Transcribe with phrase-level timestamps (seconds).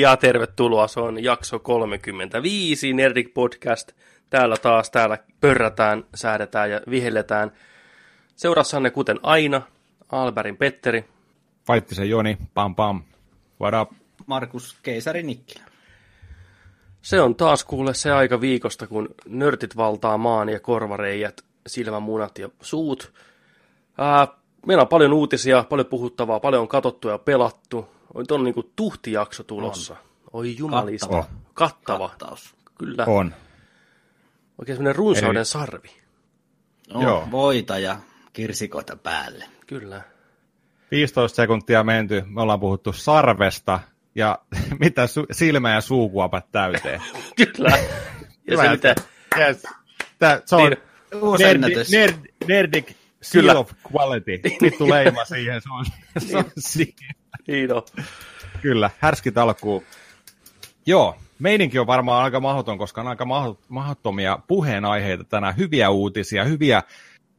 [0.00, 3.92] Ja tervetuloa, se on jakso 35, Nerdik Podcast.
[4.30, 7.52] Täällä taas, täällä pörrätään, säädetään ja vihelletään.
[8.36, 9.62] Seurassanne kuten aina,
[10.12, 11.04] Alberin Petteri.
[11.68, 13.02] Vaittisen Joni, pam pam.
[13.60, 13.98] What up?
[14.26, 15.64] Markus Keisari Nikkilä.
[17.02, 22.48] Se on taas kuule se aika viikosta, kun nörtit valtaa maan ja korvareijät, silmämunat ja
[22.60, 23.12] suut.
[23.98, 24.28] Ää,
[24.66, 27.88] meillä on paljon uutisia, paljon puhuttavaa, paljon on katsottu ja pelattu.
[28.14, 29.92] On tuon niin tuhtijakso tulossa.
[29.92, 30.00] On.
[30.32, 31.06] Oi jumalista.
[31.06, 31.28] Kattava.
[31.54, 32.08] Kattava.
[32.08, 32.54] Kattaus.
[32.78, 33.04] Kyllä.
[33.06, 33.34] On.
[34.58, 35.90] Oikein semmoinen runsauden Eli- sarvi.
[36.94, 37.28] On Joo.
[37.30, 37.96] voita ja
[38.32, 39.44] kirsikoita päälle.
[39.66, 40.02] Kyllä.
[40.90, 43.80] 15 sekuntia menty, me ollaan puhuttu sarvesta
[44.14, 44.38] ja
[44.80, 47.02] mitä su- silmä- ja suukuopat täyteen.
[47.36, 47.78] Kyllä.
[48.50, 48.94] Ja se mitä,
[49.38, 49.62] Yes.
[50.18, 51.22] Tää, se on Niin.
[51.22, 52.14] Uusi nerdi, nerd,
[52.48, 53.52] Nerdic Kyllä.
[53.52, 54.40] Seal of Quality.
[54.62, 55.84] Vittu leima siihen, se on,
[56.18, 56.98] se on sick.
[57.46, 57.82] Niin on.
[58.62, 59.82] Kyllä, härskit alkuun.
[60.86, 63.26] Joo, meininki on varmaan aika mahdoton, koska on aika
[63.68, 65.56] mahdottomia puheenaiheita tänään.
[65.56, 66.82] Hyviä uutisia, hyviä,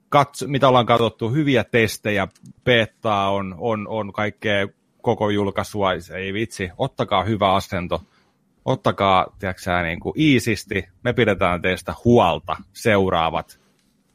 [0.09, 2.27] katso- mitä ollaan katsottu, hyviä testejä,
[2.63, 4.67] betaa on, on, on kaikkea
[5.01, 5.89] koko julkaisua.
[6.15, 8.01] Ei vitsi, ottakaa hyvä asento.
[8.65, 10.89] Ottakaa, tiedätkö niin kuin iisisti.
[11.03, 13.59] Me pidetään teistä huolta seuraavat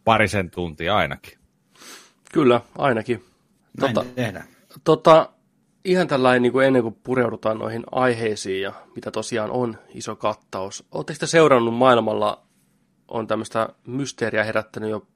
[0.04, 1.38] parisen tuntia ainakin.
[2.32, 3.24] Kyllä, ainakin.
[3.80, 4.44] Näin Tota, tehdään.
[4.84, 5.30] tota,
[5.84, 10.86] ihan tällainen niin kuin ennen kuin pureudutaan noihin aiheisiin ja mitä tosiaan on iso kattaus.
[10.92, 12.42] Oletteko te seurannut maailmalla,
[13.08, 15.06] on tämmöistä mysteeriä herättänyt jo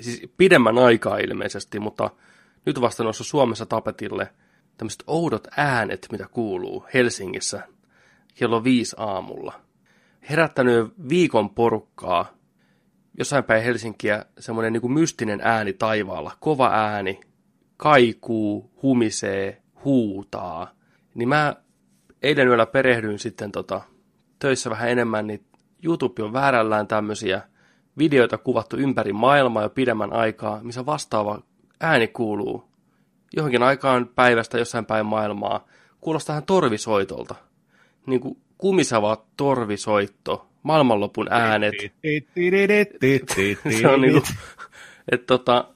[0.00, 2.10] siis pidemmän aikaa ilmeisesti, mutta
[2.66, 4.32] nyt vasta noussut Suomessa tapetille
[4.76, 7.62] tämmöiset oudot äänet, mitä kuuluu Helsingissä
[8.34, 9.60] kello viisi aamulla.
[10.30, 12.36] Herättänyt viikon porukkaa
[13.18, 17.20] jossain päin Helsinkiä semmoinen niin mystinen ääni taivaalla, kova ääni,
[17.76, 20.70] kaikuu, humisee, huutaa.
[21.14, 21.56] Niin mä
[22.22, 23.80] eilen yöllä perehdyin sitten tota,
[24.38, 25.44] töissä vähän enemmän, niin
[25.84, 27.42] YouTube on väärällään tämmöisiä
[27.98, 31.42] videoita kuvattu ympäri maailmaa jo pidemmän aikaa, missä vastaava
[31.80, 32.64] ääni kuuluu
[33.36, 35.66] johonkin aikaan päivästä jossain päin maailmaa.
[36.00, 37.34] Kuulostaa ihan torvisoitolta.
[38.06, 41.74] Niin kuin kumisava torvisoitto, maailmanlopun äänet.
[43.80, 44.28] Se on niinku,
[45.12, 45.68] että tota,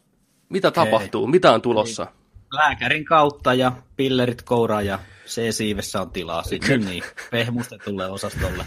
[0.48, 2.06] mitä tapahtuu, mitä on tulossa?
[2.52, 8.64] Lääkärin kautta ja pillerit kouraan ja C-siivessä on tilaa sitten niin pehmustetulle osastolle.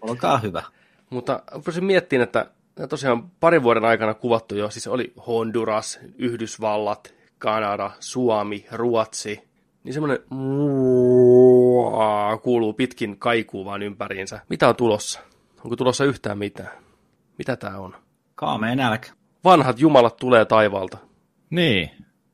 [0.00, 0.62] Olkaa hyvä.
[1.10, 2.46] Mutta rupesin miettimään, että
[2.88, 9.48] tosiaan parin vuoden aikana kuvattu jo, siis oli Honduras, Yhdysvallat, Kanada, Suomi, Ruotsi,
[9.84, 10.18] niin semmoinen
[12.42, 14.40] kuuluu pitkin kaikuu vaan ympäriinsä.
[14.48, 15.20] Mitä on tulossa?
[15.64, 16.70] Onko tulossa yhtään mitään?
[17.38, 17.96] Mitä tää on?
[18.34, 19.10] Kaameen nälkä.
[19.44, 20.98] Vanhat jumalat tulee taivaalta.
[21.50, 21.90] Niin.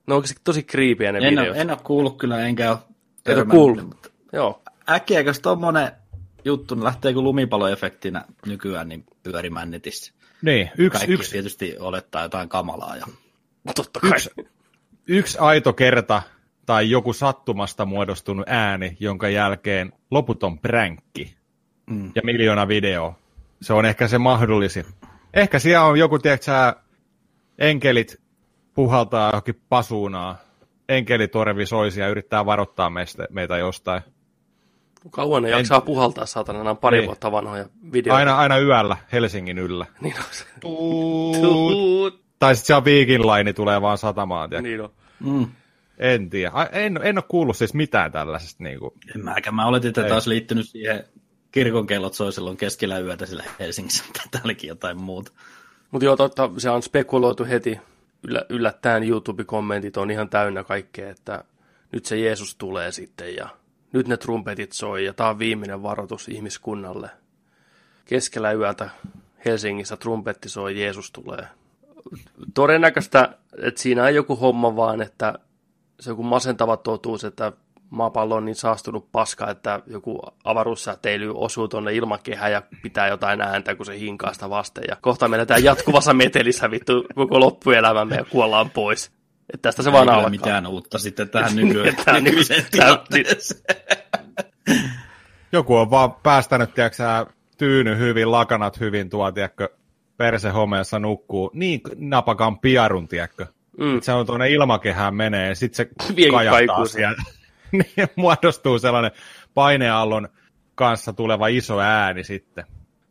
[0.07, 1.49] Ne on oikeasti tosi kriipiä ne En videot.
[1.49, 3.85] ole, en ole kuullut kyllä, enkä ole Et ole törmännyt, kuullut.
[3.87, 4.63] mutta Joo.
[4.91, 5.93] Äkkiäkös tommonen
[6.45, 10.13] juttu niin lähtee kuin lumipaloefektinä nykyään niin pyörimään netissä?
[10.43, 12.97] Niin, yksi, Kaikki yksi, tietysti olettaa jotain kamalaa.
[12.97, 13.07] Ja...
[13.75, 14.11] Totta kai.
[14.11, 14.31] Yksi.
[15.07, 16.23] yksi aito kerta
[16.67, 21.37] tai joku sattumasta muodostunut ääni, jonka jälkeen loputon pränkki
[21.91, 22.13] Mm.
[22.15, 23.15] ja miljoona video.
[23.63, 24.85] Se on ehkä se mahdollisin.
[25.35, 26.53] Ehkä siellä on joku, tiedätkö
[27.59, 28.21] enkelit
[28.75, 30.37] puhaltaa johonkin pasuunaa,
[30.89, 34.03] enkelitorvi soisi ja yrittää varoittaa meistä, meitä jostain.
[35.11, 37.07] Kauan ne En- jaksaa puhaltaa, saatana, nämä on pari Niin.
[37.07, 38.17] vuotta vanhoja videoita.
[38.17, 39.87] Aina, aina yöllä Helsingin yllä.
[40.01, 40.45] Niin on se.
[40.61, 41.41] Tuut.
[41.41, 42.23] Tuut.
[42.39, 44.51] Tai sitten siellä Viikin laini tulee vaan satamaan.
[44.51, 44.69] Tiedätkö?
[44.69, 44.91] Niin on.
[45.21, 45.47] Mm.
[45.99, 46.53] En tiedä.
[46.73, 48.65] En, en ole kuullut siis mitään tällaisesta.
[48.65, 48.91] Niin kuin.
[49.17, 49.55] En mäkään.
[49.55, 51.05] Mä oletin, että taas liittynyt siihen
[51.53, 55.33] kirkon kellot soi silloin keskellä yötä sillä Helsingissä, tää olikin jotain muuta.
[55.91, 57.79] Mutta joo, totta, se on spekuloitu heti.
[58.23, 61.45] Yllä, yllättäen YouTube-kommentit on ihan täynnä kaikkea, että
[61.93, 63.49] nyt se Jeesus tulee sitten ja
[63.93, 67.11] nyt ne trumpetit soi ja tämä on viimeinen varoitus ihmiskunnalle.
[68.05, 68.91] Keskellä yötä
[69.45, 71.47] Helsingissä trumpetti soi, Jeesus tulee.
[72.55, 75.39] Todennäköistä, että siinä on joku homma vaan, että
[76.01, 77.53] se on joku masentava totuus, että
[77.93, 83.75] maapallo on niin saastunut paska, että joku avaruussäteily osuu tuonne ilmakehään ja pitää jotain ääntä,
[83.75, 84.85] kun se hinkaa sitä vasten.
[84.89, 89.13] Ja kohta menetään jatkuvassa metelissä vittu koko loppuelämämme ja kuollaan pois.
[89.55, 90.31] Että tästä se Ei vaan alkaa.
[90.31, 93.61] mitään uutta sitten tähän nykyään, nykyiseen tilanteeseen.
[95.53, 97.03] Joku on vaan päästänyt, tiedätkö
[97.59, 99.69] tyyny hyvin, lakanat hyvin tuo, tiedätkö,
[100.17, 101.51] persehomeessa nukkuu.
[101.55, 103.47] Niin napakan piarun, tiedätkö.
[103.79, 104.01] Mm.
[104.01, 107.23] Se on tuonne ilmakehään menee ja sitten se kajahtaa siellä.
[107.97, 109.13] niin muodostuu sellainen
[109.55, 110.29] paineallon
[110.75, 112.65] kanssa tuleva iso ääni sitten.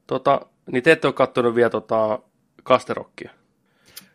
[0.07, 0.41] Tota,
[0.71, 2.19] niin te ette ole kattonut vielä tota
[2.63, 3.31] kasterokkia.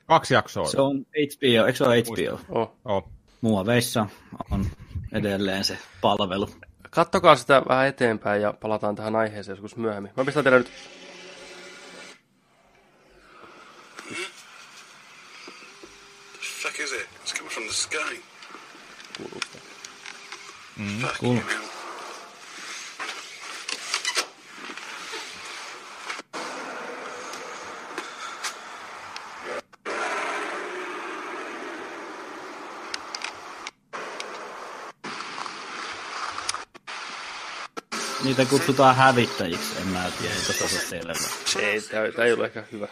[0.06, 0.69] Kaksi jaksoa.
[0.69, 2.40] Se on HBO, eikö se ole HBO?
[2.60, 2.76] Oh.
[2.84, 3.10] Oh.
[3.40, 4.06] Muoveissa
[4.50, 4.66] on
[5.12, 6.50] edelleen se palvelu.
[6.90, 10.12] Kattokaa sitä vähän eteenpäin ja palataan tähän aiheeseen joskus myöhemmin.
[10.16, 10.72] Mä pistän teille nyt...
[16.32, 17.08] The fuck is it?
[17.25, 18.22] It's coming from the sky.
[19.16, 19.66] Kuuluu sitä.
[20.76, 21.37] Cool.
[21.37, 21.67] hell.
[38.25, 41.12] Niitä kutsutaan hävittäjiksi, en mä tiedä, ei tossa ole selvä.
[41.44, 42.88] Se ei, tää, ei ollut ehkä hyvä.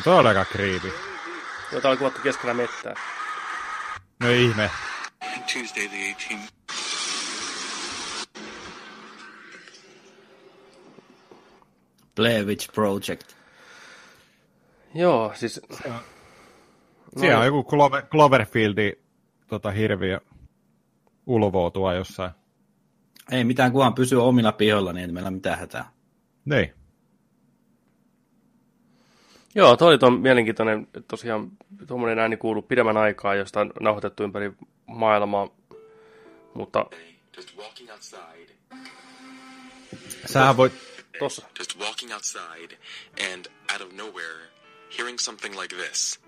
[0.00, 0.92] No toi on aika creepy.
[1.72, 2.94] Jota on kuvattu keskellä mettää.
[4.20, 4.70] No ihme.
[5.52, 6.50] Tuesday the 18th.
[12.16, 13.32] Blair Witch Project.
[14.94, 15.60] Joo, siis...
[17.20, 18.92] Siellä on joku Clover, Cloverfieldi
[19.46, 20.20] tota, hirviö
[21.26, 22.30] ulvoutua jossain.
[23.30, 25.90] Ei mitään, kunhan pysyy omilla pihoilla, niin ei meillä mitään hätää.
[26.44, 26.79] Niin.
[29.54, 31.50] Joo, toi oli tuon mielenkiintoinen, tosiaan
[31.86, 34.52] tuommoinen ääni kuuluu pidemmän aikaa, josta on nauhoitettu ympäri
[34.86, 35.48] maailmaa,
[36.54, 36.86] mutta.
[40.26, 40.72] Sähän voit...
[41.18, 42.78] tossa, Just walking outside
[43.34, 44.50] and out of nowhere
[44.98, 46.20] hearing something like this.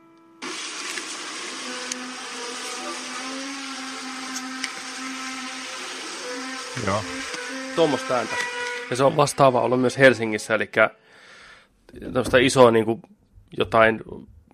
[6.87, 7.05] Joo.
[7.77, 8.35] tuommoista ääntä.
[8.91, 10.71] Ja se on vastaava ollut myös Helsingissä, eli
[12.13, 13.03] tuosta isoa niin kuin,
[13.59, 14.01] jotain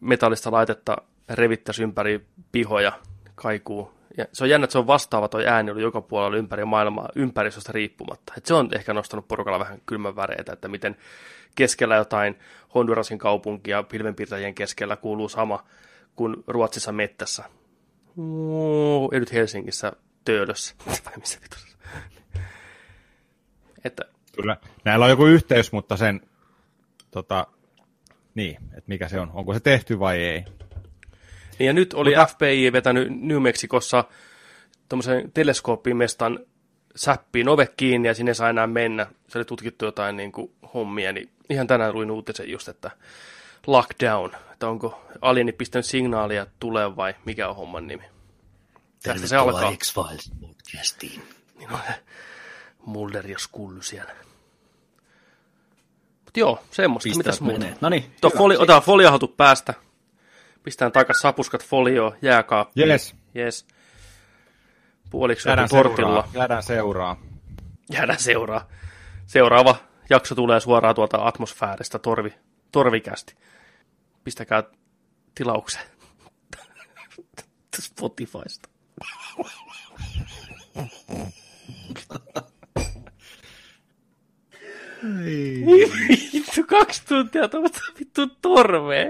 [0.01, 0.97] metallista laitetta
[1.29, 2.93] revittäisi ympäri pihoja,
[3.35, 3.93] kaikuu.
[4.17, 7.09] Ja se on jännä, että se on vastaava toi ääni ollut joka puolella ympäri maailmaa
[7.15, 8.33] ympäristöstä riippumatta.
[8.37, 10.97] Et se on ehkä nostanut porukalla vähän kylmän väreitä, että miten
[11.55, 12.39] keskellä jotain
[12.75, 15.65] Hondurasin kaupunkia pilvenpiirtäjien keskellä kuuluu sama
[16.17, 17.45] kuin Ruotsissa mettässä.
[19.13, 19.93] Ja nyt Helsingissä
[20.25, 20.75] Töölössä.
[20.87, 21.13] Vai.
[23.85, 24.05] Että
[24.41, 24.57] Kyllä.
[24.85, 26.21] Näillä on joku yhteys, mutta sen...
[27.11, 27.47] Tota,
[28.35, 29.31] niin, että mikä se on.
[29.35, 30.45] Onko se tehty vai ei?
[31.59, 34.05] Niin ja nyt oli Mutta- FBI vetänyt New Mexicossa
[34.89, 36.39] tuommoisen teleskooppimestan
[36.97, 39.07] säppiin ove kiinni ja sinne saa enää mennä.
[39.29, 42.91] Se oli tutkittu jotain niin kuin, hommia, niin ihan tänään luin uutisen just, että
[43.67, 48.05] lockdown, että onko alieni pistänyt signaalia tulee vai mikä on homman nimi.
[49.03, 49.73] Tästä se alkaa.
[49.77, 51.23] X-Files podcastiin.
[51.59, 51.79] Niin on
[52.87, 54.13] Mulder ja Skully siellä.
[56.29, 57.17] Mut joo, semmoista.
[57.17, 57.59] Mitäs muuta?
[57.59, 57.77] menee?
[57.81, 59.75] No niin, foli, ota foliohatut päästä.
[60.63, 62.89] Pistään takas sapuskat folioon, jääkaappiin.
[62.89, 63.15] Yes.
[63.37, 63.67] Yes.
[65.11, 66.09] Puoliksi Jäädään joku tortilla.
[66.13, 66.31] seuraa.
[66.35, 67.17] Jäädään seuraa.
[67.93, 68.69] Jäädään seuraa.
[69.27, 69.77] Seuraava
[70.11, 72.35] jakso tulee suoraan tuolta atmosfääristä torvi,
[72.73, 73.35] torvikästi.
[74.25, 74.63] Pistäkää
[75.35, 75.85] tilaukseen.
[77.81, 78.69] Spotifysta.
[86.33, 89.07] Vittu, kaksi tuntia tuommoista vittu torvea.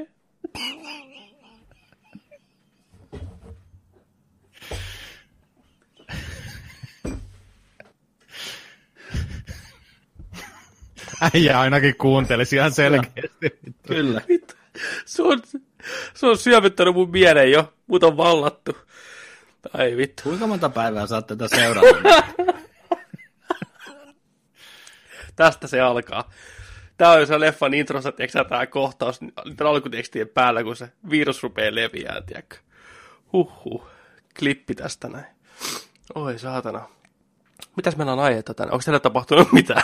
[11.35, 13.59] Äijä ainakin kuuntelisi ihan selkeästi.
[13.87, 14.21] Kyllä.
[14.28, 14.54] Vittu.
[15.04, 15.42] Se on,
[16.14, 17.73] se on syövyttänyt mun mieleen jo.
[17.87, 18.76] Mut on vallattu.
[19.73, 20.23] Ai vittu.
[20.23, 21.87] Kuinka monta päivää saat tätä seurata?
[25.38, 26.30] Tästä se alkaa.
[26.97, 31.75] Tää on se leffan introssa, tiedätkö tää kohtaus niiden alkutekstien päällä, kun se virus rupeaa
[31.75, 32.57] leviää, tiedätkö.
[33.33, 33.87] Huhhuh.
[34.38, 35.26] Klippi tästä näin.
[36.14, 36.88] Oi saatana.
[37.76, 38.73] Mitäs meillä on aiheita tänään?
[38.73, 39.83] Onko teillä tapahtunut mitään?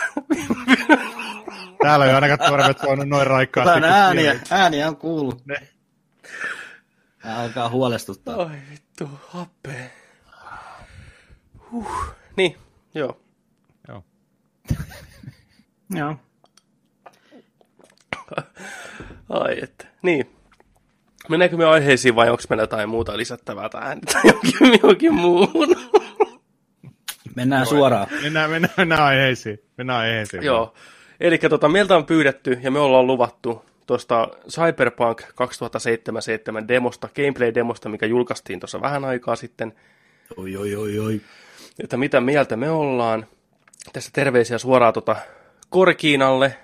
[1.83, 3.73] Täällä ei ainakaan torvet soinut noin raikkaasti.
[3.73, 5.45] Tän kuin ääniä, ääniä on kuullut.
[5.45, 5.67] Ne.
[7.21, 8.35] Tää alkaa huolestuttaa.
[8.35, 9.85] Oi vittu, happea.
[11.71, 12.15] Huh.
[12.35, 12.57] Niin.
[12.93, 13.24] Joo.
[15.89, 16.15] Joo.
[19.29, 19.87] Ai että.
[20.01, 20.31] Niin.
[21.29, 25.75] Mennäänkö me aiheisiin vai onko meillä jotain muuta lisättävää tähän tai johonkin, johonkin muuhun?
[27.35, 28.07] Mennään suoraan.
[28.21, 29.59] Mennään, mennään, mennään aiheisiin.
[29.77, 30.43] Mennään aiheisiin.
[30.43, 30.73] Joo.
[31.19, 38.05] Eli tota, meiltä on pyydetty ja me ollaan luvattu tuosta Cyberpunk 2077 demosta, gameplay-demosta, mikä
[38.05, 39.73] julkaistiin tuossa vähän aikaa sitten,
[40.37, 41.21] Oi, oi, oi, oi.
[41.79, 43.25] että mitä mieltä me ollaan.
[43.93, 45.15] Tässä terveisiä suoraan tota
[45.75, 46.57] Korkiinalle.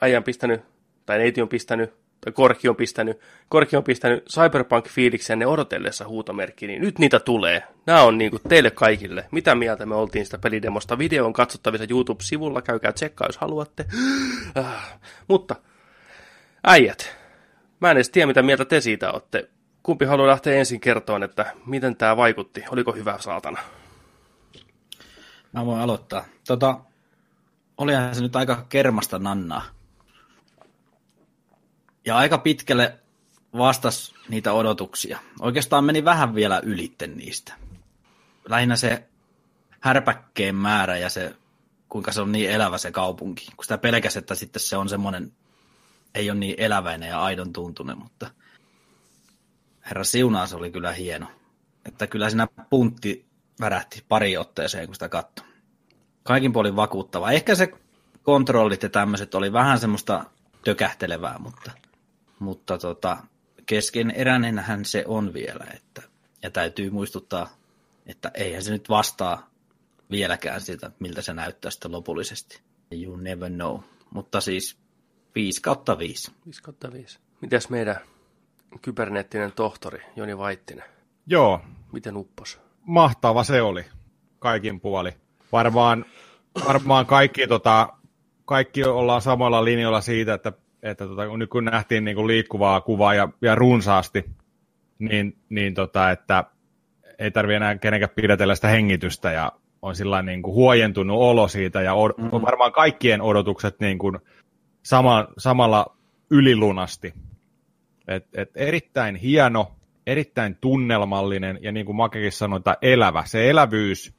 [0.00, 0.60] Äijän pistänyt,
[1.06, 6.82] tai neiti on pistänyt tai Korki on pistänyt, Korki on pistänyt Cyberpunk-fiiliksenne odotellessa huutomerkki, niin
[6.82, 7.62] nyt niitä tulee.
[7.86, 9.26] Nämä on niin kuin teille kaikille.
[9.30, 10.98] Mitä mieltä me oltiin sitä pelidemosta?
[10.98, 13.86] Video on katsottavissa YouTube-sivulla, käykää tsekkaa, jos haluatte.
[14.54, 14.98] Ah,
[15.28, 15.56] mutta,
[16.64, 17.16] äijät,
[17.80, 19.48] mä en edes tiedä, mitä mieltä te siitä olette.
[19.82, 22.64] Kumpi haluaa lähteä ensin kertomaan, että miten tämä vaikutti?
[22.70, 23.60] Oliko hyvä saatana?
[25.52, 26.24] Mä voin aloittaa.
[26.46, 26.80] Tota,
[27.78, 29.62] olihan se nyt aika kermasta nannaa.
[32.04, 32.98] Ja aika pitkälle
[33.58, 35.18] vastas niitä odotuksia.
[35.40, 37.54] Oikeastaan meni vähän vielä ylitten niistä.
[38.48, 39.08] Lähinnä se
[39.80, 41.36] härpäkkeen määrä ja se,
[41.88, 43.46] kuinka se on niin elävä se kaupunki.
[43.56, 45.32] Kun sitä pelkäs, että sitten se on semmoinen,
[46.14, 48.30] ei ole niin eläväinen ja aidon tuntunen, mutta
[49.86, 51.26] herra siunaa se oli kyllä hieno.
[51.84, 53.26] Että kyllä siinä puntti
[53.60, 55.53] värähti pari otteeseen, kun sitä katsoi.
[56.24, 57.30] Kaikin puolin vakuuttava.
[57.30, 57.72] Ehkä se
[58.22, 60.24] kontrollit ja tämmöiset oli vähän semmoista
[60.64, 61.70] tökähtelevää, mutta,
[62.38, 63.16] mutta tota,
[63.66, 65.66] keskeneräinenhän se on vielä.
[65.74, 66.02] Että,
[66.42, 67.48] ja täytyy muistuttaa,
[68.06, 69.50] että eihän se nyt vastaa
[70.10, 72.60] vieläkään sitä, miltä se näyttää sitten lopullisesti.
[72.92, 73.80] You never know.
[74.10, 74.78] Mutta siis
[75.34, 76.32] 5 kautta 5.
[76.46, 77.18] 5 kautta 5.
[77.40, 77.96] Mitäs meidän
[78.82, 80.84] kyberneettinen tohtori Joni Vaittinen?
[81.26, 81.60] Joo,
[81.92, 82.60] Miten uppos?
[82.86, 83.84] mahtava se oli
[84.38, 85.12] kaikin puoli.
[85.54, 86.04] Varmaan,
[86.68, 87.88] varmaan kaikki, tota,
[88.44, 92.80] kaikki ollaan samalla linjoilla siitä, että, että tota, kun nyt kun nähtiin niin kuin liikkuvaa
[92.80, 94.24] kuvaa ja, ja runsaasti,
[94.98, 96.44] niin, niin tota, että
[97.18, 101.82] ei tarvi enää kenenkään pidätellä sitä hengitystä ja on sillä niin kuin huojentunut olo siitä
[101.82, 102.42] ja od- mm-hmm.
[102.42, 104.18] varmaan kaikkien odotukset niin kuin
[104.82, 105.96] sama, samalla
[106.30, 107.14] ylilunasti.
[108.08, 109.72] Et, et erittäin hieno,
[110.06, 113.22] erittäin tunnelmallinen ja niin kuin Makekin sanoi, että elävä.
[113.26, 114.14] Se elävyys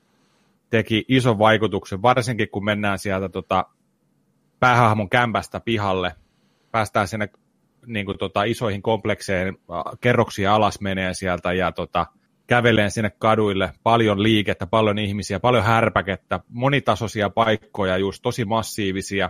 [0.75, 3.65] teki ison vaikutuksen, varsinkin kun mennään sieltä tota,
[4.59, 6.15] päähahmon kämpästä pihalle,
[6.71, 7.29] päästään sinne
[7.85, 12.05] niin kuin, tota, isoihin komplekseen, äh, kerroksia alas menee sieltä ja tota,
[12.47, 19.29] käveleen sinne kaduille, paljon liikettä, paljon ihmisiä, paljon härpäkettä, monitasoisia paikkoja, just tosi massiivisia,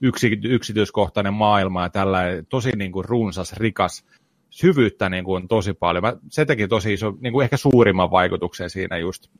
[0.00, 4.04] yksi, yksityiskohtainen maailma ja tällainen, tosi niin kuin, runsas, rikas,
[4.50, 6.02] syvyyttä niin kuin, tosi paljon.
[6.02, 9.30] Mä, se teki tosi iso, niin kuin ehkä suurimman vaikutuksen siinä just.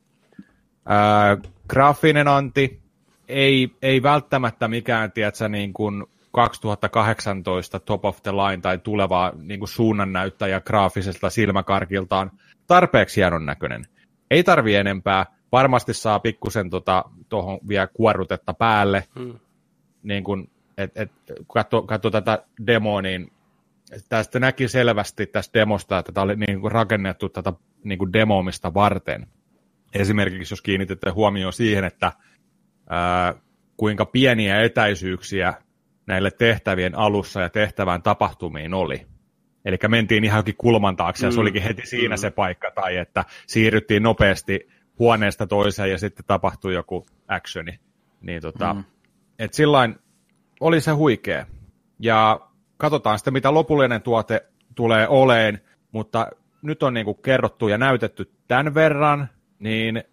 [0.85, 2.81] Ää, graafinen anti,
[3.27, 9.59] ei, ei välttämättä mikään, tiedätkö, niin kuin 2018 top of the line tai tuleva niin
[9.59, 12.31] kuin suunnannäyttäjä graafiselta silmäkarkiltaan
[12.67, 13.83] tarpeeksi hienon näköinen.
[14.31, 16.83] Ei tarvi enempää, varmasti saa pikkusen tuohon
[17.29, 19.39] tota, vielä kuorrutetta päälle, hmm.
[20.03, 20.47] niin kun,
[20.77, 21.11] et, et,
[21.53, 23.31] katso, katso tätä demoa, niin
[24.09, 28.73] tästä näki selvästi tästä demosta, että tämä oli niin kuin rakennettu tätä niin kuin demoomista
[28.73, 29.27] varten.
[29.93, 32.11] Esimerkiksi jos kiinnitette huomioon siihen, että
[32.89, 33.35] ää,
[33.77, 35.53] kuinka pieniä etäisyyksiä
[36.07, 39.05] näille tehtävien alussa ja tehtävään tapahtumiin oli.
[39.65, 41.33] Eli mentiin ihan jokin kulman taakse ja mm.
[41.33, 42.19] se olikin heti siinä mm.
[42.19, 44.69] se paikka, tai että siirryttiin nopeasti
[44.99, 47.79] huoneesta toiseen ja sitten tapahtui joku actioni.
[48.21, 48.83] Niin tota, mm.
[49.39, 49.95] et sillain
[50.59, 51.45] oli se huikea.
[51.99, 52.39] Ja
[52.77, 54.45] katsotaan sitten, mitä lopullinen tuote
[54.75, 56.27] tulee oleen, mutta
[56.61, 59.29] nyt on niin kuin kerrottu ja näytetty tämän verran,
[59.61, 60.03] niin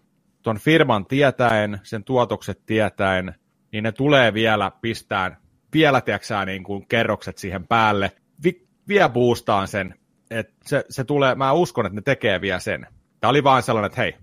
[0.41, 3.35] ton firman tietäen, sen tuotokset tietäen,
[3.71, 5.37] niin ne tulee vielä pistään,
[5.73, 8.11] vielä tiedätkö niin kuin kerrokset siihen päälle,
[8.43, 9.95] Vi, vielä boostaan sen,
[10.29, 12.87] että se, se tulee, mä uskon, että ne tekee vielä sen.
[13.19, 14.15] Tämä oli vaan sellainen, että hei,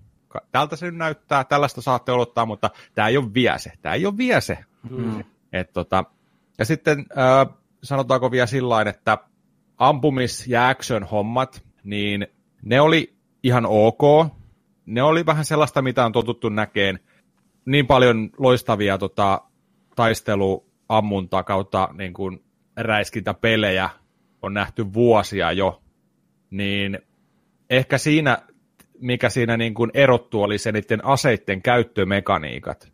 [0.51, 4.05] tältä se nyt näyttää, tällaista saatte odottaa, mutta tämä ei ole vielä se, tämä ei
[4.05, 4.57] ole vielä se.
[4.89, 5.23] Mm.
[5.53, 6.03] Et tota,
[6.59, 9.17] ja sitten äh, sanotaanko vielä sillä että
[9.77, 12.27] ampumis- ja action-hommat, niin
[12.61, 14.01] ne oli ihan ok.
[14.87, 16.99] Ne oli vähän sellaista, mitä on totuttu näkeen.
[17.65, 19.41] Niin paljon loistavia tota,
[19.95, 22.43] taisteluammunta kautta niin kuin
[22.77, 23.89] räiskintäpelejä
[24.41, 25.81] on nähty vuosia jo,
[26.49, 26.99] niin
[27.69, 28.37] ehkä siinä,
[28.99, 32.93] mikä siinä niin kuin erottu, oli se niiden aseiden käyttömekaniikat.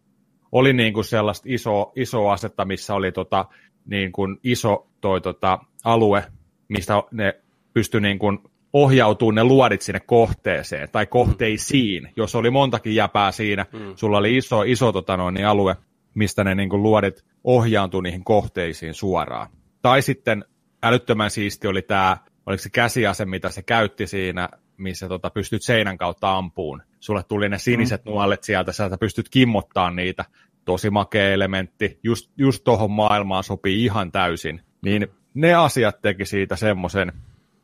[0.51, 1.49] Oli niin kuin sellaista
[1.95, 3.45] iso asetta, missä oli tota,
[3.85, 6.23] niin kuin iso toi, tota, alue,
[6.67, 7.39] mistä ne
[7.73, 8.39] pystyi niin kuin
[8.73, 13.79] ohjautumaan ne luodit sinne kohteeseen tai kohteisiin, jos oli montakin jäpää siinä, mm.
[13.95, 15.75] sulla oli iso, iso tota noin, niin alue,
[16.13, 19.47] mistä ne niin kuin luodit ohjaantui niihin kohteisiin suoraan.
[19.81, 20.45] Tai sitten
[20.83, 25.97] älyttömän siisti oli tämä, oliko se käsiase, mitä se käytti siinä, missä tota, pystyt seinän
[25.97, 26.81] kautta ampuun.
[26.99, 28.09] Sulle tuli ne siniset mm.
[28.09, 30.25] nuolet sieltä, sä pystyt kimmottaa niitä
[30.65, 36.55] tosi makea elementti, just, just tuohon maailmaan sopii ihan täysin, niin ne asiat teki siitä
[36.55, 37.11] semmoisen,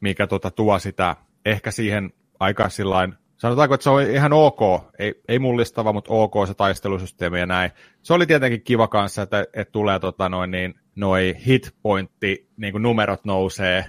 [0.02, 1.16] mikä tota tuo sitä
[1.46, 4.60] ehkä siihen aika sillain, sanotaanko, että se on ihan ok,
[5.00, 7.72] ei, ei mullistava, mutta ok se taistelusysteemi ja näin.
[8.02, 12.82] Se oli tietenkin kiva kanssa, että, että tulee tota noin niin noi hitpointti niin kuin
[12.82, 13.86] numerot nousee.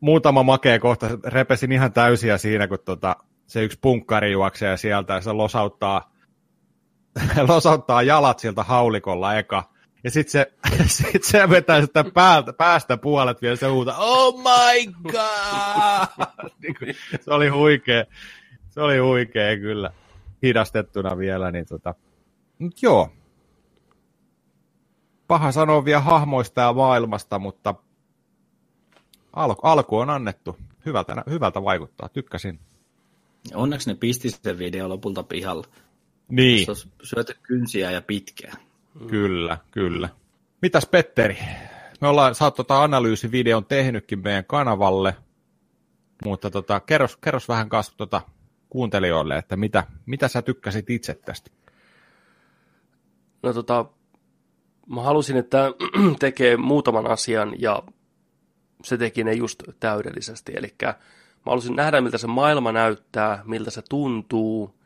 [0.00, 5.20] Muutama makea kohta repesin ihan täysiä siinä, kun tota, se yksi punkkari juoksee sieltä ja
[5.20, 6.12] se losauttaa,
[7.48, 9.77] losauttaa jalat sieltä haulikolla eka.
[10.04, 10.52] Ja sitten se,
[11.12, 16.26] sit se vetää sitä päältä, päästä puolet vielä se huuta, oh my god!
[16.62, 18.04] Niin kuin, se oli huikea.
[18.70, 19.90] Se oli huikea kyllä.
[20.42, 21.94] Hidastettuna vielä, niin tota.
[22.58, 23.12] Mut joo.
[25.26, 27.74] Paha sanoa vielä hahmoista ja maailmasta, mutta
[29.32, 30.56] alku, alku on annettu.
[30.86, 32.60] Hyvältä, hyvältä vaikuttaa, tykkäsin.
[33.54, 35.64] Onneksi ne pisti sen video lopulta pihalla.
[36.28, 38.67] Niin, Se olisi syöty kynsiä ja pitkää.
[39.06, 40.08] Kyllä, kyllä.
[40.62, 41.38] Mitäs Petteri?
[42.00, 45.16] Me ollaan, sä oot tota analyysivideon tehnytkin meidän kanavalle,
[46.24, 48.20] mutta tota, kerros, kerros vähän kanssa tota
[48.70, 51.50] kuuntelijoille, että mitä, mitä sä tykkäsit itse tästä?
[53.42, 53.84] No tota,
[54.88, 55.72] mä halusin, että
[56.18, 57.82] tekee muutaman asian ja
[58.84, 60.52] se teki ne just täydellisesti.
[60.56, 64.77] Eli mä halusin nähdä, miltä se maailma näyttää, miltä se tuntuu.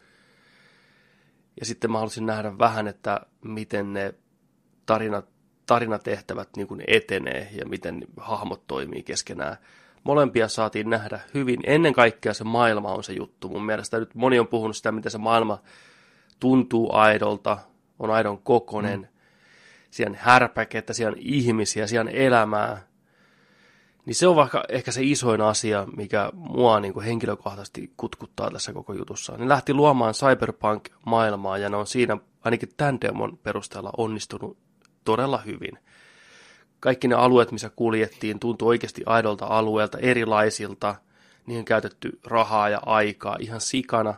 [1.61, 4.15] Ja sitten mä halusin nähdä vähän, että miten ne
[4.87, 5.29] tarinat,
[5.67, 9.57] tarinatehtävät niin kuin etenee ja miten hahmot toimii keskenään.
[10.05, 11.61] Molempia saatiin nähdä hyvin.
[11.65, 13.49] Ennen kaikkea se maailma on se juttu.
[13.49, 15.63] Mun mielestä nyt moni on puhunut sitä, miten se maailma
[16.41, 17.59] tuntuu aidolta,
[17.99, 19.01] on aidon kokonen.
[19.01, 19.07] Mm.
[19.91, 22.92] Siellä on härpäkettä, siellä on ihmisiä, siellä on elämää.
[24.07, 28.73] Niin se on vaikka ehkä se isoin asia, mikä mua niin kuin henkilökohtaisesti kutkuttaa tässä
[28.73, 29.37] koko jutussa.
[29.37, 34.59] Ne lähti luomaan cyberpunk-maailmaa ja ne on siinä ainakin tämän demon perusteella onnistunut
[35.05, 35.79] todella hyvin.
[36.81, 40.95] Kaikki ne alueet, missä kuljettiin, tuntui oikeasti aidolta alueelta, erilaisilta.
[41.47, 44.15] Niihin on käytetty rahaa ja aikaa ihan sikana.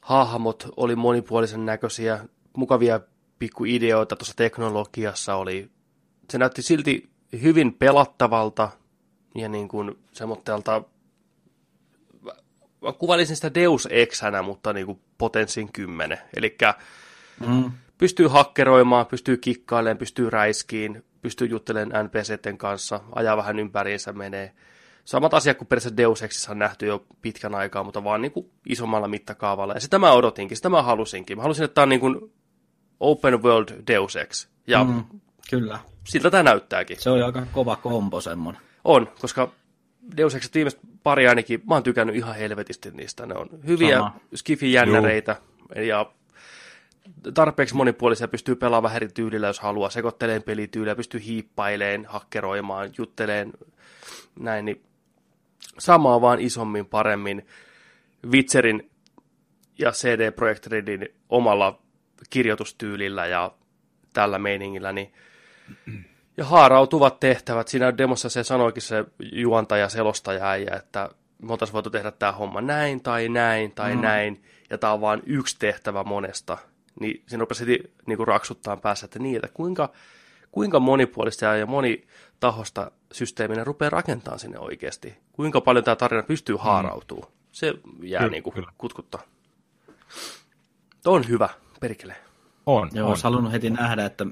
[0.00, 2.24] Hahmot oli monipuolisen näköisiä,
[2.56, 3.00] mukavia
[3.38, 5.70] pikkuideoita tuossa teknologiassa oli.
[6.30, 8.68] Se näytti silti hyvin pelattavalta
[9.34, 10.82] ja niin kuin semmoitteelta,
[12.82, 16.18] mä kuvailisin sitä Deus Exänä, mutta niin kuin potenssin kymmenen.
[16.36, 16.56] Eli
[17.46, 17.70] Mm.
[17.98, 24.52] pystyy hakkeroimaan, pystyy kikkailemaan, pystyy räiskiin, pystyy juttelemaan NPCten kanssa, ajaa vähän ympäriinsä menee.
[25.04, 28.50] Samat asiat kuin periaatteessa Deus Exissä on nähty jo pitkän aikaa, mutta vaan niin kuin
[28.68, 29.74] isommalla mittakaavalla.
[29.74, 31.38] Ja sitä mä odotinkin, sitä mä halusinkin.
[31.38, 32.32] Mä halusin, että tämä on niin kuin
[33.00, 34.48] open world Deus Ex.
[34.66, 34.84] Ja.
[34.84, 35.04] Mm,
[35.50, 35.78] kyllä.
[36.06, 37.00] Siltä tämä näyttääkin.
[37.00, 38.60] Se oli aika kova kombo semmonen.
[38.84, 39.52] On, koska
[40.16, 43.26] Deus Ex viimeiset pari ainakin, mä oon tykännyt ihan helvetisti niistä.
[43.26, 44.20] Ne on hyviä Sama.
[44.34, 45.36] skifi-jännäreitä
[45.76, 46.12] ja
[47.34, 53.52] tarpeeksi monipuolisia pystyy pelaamaan vähän eri tyylillä, jos haluaa, sekoitteleen pelityyliä, pystyy hiippaileen, hakkeroimaan, jutteleen,
[54.38, 54.82] näin, niin
[55.78, 57.46] samaa vaan isommin, paremmin
[58.30, 58.90] Witcherin
[59.78, 61.82] ja CD Projekt Redin omalla
[62.30, 63.52] kirjoitustyylillä ja
[64.12, 65.12] tällä meiningillä, niin
[66.36, 67.68] ja haarautuvat tehtävät.
[67.68, 71.10] Siinä demossa se sanoikin se juontaja, selostaja äijä, että
[71.42, 74.00] me oltaisiin voitu tehdä tämä homma näin tai näin tai mm.
[74.00, 76.58] näin, ja tämä on vain yksi tehtävä monesta.
[77.00, 79.92] Niin siinä rupesi heti niin kuin raksuttaa päässä, että niin, että kuinka,
[80.52, 85.14] kuinka monipuolista ja monitahosta systeemiä ne rupeaa rakentamaan sinne oikeasti.
[85.32, 87.32] Kuinka paljon tämä tarina pystyy haarautumaan.
[87.52, 88.72] Se jää Kyllä, niin kuin kyllä.
[88.78, 89.22] kutkuttaa.
[91.02, 91.48] Tuo on hyvä,
[91.80, 92.16] perkele.
[92.66, 93.10] On, Joo, on.
[93.10, 94.26] olisi halunnut heti nähdä, että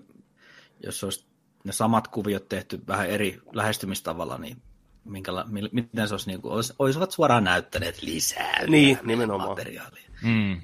[0.86, 1.26] jos olisi
[1.64, 4.62] ne samat kuviot tehty vähän eri lähestymistavalla, niin
[5.04, 9.48] minkäla, mi- miten se olisi, niin kuin, olisi, olisivat suoraan näyttäneet lisää Niin, nimenomaan.
[9.48, 10.08] materiaalia.
[10.22, 10.60] Mm.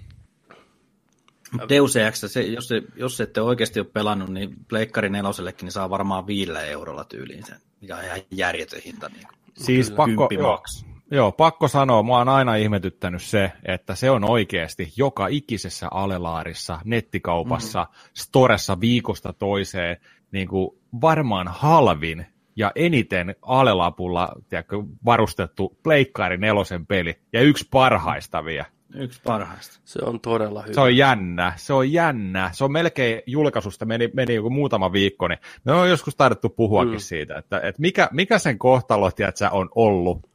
[1.68, 5.90] Deus Ex, se, jos, se, jos ette oikeasti ole pelannut, niin Pleikkari nelosellekin niin saa
[5.90, 9.08] varmaan viillä eurolla tyyliin sen, mikä on ihan järjetön hinta.
[9.08, 9.64] Niin kuin.
[9.66, 10.84] Siis pakko, joo, maks.
[11.10, 16.78] Joo, pakko sanoa, mua on aina ihmetyttänyt se, että se on oikeasti joka ikisessä alelaarissa,
[16.84, 18.10] nettikaupassa, mm.
[18.14, 19.96] storessa viikosta toiseen
[20.32, 20.70] niin kuin
[21.00, 28.66] varmaan halvin ja eniten alelapulla tiedätkö, varustettu Pleikkari nelosen peli ja yksi parhaista vielä.
[28.94, 29.80] Yksi parhaista.
[29.84, 30.74] Se on todella hyvä.
[30.74, 32.50] Se on jännä, se on jännä.
[32.52, 36.92] Se on melkein julkaisusta, meni, meni joku muutama viikko, niin me on joskus taidettu puhuakin
[36.92, 36.98] mm.
[36.98, 40.29] siitä, että, että mikä, mikä sen kohtalo, tiedätkö, on ollut.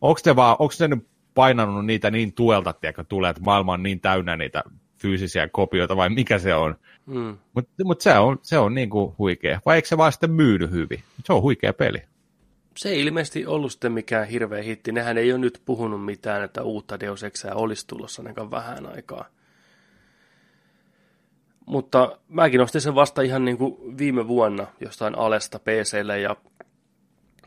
[0.00, 3.82] Onko se, vaan, onko se nyt painanut niitä niin tuelta, tiedätkö, tulee, että maailma on
[3.82, 4.64] niin täynnä niitä
[4.96, 6.76] fyysisiä kopioita, vai mikä se on?
[7.06, 7.38] Mm.
[7.54, 9.60] Mutta mut se on, se on niinku huikea.
[9.66, 11.02] Vai eikö se vaan sitten myydy hyvin?
[11.24, 11.98] Se on huikea peli.
[12.76, 14.92] se ei ilmeisesti ollut sitten mikään hirveä hitti.
[14.92, 19.24] Nehän ei ole nyt puhunut mitään, että uutta Deus Exää olisi tulossa ainakaan vähän aikaa.
[21.66, 26.36] Mutta mäkin ostin sen vasta ihan niin kuin viime vuonna jostain Alesta PClle ja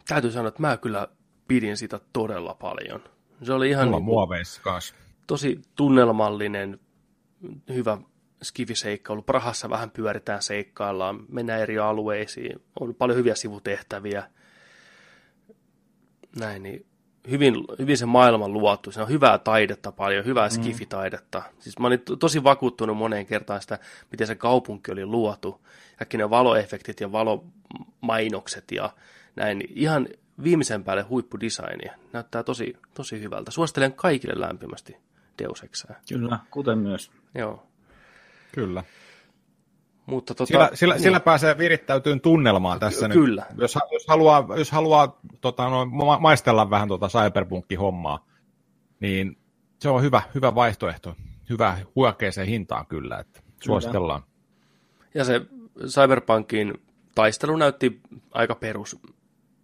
[0.07, 1.07] täytyy sanoa, että mä kyllä
[1.51, 3.03] pidin sitä todella paljon.
[3.43, 4.19] Se oli ihan niin kuin,
[5.27, 6.79] tosi tunnelmallinen,
[7.73, 7.97] hyvä
[8.43, 9.21] skifiseikkailu.
[9.21, 14.23] Prahassa vähän pyöritään, seikkaillaan, mennään eri alueisiin, on paljon hyviä sivutehtäviä.
[16.39, 16.85] Näin, niin
[17.29, 18.91] hyvin, hyvin se maailma luotu.
[18.91, 20.51] Se on hyvää taidetta paljon, hyvää mm.
[20.51, 21.41] skifitaidetta.
[21.59, 23.79] Siis mä olin to- tosi vakuuttunut moneen kertaan sitä,
[24.11, 25.65] miten se kaupunki oli luotu.
[25.97, 28.89] Kaikki ne valoefektit ja valomainokset ja
[29.35, 29.63] näin.
[29.69, 30.07] Ihan
[30.43, 31.93] viimeisen päälle huippudesignia.
[32.13, 33.51] Näyttää tosi, tosi hyvältä.
[33.51, 34.97] Suosittelen kaikille lämpimästi
[35.39, 35.99] Deus Exää.
[36.09, 37.11] Kyllä, kuten myös.
[37.35, 37.67] Joo.
[38.51, 38.83] Kyllä.
[40.05, 41.03] Mutta tota, Sillä, sillä, niin.
[41.03, 43.45] sillä pääsee virittäytyyn tunnelmaan tässä Ky- kyllä.
[43.49, 43.59] nyt.
[43.59, 48.25] Jos, jos haluaa, jos haluaa tota, no, ma- maistella vähän tuota cyberpunk-hommaa,
[48.99, 49.37] niin
[49.79, 51.15] se on hyvä, hyvä vaihtoehto.
[51.49, 54.23] Hyvä huokeeseen hintaan kyllä, että suositellaan.
[55.13, 55.41] Ja se
[55.87, 56.81] Cyberpunkin
[57.15, 58.01] taistelu näytti
[58.31, 58.55] aika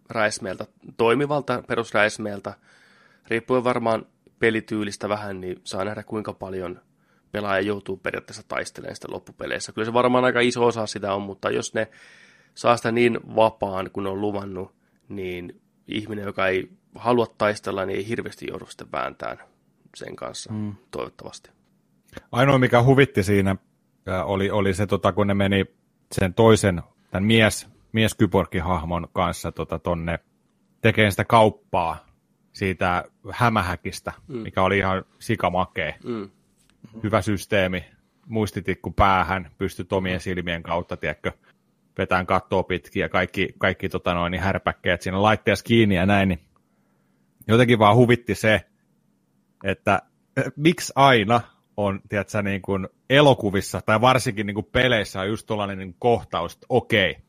[0.08, 0.66] perusräismeeltä,
[0.98, 2.54] toimivalta perusräismeeltä.
[3.28, 4.06] Riippuen varmaan
[4.40, 6.82] pelityylistä vähän, niin saa nähdä kuinka paljon
[7.32, 9.72] pelaaja joutuu periaatteessa taistelemaan sitä loppupeleissä.
[9.72, 11.88] Kyllä se varmaan aika iso osa sitä on, mutta jos ne
[12.56, 14.76] saa sitä niin vapaan kuin on luvannut,
[15.10, 19.38] niin ihminen, joka ei halua taistella, niin ei hirveästi joudu sitten vääntämään
[19.96, 20.76] sen kanssa, mm.
[20.92, 21.50] toivottavasti.
[22.32, 23.56] Ainoa, mikä huvitti siinä,
[24.08, 25.66] ää, oli, oli se, tota, kun ne meni
[26.12, 30.20] sen toisen, tämän mies, mieskyborgihahmon kanssa tota, tonne
[30.82, 32.06] tekemään sitä kauppaa
[32.54, 34.38] siitä hämähäkistä, mm.
[34.38, 35.96] mikä oli ihan sikamakee.
[36.04, 36.30] Mm.
[37.04, 37.86] Hyvä systeemi,
[38.26, 41.32] muistitikku päähän, pystyt omien silmien kautta, tiedätkö,
[41.98, 46.30] vetään kattoa pitkin ja kaikki, kaikki tota noin, niin härpäkkeet siinä laitteessa kiinni ja näin,
[46.30, 46.40] niin
[47.48, 48.62] jotenkin vaan huvitti se,
[49.64, 50.02] että
[50.38, 51.42] eh, miksi aina
[51.78, 56.54] on, tiedätkö, niin kuin elokuvissa tai varsinkin niin kuin peleissä on just tuollainen niin kohtaus,
[56.54, 57.27] että okei,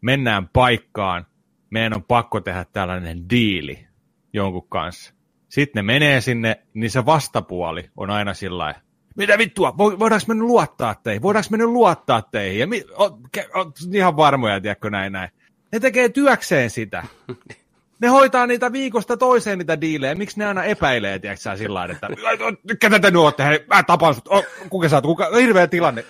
[0.00, 1.26] mennään paikkaan,
[1.70, 3.86] meidän on pakko tehdä tällainen diili
[4.32, 5.14] jonkun kanssa.
[5.48, 8.74] Sitten ne menee sinne, niin se vastapuoli on aina sillä
[9.18, 12.84] mitä vittua, vo- voidaanko me nyt luottaa teihin, voidaanko me nyt luottaa teihin, ja mi-
[12.98, 15.30] o, ke- o, ihan varmoja, tiedätkö näin näin.
[15.72, 17.04] Ne tekee työkseen sitä.
[18.00, 20.14] Ne hoitaa niitä viikosta toiseen niitä diilejä.
[20.14, 22.08] Miksi ne aina epäilee, tiedätkö sillä lailla, että
[22.80, 26.04] ketä te nyt ootte, hei, mä tapan sut, oh, kuka sä oot, kuka, hirveä tilanne.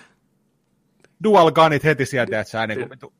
[1.23, 3.13] Dual gunit heti sieltä, tiedätkö sä, niin kuin.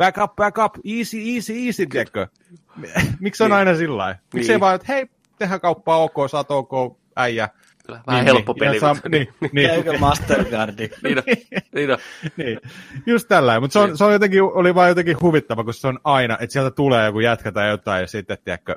[0.00, 2.26] Back up, back up, easy, easy, easy, tiedätkö?
[3.20, 3.58] Miksi on Niin.
[3.58, 4.18] aina sillä lailla?
[4.34, 4.54] Miksi Niin.
[4.56, 5.06] ei vaan, että hei,
[5.38, 7.48] tehdään kauppaa, ok, oot ok, äijä.
[7.86, 8.80] Kyllä, vähän Niin, helppo niin, peli.
[8.94, 10.88] mutta- niin, niin, Käykö Mastercardi?
[11.04, 11.24] niin, on,
[11.74, 11.98] niin on.
[12.36, 12.60] niin,
[13.06, 13.60] just tällä.
[13.60, 16.52] Mutta se on, se on jotenkin, oli vaan jotenkin huvittava, kun se on aina, että
[16.52, 18.76] sieltä tulee joku jätkä tai jotain, ja sitten, tiedätkö,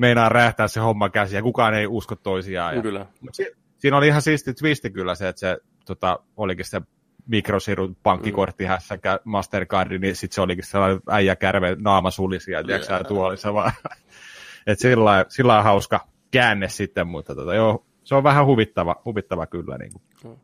[0.00, 2.76] meinaa räjähtää se homma käsi, ja kukaan ei usko toisiaan.
[2.76, 3.06] Ja, Kyllä.
[3.20, 6.80] Mut si- siinä oli ihan siisti twisti kyllä se, että se tota, olikin se
[7.28, 8.68] mikrosirun pankkikortti mm.
[8.68, 13.06] hässäkä Mastercardi, niin sitten se olikin sellainen äijä kärve naama sulisi ja tiedätkö, yeah.
[13.06, 13.72] tuolissa vaan.
[14.66, 19.46] että sillä sillä lailla hauska käänne sitten, mutta tota, joo, se on vähän huvittava, huvittava
[19.46, 19.78] kyllä.
[19.78, 20.38] Niin kuin.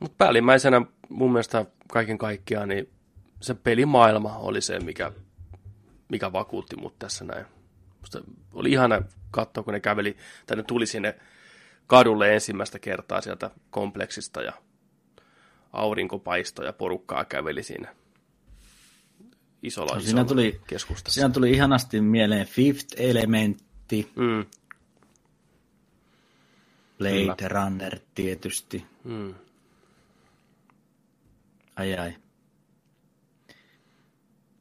[0.00, 2.90] Mutta päällimmäisenä mun mielestä kaiken kaikkiaan niin
[3.40, 5.12] se pelimaailma oli se, mikä,
[6.08, 7.46] mikä vakuutti mut tässä näin.
[8.00, 8.20] Musta
[8.52, 11.14] oli ihana katsoa, kun ne käveli, tai ne tuli sinne
[11.90, 14.52] kadulle ensimmäistä kertaa sieltä kompleksista ja
[15.72, 17.94] aurinkopaisto ja porukkaa käveli siinä
[19.62, 21.14] isolla, No, siinä isolla tuli- keskustassa.
[21.20, 24.44] Siinä tuli ihanasti mieleen Fifth Elementti, Mm,
[26.98, 27.48] Blade Kyllä.
[27.48, 28.86] Runner tietysti.
[29.04, 29.34] mm.
[31.76, 32.16] Ai ai.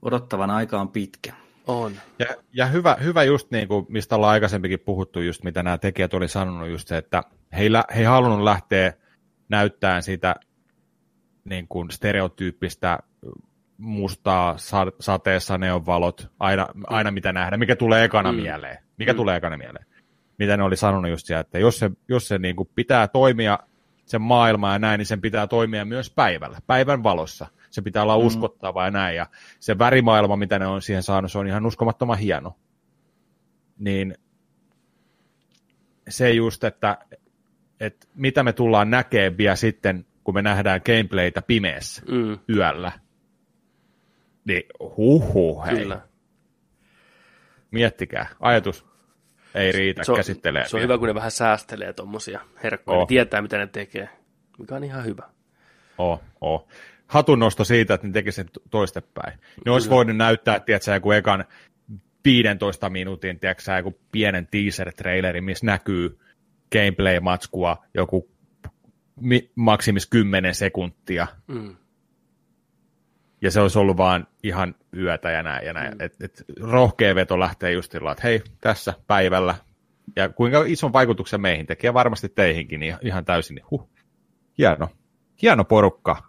[0.01, 1.33] Odottavan aika on pitkä.
[1.69, 1.91] On.
[2.19, 6.13] Ja, ja hyvä, hyvä just niin kuin, mistä ollaan aikaisemminkin puhuttu, just mitä nämä tekijät
[6.13, 7.23] oli sanonut, just se, että
[7.57, 8.93] he ei, lä- he ei halunnut lähteä
[9.49, 10.35] näyttämään sitä
[11.43, 12.99] niin kuin stereotyyppistä
[13.77, 18.35] mustaa sa- sateessa neonvalot, aina, aina mitä nähdään, mikä tulee ekana Mm.
[18.37, 18.77] mieleen.
[18.97, 19.17] Mikä mm.
[19.17, 19.85] tulee ekana mieleen.
[20.39, 23.59] Mitä ne oli sanonut just siellä, että jos se, jos se niin kuin pitää toimia
[24.05, 27.47] sen maailmaa ja näin, niin sen pitää toimia myös päivällä, päivän valossa.
[27.69, 28.25] Se pitää olla Mm.
[28.25, 29.15] uskottava ja näin.
[29.15, 29.27] Ja
[29.59, 32.55] se värimaailma, mitä ne on siihen saanut, se on ihan uskomattoman hieno.
[33.79, 34.15] Niin
[36.09, 36.97] se just, että,
[37.79, 42.91] että mitä me tullaan näkemään vielä sitten, kun me nähdään gameplaytä pimeässä Mm, yöllä.
[44.45, 44.63] Niin
[44.97, 45.75] huhu, hei.
[45.77, 46.01] kyllä.
[47.71, 48.85] Miettikää, ajatus
[49.55, 50.67] ei riitä Se on, käsittelee.
[50.67, 50.83] se on vielä.
[50.93, 52.99] hyvä, kun ne vähän säästelee tuommoisia herkkoja.
[52.99, 54.09] Ne tietää, mitä ne tekee,
[54.59, 55.23] mikä on ihan hyvä.
[55.97, 56.67] Oo, oo.
[57.09, 59.39] Hatunnosto siitä, että ne teki sen to- toistepäin.
[59.65, 61.45] Ne olisi voinut näyttää, tiedätkö, joku ekan
[62.25, 66.19] 15 minuutin, tiedätkö, joku pienen teaser-traileri, missä näkyy
[66.71, 68.31] gameplay-matskua joku
[69.21, 71.75] mi- maksimis 10 sekuntia, Mm.
[73.41, 75.65] ja se olisi ollut vaan ihan yötä ja näin.
[75.65, 75.93] Ja näin.
[75.93, 76.01] Mm.
[76.01, 79.55] Et, et, rohkea veto lähtee just sillä, että hei, tässä päivällä.
[80.15, 83.89] Ja kuinka ison vaikutuksen meihin tekee, ja varmasti teihinkin, niin ihan täysin, niin huh.
[84.57, 84.89] Hieno.
[85.41, 86.28] Hieno porukka.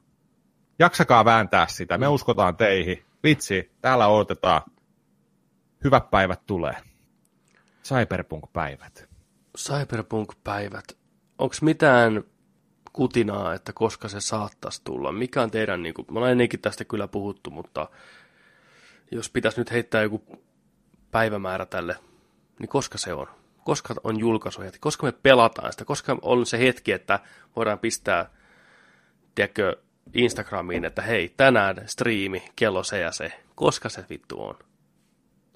[0.81, 1.99] Jaksakaa vääntää sitä.
[1.99, 3.05] Me uskotaan teihin.
[3.23, 4.62] Vitsi, täällä odotetaan.
[5.85, 6.77] Hyvät päivät tulee.
[7.85, 9.09] Cyberpunk-päivät.
[9.59, 10.99] Cyberpunk-päivät.
[11.38, 12.25] Onko mitään
[12.93, 15.12] kutinaa, että koska se saattaisi tulla?
[15.12, 17.88] Mikä on teidän, niin kuin, me ollaan ennenkin tästä kyllä puhuttu, mutta
[19.11, 20.45] jos pitäisi nyt heittää joku
[21.11, 21.97] päivämäärä tälle,
[22.59, 23.27] niin koska se on?
[23.64, 24.79] Koska on julkaisuhetki?
[24.79, 25.85] Koska me pelataan sitä?
[25.85, 27.21] Koska on se hetki, että
[27.57, 28.31] voidaan pistää,
[29.35, 29.77] tiedätkö,
[30.14, 33.33] Instagramiin, että hei, tänään striimi, kello se ja se.
[33.55, 34.59] Koska se vittu on?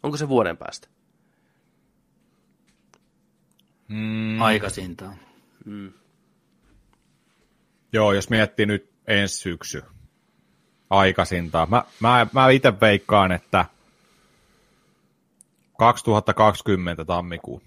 [0.03, 0.89] Onko se vuoden päästä?
[3.89, 4.43] Mm.
[4.43, 5.17] Aikaisintaan.
[5.65, 5.93] Mm.
[7.93, 9.83] Joo, jos miettii nyt ensi syksy
[10.91, 11.71] aikaisintaan.
[11.71, 13.65] Mä, mä, mä itse veikkaan, että
[15.79, 17.63] 2020 tammikuun.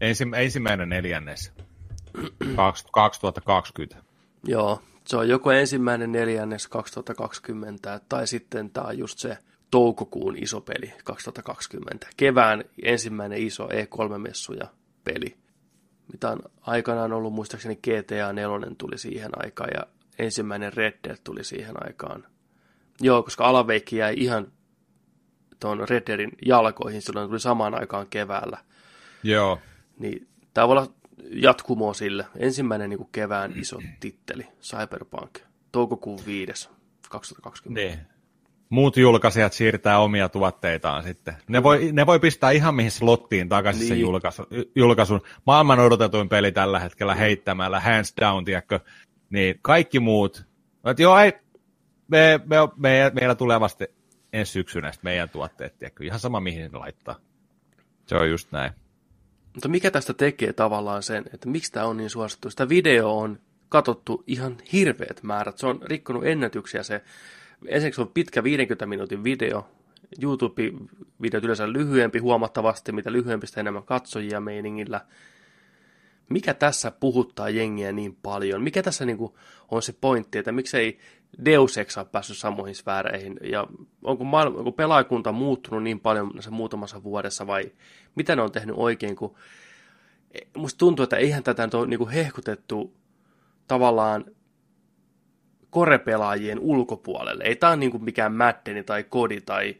[0.00, 1.52] Ensi, ensimmäinen neljännes.
[2.56, 3.96] 2020.
[4.44, 9.38] Joo, se on joko ensimmäinen neljännes 2020 tai sitten tämä on just se
[9.70, 12.06] toukokuun iso peli 2020.
[12.16, 14.66] Kevään ensimmäinen iso E3-messuja
[15.04, 15.36] peli,
[16.12, 19.86] mitä on aikanaan ollut, muistaakseni GTA 4 tuli siihen aikaan ja
[20.18, 22.26] ensimmäinen Red Dead tuli siihen aikaan.
[23.00, 24.52] Joo, koska alaveikki jäi ihan
[25.60, 28.58] tuon Red Deadin jalkoihin, silloin tuli samaan aikaan keväällä.
[29.22, 29.58] Joo.
[29.98, 30.92] Niin tämä voi olla
[31.30, 32.26] jatkumo sille.
[32.36, 35.38] Ensimmäinen niin kuin kevään iso titteli, Cyberpunk,
[35.72, 36.68] toukokuun 5.
[37.10, 37.80] 2020.
[37.80, 38.06] Niin.
[38.70, 41.34] Muut julkaisijat siirtää omia tuotteitaan sitten.
[41.48, 43.88] Ne voi, ne voi pistää ihan mihin slottiin takaisin niin.
[43.88, 45.20] sen julkaisun, julkaisun.
[45.46, 48.80] Maailman odotetuin peli tällä hetkellä heittämällä, hands down, tiedätkö?
[49.30, 50.44] Niin kaikki muut,
[50.84, 51.32] että joo, ei,
[52.08, 53.84] me, me, me, meillä tulee vasta
[54.32, 56.04] ensi syksynä meidän tuotteet, tiedätkö?
[56.04, 57.16] Ihan sama mihin ne laittaa.
[58.06, 58.72] Se on just näin.
[59.54, 62.50] Mutta mikä tästä tekee tavallaan sen, että miksi tämä on niin suosittu?
[62.50, 63.38] Sitä video on
[63.68, 65.58] katsottu ihan hirveät määrät.
[65.58, 66.82] Se on rikkonut ennätyksiä.
[66.82, 67.02] Se,
[67.66, 69.68] ensinnäkin se on pitkä 50 minuutin video.
[70.22, 75.00] YouTube-video yleensä lyhyempi huomattavasti, mitä lyhyempistä enemmän katsojia meiningillä.
[76.30, 78.62] Mikä tässä puhuttaa jengiä niin paljon?
[78.62, 79.32] Mikä tässä niin kuin
[79.70, 80.98] on se pointti, että miksei
[81.44, 83.36] Deus Ex ole päässyt samoihin sfääreihin?
[83.42, 83.66] Ja
[84.02, 87.72] onko, maailma, onko pelaajakunta muuttunut niin paljon se muutamassa vuodessa vai
[88.14, 89.16] mitä ne on tehnyt oikein?
[89.16, 89.34] Kun
[90.56, 92.96] musta tuntuu, että eihän tätä nyt ole niin hehkutettu
[93.68, 94.24] tavallaan
[95.70, 97.44] korepelaajien ulkopuolelle.
[97.44, 99.76] Ei tämä ole niin mikään Maddeni tai Kodi tai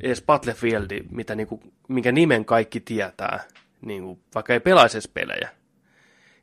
[0.00, 3.44] edes Battlefield, mitä niin kuin, minkä nimen kaikki tietää,
[3.80, 5.48] niin kuin, vaikka ei pelaisi pelejä.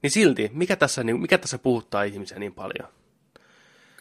[0.02, 2.90] Niin silti, mikä tässä, niin, mikä tässä puhuttaa ihmisiä niin paljon?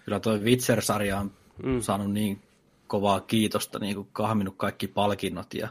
[0.04, 1.30] Kyllä toi Witcher-sarja on
[1.62, 1.80] mm.
[1.80, 2.42] saanut niin
[2.86, 5.68] kovaa kiitosta, niin kuin kahminut kaikki palkinnot ja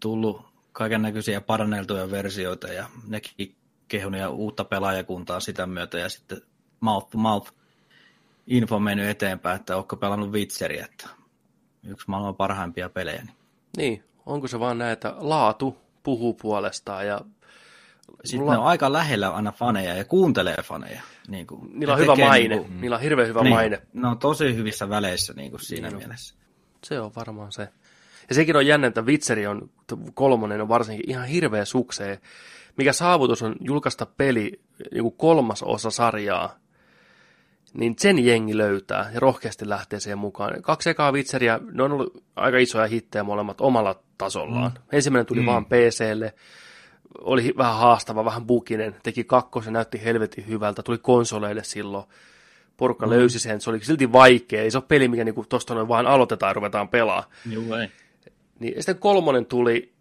[0.00, 3.54] tullut kaiken näköisiä paranneltuja versioita ja nekin
[3.88, 6.42] kehunia uutta pelaajakuntaa sitä myötä ja sitten
[6.80, 7.52] mouth to mouth
[8.46, 11.08] info mennyt eteenpäin, että onko pelannut Witcheria, että
[11.84, 13.22] yksi maailman parhaimpia pelejä.
[13.22, 13.32] Niin,
[13.76, 17.20] niin onko se vaan näin, että laatu puhuu puolestaan ja
[18.24, 18.52] sitten mulla...
[18.52, 21.02] ne on aika lähellä aina faneja ja kuuntelee faneja.
[21.28, 22.54] Niin kuin, Niillä on hyvä maine.
[22.56, 23.82] Niin kuin, Niillä on hirveän hyvä niin, maine.
[23.92, 26.34] Ne on tosi hyvissä väleissä niin kuin siinä niin mielessä.
[26.84, 27.68] Se on varmaan se.
[28.28, 29.70] Ja sekin on jännä, että Witcheri on,
[30.14, 32.20] kolmonen on varsinkin ihan hirveä suksee.
[32.76, 34.60] Mikä saavutus on julkaista peli
[34.92, 36.58] niin kuin kolmas osa sarjaa,
[37.74, 40.62] niin sen jengi löytää ja rohkeasti lähtee siihen mukaan.
[40.62, 44.72] Kaksi ekaa Witcheria, ne on ollut aika isoja hittejä molemmat omalla tasollaan.
[44.72, 44.82] Mm.
[44.92, 45.46] Ensimmäinen tuli mm.
[45.46, 46.34] vaan PClle,
[47.20, 52.04] oli vähän haastava, vähän bukinen, teki kakkosen, näytti helvetin hyvältä, tuli konsoleille silloin,
[52.76, 53.12] porukka mm.
[53.12, 56.06] löysi sen, se oli silti vaikea, ei se ole peli, mikä niinku tuosta noin vaan
[56.06, 57.30] aloitetaan ja ruvetaan pelaa.
[57.50, 57.88] Joo, ei.
[58.58, 59.92] Niin sitten kolmonen tuli,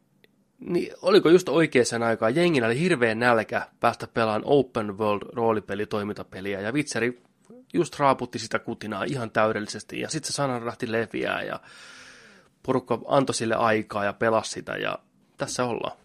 [0.59, 6.61] niin oliko just oikeaan aikaan, jengillä oli hirveän nälkä päästä pelaamaan open world roolipeli toimintapeliä,
[6.61, 7.21] ja Vitseri
[7.73, 11.59] just raaputti sitä kutinaa ihan täydellisesti, ja sitten se sana lähti leviää, ja
[12.63, 14.99] porukka antoi sille aikaa ja pelasi sitä, ja
[15.37, 15.97] tässä ollaan.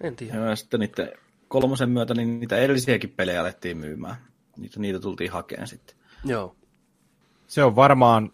[0.00, 0.36] En tiedä.
[0.36, 1.12] Joo, ja sitten niiden
[1.48, 4.16] kolmosen myötä niin niitä edellisiäkin pelejä alettiin myymään.
[4.56, 5.96] Niitä, niitä tultiin hakemaan sitten.
[6.24, 6.56] Joo.
[7.46, 8.32] Se on varmaan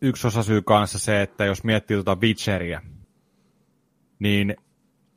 [0.00, 2.82] yksi osa syy kanssa se, että jos miettii tuota Witcheria,
[4.18, 4.56] niin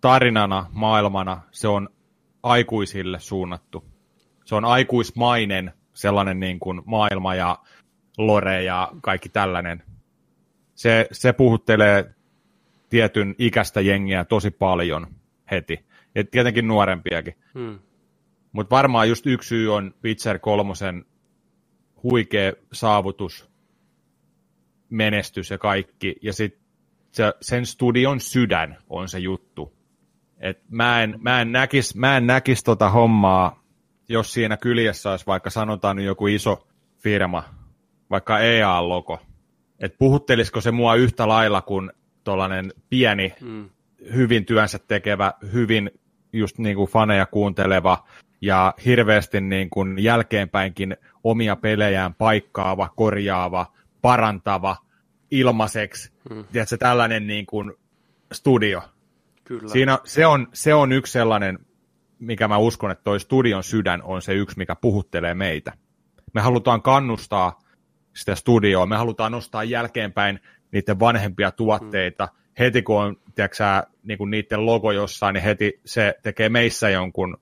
[0.02, 1.90] tarinana, maailmana se on
[2.44, 3.86] aikuisille suunnattu.
[4.46, 7.60] Se on aikuismainen sellainen niin kuin maailma ja
[8.18, 9.84] lore ja kaikki tällainen.
[10.76, 12.16] Se, se puhuttelee
[12.90, 15.08] tietyn ikäistä jengiä tosi paljon
[15.54, 15.86] heti.
[16.16, 17.34] Ja tietenkin nuorempiakin.
[17.54, 17.80] Hmm.
[18.52, 21.06] Mutta varmaan just yksi syy on Witcher kolmosen
[22.04, 23.50] huikea saavutus,
[24.90, 26.16] menestys ja kaikki.
[26.22, 26.64] Ja sitten
[27.42, 29.74] sen studion sydän on se juttu.
[30.40, 33.64] Et mä en, mä en näkis, mä en näkis tota hommaa
[34.10, 37.44] jos siinä kyljessä olisi vaikka sanotaan nyt joku iso firma,
[38.10, 39.20] vaikka EA-logo,
[39.80, 41.92] että puhuttelisiko se mua yhtä lailla kuin
[42.24, 43.70] tuollainen pieni, mm.
[44.16, 45.92] Hyvin työnsä tekevä, hyvin
[46.34, 48.08] just niin kuin faneja kuunteleva
[48.42, 53.66] ja hirveästi niin kuin jälkeenpäinkin omia pelejään paikkaava, korjaava,
[54.02, 54.76] parantava,
[55.32, 56.46] ilmaiseksi, mm.
[56.52, 57.74] tiedätkö, tällainen niin kuin
[58.34, 58.82] studio.
[59.44, 59.68] Kyllä.
[59.68, 61.60] Siinä, se, on, se on yksi sellainen,
[62.20, 65.74] mikä mä uskon, että toi studion sydän on se yksi, mikä puhuttelee meitä.
[66.34, 67.60] Me halutaan kannustaa
[68.14, 70.40] sitä studioa, me halutaan nostaa jälkeenpäin
[70.72, 72.26] niiden vanhempia tuotteita.
[72.26, 72.40] Mm.
[72.60, 73.58] Heti kun on tiedätkö,
[74.04, 77.38] niin kuin niiden logo jossain, niin heti se tekee meissä jonkun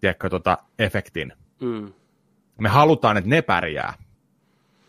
[0.00, 1.32] tiedätkö, tota, efektin.
[1.60, 1.92] Mm.
[2.58, 3.94] Me halutaan, että ne pärjää.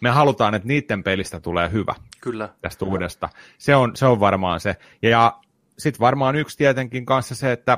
[0.01, 2.49] Me halutaan, että niiden pelistä tulee hyvä Kyllä.
[2.61, 3.29] tästä uudesta.
[3.57, 4.75] Se on, se on varmaan se.
[5.01, 5.39] Ja, ja
[5.77, 7.77] sitten varmaan yksi tietenkin kanssa se, että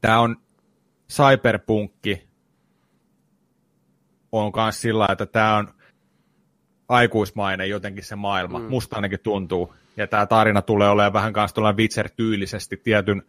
[0.00, 0.36] tämä on
[1.10, 2.32] cyberpunkki
[4.32, 5.74] on myös sillä, että tämä on
[6.88, 8.58] aikuismainen jotenkin se maailma.
[8.58, 8.64] Mm.
[8.64, 9.74] Musta ainakin tuntuu.
[9.96, 13.22] Ja tämä tarina tulee olemaan vähän kanssa tuolla Witcher-tyylisesti tietyn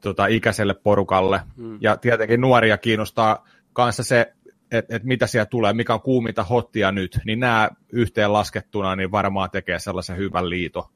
[0.00, 1.40] tota, ikäiselle porukalle.
[1.56, 1.78] Mm.
[1.80, 4.32] Ja tietenkin nuoria kiinnostaa kanssa se,
[4.70, 9.10] että et mitä siellä tulee, mikä on kuuminta hottia nyt, niin nämä yhteen laskettuna niin
[9.10, 10.90] varmaan tekee sellaisen hyvän liito.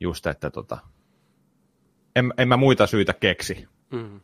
[0.00, 0.78] Just, että tota,
[2.16, 3.68] en, en mä muita syitä keksi.
[3.90, 4.20] Mm.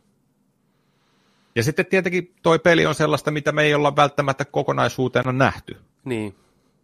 [1.55, 5.77] Ja sitten tietenkin toi peli on sellaista, mitä me ei olla välttämättä kokonaisuutena nähty.
[6.05, 6.35] Niin.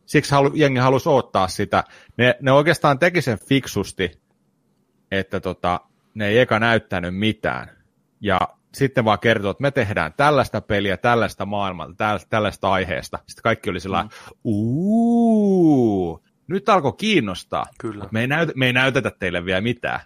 [0.06, 1.84] Siksi halu, jengi halusi ottaa sitä.
[2.18, 4.22] Ne, ne oikeastaan teki sen fiksusti,
[5.12, 5.80] että tota,
[6.13, 7.70] ne ei eka näyttänyt mitään.
[8.22, 8.39] Ja
[8.74, 13.20] sitten vaan kertoo, että me tehdään tällaista peliä, tällaista maailmalta, tällaista, tällaista aiheesta.
[13.28, 14.10] Sitten kaikki oli sillä mm.
[14.44, 17.66] uuu, nyt alkoi kiinnostaa.
[17.80, 18.08] Kyllä.
[18.12, 20.00] Me ei, näytä, me ei näytetä teille vielä mitään.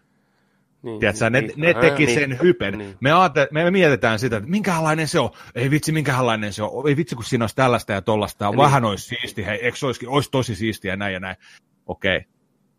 [0.82, 2.78] Niin, Tiedätkö, ne, niin, ne teki niin, sen hypen.
[2.78, 2.96] Niin.
[3.02, 5.30] Me, aate, me mietitään sitä, että minkälainen se on.
[5.56, 6.90] Ei vitsi, minkälainen se on.
[6.90, 8.50] Ei vitsi, kun siinä olisi tällaista ja tollasta.
[8.50, 8.58] Niin.
[8.58, 9.46] Vähän olisi siisti.
[9.46, 11.36] Hei, eikö se olisikin, olisi tosi siistiä näin ja näin.
[11.86, 12.22] Okei,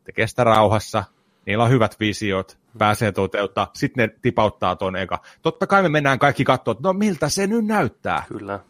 [0.04, 1.04] tekee sitä rauhassa.
[1.46, 3.70] Niillä on hyvät visiot, pääsee toteuttaa.
[3.74, 5.22] Sitten ne tipauttaa ton eka.
[5.42, 8.24] Totta kai me mennään kaikki katsoa, että no miltä se nyt näyttää.
[8.28, 8.60] Kyllä.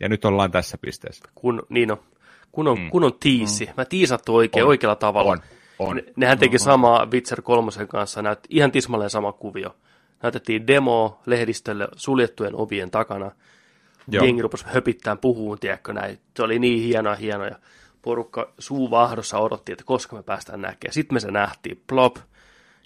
[0.00, 1.24] Ja nyt ollaan tässä pisteessä.
[1.34, 1.98] Kun, niin on,
[2.52, 2.90] kun on, mm.
[2.90, 3.66] kun on tiisi.
[3.66, 3.72] Mm.
[3.76, 4.68] Mä tiisattu oikein, On.
[4.68, 5.32] oikealla tavalla.
[5.32, 5.40] On,
[5.78, 5.96] on.
[5.96, 9.76] Ne, nehän teki samaa Witcher 3 kanssa, näyt, ihan tismalleen sama kuvio.
[10.22, 13.30] Näytettiin demo lehdistölle suljettujen ovien takana.
[14.10, 14.24] Joo.
[14.24, 16.18] Jengi rupesi höpittämään puhuun, tiedätkö näin.
[16.36, 17.46] Se oli niin hienoa, hienoa.
[17.46, 17.58] Ja
[18.02, 20.94] porukka suu vahdossa odotti, että koska me päästään näkemään.
[20.94, 22.16] Sitten me se nähtiin, plop,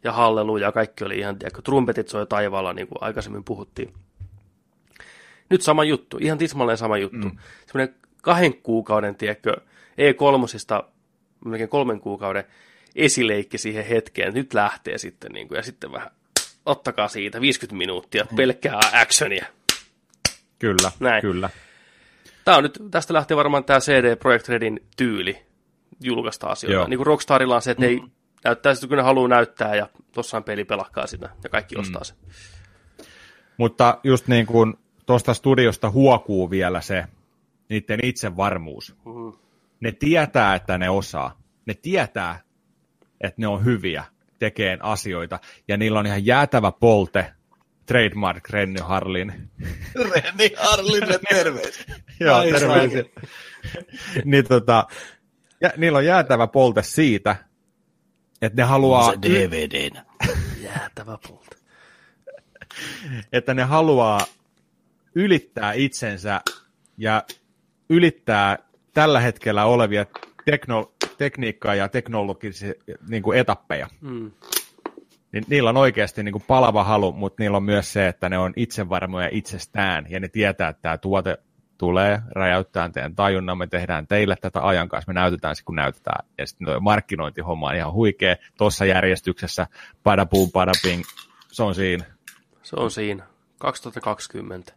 [0.04, 3.92] ja halleluja, ja kaikki oli ihan, tiedätkö, trumpetit soi taivaalla, niin kuin aikaisemmin puhuttiin.
[5.50, 7.28] Nyt sama juttu, ihan tismalleen sama juttu.
[7.28, 7.38] Mm.
[7.66, 9.56] Semmoinen kahden kuukauden, tiedätkö,
[9.92, 10.84] E3,
[11.44, 12.44] melkein kolmen kuukauden
[12.96, 16.10] esileikki siihen hetkeen, nyt lähtee sitten, niin kuin, ja sitten vähän,
[16.66, 19.46] ottakaa siitä 50 minuuttia, pelkkää actionia.
[20.58, 21.22] Kyllä, Näin.
[21.22, 21.50] kyllä.
[22.44, 25.42] Tämä on nyt, tästä lähtee varmaan tämä CD Projekt Redin tyyli
[26.00, 26.74] julkaista asioita.
[26.74, 26.88] Joo.
[26.88, 28.00] Niin kuin Rockstarilla on se, että ne ei
[28.44, 32.16] näyttää sitä, kun ne haluaa näyttää, ja tossain peli pelakkaa sitä, ja kaikki ostaa sen.
[33.56, 34.74] Mutta just niin kuin
[35.06, 37.04] tuosta studiosta huokuu vielä se
[37.68, 38.96] niiden itsevarmuus.
[39.04, 39.28] Mhm.
[39.80, 41.38] Ne tietää, että ne osaa.
[41.66, 42.40] Ne tietää,
[43.22, 44.04] että ne on hyviä
[44.38, 45.38] tekeen asioita.
[45.68, 47.32] Ja niillä on ihan jäätävä polte,
[47.86, 49.50] trademark Renny Harlin.
[49.94, 51.84] Reni Harlille terveys.
[52.20, 53.04] Joo, Ai terveisiä.
[54.24, 54.86] niin tota,
[55.60, 57.36] ja, niillä on jäätävä polte siitä,
[58.42, 60.04] että ne haluaa, Se DVDnä.
[60.60, 61.56] Jäätävä polta.
[63.32, 64.20] että ne haluaa
[65.14, 66.40] ylittää itsensä
[66.98, 67.24] ja
[67.88, 68.58] ylittää
[68.94, 70.06] tällä hetkellä olevia
[70.44, 72.72] tekno, tekniikkaa ja teknologisia
[73.08, 73.88] niin kuin etappeja.
[74.00, 74.30] Mm.
[75.32, 78.38] Niin niillä on oikeasti niin kuin palava halu, mutta niillä on myös se, että ne
[78.38, 81.38] on itsevarmoja itsestään ja ne tietää, että tämä tuote
[81.78, 86.26] tulee, räjäyttää teidän tajunnan, me tehdään teille tätä ajan kanssa, me näytetään se, kun näytetään.
[86.38, 89.66] Ja sitten tuo markkinointihomma on ihan huikea tuossa järjestyksessä,
[90.02, 91.02] padapuun, padaping,
[91.52, 92.04] se on siinä.
[92.62, 93.26] Se on siinä.
[93.58, 94.72] 2020.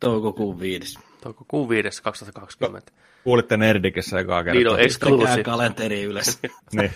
[0.00, 1.09] Toukokuun viides.
[1.22, 2.02] Toukokuun 5.
[2.02, 2.92] 2020.
[3.24, 4.58] Kuulitte Nerdikessä ekaa kertaa.
[4.58, 5.42] Niin on Pistäkää exclusive.
[5.44, 6.38] kalenteri ylös.
[6.72, 6.90] Niin.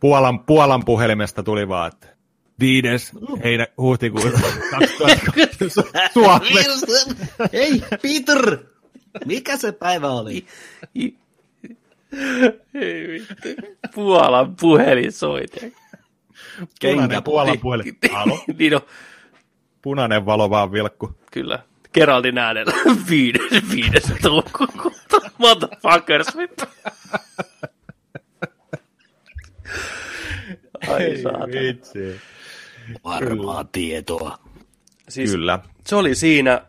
[0.00, 2.06] Puolan, Puolan puhelimesta tuli vaan, että
[2.60, 3.12] viides
[3.44, 4.30] heinä, huhtikuuta
[4.70, 5.56] 2020
[6.12, 6.86] Suomessa.
[7.52, 8.58] Hei, Peter!
[9.24, 10.46] Mikä se päivä oli?
[12.74, 13.62] Ei vittu.
[13.94, 15.72] Puolan puhelin soite.
[16.82, 17.98] Punainen Puolan puhelin.
[18.12, 18.38] Halo?
[18.58, 18.80] niin
[19.82, 21.14] Punainen valo vaan vilkku.
[21.32, 21.58] kyllä.
[21.96, 22.72] Geraldin äänellä.
[23.10, 25.30] Viides, viides toukokuuta.
[25.38, 26.64] Motherfuckers, vittu.
[30.88, 31.46] Ai saatana.
[31.46, 32.20] vitsi.
[33.04, 34.38] Varmaa tietoa.
[35.08, 35.58] Siis Kyllä.
[35.86, 36.62] Se oli siinä,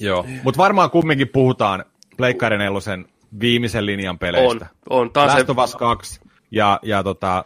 [0.00, 0.26] Joo.
[0.42, 1.84] Mutta varmaan kumminkin puhutaan
[2.16, 3.06] Pleikkari nelosen
[3.40, 4.66] viimeisen linjan on, peleistä.
[4.90, 6.20] on taas Last of Us 2
[6.50, 7.44] ja, ja tota,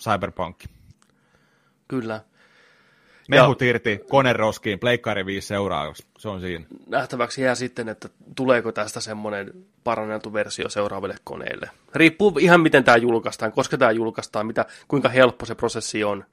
[0.00, 0.56] Cyberpunk.
[1.88, 2.20] kyllä.
[3.28, 6.06] Mehut irti, kone roskiin, Pleikkari 5 seuraavaksi.
[6.18, 6.64] Se on siinä.
[6.86, 9.52] nähtäväksi jää sitten, että tuleeko tästä semmoinen
[9.84, 11.70] paranneltu versio seuraaville koneille.
[11.94, 16.24] Riippuu ihan miten tämä julkaistaan, koska tämä julkaistaan, mitä, kuinka helppo se prosessi on.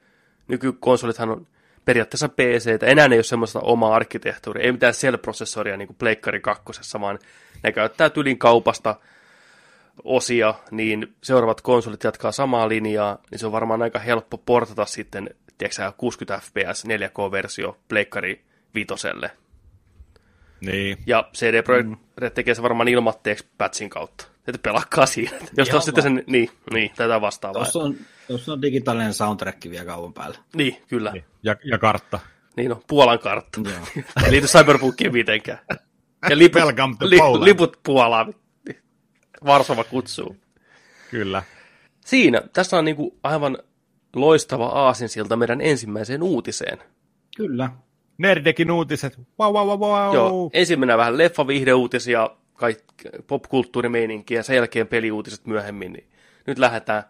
[0.48, 1.48] Nykykonsolithan on
[1.86, 6.64] periaatteessa PC, enää ei ole semmoista omaa arkkitehtuuria, ei mitään Cell-prosessoria niin kuin Pleikkari 2,
[7.02, 7.20] vaan
[7.64, 8.96] ne käyttää tylin kaupasta
[10.04, 15.30] osia, niin seuraavat konsolit jatkaa samaa linjaa, niin se on varmaan aika helppo portata sitten,
[15.58, 18.46] tiedätkö sä, 60 fps 4K-versio Pleikkari
[18.76, 19.32] vitoselle.
[20.62, 20.98] Niin.
[21.06, 21.98] Ja CD Projekt mm.
[22.34, 24.28] tekee se varmaan ilmatteeksi patchin kautta.
[24.48, 25.32] Että pelakkaa siinä.
[25.58, 27.64] Jos tos sitten sen, niin, niin, tätä vastaavaa.
[27.64, 27.96] Tuossa on,
[28.28, 30.38] tuossa on digitaalinen soundtrack vielä kauan päällä.
[30.56, 31.12] Niin, kyllä.
[31.12, 32.20] Niin, Ja, ja kartta.
[32.58, 33.62] niin on, Puolan kartta.
[33.64, 34.04] Joo.
[34.26, 35.60] Ei liity Cyberpunkiin mitenkään.
[36.30, 37.44] Ja liput, Welcome to li, Poland.
[37.44, 38.34] liput Puolaan.
[39.46, 40.38] Varsova kutsuu.
[41.12, 41.44] Kyllä.
[42.06, 43.58] Siinä, tässä on niinku aivan
[44.16, 46.78] loistava aasinsilta meidän ensimmäiseen uutiseen.
[47.38, 47.70] Kyllä.
[48.18, 49.20] Nerdekin uutiset.
[49.40, 50.16] Wow, wow, wow, wow.
[50.16, 55.94] Joo, ensin mennään vähän leffaviihdeuutisia, kaikki popkulttuurimeininkiä, sen jälkeen peliuutiset myöhemmin.
[55.94, 56.08] Niin
[56.48, 57.04] nyt lähdetään.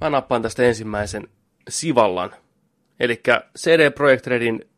[0.00, 1.28] Mä nappaan tästä ensimmäisen
[1.68, 2.30] Sivallan.
[3.00, 3.20] Eli
[3.58, 4.68] CD Projekt Redin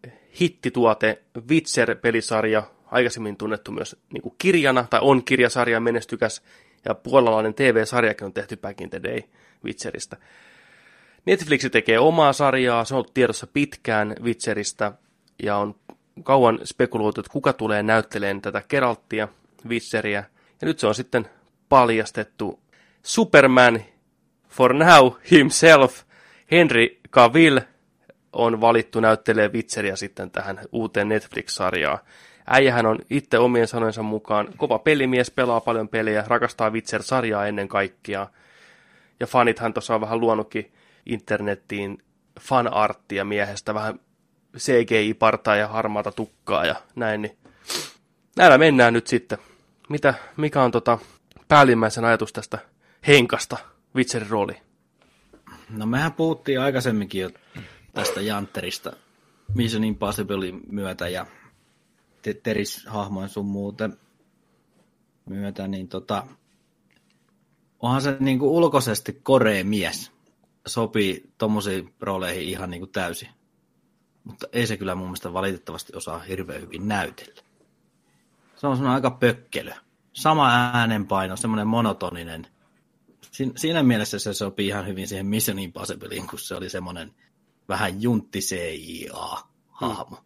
[0.40, 6.42] hittituote Witcher-pelisarja, aikaisemmin tunnettu myös niin kuin kirjana, tai on kirjasarja menestykäs,
[6.84, 9.20] ja puolalainen TV-sarjakin on tehty back in the day
[9.64, 10.16] Witcheristä.
[11.26, 14.92] Netflix tekee omaa sarjaa, se on ollut tiedossa pitkään Witcheristä,
[15.42, 15.74] ja on
[16.22, 19.28] kauan spekuloitu, että kuka tulee näyttelemään tätä Geralttia,
[19.68, 20.22] Witcheria.
[20.60, 21.26] Ja nyt se on sitten
[21.68, 22.60] paljastettu
[23.02, 23.80] Superman
[24.48, 26.02] for now himself,
[26.50, 27.58] Henry Cavill,
[28.32, 31.98] on valittu näyttelee Witcheria sitten tähän uuteen Netflix-sarjaan.
[32.46, 38.26] Äijähän on itse omien sanojensa mukaan kova pelimies, pelaa paljon pelejä, rakastaa Witcher-sarjaa ennen kaikkea.
[39.20, 40.72] Ja fanithan tuossa on vähän luonutkin
[41.06, 41.98] internettiin
[42.40, 44.00] fanarttia miehestä, vähän
[44.56, 47.38] CGI-partaa ja harmaata tukkaa ja näin, niin
[48.36, 49.38] näillä mennään nyt sitten.
[49.88, 50.98] Mitä, mikä on tota
[51.48, 52.58] päällimmäisen ajatus tästä
[53.06, 53.56] Henkasta
[53.96, 54.56] Witcherin rooli?
[55.70, 57.30] No mehän puhuttiin aikaisemminkin jo
[57.94, 58.92] tästä Jantterista
[59.54, 61.26] Mission Impossiblein myötä ja
[62.22, 63.98] Te- Teris-hahmoin sun muuten
[65.26, 66.26] myötä, niin tota,
[67.80, 70.12] onhan se niinku ulkoisesti korea mies.
[70.66, 73.28] Sopii tommosiin rooleihin ihan niinku täysin.
[74.24, 77.42] Mutta ei se kyllä mun mielestä valitettavasti osaa hirveän hyvin näytellä.
[78.56, 79.72] Se on semmoinen aika pökkelö.
[80.12, 82.46] Sama äänenpaino, semmoinen monotoninen.
[83.30, 87.14] Siin- Siinä mielessä se sopii ihan hyvin siihen Mission Impossibleiin, kun se oli semmoinen
[87.68, 90.16] vähän juntti CIA-hahmo.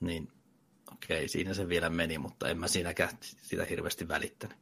[0.00, 0.06] Mm.
[0.06, 0.28] Niin
[0.92, 4.58] okei, siinä se vielä meni, mutta en mä siinäkään sitä hirveästi välittänyt.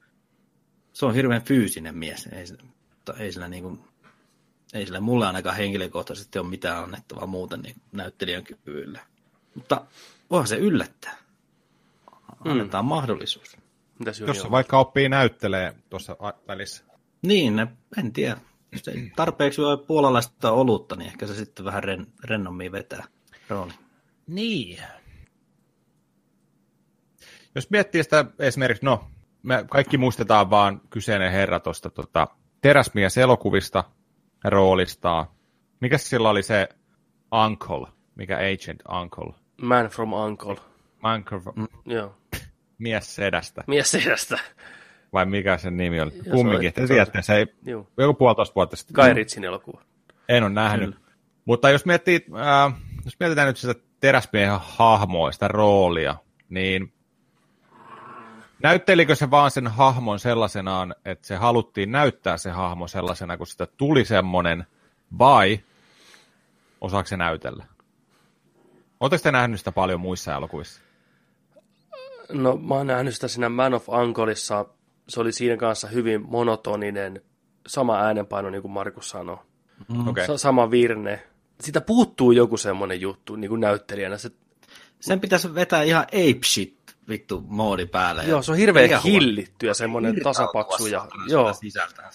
[0.93, 2.45] Se on hirveän fyysinen mies, ei,
[2.91, 3.79] mutta ei sillä niinku,
[4.73, 9.01] ei sillä mulle ainakaan henkilökohtaisesti ole mitään annettavaa muuten niin näyttelijän kyvyillä.
[9.55, 9.87] Mutta
[10.31, 11.17] voihan se yllättää.
[12.45, 12.89] Annetaan mm.
[12.89, 13.57] mahdollisuus.
[13.99, 14.51] Mitäs Jos on?
[14.51, 16.17] vaikka oppii näyttelee tuossa
[16.49, 16.85] välissä.
[17.23, 17.67] Niin,
[17.99, 18.37] en tiedä.
[18.73, 23.05] Jos ei tarpeeksi ole puolalaista olutta, niin ehkä se sitten vähän ren, rennommin vetää
[23.49, 23.73] rooli.
[24.27, 24.79] Niin.
[27.55, 29.11] Jos miettii sitä esimerkiksi, no,
[29.43, 32.29] me kaikki muistetaan vaan kyseinen herra tuosta tota,
[32.61, 33.85] teräsmies-elokuvista
[34.45, 35.27] roolistaan.
[35.81, 36.69] Mikä sillä oli se
[37.47, 39.33] Uncle, mikä Agent Uncle?
[39.63, 40.57] Man from Uncle.
[41.15, 41.67] Uncle, mm.
[41.87, 42.15] Joo.
[42.79, 44.39] mies sedästä, Mies sedästä.
[45.13, 46.11] vai mikä sen nimi oli?
[46.11, 47.89] se Kumminkin, te se oli- tiedätte, se ei, Joo.
[47.99, 48.95] joku puolitoista vuotta sitten.
[48.95, 49.83] Kai Ritsin elokuva.
[50.29, 50.97] En ole nähnyt.
[51.45, 52.27] Mutta jos, miettii,
[52.67, 52.75] äh,
[53.05, 56.17] jos mietitään nyt sitä teräsmiehen hahmoa, sitä roolia,
[56.49, 56.93] niin
[58.63, 63.67] näyttelikö se vaan sen hahmon sellaisenaan, että se haluttiin näyttää se hahmo sellaisena, kun sitä
[63.67, 64.67] tuli semmoinen,
[65.19, 65.61] vai
[66.81, 67.67] osaako se näytellä?
[69.01, 70.81] Oletteko te nähnyt sitä paljon muissa elokuvissa?
[72.33, 74.65] No mä oon nähnyt sitä siinä Man of Uncleissa.
[75.09, 77.23] Se oli siinä kanssa hyvin monotoninen,
[77.67, 79.39] sama äänenpaino niin kuin Markus sanoi.
[79.89, 80.09] Mm.
[80.09, 80.27] Okei.
[80.27, 81.23] Sa- sama virne.
[81.61, 84.19] Sitä puuttuu joku semmoinen juttu niin kuin näyttelijänä.
[84.19, 84.31] Se,
[85.01, 86.76] Sen pitäisi vetää ihan ape shit
[87.09, 88.25] vittu moodi päälle.
[88.25, 90.87] joo, se on hirveän Mikä hillitty ja semmoinen tasapaksu.
[90.87, 92.11] Ja, joo, Sisältää.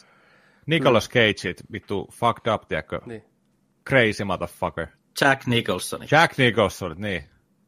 [0.65, 3.01] Nicolas Cage, vittu fucked up, tiedätkö?
[3.05, 3.23] niin.
[3.89, 4.87] Crazy motherfucker.
[5.21, 6.01] Jack Nicholson.
[6.11, 7.23] Jack Nicholson, niin.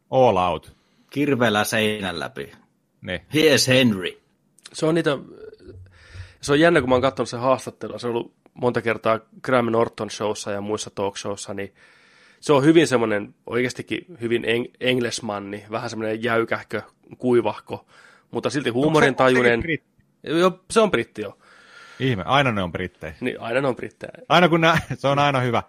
[0.10, 0.76] All out.
[1.10, 2.52] Kirveellä seinän läpi.
[3.02, 3.20] Niin.
[3.22, 4.22] Here's Henry.
[4.74, 5.18] Se on niitä,
[6.42, 8.00] se on jännä, kun mä oon katsonut sen haastattelua.
[8.00, 11.74] Se on ollut monta kertaa Graham Norton showssa ja muissa talk showssa, niin
[12.44, 16.82] se on hyvin semmoinen, oikeastikin hyvin eng- englesmanni, vähän semmoinen jäykähkö,
[17.18, 17.86] kuivahko,
[18.32, 19.64] mutta silti huumorin tajuinen.
[20.24, 21.38] Jo, se on britti jo.
[22.00, 23.14] Ihme, aina ne on brittejä.
[23.22, 24.12] Niin, aina ne on brittejä.
[24.30, 25.64] Aina kun nä- se on aina hyvä.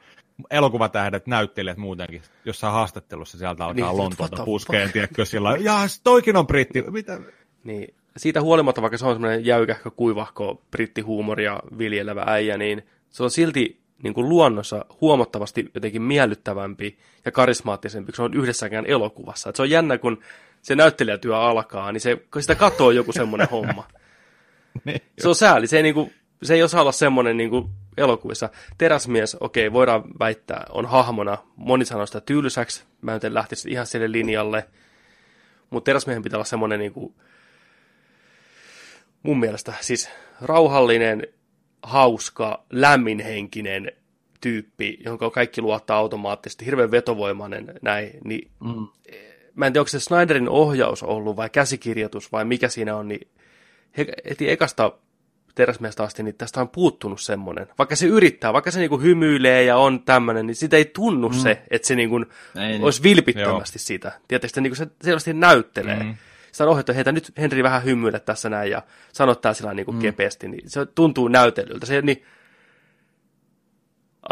[0.51, 2.23] Elokuvatähdet, näyttelijät muutenkin.
[2.45, 6.83] Jossain haastattelussa sieltä alkaa Niin, Lontoota puskeen, tiedätkö, sillä jaa, toikin on britti.
[6.83, 7.21] Mitä?
[7.65, 13.31] Niin, siitä huolimatta, vaikka se on semmoinen jäykähkö, kuivahko, brittihuumoria viljelevä äijä, niin se on
[13.31, 19.51] silti niin kuin luonnossa huomattavasti jotenkin miellyttävämpi ja karismaattisempi, kun se on yhdessäkään elokuvassa.
[19.51, 20.23] Et se on jännä, kun
[20.63, 23.89] se näyttelijätyö alkaa, niin se, sitä katoo joku semmoinen homma.
[24.85, 27.71] Niin, Se on sääli, se ei, niin kuin, se ei osaa olla semmoinen niin kuin
[27.97, 28.49] elokuvissa.
[28.79, 34.13] Teräsmies, okei, voidaan väittää, on hahmona, moni sanoo sitä tylsäksi, mä en lähtisi ihan sille
[34.13, 34.69] linjalle,
[35.71, 37.15] mutta teräsmiehen pitää olla semmoinen niin kuin,
[39.23, 41.27] mun mielestä siis rauhallinen,
[41.85, 43.93] hauska, lämminhenkinen
[44.41, 48.89] tyyppi, jonka kaikki luottaa automaattisesti, hirveän vetovoimainen näin, niin Mm.
[49.55, 53.29] mä en tiedä, onko se Snyderin ohjaus ollut vai käsikirjoitus vai mikä siinä on, niin
[53.99, 54.93] he, heti ekasta
[55.55, 57.67] teräsmiestä asti, niin tästä on puuttunut semmoinen.
[57.79, 61.35] Vaikka se yrittää, vaikka se niinku hymyilee ja on tämmöinen, niin sitä ei tunnu mm.
[61.35, 62.85] se, että se niinku Ei niin.
[62.85, 64.13] olisi vilpittömästi sitä.
[64.29, 66.03] Tietysti niinku se selvästi näyttelee.
[66.03, 66.15] Mm.
[66.61, 68.83] On ohjattu, että heitä nyt Henri vähän hymyile tässä näin ja
[69.13, 69.99] sanottaa sillä niinku mm.
[69.99, 71.87] kepeästi, niin se tuntuu näytelyltä.
[71.87, 72.25] Se niin,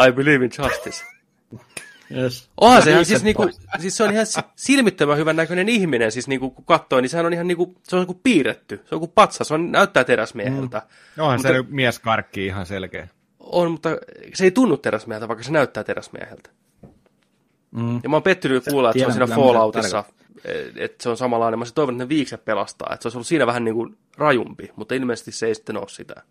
[0.08, 1.04] I believe in justice.
[2.16, 2.50] Yes.
[2.60, 3.50] Onhan sehän siis, niinku,
[3.80, 7.26] siis se on ihan si- silmittömän hyvän näköinen ihminen, siis niinku, kun katsoo, niin sehän
[7.26, 10.82] on ihan niinku, se on kuin piirretty, se on kuin patsa, se on, näyttää teräsmieheltä.
[11.16, 11.22] Mm.
[11.22, 13.08] Onhan Mutta- se mieskarkki ihan selkeä.
[13.40, 13.88] On, mutta
[14.34, 16.50] se ei tunnu teräsmieheltä, vaikka se näyttää teräsmieheltä.
[17.72, 18.00] Mm.
[18.02, 20.04] Ja mä oon pettynyt kuulla, että se on Tiedän siinä Falloutissa,
[20.76, 21.58] että se on samanlainen.
[21.58, 24.70] Mä toivonut, että ne viikset pelastaa, että se olisi ollut siinä vähän niin kuin rajumpi,
[24.76, 26.22] mutta ilmeisesti se ei sitten ole sitä.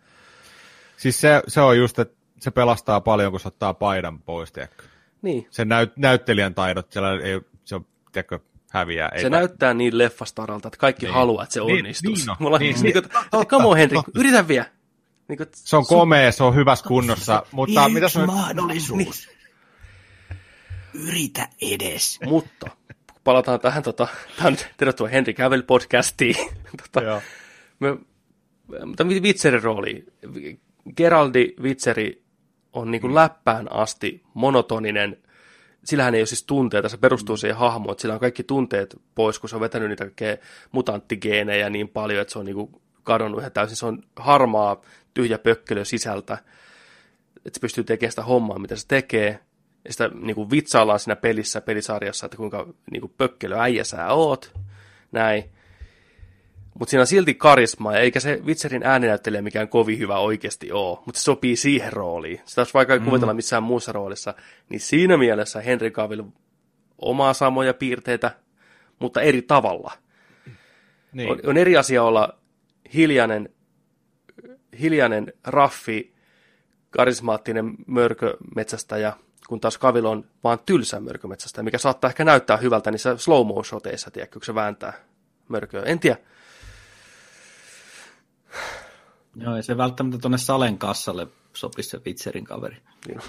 [0.98, 4.84] Siis se, se on just, että se pelastaa paljon, kun se ottaa paidan pois, tiedätkö?
[5.22, 8.40] Niin, Se näyt, näyttelijän taidot, siellä ei, se on, tiedätkö,
[8.72, 9.10] häviää.
[9.10, 11.14] Ei se näyttää niin leffastaralta, että kaikki niin.
[11.14, 12.26] haluaa, että se Niin, onnistuisi.
[12.26, 12.94] niin niin, niin, niin, niin.
[12.94, 14.66] niin, niin, come on Henrik, yritä vielä.
[15.28, 18.26] Niin kuin, Se on komea, se on hyvässä kunnossa, mutta mitä se on...
[18.26, 18.98] mahdollisuus.
[18.98, 19.41] Niin.
[20.94, 22.20] Yritä edes.
[22.26, 22.70] Mutta
[23.14, 26.36] kun palataan tähän, tota, tämä on nyt tervetuloa Henri Kävel podcastiin.
[26.84, 27.22] tota, Joo.
[27.80, 27.98] me,
[28.86, 30.06] mutta Witzerin rooli.
[30.98, 32.24] Geraldi Witzeri
[32.74, 35.18] on niin kuin läppään asti monotoninen.
[35.84, 39.40] Sillähän ei ole siis tunteita, se perustuu siihen hahmoon, että sillä on kaikki tunteet pois,
[39.40, 40.38] kun se on vetänyt niitä kaikkea
[40.72, 43.78] mutanttigeenejä niin paljon, että se on niin kuin kadonnut ihan täysin.
[43.78, 44.82] Se on harmaa,
[45.14, 46.38] tyhjä pökkelö sisältä,
[47.46, 49.40] että se pystyy tekemään sitä hommaa, mitä se tekee.
[49.86, 54.08] Ja sitä niin kuin vitsaillaan siinä pelissä, pelisarjassa, että kuinka niin kuin pökkelö äijä sä
[54.08, 54.52] oot,
[55.12, 55.44] näin.
[56.80, 61.20] Mutta siinä on silti karismaa, eikä se Witcherin ääninäyttelijä mikään kovin hyvä oikeasti ole, mutta
[61.20, 62.42] se sopii siihen rooliin.
[62.46, 63.06] Sitä olisi vaikka mm.
[63.06, 64.34] kuvitella missään muussa roolissa.
[64.70, 66.24] Niin siinä mielessä Henry Cavill
[66.98, 68.32] omaa samoja piirteitä,
[69.00, 69.92] mutta eri tavalla.
[71.14, 71.32] Niin.
[71.32, 72.38] On, on eri asia olla
[72.94, 73.50] hiljainen,
[74.80, 76.14] hiljainen raffi,
[76.90, 79.14] karismaattinen mörkömetsästäjä,
[79.52, 83.64] kun taas Cavill on vaan tylsä mörkömetsästäjä, mikä saattaa ehkä näyttää hyvältä niissä slow mo
[83.64, 84.94] shoteissa, tiedätkö, kun se vääntää
[85.48, 85.84] mörköä.
[85.84, 86.18] En tiedä.
[89.36, 92.78] Joo, ei se välttämättä tuonne Salen kassalle sopisi se Witzerin kaveri.
[93.08, 93.22] Niin.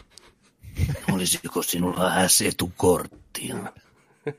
[1.15, 3.57] Olisiko sinulla S-etukorttia?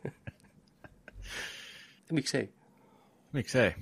[2.12, 2.54] Miksei?
[3.32, 3.76] Miksei?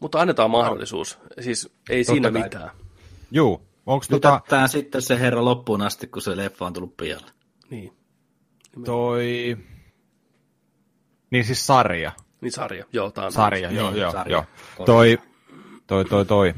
[0.00, 1.18] Mutta annetaan mahdollisuus.
[1.40, 2.42] Siis ei siinä kai.
[2.42, 2.70] mitään.
[3.30, 7.30] Juu, onko tota, Lytätään sitten se herra loppuun asti, kun se leffa on tullut pialle.
[7.70, 7.92] Niin.
[8.84, 9.56] toi...
[11.30, 12.12] Niin siis sarja.
[12.40, 12.84] Niin sarja.
[12.92, 14.32] Joo, tää on Sarja, Niin, joo, joo, sarja.
[14.78, 14.84] joo.
[14.86, 15.18] Toi,
[15.86, 16.54] toi, toi, toi.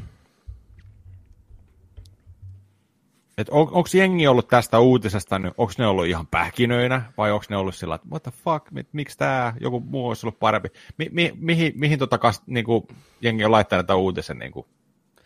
[3.37, 7.45] Et on, onko jengi ollut tästä uutisesta, niin onko ne ollut ihan pähkinöinä, vai onko
[7.49, 10.69] ne ollut sillä, että what the fuck, mi, miksi tämä, joku muu olisi ollut parempi?
[10.97, 12.87] Mi, mi, mihin, mihin tota kas, niinku,
[13.21, 14.67] jengi on laittanut tätä uutisen, niinku,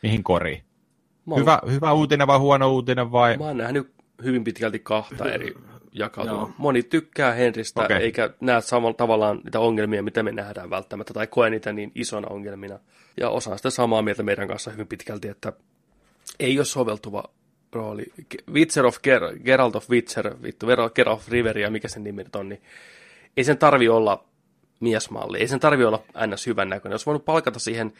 [0.03, 0.63] mihin koriin?
[1.35, 3.37] Hyvä, hyvä uutinen vai huono uutinen vai?
[3.37, 3.91] mä oon nähnyt
[4.23, 5.55] hyvin pitkälti kahta eri
[5.91, 6.41] jakautumaa.
[6.41, 6.51] Joo.
[6.57, 7.97] Moni tykkää Henristä, okay.
[7.97, 12.27] eikä näe samalla tavallaan niitä ongelmia, mitä me nähdään välttämättä, tai koe niitä niin isona
[12.27, 12.79] ongelmina.
[13.17, 15.53] Ja osa on sitä samaa mieltä meidän kanssa hyvin pitkälti, että
[16.39, 17.23] ei ole soveltuva
[17.71, 18.05] rooli.
[18.53, 20.65] Witcher of Ger- Geralt of Witcher, vittu,
[20.95, 22.61] Geralt of Riveria, mikä sen nimi nyt on, niin
[23.37, 24.23] ei sen tarvi olla
[24.79, 26.47] miesmalli, ei sen tarvi olla ns.
[26.47, 26.93] hyvän näköinen.
[26.93, 27.93] Olisi voinut palkata siihen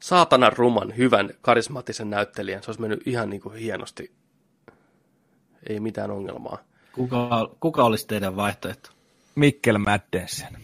[0.00, 2.62] saatanan ruman, hyvän, karismaattisen näyttelijän.
[2.62, 4.12] Se olisi mennyt ihan niin kuin hienosti.
[5.68, 6.58] Ei mitään ongelmaa.
[6.92, 8.90] Kuka, kuka olisi teidän vaihtoehto?
[9.34, 10.56] Mikkel Maddensen.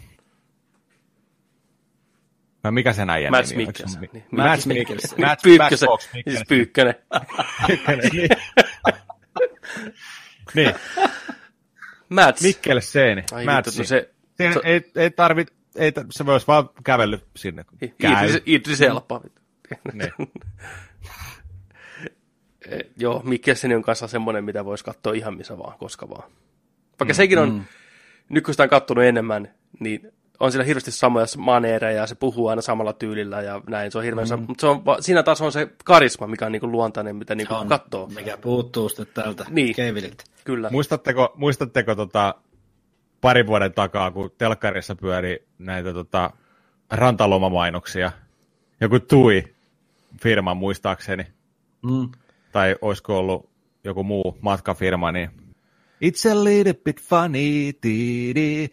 [2.65, 3.67] vai mikä sen äijän Mads nimi on?
[3.69, 4.01] Mikkelsen.
[4.03, 5.19] Se- Niin, Mads Mads Mikkelsen.
[5.19, 6.41] Mads- Matchbox siis.
[6.49, 6.95] Pyykkönen.
[8.13, 8.29] niin.
[10.55, 10.75] niin,
[12.09, 12.43] Mats.
[12.43, 13.25] Mikkelsen.
[13.47, 13.79] Mads.
[13.79, 17.65] no se, Siinä se- ei, ei tarvit, ei, se voisi vaan kävellyt sinne.
[17.99, 18.41] Käy.
[18.47, 19.21] Idris, Elba.
[19.93, 20.13] Niin.
[22.71, 26.31] Eh, Joo, Mikkelseni on kanssa semmoinen, mitä voisi katsoa ihan missä vaan, koska vaan.
[27.01, 27.65] Vaikka mm, sekin on, mm.
[28.29, 32.49] nyt kun sitä on kattonut enemmän, niin on sillä hirveästi samoja maneereja ja se puhuu
[32.49, 33.93] aina samalla tyylillä ja näin.
[33.93, 34.45] Se on hirveän, mm.
[34.49, 37.69] mutta se on, siinä taas on se karisma, mikä on niinku luontainen, mitä niinku On,
[37.69, 38.07] katsoo.
[38.07, 39.75] Mikä puuttuu sitten täältä Niin.
[40.45, 40.71] Kyllä.
[40.71, 42.35] Muistatteko, muistatteko tota,
[43.21, 46.31] pari vuoden takaa, kun telkkarissa pyöri näitä tota,
[46.91, 48.13] rantalomamainoksia?
[48.81, 49.45] Joku Tui
[50.23, 51.27] firma muistaakseni,
[51.83, 52.09] Mm.
[52.53, 53.51] tai olisiko ollut
[53.85, 55.31] joku muu matkafirma, niin
[56.05, 58.69] It's a little bit funny, tiidi.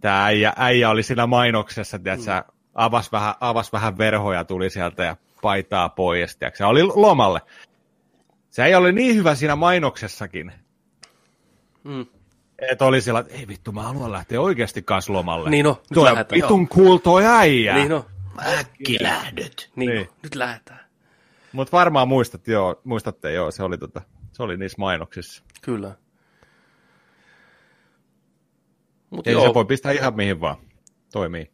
[0.00, 2.52] Tämä äijä, äijä oli siinä mainoksessa, tiedätkö, mm.
[2.74, 7.40] avas, vähän, avas vähän verhoja, tuli sieltä ja paitaa pois, tiedätkö, oli lomalle.
[8.50, 10.52] Se ei oli niin hyvä siinä mainoksessakin,
[11.84, 12.06] Mm.
[12.70, 15.50] Että oli sillä, että ei vittu, mä haluan lähteä oikeasti kanssa lomalle.
[15.50, 16.42] Niin no, nyt Tuo lähdetään.
[16.42, 17.74] vitun cool toi äijä.
[17.74, 18.06] Niin no,
[18.58, 19.70] Äkkilähdöt.
[19.76, 20.06] niin, Niin.
[20.06, 20.80] no, nyt lähdetään.
[21.52, 24.02] Mutta varmaan muistat, joo, muistatte, joo, se oli, tota,
[24.32, 25.42] se oli niissä mainoksissa.
[25.62, 25.94] Kyllä.
[29.10, 30.56] Mut Ei joo, se voi pistää ihan mihin vaan.
[31.12, 31.50] Toimii.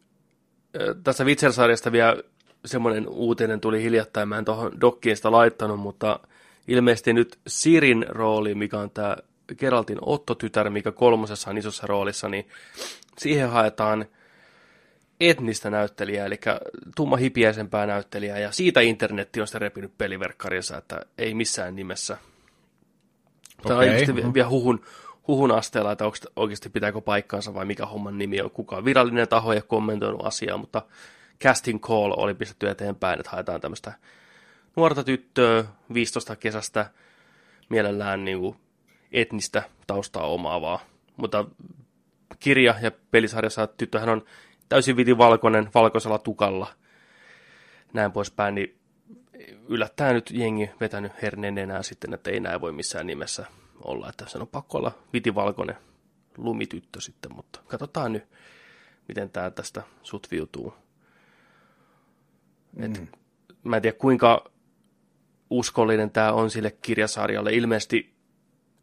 [0.75, 2.17] ö, tästä Witcher-sarjasta vielä
[2.65, 6.19] semmoinen uutinen tuli hiljattain, mä en tuohon dokkiin sitä laittanut, mutta
[6.67, 9.17] ilmeisesti nyt Sirin rooli, mikä on tämä
[9.55, 12.47] Geraltin Otto-tytär, mikä kolmosessa on isossa roolissa, niin
[13.17, 14.05] siihen haetaan
[15.19, 16.39] etnistä näyttelijää, eli
[16.95, 22.17] tumma hipiäisempää näyttelijää, ja siitä internetti on sitten repinyt peliverkkarissa, että ei missään nimessä.
[23.63, 23.87] Tämä on Okei.
[23.87, 24.81] ilmeisesti vi- vielä huhun,
[25.27, 28.51] huhun asteella, että onko, oikeasti pitääkö paikkaansa vai mikä homman nimi on.
[28.51, 30.81] Kukaan virallinen taho ei ole kommentoinut asiaa, mutta
[31.43, 33.93] casting call oli pistetty eteenpäin, että haetaan tämmöistä
[34.75, 36.89] nuorta tyttöä 15 kesästä,
[37.69, 38.57] mielellään niin kuin
[39.11, 40.79] etnistä taustaa omaavaa.
[41.17, 41.45] Mutta
[42.39, 44.25] kirja ja pelisarjassa tyttöhän on
[44.69, 46.67] täysin vitivalkoinen, valkoisella tukalla,
[47.93, 48.77] näin poispäin, niin
[49.67, 53.45] yllättäen nyt jengi vetänyt herneen enää sitten, että ei näin voi missään nimessä
[53.81, 55.75] olla, että se on pakko olla vitivalkoinen
[56.37, 58.23] lumityttö sitten, mutta katsotaan nyt,
[59.07, 60.73] miten tämä tästä sutviutuu.
[62.79, 63.01] Et,
[63.63, 64.51] Mä en tiedä, kuinka
[65.49, 67.53] uskollinen tämä on sille kirjasarjalle.
[67.53, 68.16] Ilmeisesti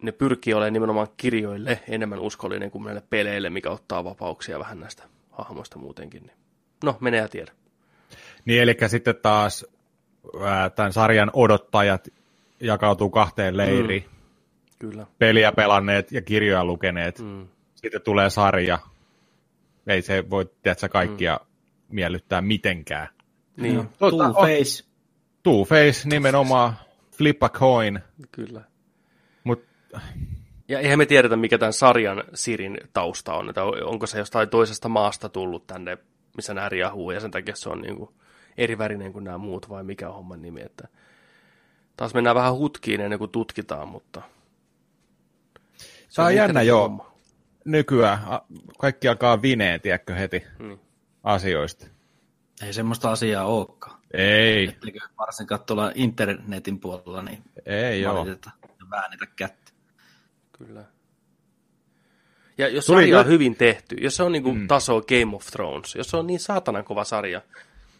[0.02, 5.02] ne pyrkii olemaan nimenomaan kirjoille enemmän uskollinen kuin näille peleille, mikä ottaa vapauksia vähän näistä
[5.30, 6.22] hahmoista muutenkin.
[6.22, 6.36] Niin.
[6.84, 7.52] No, menee ja tiedä.
[8.44, 9.66] Niin, eli sitten taas
[10.74, 12.08] tämän sarjan odottajat
[12.60, 14.04] jakautuu kahteen leiriin.
[14.04, 14.14] Mm.
[14.78, 15.06] Kyllä.
[15.18, 17.18] Peliä pelanneet ja kirjoja lukeneet.
[17.18, 17.48] Mm.
[17.74, 18.78] Sitten tulee sarja.
[19.86, 21.46] Ei se voi, tiedätkö, kaikkia mm.
[21.88, 23.08] miellyttää mitenkään.
[23.56, 24.84] Niin, Tota, Two Face.
[25.42, 26.74] Two-Face nimenomaan,
[27.16, 28.00] flip a coin.
[28.32, 28.60] kyllä.
[30.68, 34.88] Ja eihän me tiedetä, mikä tämän sarjan Sirin tausta on, että onko se jostain toisesta
[34.88, 35.98] maasta tullut tänne,
[36.36, 38.10] missä nämä riahuu, ja sen takia se on niin kuin
[38.56, 40.88] eri värinen kuin nämä muut, vai mikä on homman nimi, että
[41.96, 44.22] taas mennään vähän hutkiin ennen kuin tutkitaan, mutta...
[45.78, 46.82] se Tämä on jännä, internetin joo.
[46.82, 47.12] homma.
[47.64, 48.18] nykyään
[48.78, 50.78] kaikki alkaa vineen, tiedätkö, heti Mm.
[51.24, 51.86] asioista.
[52.62, 54.00] Ei semmoista asiaa olekaan.
[54.14, 58.26] Ei, Eikö varsinkaan tuolla internetin puolella, niin ei joo.
[58.90, 59.63] väännetä kättä.
[60.66, 60.84] Kyllä.
[62.58, 64.66] Ja jos Tuli sarja on hyvin tehty, jos se on niin kuin mm.
[64.66, 67.42] taso Game of Thrones, jos se on niin saatanan kova sarja,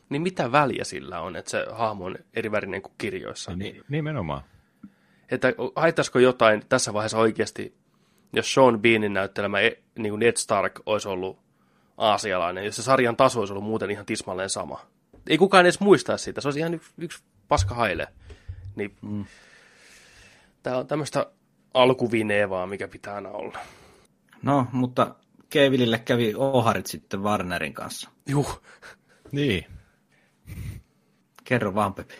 [0.09, 3.57] niin mitä väliä sillä on, että se hahmo on eri värinen kuin kirjoissa?
[3.57, 4.43] Ni- nimenomaan.
[5.31, 7.75] Että haittaisiko jotain tässä vaiheessa oikeasti,
[8.33, 11.39] jos Sean Beanin näyttelemä E- niin kuin Ned Stark olisi ollut
[11.97, 14.87] aasialainen, jos se sarjan taso olisi ollut muuten ihan tismalleen sama.
[15.27, 18.09] Ei kukaan edes muistaa sitä, se olisi ihan yksi, yksi paska haile.
[18.77, 19.25] Niin, mm.
[20.63, 21.27] Tämä on tämmöistä
[21.75, 23.59] alkuvineevaa, mikä pitää aina olla.
[24.43, 25.15] No, mutta
[25.51, 28.11] Kevilille kävi Oharit sitten Warnerin kanssa.
[28.29, 28.63] Juh,
[29.33, 29.67] Niin.
[31.45, 32.15] Kerro vaan, Pepi.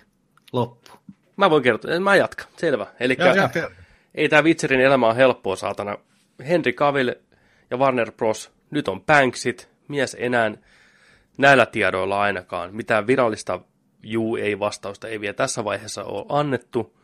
[0.53, 0.91] Loppu.
[1.37, 2.87] mä voin kertoa, mä jatkan, selvä.
[3.01, 3.71] Eli Ja, ja, ja,
[4.15, 5.99] ei tämä Witcherin elämä ole helppoa, saatana.
[6.49, 7.11] Henry Cavill
[7.71, 8.53] ja Warner Bros.
[8.71, 10.53] Nyt on Banksit, mies enää
[11.39, 12.75] näillä tiedoilla ainakaan.
[12.75, 13.61] Mitään virallista
[14.03, 16.99] juu ei vastausta ei vielä tässä vaiheessa ole annettu.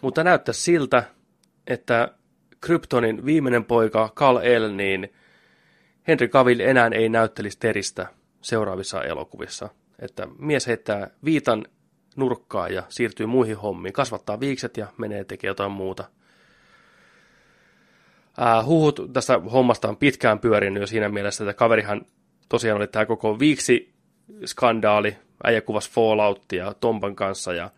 [0.00, 1.04] Mutta näyttää siltä,
[1.66, 2.14] että
[2.60, 5.12] Kryptonin viimeinen poika Kal El, niin
[6.08, 8.06] Henry Cavill enää ei näyttelisi Teristä
[8.40, 9.68] seuraavissa elokuvissa.
[9.98, 11.66] Että mies heittää viitan
[12.16, 16.04] nurkkaa ja siirtyy muihin hommiin, kasvattaa viikset ja menee tekemään jotain muuta.
[18.38, 22.06] Ää, huhut tästä hommasta on pitkään pyörinyt jo siinä mielessä, että kaverihan
[22.48, 23.92] tosiaan oli tämä koko viiksi
[24.44, 27.70] skandaali, äijä kuvasi Falloutia Tompan kanssa ja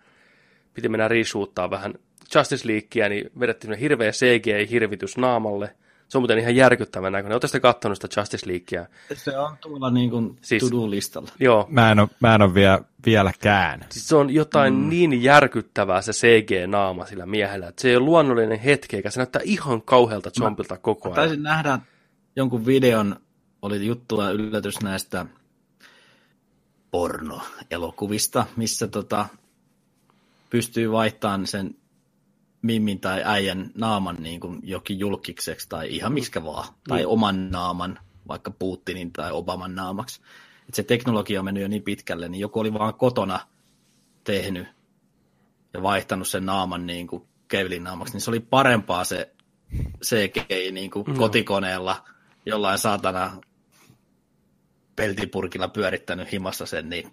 [0.75, 1.95] piti mennä reshoottaa vähän
[2.35, 5.77] Justice Leaguea, niin vedettiin hirveä CGI-hirvitys naamalle.
[6.09, 7.35] Se on muuten ihan järkyttävän näköinen.
[7.35, 8.87] Oletteko katsonut sitä Justice Leaguea?
[9.15, 11.31] Se on tuolla niin kuin Siis- to-do-listalla.
[11.41, 11.67] Joo.
[11.71, 13.85] Mä en ole, mä en ole vielä, vieläkään.
[13.91, 14.89] Siis se on jotain mm.
[14.89, 19.43] niin järkyttävää se CG-naama sillä miehellä, että se ei ole luonnollinen hetki, eikä se näyttää
[19.45, 21.15] ihan kauhealta zombilta koko ajan.
[21.15, 21.79] Taisin nähdä
[22.37, 23.17] jonkun videon,
[23.63, 25.27] oli juttua yllätys näistä
[26.91, 29.27] porno-elokuvista, missä tota,
[30.51, 31.75] pystyy vaihtamaan sen
[32.63, 37.99] mimmin tai äijän naaman niin kuin jokin julkikseksi tai ihan miksikä vaan, tai oman naaman,
[38.29, 40.21] vaikka Putinin tai Obaman naamaksi.
[40.69, 43.41] Et se teknologia on mennyt jo niin pitkälle, niin joku oli vaan kotona
[44.25, 44.67] tehnyt
[45.75, 49.33] ja vaihtanut sen naaman niin kuin Kevilin naamaksi, niin se oli parempaa se
[50.05, 52.05] CGI niin kuin kotikoneella
[52.47, 53.41] jollain saatana
[54.97, 57.13] peltipurkilla pyörittänyt himassa sen, niin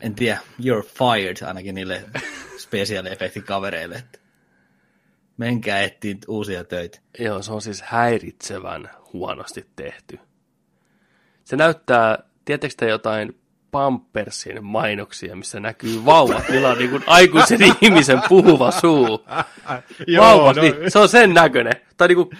[0.00, 2.04] en tiedä, you're fired ainakin niille
[2.64, 3.04] special
[3.46, 4.18] kavereille, että
[5.36, 6.98] menkää etsiä uusia töitä.
[7.18, 10.18] Joo, se on siis häiritsevän huonosti tehty.
[11.44, 13.40] Se näyttää, tietääkö te jotain
[13.70, 19.24] Pampersin mainoksia, missä näkyy vauvat, millä on niin kuin aikuisen ihmisen puhuva suu.
[20.18, 21.72] Vauvat, niin, se on sen näköinen.
[21.96, 22.30] Tai niin kuin,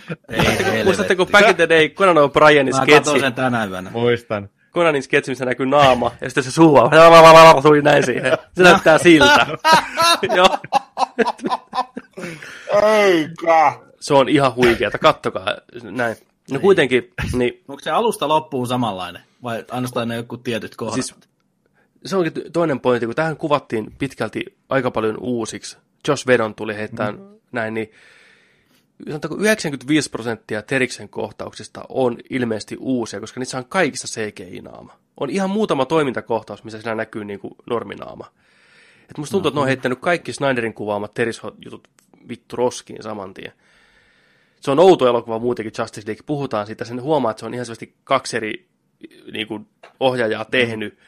[0.85, 3.91] muistatteko Back in the Day Conan O'Brienin Mä katsoin sketsi, sen tänä yönä.
[3.91, 4.49] Muistan.
[4.75, 6.79] Conanin sketsi, missä näkyy naama, ja sitten se suu
[7.62, 8.39] tuli näin siihen.
[8.57, 9.47] Se näyttää siltä.
[10.37, 10.59] Joo.
[12.83, 13.72] Eikä!
[14.01, 16.16] Se on ihan huikeeta, kattokaa näin.
[16.51, 19.22] No kuitenkin, niin Onko se alusta loppuun samanlainen?
[19.43, 20.95] Vai ainoastaan ne joku tietyt kohdat?
[20.95, 21.14] Siis
[22.05, 25.77] se onkin toinen pointti, kun tähän kuvattiin pitkälti aika paljon uusiksi.
[26.09, 27.18] Josh Vedon tuli heittää mm.
[27.53, 27.91] näin, niin
[29.07, 34.99] sanotaanko 95 prosenttia Teriksen kohtauksista on ilmeisesti uusia, koska niissä on kaikissa CGI-naama.
[35.20, 38.30] On ihan muutama toimintakohtaus, missä siinä näkyy niin kuin norminaama.
[39.11, 41.88] Et musta tuntuu, että ne on heittänyt kaikki Snyderin kuvaamat Teris-jutut
[42.28, 43.53] vittu roskiin saman tien.
[44.61, 46.22] Se on outo elokuva muutenkin, Justice League.
[46.26, 48.66] Puhutaan siitä, sen huomaa, että se on ihan selvästi kaksi eri
[49.32, 49.66] niin kuin,
[50.01, 50.99] ohjaajaa tehnyt.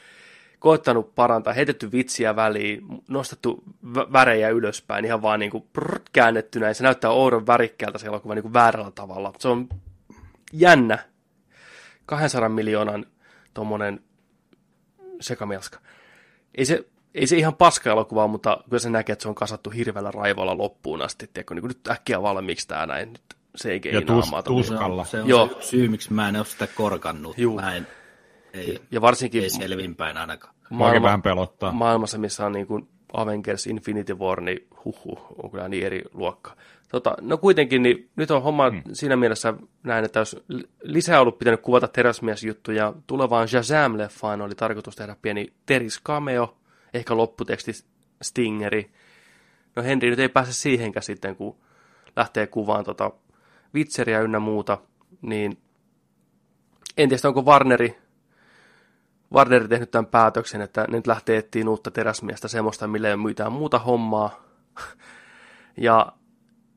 [0.58, 6.60] Koittanut parantaa, heitetty vitsiä väliin, nostettu vä- värejä ylöspäin, ihan vaan niin kuin prrrt, käännetty
[6.60, 6.74] näin.
[6.74, 9.32] Se näyttää oudon värikkäältä se elokuva niin kuin väärällä tavalla.
[9.38, 9.68] Se on
[10.52, 10.98] jännä.
[12.06, 13.06] 200 miljoonan
[13.54, 14.00] tuommoinen
[15.20, 15.78] sekamelska.
[16.54, 19.70] Ei se, ei se ihan paska elokuva, mutta kyllä se näkee, että se on kasattu
[19.70, 21.26] hirveällä raivolla loppuun asti.
[21.26, 23.12] Tiedätkö, niin kuin nyt äkkiä valmiiksi tämä näin.
[23.12, 23.22] Nyt
[23.56, 25.04] se ei Ja tus, tuskalla.
[25.04, 25.48] Se on Joo.
[25.60, 27.38] se syy, miksi mä en ole sitä korkannut.
[27.38, 27.60] Juu.
[27.60, 27.86] Mä en,
[28.56, 30.54] ei, Ja varsinkin ei selvinpäin ainakaan.
[30.70, 31.04] Maailma...
[31.04, 31.72] vähän pelottaa.
[31.72, 36.56] maailmassa, missä on niin kuin Avengers Infinity War, niin huhu, on kyllä niin eri luokka.
[36.88, 38.82] Tota, no kuitenkin, niin nyt on homma hmm.
[38.92, 44.96] siinä mielessä näin, että jos li- lisää ollut pitänyt kuvata teräsmiesjuttuja, tulevaan Shazam-leffaan oli tarkoitus
[44.96, 46.56] tehdä pieni Teris cameo,
[46.94, 47.72] ehkä lopputeksti
[48.22, 48.90] Stingeri.
[49.76, 51.56] No Henry nyt ei pääse siihenkään sitten, kun
[52.16, 53.10] lähtee kuvaan tota
[53.74, 54.78] Witcheria ynnä muuta,
[55.22, 55.58] niin
[56.96, 57.98] en tiedä, onko Warneri
[59.32, 63.22] Warner tehnyt tämän päätöksen, että ne nyt lähtee etsiä uutta teräsmiestä, semmoista, millä ei ole
[63.22, 64.44] mitään muuta hommaa.
[65.76, 66.12] ja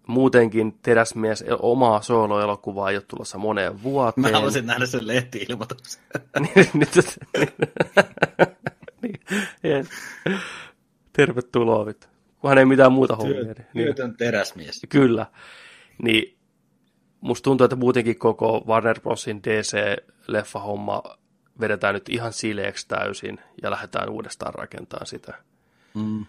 [0.07, 4.21] muutenkin teräsmies omaa soloelokuvaa ei ole tulossa moneen vuoteen.
[4.21, 6.01] Mä haluaisin nähdä sen lehti-ilmoituksen.
[6.39, 7.19] Niin, nyt-
[9.01, 9.19] niin,
[9.65, 9.87] yes.
[11.13, 12.07] Tervetuloa, vittu.
[12.41, 13.43] Kunhan ei mitään muuta hommia.
[13.43, 13.55] Niin.
[13.73, 14.81] Työtön teräsmies.
[14.89, 15.25] Kyllä.
[16.03, 16.37] Niin
[17.21, 21.17] musta tuntuu, että muutenkin koko Warner Brosin DC-leffahomma
[21.59, 25.33] vedetään nyt ihan sileeksi täysin ja lähdetään uudestaan rakentamaan sitä.
[25.93, 26.25] Mm.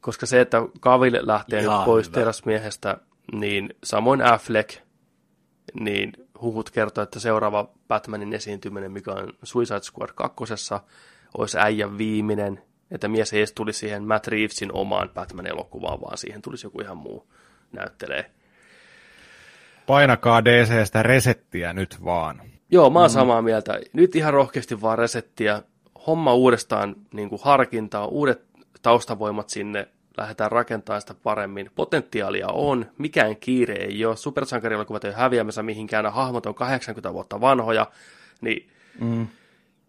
[0.00, 2.14] Koska se, että Cavill lähtee Ihan nyt pois hyvä.
[2.14, 2.96] teräsmiehestä,
[3.32, 4.78] niin samoin Affleck,
[5.80, 10.44] niin huhut kertoo, että seuraava Batmanin esiintyminen, mikä on Suicide Squad 2,
[11.38, 16.42] olisi äijän viimeinen, että mies ei edes tulisi siihen Matt Reevesin omaan Batman-elokuvaan, vaan siihen
[16.42, 17.32] tulisi joku ihan muu
[17.72, 18.30] näyttelee.
[19.86, 22.42] Painakaa DCstä resettiä nyt vaan.
[22.72, 23.12] Joo, mä oon mm.
[23.12, 23.80] samaa mieltä.
[23.92, 25.62] Nyt ihan rohkeasti vaan resettiä.
[26.06, 28.42] Homma uudestaan niin kuin harkintaa, uudet
[28.82, 31.70] taustavoimat sinne, lähdetään rakentamaan sitä paremmin.
[31.74, 34.16] Potentiaalia on, mikään kiire ei ole.
[34.16, 37.86] Supersankarielokuvat ei ole häviämässä mihinkään, hahmot on 80 vuotta vanhoja,
[38.40, 38.68] niin
[39.00, 39.26] Mm.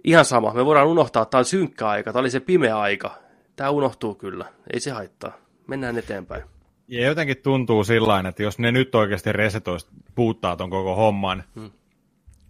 [0.04, 0.54] ihan sama.
[0.54, 3.18] Me voidaan unohtaa, että tämä oli synkkä aika, tämä oli se pimeä aika.
[3.56, 5.32] Tämä unohtuu kyllä, ei se haittaa.
[5.68, 6.44] Mennään eteenpäin.
[6.88, 11.72] Ja jotenkin tuntuu sillä että jos ne nyt oikeasti resetois puuttaa ton koko homman, hmm.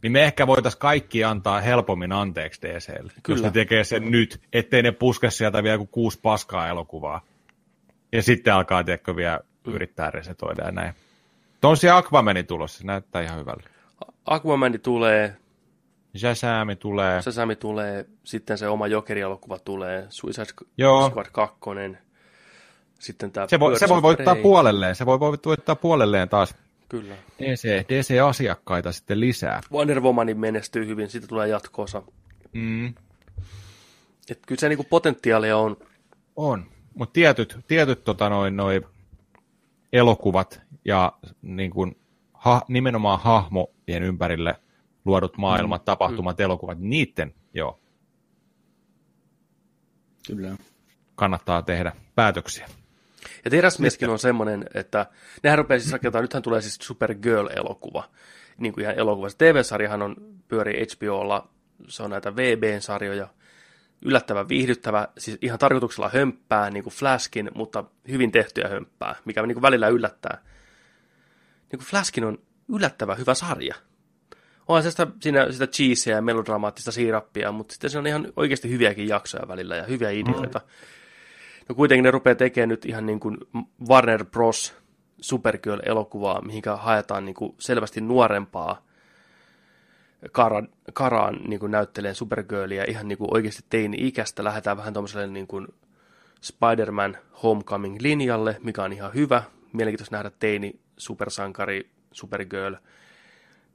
[0.03, 3.37] Niin me ehkä voitaisiin kaikki antaa helpommin anteeksi DClle, Kyllä.
[3.37, 7.21] jos ne tekee sen nyt, ettei ne puske sieltä vielä kuin kuusi paskaa elokuvaa.
[8.11, 10.93] Ja sitten alkaa, tiedätkö, vielä yrittää resetoida ja näin.
[11.63, 13.69] On siellä Aquamani tulossa, se näyttää ihan hyvältä.
[14.25, 15.37] Aquaman tulee,
[16.17, 17.21] Shazami tulee.
[17.21, 20.45] Sasami tulee, sitten se oma Jokeri-elokuva tulee, Suicide
[20.77, 21.09] Joo.
[21.09, 21.55] Squad 2,
[22.99, 26.55] sitten tämä Se voi, se voi voittaa puolelleen, se voi voittaa puolelleen taas
[26.89, 27.15] Kyllä.
[27.39, 29.61] DC, DC-asiakkaita sitten lisää.
[29.71, 32.01] Wonder Womanin menestyy hyvin, siitä tulee jatkoosa.
[32.53, 32.87] Mm.
[34.29, 35.77] Et kyllä se niinku potentiaalia on.
[36.35, 36.65] On,
[36.95, 38.85] mutta tietyt, tietyt tota, noin, noin
[39.93, 41.97] elokuvat ja niin kuin,
[42.33, 44.55] ha, nimenomaan hahmojen ympärille
[45.05, 45.85] luodut maailmat, mm.
[45.85, 46.43] tapahtumat, mm.
[46.43, 47.79] elokuvat, niiden joo,
[50.27, 50.55] Kyllä.
[51.15, 52.67] kannattaa tehdä päätöksiä.
[53.45, 55.05] Ja Teräsmieskin on semmoinen, että
[55.43, 58.03] nehän rupeaa siis rakentamaan, nythän tulee siis Supergirl-elokuva,
[58.57, 59.29] niin kuin ihan elokuva.
[59.29, 60.15] Se TV-sarjahan on,
[60.47, 61.47] pyörii HBOlla,
[61.87, 63.27] se on näitä VB-sarjoja,
[64.05, 69.55] yllättävän viihdyttävä, siis ihan tarkoituksella hömppää, niin kuin Flaskin, mutta hyvin tehtyä hömppää, mikä niin
[69.55, 70.41] kuin välillä yllättää.
[71.71, 72.37] Niin kuin Flaskin on
[72.69, 73.75] yllättävän hyvä sarja.
[74.67, 78.69] Onhan se sitä, siinä sitä cheeseä ja melodramaattista siirappia, mutta sitten se on ihan oikeasti
[78.69, 80.61] hyviäkin jaksoja välillä ja hyviä ideoita.
[81.69, 83.37] No kuitenkin ne rupeaa tekemään nyt ihan niin kuin
[83.89, 84.73] Warner Bros.
[85.21, 88.85] Supergirl-elokuvaa, mihinkä haetaan niin kuin selvästi nuorempaa
[90.31, 94.43] Kara, Karaan niin kuin näytteleen Supergirlia ihan niin kuin oikeasti teini-ikäistä.
[94.43, 95.67] Lähdetään vähän tuommoiselle niin kuin
[96.41, 99.43] Spider-Man Homecoming-linjalle, mikä on ihan hyvä.
[99.73, 102.75] Mielenkiintoista nähdä teini supersankari Supergirl.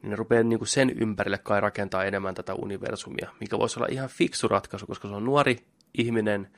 [0.03, 3.89] Niin ne rupeaa niin kuin sen ympärille kai rakentaa enemmän tätä universumia, mikä voisi olla
[3.91, 5.57] ihan fiksu ratkaisu, koska se on nuori
[5.95, 6.49] ihminen,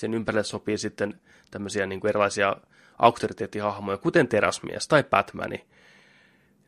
[0.00, 1.20] sen ympärille sopii sitten
[1.50, 2.56] tämmöisiä niin kuin erilaisia
[2.98, 5.64] auktoriteettihahmoja, kuten Teräsmies tai Batmani.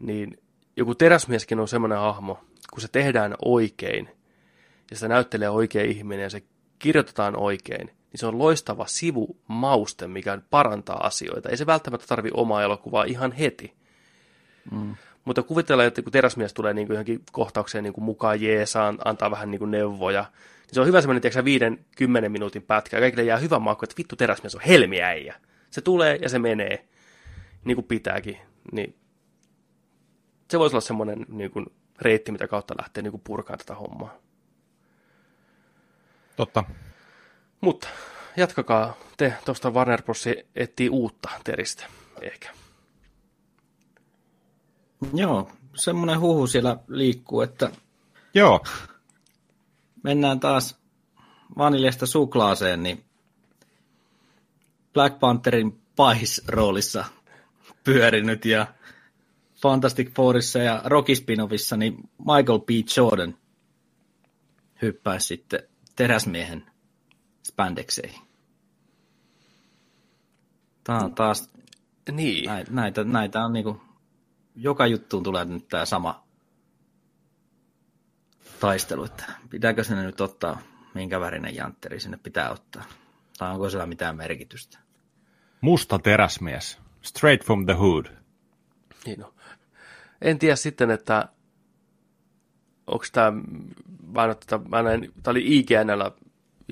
[0.00, 0.38] Niin
[0.76, 2.40] joku Teräsmieskin on semmoinen hahmo,
[2.72, 4.08] kun se tehdään oikein,
[4.90, 6.42] ja sitä näyttelee oikea ihminen, ja se
[6.78, 11.48] kirjoitetaan oikein, niin se on loistava sivumauste, mikä parantaa asioita.
[11.48, 13.74] Ei se välttämättä tarvi omaa elokuvaa ihan heti.
[14.70, 14.94] Mm.
[15.24, 19.30] Mutta kuvitellaan, että kun teräsmies tulee niin kuin johonkin kohtaukseen niin kuin mukaan jeesaan, antaa
[19.30, 20.24] vähän niin kuin neuvoja,
[20.72, 23.94] se on hyvä semmoinen, tiedätkö, viiden, kymmenen minuutin pätkä, ja kaikille jää hyvä maku, että
[23.98, 25.34] vittu teräsmies on helmiäijä.
[25.70, 26.88] Se tulee ja se menee,
[27.64, 28.38] niin kuin pitääkin.
[28.72, 28.96] Niin
[30.50, 31.66] se voisi olla semmoinen niin kuin
[32.00, 34.14] reitti, mitä kautta lähtee niin kuin purkaan tätä hommaa.
[36.36, 36.64] Totta.
[37.60, 37.88] Mutta
[38.36, 40.24] jatkakaa te tuosta Warner Bros.
[40.56, 41.86] etsii uutta teristä,
[42.20, 42.50] ehkä.
[45.14, 47.70] Joo, semmoinen huhu siellä liikkuu, että
[48.34, 48.64] Joo,
[50.02, 50.82] mennään taas
[51.58, 53.04] vaniljasta suklaaseen, niin
[54.92, 57.04] Black Pantherin pahis-roolissa
[57.84, 58.66] pyörinyt ja
[59.62, 62.68] Fantastic Fourissa ja Rocky Spin-offissa, niin Michael B.
[62.96, 63.38] Jordan
[64.82, 65.60] hyppäisi sitten
[65.96, 66.66] teräsmiehen
[67.42, 68.22] spandekseihin.
[70.84, 71.50] Tämä on taas,
[72.12, 73.80] Niin, näitä, näitä, näitä on niinku,
[74.54, 76.24] joka juttuun tulee nyt tämä sama
[78.62, 80.58] taistelu, että pitääkö sinne nyt ottaa,
[80.94, 82.84] minkä värinen jantteri sinne pitää ottaa,
[83.38, 84.78] tai onko sillä mitään merkitystä.
[85.60, 86.78] musta teräsmies.
[87.02, 88.06] Straight from the hood.
[89.06, 89.32] niin on.
[90.20, 91.28] En tiedä sitten, että
[92.86, 93.32] onko tämä,
[94.12, 96.10] mä en, tätä, mä näin, tämä oli IGNllä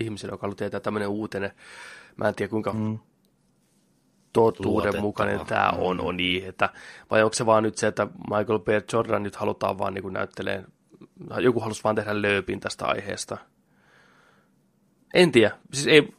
[0.00, 1.50] ihmisellä, joka haluaa tietää tämmöinen uutinen.
[2.16, 2.98] Mä en tiedä, kuinka mm.
[4.32, 5.02] totuuden Luotettava.
[5.02, 6.68] mukainen tämä on, on niin, että,
[7.10, 8.68] vai onko se vaan nyt se, että Michael B.
[8.92, 10.64] Jordan nyt halutaan vaan niin näyttelee,
[11.40, 13.38] joku halusi vaan tehdä lööpin tästä aiheesta.
[15.14, 16.14] En tiedä, siis ei,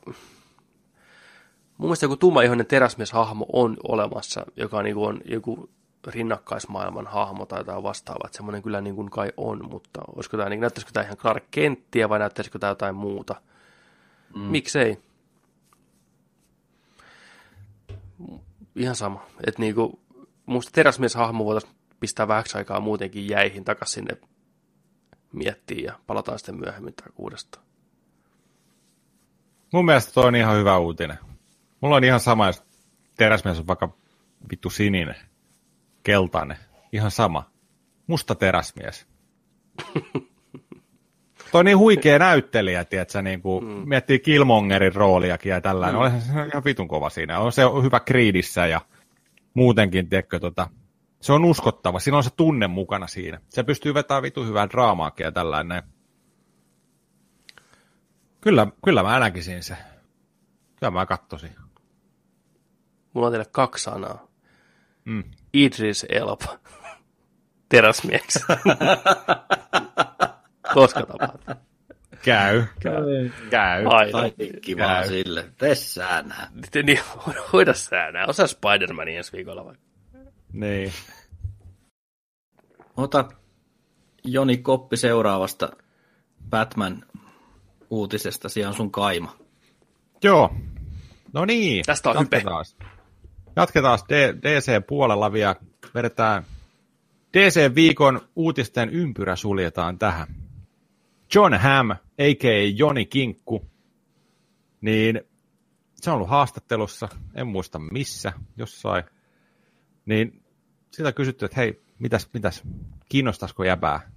[1.78, 5.70] mun mielestä joku tummaihoinen teräsmieshahmo on olemassa, joka niin on joku
[6.08, 10.49] rinnakkaismaailman hahmo tai jotain vastaavaa, että semmoinen kyllä niin kuin kai on, mutta olisiko tämä,
[10.49, 13.36] niin, näyttäisikö tämä ihan Clark Kenttiä vai näyttäisikö tämä jotain muuta?
[14.36, 14.41] Mm.
[14.41, 14.97] Miksei?
[18.76, 19.26] Ihan sama.
[19.47, 19.99] Että niin kuin,
[20.45, 24.31] musta teräsmieshahmo voitaisiin pistää vähäksi aikaa muutenkin jäihin takaisin sinne
[25.32, 27.66] miettiä ja palataan sitten myöhemmin tai uudestaan.
[29.74, 31.18] Mun mielestä toi on ihan hyvä uutinen.
[31.82, 32.64] Mulla on ihan sama, jos
[33.18, 33.94] teräsmies on vaikka
[34.52, 35.16] vittu sininen,
[36.04, 36.58] keltainen,
[36.92, 37.52] ihan sama.
[38.08, 39.08] Musta teräsmies.
[41.52, 43.90] toi on niin huikea näyttelijä, tiedätkö, niin kuin mm.
[43.90, 45.96] miettii Killmongerin rooliakin ja tällainen.
[45.96, 46.02] Mm.
[46.02, 47.40] Olihan se ihan vitun kova siinä.
[47.40, 48.82] On se hyvä Creedissä ja
[49.54, 50.70] muutenkin, tiedätkö, tota,
[51.22, 51.99] se on uskottava.
[51.99, 53.41] Siinä on se tunne mukana siinä.
[53.49, 55.84] Se pystyy vetämään vitun hyvää draamaakin ja tällainen.
[58.41, 59.78] Kyllä, kyllä mä näkisin se.
[60.80, 61.55] Kyllä mä kattosin.
[63.13, 64.28] Mulla on teille kaksi sanaa.
[65.05, 65.24] Mm.
[65.53, 66.59] Idris Elba.
[67.69, 68.39] Teräsmieksi.
[70.74, 71.55] Koska tapahtuu.
[72.24, 72.63] Käy.
[73.49, 73.86] Käy.
[73.86, 74.11] Aina.
[74.11, 75.07] Tai pikki vaan Käy.
[75.07, 76.49] sille, tee säännää.
[76.63, 76.99] Sitten niin,
[77.53, 78.26] hoida säännää.
[78.26, 79.91] Osa Spider-Manin ensi viikolla vaikka.
[80.54, 80.93] Niin.
[82.97, 83.30] Ota
[84.24, 85.72] Joni Koppi seuraavasta
[86.49, 88.49] Batman-uutisesta.
[88.49, 89.36] Siellä on sun kaima.
[90.24, 90.56] Joo.
[91.34, 91.86] No niin.
[91.86, 92.36] Tästä on hype.
[92.36, 92.66] jatketaan.
[93.56, 93.99] Jatketaan
[94.41, 95.56] DC-puolella vielä.
[95.95, 96.43] Vedetään
[97.38, 100.28] DC-viikon uutisten ympyrä suljetaan tähän.
[101.36, 102.72] John Hamm, a.k.a.
[102.76, 103.72] Joni Kinkku,
[104.82, 105.22] niin
[105.95, 109.04] se on ollut haastattelussa, en muista missä, jossain.
[110.06, 110.41] Niin
[110.92, 112.64] sitä kysytty, että hei, mitäs, mitäs,
[113.10, 114.12] kiinnostaisiko jäbää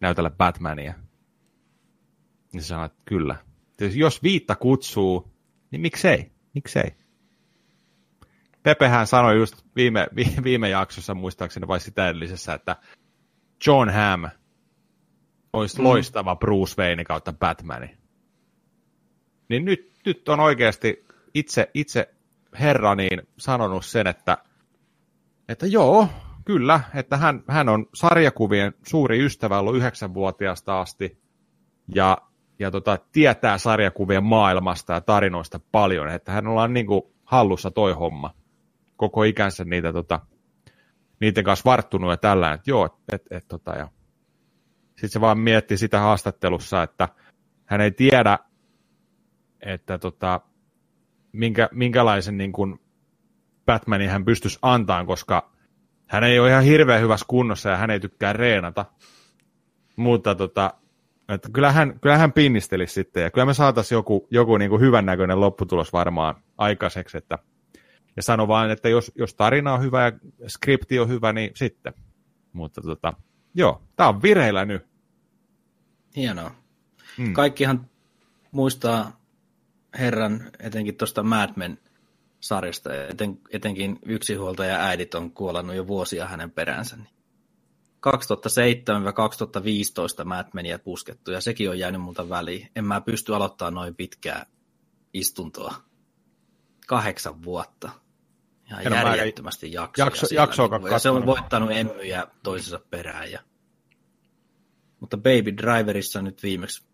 [0.00, 0.94] näytellä Batmania?
[2.52, 3.36] Niin se sanoi, että kyllä.
[3.76, 5.32] Tietysti Jos viitta kutsuu,
[5.70, 6.94] niin miksei, miksei.
[8.62, 12.76] Pepehän sanoi just viime, vi- viime jaksossa, muistaakseni vai sitä edellisessä, että
[13.66, 14.24] John Hamm
[15.52, 15.84] olisi mm.
[15.84, 17.96] loistava Bruce Wayne kautta Batmani.
[19.48, 21.04] Niin nyt, nyt on oikeasti
[21.34, 22.14] itse, itse
[22.60, 24.38] herra niin sanonut sen, että,
[25.50, 26.08] että joo,
[26.44, 31.18] kyllä, että hän, hän on sarjakuvien suuri ystävä ollut yhdeksänvuotiaasta asti
[31.94, 32.18] ja,
[32.58, 37.92] ja tota, tietää sarjakuvien maailmasta ja tarinoista paljon, että hän on niin kuin hallussa toi
[37.92, 38.34] homma.
[38.96, 40.20] Koko ikänsä niitä, tota,
[41.20, 43.88] niiden kanssa varttunut ja tällä, että joo, että et, tota, ja
[44.88, 47.08] sitten se vaan mietti sitä haastattelussa, että
[47.64, 48.38] hän ei tiedä,
[49.60, 50.40] että tota,
[51.32, 52.80] minkä, minkälaisen niin kuin
[53.66, 55.52] Batmanin hän pystyisi antamaan, koska
[56.06, 58.84] hän ei ole ihan hirveän hyvässä kunnossa ja hän ei tykkää reenata.
[59.96, 60.74] Mutta tota,
[61.28, 65.92] että kyllähän, kyllähän pinnistelisi sitten ja kyllä me saataisiin joku, joku niin kuin hyvännäköinen lopputulos
[65.92, 67.18] varmaan aikaiseksi.
[67.18, 67.38] Että,
[68.16, 70.12] ja sano vaan, että jos, jos tarina on hyvä ja
[70.46, 71.94] skripti on hyvä, niin sitten.
[72.52, 73.12] Mutta tota,
[73.54, 74.86] joo, tämä on vireillä nyt.
[76.16, 76.54] Hienoa.
[77.18, 77.32] Mm.
[77.32, 77.86] Kaikkihan
[78.52, 79.20] muistaa
[79.98, 81.78] herran etenkin tuosta Mad Men
[82.40, 86.96] sarjasta, eten, etenkin yksinhuoltaja äidit on kuolannut jo vuosia hänen peränsä.
[90.22, 92.68] 2007-2015 Mad Menia puskettu, ja sekin on jäänyt multa väliin.
[92.76, 94.46] En mä pysty aloittamaan noin pitkää
[95.14, 95.74] istuntoa.
[96.86, 97.90] Kahdeksan vuotta.
[98.70, 100.06] Ihan mä- järjettömästi jaksoja.
[100.06, 103.32] jakso- siellä, jaksoakaan niin kuin- ja se on voittanut emmyjä toisensa perään.
[103.32, 103.40] Ja...
[105.00, 106.86] Mutta Baby Driverissa on nyt viimeksi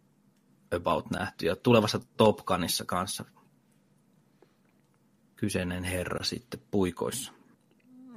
[0.76, 3.24] about nähty, ja tulevassa Top Gunissa kanssa
[5.37, 7.32] kyseinen herra sitten puikoissa.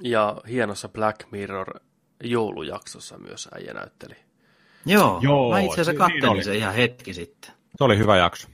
[0.00, 1.80] Ja hienossa Black Mirror
[2.22, 4.14] joulujaksossa myös äijä näytteli.
[4.86, 6.44] Joo, Joo, mä itse asiassa kattelin oli.
[6.44, 7.50] sen ihan hetki sitten.
[7.78, 8.48] Se oli hyvä jakso.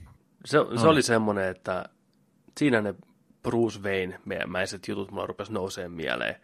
[0.45, 1.89] Se, se oli semmoinen, että
[2.57, 2.95] siinä ne
[3.43, 6.35] Bruce Wayne-mäiset jutut mulla rupesi nouseen mieleen.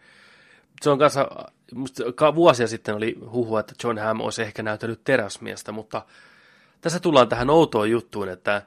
[0.82, 1.28] Se on kanssa,
[1.74, 6.06] musta vuosia sitten oli huhua, että John Hamm olisi ehkä näytellyt teräsmiestä, mutta
[6.80, 8.62] tässä tullaan tähän outoon juttuun, että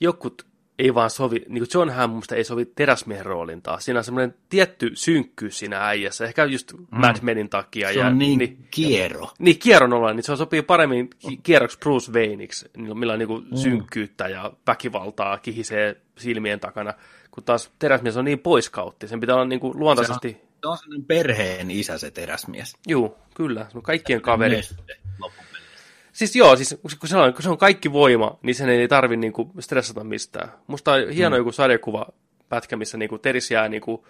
[0.00, 0.46] jokut
[0.80, 3.84] ei vaan sovi, niin kuin John Hamm musta ei sovi teräsmiehen roolin taas.
[3.84, 6.86] Siinä on semmoinen tietty synkkyys siinä äijässä, ehkä just mm.
[6.90, 7.92] Mad Menin takia.
[7.92, 9.30] Se ja, on niin, niin, niin kiero.
[9.38, 13.28] niin, kierron olla, niin se sopii paremmin ki- kierroksi Bruce Wayneiksi, niin millä on niin
[13.50, 13.56] mm.
[13.56, 16.94] synkkyyttä ja väkivaltaa kihisee silmien takana,
[17.30, 19.08] kun taas teräsmies on niin poiskautti.
[19.08, 20.40] Sen pitää olla niin kuin luontaisesti...
[20.62, 22.76] Se on sellainen perheen isä se teräsmies.
[22.88, 24.60] Juu, kyllä, se on kaikkien kaveri.
[26.12, 29.16] Siis joo, siis kun se on, kun se on kaikki voima, niin sen ei tarvi
[29.16, 30.52] niinku stressata mistään.
[30.66, 31.40] Musta on hieno mm.
[31.40, 32.06] joku sarjakuva
[32.48, 34.06] pätkä, missä niinku Teris jää niinku,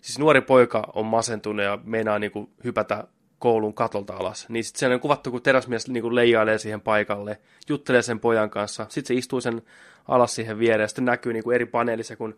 [0.00, 3.04] siis nuori poika on masentunut ja meinaa niinku hypätä
[3.38, 4.48] koulun katolta alas.
[4.48, 8.86] Niin sitten siellä on kuvattu, kun teräsmies niinku leijailee siihen paikalle, juttelee sen pojan kanssa.
[8.88, 9.62] Sitten se istuu sen
[10.08, 12.36] alas siihen viereen, ja sitten näkyy niinku eri paneelissa, kun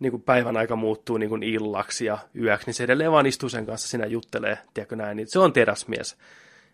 [0.00, 3.88] niinku päivän aika muuttuu niinku illaksi ja yöksi, niin se edelleen vaan istuu sen kanssa,
[3.88, 6.16] siinä juttelee, tiedätkö näin, niin se on teräsmies.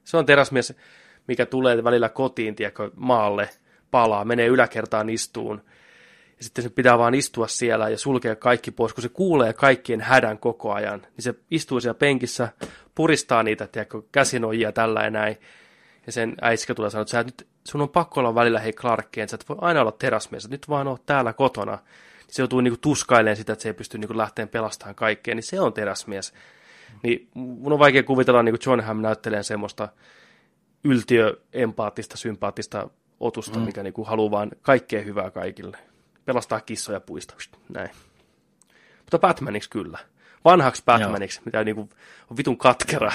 [0.05, 0.75] Se on teräsmies,
[1.29, 3.49] mikä tulee välillä kotiin, tiedätkö, maalle,
[3.91, 5.63] palaa, menee yläkertaan istuun.
[6.39, 10.01] Ja sitten se pitää vaan istua siellä ja sulkea kaikki pois, kun se kuulee kaikkien
[10.01, 11.01] hädän koko ajan.
[11.01, 12.49] Niin se istuu siellä penkissä,
[12.95, 15.37] puristaa niitä, tiedätkö, käsinojia tällä ja näin.
[16.07, 18.73] Ja sen äiskä tulee sanoa, että sä et nyt, sun on pakko olla välillä hei
[18.73, 21.79] Clarkkeen, sä et voi aina olla teräsmies, että nyt vaan oot täällä kotona.
[22.29, 25.61] Se joutuu niinku tuskailemaan sitä, että se ei pysty niinku lähteen pelastamaan kaikkea, niin se
[25.61, 26.35] on teräsmies.
[27.03, 29.89] Niin mun on vaikea kuvitella niinku John Hamm näyttelee semmoista
[30.87, 33.65] yltiöempaattista, sympaattista otusta, mm.
[33.65, 35.79] mikä niinku haluaa vaan kaikkea hyvää kaikille.
[36.25, 37.35] Pelastaa kissoja puista,
[37.69, 37.91] näin.
[38.99, 39.99] Mutta Batmaniksi kyllä.
[40.45, 41.89] Vanhaksi Batmaniksi, mitä niinku
[42.31, 43.13] on vitun katkera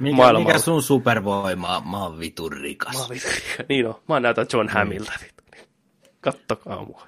[0.00, 0.48] Mikä, maailmalla.
[0.48, 1.82] mikä sun supervoima?
[1.90, 2.94] Mä oon vitun rikas.
[2.94, 3.28] Mä oon vittu,
[3.68, 5.12] niin on, mä näytän John Hamilta.
[5.22, 5.42] vittu.
[6.20, 7.06] Kattokaa mua.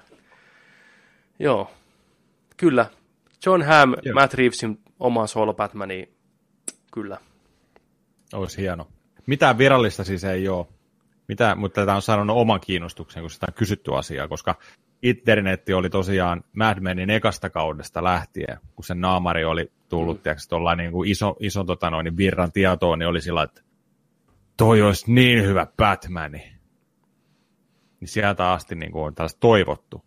[1.39, 1.71] Joo,
[2.57, 2.85] kyllä.
[3.45, 4.13] John Hamm, Joo.
[4.13, 6.09] Matt Reevesin oma solo Batmani,
[6.93, 7.17] kyllä.
[8.33, 8.87] Olisi hieno.
[9.29, 10.65] Mitään virallista siis ei ole.
[11.27, 14.55] Mitä, mutta tämä on sanonut oman kiinnostuksen, kun sitä on kysytty asiaa, koska
[15.03, 20.31] internetti oli tosiaan Mad Menin ekasta kaudesta lähtien, kun sen naamari oli tullut, mm.
[20.49, 23.61] tuolla niin kuin iso, iso tota noin, niin virran tietoon, niin oli sillä, että
[24.57, 26.53] toi olisi niin hyvä Batmani.
[27.99, 30.03] Niin sieltä asti niin kuin on tällaista toivottu.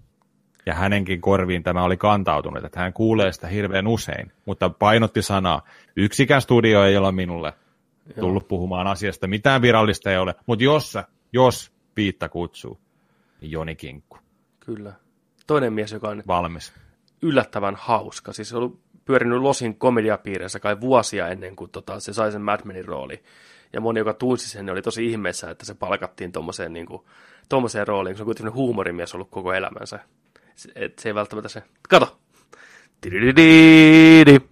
[0.66, 5.62] Ja hänenkin korviin tämä oli kantautunut, että hän kuulee sitä hirveän usein, mutta painotti sanaa.
[5.97, 7.53] Yksikään studio ei ole minulle
[8.20, 10.94] tullut puhumaan asiasta, mitään virallista ei ole, mutta jos,
[11.32, 12.80] jos Piitta kutsuu,
[13.40, 14.18] niin Joni Kinkku.
[14.61, 14.92] Kyllä.
[15.46, 16.72] Toinen mies, joka on Valmis.
[17.22, 18.32] yllättävän hauska.
[18.32, 22.42] Siis se on ollut pyörinyt Losin komediapiireissä kai vuosia ennen kuin tota, se sai sen
[22.42, 23.22] Madmanin rooli.
[23.72, 27.03] Ja moni, joka tunsi sen, niin oli tosi ihmeessä, että se palkattiin tommoseen, niin kuin,
[27.86, 29.98] rooliin, kun se on kuitenkin huumorimies ollut koko elämänsä.
[30.55, 31.62] Se, et se ei välttämättä se...
[31.88, 32.18] Kato!
[33.00, 34.51] Tidididi.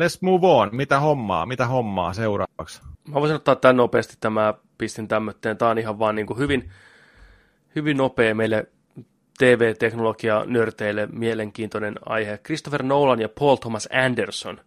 [0.00, 0.68] let's move on.
[0.72, 1.46] Mitä hommaa?
[1.46, 2.80] Mitä hommaa seuraavaksi?
[3.08, 5.56] Mä voisin ottaa tämän nopeasti, tämä pistin tämmötteen.
[5.56, 6.70] Tämä on ihan vaan niin kuin hyvin,
[7.74, 8.66] hyvin nopea meille
[9.38, 12.38] TV-teknologia nörteille mielenkiintoinen aihe.
[12.38, 14.60] Christopher Nolan ja Paul Thomas Anderson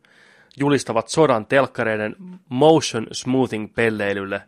[0.58, 2.16] julistavat sodan telkkareiden
[2.50, 4.42] motion smoothing pelleilylle.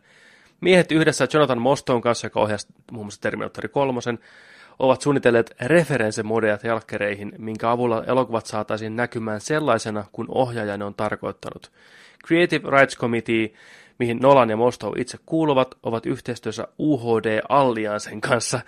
[0.60, 4.00] Miehet yhdessä Jonathan Moston kanssa, joka ohjasi muun muassa Terminator 3,
[4.78, 11.70] ovat suunnitelleet referenssemodeja telkkareihin, minkä avulla elokuvat saataisiin näkymään sellaisena, kun ohjaaja ne on tarkoittanut.
[12.26, 13.50] Creative Rights Committee,
[13.98, 18.60] mihin Nolan ja Mostow itse kuuluvat, ovat yhteistyössä UHD Alliancen kanssa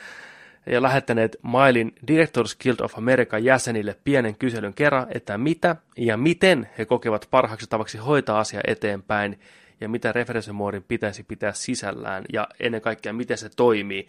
[0.67, 6.69] ja lähettäneet Mailin Directors Guild of America jäsenille pienen kyselyn kerran, että mitä ja miten
[6.79, 9.41] he kokevat parhaaksi tavaksi hoitaa asia eteenpäin
[9.81, 14.09] ja mitä referenssemoodin pitäisi pitää sisällään ja ennen kaikkea miten se toimii.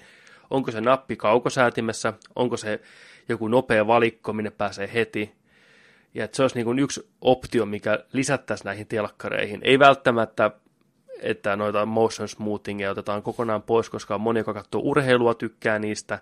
[0.50, 2.82] Onko se nappi kaukosäätimessä, onko se
[3.30, 5.36] joku nopea valikko, minne pääsee heti.
[6.14, 9.60] Ja että se olisi niin kuin yksi optio, mikä lisättäisiin näihin telkkareihin.
[9.64, 10.52] Ei välttämättä,
[11.22, 16.20] että noita motion smoothingia otetaan kokonaan pois, koska moni, joka katsoo urheilua, tykkää niistä.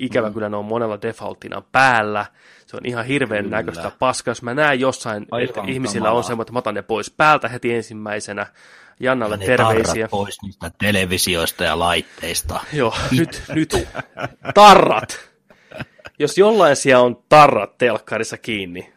[0.00, 0.34] Ikävä mm.
[0.34, 2.26] kyllä ne on monella defaultina päällä.
[2.66, 3.56] Se on ihan hirveän Kyllä.
[3.56, 4.30] näköistä paskaa.
[4.30, 6.22] Jos mä näen jossain, Aivan että ihmisillä on kamalaa.
[6.22, 8.46] semmoinen, että mä otan ne pois päältä heti ensimmäisenä.
[9.00, 10.08] Jannalle Ne terveisiä.
[10.08, 12.60] pois niistä televisioista ja laitteista.
[12.72, 13.88] Joo, nyt, nyt.
[14.54, 15.30] Tarrat.
[16.18, 18.92] Jos jollain siellä on tarrat telkkarissa kiinni,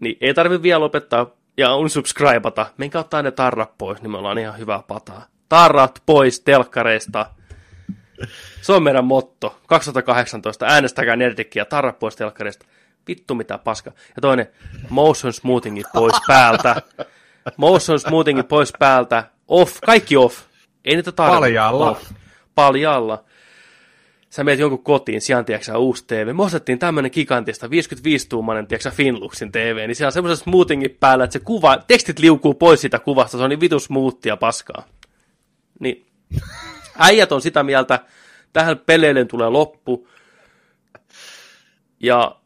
[0.00, 1.26] niin ei tarvi vielä lopettaa
[1.56, 2.66] ja unsubscribata.
[2.76, 5.26] Menkää ottaa ne tarrat pois, niin me ollaan ihan hyvää pataa.
[5.48, 7.26] Tarrat pois telkkareista.
[8.62, 9.58] Se on meidän motto.
[9.66, 10.66] 2018.
[10.66, 11.64] Äänestäkää Nerdikkiä.
[11.64, 12.66] Tarrat pois telkkareista.
[13.08, 13.90] Vittu mitä paska.
[14.16, 14.46] Ja toinen,
[14.88, 16.82] motion smoothingit pois päältä.
[17.56, 19.24] Motion smoothingit pois päältä.
[19.48, 19.78] Off.
[19.86, 20.42] Kaikki off.
[20.84, 21.40] Ei niitä tarvitse.
[21.40, 21.90] Paljalla.
[21.90, 22.12] Off.
[22.54, 23.24] Paljalla.
[24.30, 26.34] Sä meet jonkun kotiin, on tiiäksä, uusi TV.
[26.34, 31.32] Me ostettiin tämmönen gigantista 55-tuumainen tiiäksä, Finluxin TV, niin siellä on semmoiset smoothingit päällä, että
[31.32, 34.84] se kuva, tekstit liukuu pois siitä kuvasta, se on niin vitu smoothia paskaa.
[35.80, 36.06] Niin
[36.98, 38.00] äijät on sitä mieltä,
[38.52, 40.08] tähän peleilleen tulee loppu.
[42.00, 42.36] Ja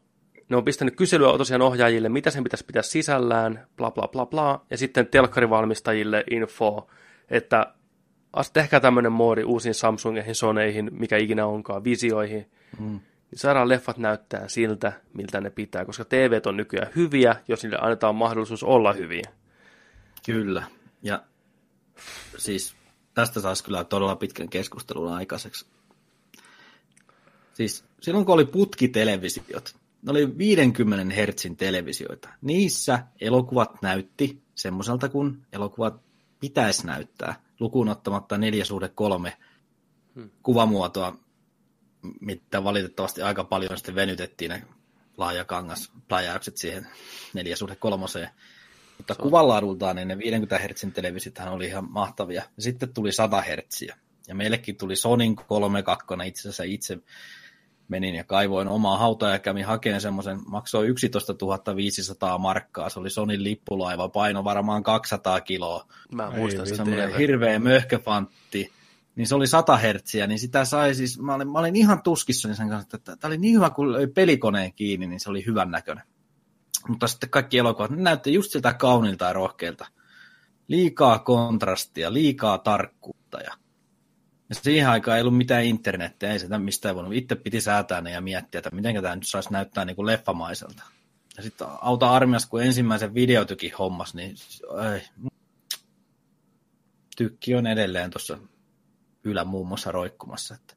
[0.53, 4.65] ne on pistänyt kyselyä tosiaan ohjaajille, mitä sen pitäisi pitää sisällään, bla bla bla bla.
[4.69, 6.87] Ja sitten telkkarivalmistajille info,
[7.29, 7.73] että
[8.53, 12.51] tehkää tämmöinen moodi uusiin Samsungeihin, Soneihin, mikä ikinä onkaan, visioihin.
[12.79, 12.99] Mm.
[13.31, 17.77] Niin saadaan leffat näyttää siltä, miltä ne pitää, koska TV on nykyään hyviä, jos niille
[17.81, 19.29] annetaan mahdollisuus olla hyviä.
[20.25, 20.63] Kyllä.
[21.03, 21.23] Ja
[22.37, 22.75] siis
[23.13, 25.65] tästä saisi kyllä todella pitkän keskustelun aikaiseksi.
[27.53, 29.75] Siis silloin kun oli putkitelevisiot,
[30.05, 32.29] ne oli 50 hertsin televisioita.
[32.41, 36.01] Niissä elokuvat näytti semmoiselta kuin elokuvat
[36.39, 39.37] pitäisi näyttää, lukuun ottamatta 4 suhde 3
[40.43, 41.17] kuvamuotoa,
[42.19, 44.63] mitä valitettavasti aika paljon sitten venytettiin ne
[45.17, 46.87] laajakangas pläjäykset siihen
[47.33, 48.05] 4 suhde 3
[48.97, 52.43] mutta kuvanlaadultaan niin ne 50 Hz televisiothan oli ihan mahtavia.
[52.57, 53.81] Ja sitten tuli 100 Hz.
[54.27, 56.97] Ja meillekin tuli Sonin 32, itse asiassa itse
[57.87, 61.35] menin ja kaivoin omaa hautaa ja kävin hakemaan semmoisen, maksoi 11
[61.75, 66.77] 500 markkaa, se oli Sonin lippulaiva, paino varmaan 200 kiloa, Mä Ei muistan sitä.
[66.77, 68.71] semmoinen hirveä möhköfantti,
[69.15, 72.55] niin se oli 100 hertsiä, niin sitä sai siis, mä olin, mä olin ihan tuskissani
[72.55, 75.71] sen kanssa, että tämä oli niin hyvä, kun löi pelikoneen kiinni, niin se oli hyvän
[75.71, 76.03] näköinen.
[76.87, 79.87] Mutta sitten kaikki elokuvat, ne näytti just siltä kaunilta ja rohkeilta.
[80.67, 83.53] Liikaa kontrastia, liikaa tarkkuutta ja
[84.53, 87.13] ja siihen aikaan ei ollut mitään internettiä, ei sitä mistään voinut.
[87.13, 90.83] Itse piti säätää ne ja miettiä, että miten tämä nyt saisi näyttää niin kuin leffamaiselta.
[91.37, 94.35] Ja sitten auta armias, kun ensimmäisen videotykin hommas, niin
[94.93, 95.01] ei.
[97.15, 98.37] tykki on edelleen tuossa
[99.65, 100.55] muassa roikkumassa.
[100.55, 100.75] Että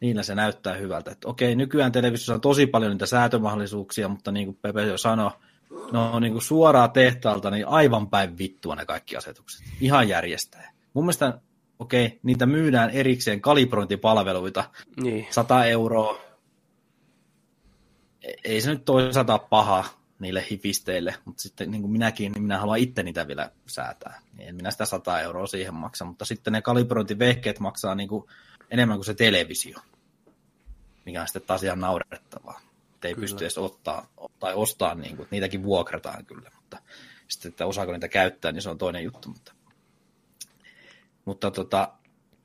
[0.00, 1.10] niillä se näyttää hyvältä.
[1.10, 5.30] Että okei, nykyään televisiossa on tosi paljon niitä säätömahdollisuuksia, mutta niin kuin Pepe jo sanoi,
[5.92, 9.66] ne on niin kuin suoraa tehtaalta, niin aivan päin vittua ne kaikki asetukset.
[9.80, 10.72] Ihan järjestää.
[10.92, 11.40] Mun mielestä,
[11.78, 14.70] okei, niitä myydään erikseen kalibrointipalveluita,
[15.02, 16.18] Niin, 100 euroa.
[18.22, 19.84] E- Ei se nyt toisaalta paha
[20.18, 24.20] niille hipisteille, mutta sitten niin kuin minäkin, niin minä haluan itse niitä vielä säätää.
[24.36, 28.24] Niin en minä sitä 100 euroa siihen maksa, mutta sitten ne kalibrointivehkeet maksaa niin kuin
[28.70, 29.78] enemmän kuin se televisio,
[31.04, 32.60] mikä on sitten taas ihan naurettavaa.
[32.94, 33.24] Et Ei Kyllä.
[33.24, 34.08] pysty edes ottaa,
[34.38, 36.78] tai ostaa, niin kuin, niitäkin vuokrataan kyllä, mutta
[37.28, 39.28] sitten, että osaako niitä käyttää, niin se on toinen juttu.
[39.28, 39.52] Mutta,
[41.26, 41.92] mutta tota,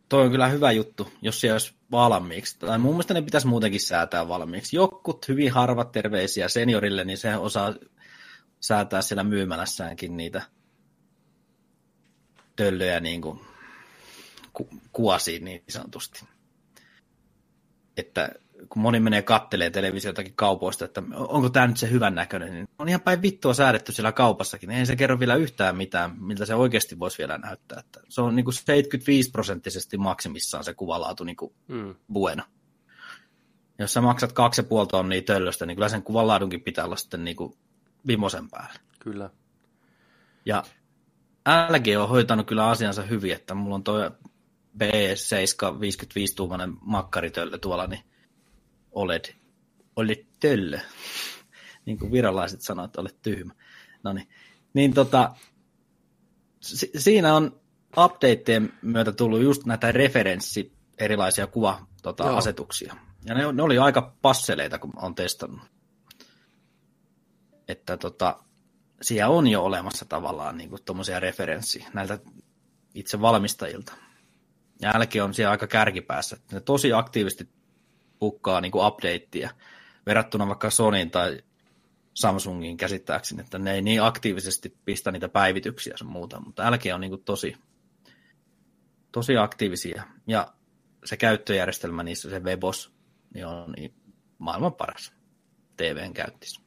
[0.09, 2.59] toi on kyllä hyvä juttu, jos se olisi valmiiksi.
[2.59, 4.75] Tai mun mielestä ne pitäisi muutenkin säätää valmiiksi.
[4.75, 7.73] Jokkut, hyvin harvat terveisiä seniorille, niin se osaa
[8.59, 10.41] säätää siellä myymälässäänkin niitä
[12.55, 13.39] töllöjä niin kuin
[14.53, 16.25] ku, kuosiin niin sanotusti.
[17.97, 18.29] Että
[18.69, 22.89] kun moni menee kattelee televisiotakin kaupoista, että onko tämä nyt se hyvän näköinen, niin on
[22.89, 24.69] ihan päin vittua säädetty siellä kaupassakin.
[24.69, 27.79] Niin Ei se kerro vielä yhtään mitään, miltä se oikeasti voisi vielä näyttää.
[27.79, 32.43] Että se on niin kuin 75 prosenttisesti maksimissaan se kuvalaatu niin kuin mm, bueno.
[33.79, 37.23] Jos sä maksat kaksi ja puoli tonnia töllöstä, niin kyllä sen kuvanlaadunkin pitää olla sitten
[37.23, 37.53] niin kuin
[38.07, 38.79] vimosen päällä.
[38.99, 39.29] kyllä.
[40.45, 40.63] Ja
[41.69, 44.11] LG on hoitanut kyllä asiansa hyvin, että mulla on toi
[44.77, 48.01] B7 55-tuumainen makkaritöllö tuolla, niin
[48.91, 49.25] OLED,
[49.95, 50.79] OLED töllö.
[51.85, 53.53] niin kuin viralaiset sanoo, että olet tyhmä.
[54.03, 54.15] No
[54.73, 54.93] niin.
[54.93, 55.35] Tota,
[56.61, 57.61] si- siinä on
[57.97, 62.35] updateien myötä tullut just näitä referenssi erilaisia kuva tota, Joo.
[62.37, 62.95] asetuksia.
[63.25, 65.61] Ja ne, ne oli aika passeleita, kun on testannut.
[67.67, 68.43] Että tota,
[69.01, 72.19] siellä on jo olemassa tavallaan niin tuommoisia referenssiä näiltä
[72.93, 73.93] itse valmistajilta.
[74.81, 76.37] Ja jälki on siellä aika kärkipäässä.
[76.51, 77.49] Ne tosi aktiivisesti
[78.21, 79.49] pukkaa niin kuin updateia
[80.05, 81.43] verrattuna vaikka Sonyin tai
[82.13, 87.01] Samsungin käsittääkseni, että ne ei niin aktiivisesti pistä niitä päivityksiä ja muuta, mutta LG on
[87.01, 87.57] niin kuin tosi,
[89.11, 90.03] tosi aktiivisia.
[90.27, 90.53] Ja
[91.05, 92.93] se käyttöjärjestelmä niissä, se Webos,
[93.33, 93.75] niin on
[94.37, 95.13] maailman paras
[95.77, 96.61] TVn käyttis.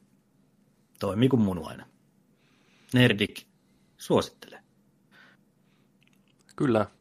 [0.99, 1.85] Toimii kuin munuainen.
[2.93, 3.47] Nerdik
[3.97, 4.59] suosittelee.
[6.55, 6.94] Kyllä.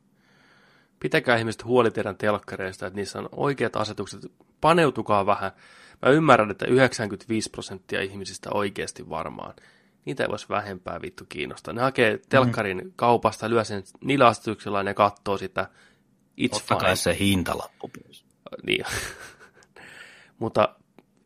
[1.04, 4.20] Pitäkää ihmiset huoli teidän telkkareista, että niissä on oikeat asetukset.
[4.60, 5.52] Paneutukaa vähän.
[6.02, 9.54] Mä ymmärrän, että 95 prosenttia ihmisistä oikeasti varmaan.
[10.04, 11.74] Niitä ei voisi vähempää vittu kiinnostaa.
[11.74, 12.92] Ne hakee telkkarin mm.
[12.96, 15.68] kaupasta, lyö sen niillä asetuksilla ja ne katsoo sitä.
[16.40, 16.96] It's Ottakaa fine.
[16.96, 18.24] se hintalappu pois.
[18.66, 18.84] Niin.
[20.38, 20.68] Mutta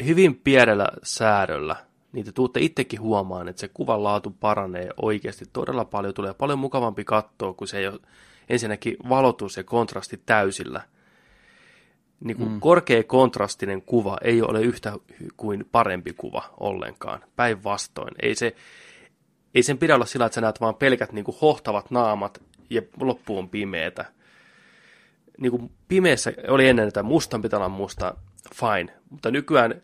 [0.05, 1.77] hyvin pienellä säädöllä,
[2.13, 6.15] niin te tuutte itsekin huomaan, että se kuvan laatu paranee oikeasti todella paljon.
[6.15, 8.01] Tulee paljon mukavampi katsoa, kun se ei ole
[8.49, 10.81] ensinnäkin valotus ja kontrasti täysillä.
[12.21, 12.61] Niin kuin mm.
[12.61, 14.93] korkea kontrastinen kuva ei ole yhtä
[15.37, 17.25] kuin parempi kuva ollenkaan.
[17.37, 18.15] Päinvastoin.
[18.23, 18.55] Ei, se,
[19.55, 22.83] ei sen pidä olla sillä, että sä näet vaan pelkät niin kuin hohtavat naamat ja
[23.01, 24.05] loppu on pimeetä
[25.39, 28.15] niin kuin pimeässä oli ennen, että mustan pitää olla musta,
[28.55, 28.95] fine.
[29.11, 29.83] Mutta nykyään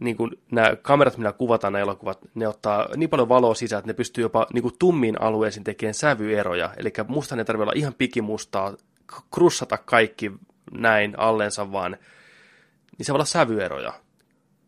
[0.00, 3.90] niin kuin nämä kamerat, millä kuvataan nämä elokuvat, ne ottaa niin paljon valoa sisään, että
[3.90, 6.74] ne pystyy jopa niin kuin tummiin alueisiin tekemään sävyeroja.
[6.76, 8.74] Eli musta ei tarvitse olla ihan pikimustaa,
[9.34, 10.32] krussata kaikki
[10.72, 11.96] näin allensa, vaan
[12.98, 13.92] niin se voi olla sävyeroja.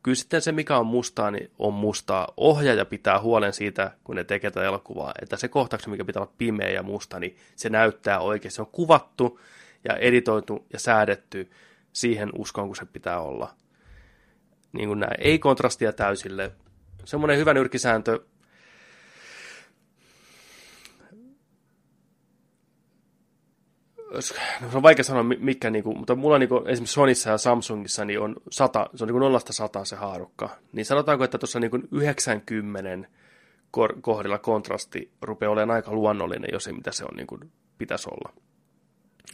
[0.02, 2.28] Kyllä sitten se, mikä on mustaa, niin on mustaa.
[2.36, 6.32] Ohjaaja pitää huolen siitä, kun ne tekee tätä elokuvaa, että se kohtaus, mikä pitää olla
[6.38, 8.52] pimeä ja musta, niin se näyttää oikein.
[8.52, 9.40] Se on kuvattu
[9.84, 11.50] ja editoitu ja säädetty
[11.92, 13.54] siihen uskoon, kun se pitää olla.
[14.72, 16.52] Niin kuin nämä, ei kontrastia täysille.
[17.04, 18.20] Semmoinen hyvä nyrkkisääntö,
[24.10, 24.34] no se
[24.74, 28.04] on vaikea sanoa mi- mikä, niin kuin, mutta mulla niin kuin, esimerkiksi Sonissa ja Samsungissa
[28.04, 30.50] niin on 100, se on niin nollasta sataan se haarukka.
[30.72, 33.08] Niin sanotaanko, että tuossa niin kuin 90
[33.70, 38.08] kor- kohdilla kontrasti rupeaa olemaan aika luonnollinen, jos ei mitä se on niin kuin pitäisi
[38.10, 38.32] olla.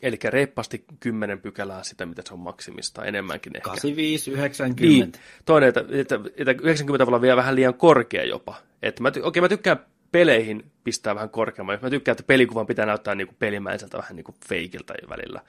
[0.03, 3.65] Eli reippaasti 10 pykälää sitä, mitä se on maksimista, enemmänkin ehkä.
[3.65, 4.83] 85, 90.
[4.83, 5.13] Niin.
[5.45, 8.55] Toinen, että, että, että 90 voi olla vielä vähän liian korkea jopa.
[8.83, 11.79] Että mä, ty- okei, mä tykkään peleihin pistää vähän korkeamman.
[11.83, 15.41] Mä tykkään, että pelikuvan pitää näyttää niin kuin pelimäiseltä vähän niin kuin feikiltä välillä.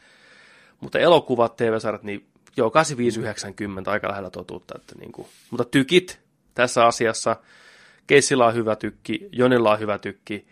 [0.81, 2.25] Mutta elokuvat, TV-sarjat, niin
[2.57, 2.71] joo,
[3.87, 4.73] 85-90 aika lähellä totuutta.
[4.77, 5.27] Että niin kuin.
[5.51, 6.19] Mutta tykit
[6.53, 7.35] tässä asiassa,
[8.07, 10.47] Keissillä on hyvä tykki, Jonilla on hyvä tykki,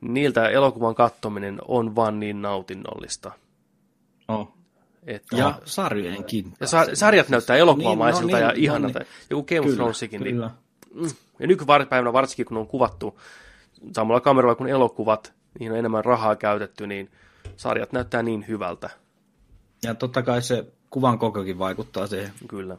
[0.00, 3.32] niiltä elokuvan kattominen on vaan niin nautinnollista.
[4.28, 4.52] Oh.
[5.06, 6.52] Että Ja sarjojenkin.
[6.60, 8.98] ja sa- sarjat näyttää elokuvamaisilta Niin, no ja niin, ihanalta.
[8.98, 10.20] no Joku Game of Thronesikin.
[10.20, 10.50] Niin, kyllä.
[11.38, 13.20] ja nykypäivänä varsinkin, kun on kuvattu
[13.92, 17.10] samalla kameralla kuin elokuvat, niihin on enemmän rahaa käytetty, niin
[17.56, 18.90] sarjat näyttää niin hyvältä.
[19.82, 22.76] Ja totta kai se kuvan kokokin vaikuttaa siihen Kyllä.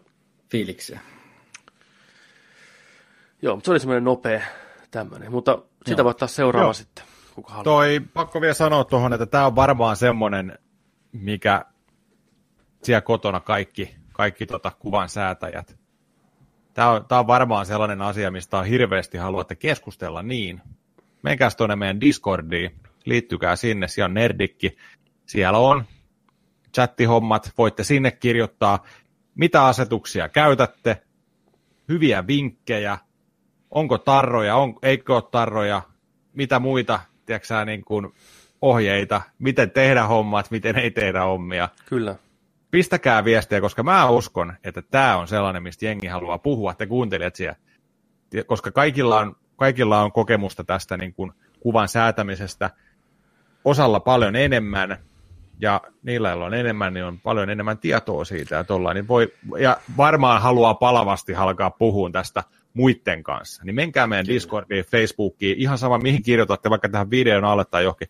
[0.50, 1.00] fiilikseen.
[3.42, 4.42] Joo, mutta se oli semmoinen nopea
[4.92, 5.32] tämmöinen.
[5.32, 6.04] Mutta sitä Joo.
[6.04, 6.74] voi ottaa seuraava Joo.
[6.74, 7.04] sitten,
[7.36, 7.64] kuka haluaa.
[7.64, 10.60] Toi, pakko vielä sanoa tuohon, että tämä on varmaan semmoinen,
[11.12, 11.66] mikä
[12.84, 15.80] siellä kotona kaikki, kaikki tota kuvan säätäjät.
[16.74, 20.62] Tämä on, tää on varmaan sellainen asia, mistä on hirveästi haluatte keskustella niin.
[21.24, 22.76] Menkääs tuonne meidän Discordiin,
[23.06, 24.78] liittykää sinne, siellä on Nerdikki,
[25.26, 25.86] siellä on
[26.74, 28.84] chattihommat, voitte sinne kirjoittaa,
[29.36, 31.02] mitä asetuksia käytätte,
[31.90, 32.98] hyviä vinkkejä,
[33.72, 35.82] onko tarroja, on, eikö ole tarroja,
[36.34, 38.14] mitä muita tiedätkö, niin kuin
[38.62, 41.70] ohjeita, miten tehdä hommat, miten ei tehdä hommia.
[41.86, 42.16] Kyllä.
[42.72, 47.36] Pistäkää viestiä, koska mä uskon, että tämä on sellainen, mistä jengi haluaa puhua, te kuuntelijat
[47.36, 47.56] siellä.
[48.48, 52.70] Koska kaikilla on, kaikilla on kokemusta tästä niin kuin kuvan säätämisestä,
[53.66, 54.98] osalla paljon enemmän,
[55.62, 59.34] ja niillä, joilla on enemmän, niin on paljon enemmän tietoa siitä, ja, tollain, niin voi,
[59.60, 62.44] ja varmaan haluaa palavasti alkaa puhua tästä
[62.74, 63.64] muiden kanssa.
[63.66, 68.08] Niin menkää meidän Discordiin, Facebookiin, ihan sama mihin kirjoitatte, vaikka tähän videon alle tai johonkin.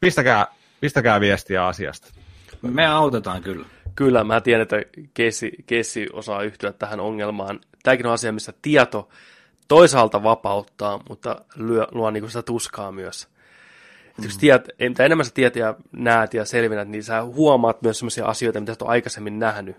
[0.00, 0.46] Pistäkää,
[0.80, 2.08] pistäkää viestiä asiasta.
[2.62, 3.66] Me autetaan kyllä.
[3.94, 4.76] Kyllä, mä tiedän, että
[5.14, 7.60] Kessi, Kessi osaa yhtyä tähän ongelmaan.
[7.82, 9.08] Tämäkin on asia, missä tieto
[9.68, 13.28] toisaalta vapauttaa, mutta lyö, luo niin sitä tuskaa myös.
[14.18, 14.24] Mm.
[14.24, 18.26] Jos tiedät, mitä enemmän sä tiedät ja näet ja selvinnät, niin sä huomaat myös sellaisia
[18.26, 19.76] asioita, mitä sä oot aikaisemmin nähnyt.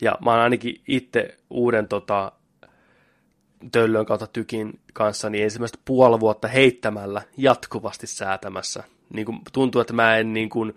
[0.00, 2.32] Ja mä oon ainakin itse uuden tota,
[3.72, 8.84] töllön kautta tykin kanssa, niin ensimmäistä puoli vuotta heittämällä jatkuvasti säätämässä.
[9.12, 10.76] Niin kuin tuntuu, että mä en niin kuin,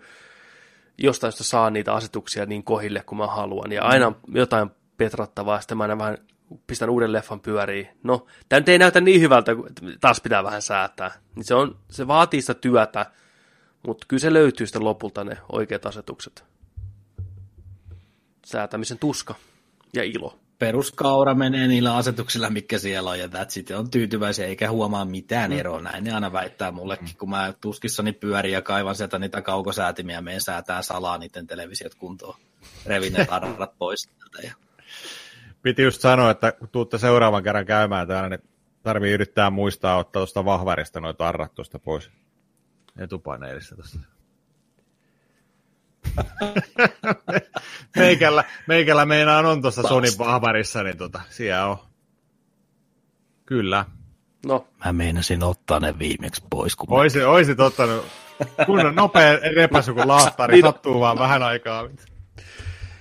[0.98, 3.72] jostain syystä saa niitä asetuksia niin kohille kuin mä haluan.
[3.72, 6.18] Ja aina on jotain petrattavaa, sitten mä aina vähän
[6.66, 7.88] pistän uuden leffan pyöriin.
[8.02, 9.68] No, tämä ei näytä niin hyvältä, kun
[10.00, 11.10] taas pitää vähän säätää.
[11.36, 13.06] Niin se, on, se vaatii sitä työtä,
[13.86, 16.44] mutta kyllä se löytyy sitten lopulta ne oikeat asetukset.
[18.46, 19.34] Säätämisen tuska
[19.94, 20.38] ja ilo.
[20.60, 23.70] Peruskaura menee niillä asetuksilla, mikä siellä on, ja that's it.
[23.70, 25.80] On tyytyväisiä, eikä huomaa mitään eroa.
[25.80, 30.22] Näin ne aina väittää mullekin, kun mä tuskissani pyörin ja kaivan sieltä niitä kaukosäätimiä, ja
[30.22, 32.38] menen säätää salaa niiden televisiot kuntoon.
[32.86, 34.48] Revin ne tarrat pois sieltä.
[34.48, 34.54] Ja...
[35.62, 38.48] Piti just sanoa, että kun tuutte seuraavan kerran käymään täällä, niin
[38.82, 42.10] tarvii yrittää muistaa ottaa tuosta vahvarista noita arrat tuosta pois.
[42.98, 43.98] Etupaneelista tuosta.
[47.96, 51.76] meikällä, meikällä meinaan on tuossa Sonin vahvarissa, niin tota, siellä on.
[53.46, 53.84] Kyllä.
[54.46, 58.06] No, Mä meinasin ottaa ne viimeksi pois, kun Oisit, oisit ottanut
[58.66, 60.64] kunnon nopea repäsy, kun laattari Niin.
[60.64, 61.88] sattuu vaan vähän aikaa.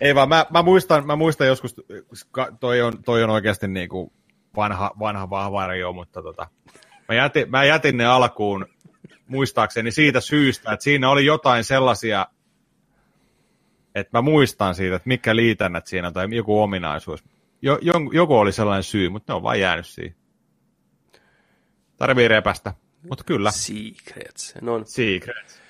[0.01, 1.75] Ei vaan, mä, mä, muistan, mä muistan joskus,
[2.59, 4.11] toi on, toi on oikeasti niin kuin
[4.55, 6.47] vanha, vanha vahvari jo, mutta tota,
[7.07, 8.65] mä, jätin, mä jätin ne alkuun
[9.27, 12.27] muistaakseni siitä syystä, että siinä oli jotain sellaisia,
[13.99, 17.23] että mä muistan siitä, että mikä liitännät siinä on tai joku ominaisuus.
[17.61, 17.79] Jo,
[18.13, 20.15] joku oli sellainen syy, mutta ne on vaan jäänyt siihen.
[21.97, 22.73] Tarvii repästä,
[23.09, 23.51] mutta kyllä.
[23.51, 24.55] secrets.
[24.61, 25.61] No, Secret.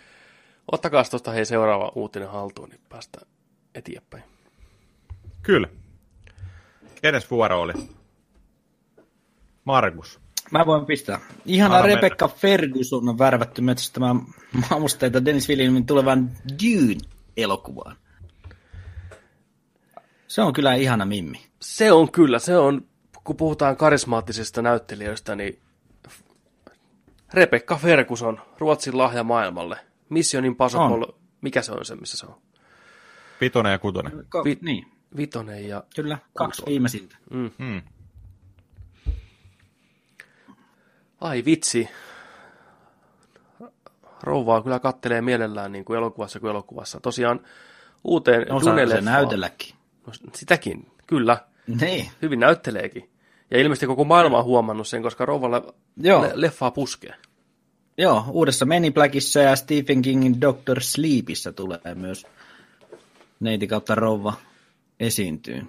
[0.72, 3.28] ottakaa tuosta hei seuraava uutinen haltuun, niin päästään
[3.76, 4.24] eteenpäin.
[5.42, 5.68] Kyllä.
[7.02, 7.74] Kenes vuoro oli?
[9.66, 10.20] Markus.
[10.52, 11.20] Mä voin pistää.
[11.46, 14.22] Ihana Anna Rebecca Ferguson on värvätty metsästämään
[14.70, 16.32] maamusteita Dennis Villeneuven tulevan
[16.64, 17.98] Dune-elokuvaan.
[20.30, 21.42] Se on kyllä ihana mimmi.
[21.62, 22.86] Se on kyllä, se on,
[23.24, 25.60] kun puhutaan karismaattisista näyttelijöistä, niin
[27.34, 29.78] Rebecca Ferguson, Ruotsin lahja maailmalle.
[30.10, 31.08] Mission Impossible,
[31.42, 32.42] mikä se on se, missä se on?
[33.42, 34.12] Vitonen ja kutonen.
[34.14, 35.84] Ko- Vi- niin, Vitonen ja...
[35.96, 36.18] kyllä.
[36.34, 36.72] Kaksi Kutonen.
[36.74, 37.18] viimeisintä.
[37.34, 37.82] Hmm.
[41.22, 41.90] Ai vitsi.
[44.24, 47.00] Rouvaa kyllä kattelee mielellään niin kuin elokuvassa kuin elokuvassa.
[47.00, 47.40] Tosiaan
[48.04, 49.76] uuteen se Dune-leffaan- näytelläkin.
[50.26, 51.38] No, sitäkin, kyllä.
[51.82, 52.12] Niin.
[52.22, 53.10] Hyvin näytteleekin.
[53.52, 56.22] Ja ilmeisesti koko maailma on huomannut sen, koska rouvalla Joo.
[56.22, 57.14] le- leffaa puskee.
[57.98, 62.28] Joo, uudessa Men in Blackissa ja Stephen Kingin Doctor Sleepissä tulee myös
[63.40, 64.34] neiti kautta rouva
[65.00, 65.60] esiintyy.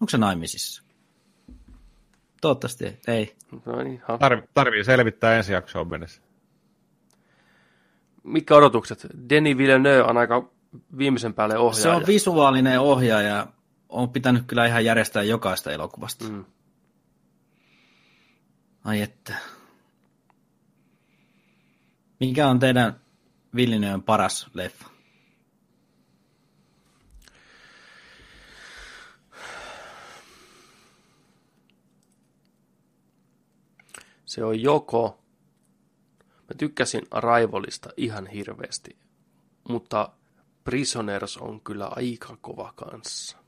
[0.00, 0.82] Onko se naimisissa?
[2.40, 2.96] Toivottavasti ei.
[3.06, 3.34] ei.
[3.66, 4.02] No niin.
[4.18, 6.22] Tarvi, tarvii selvittää ensi jaksoon mennessä.
[8.22, 9.06] Mitkä odotukset?
[9.28, 10.50] Denis Villeneuve on aika
[10.98, 11.82] viimeisen päälle ohjaaja.
[11.82, 13.46] Se on visuaalinen ohjaaja.
[13.94, 16.24] On pitänyt kyllä ihan järjestää jokaista elokuvasta.
[16.24, 16.44] Mm.
[18.84, 19.34] Ai että.
[22.20, 23.00] Mikä on teidän
[23.56, 24.88] Villeneuven paras leffa?
[34.24, 35.24] Se on joko...
[36.20, 38.98] Mä tykkäsin Arrivalista ihan hirveästi,
[39.68, 40.12] mutta
[40.64, 43.43] Prisoners on kyllä aika kova kanssa.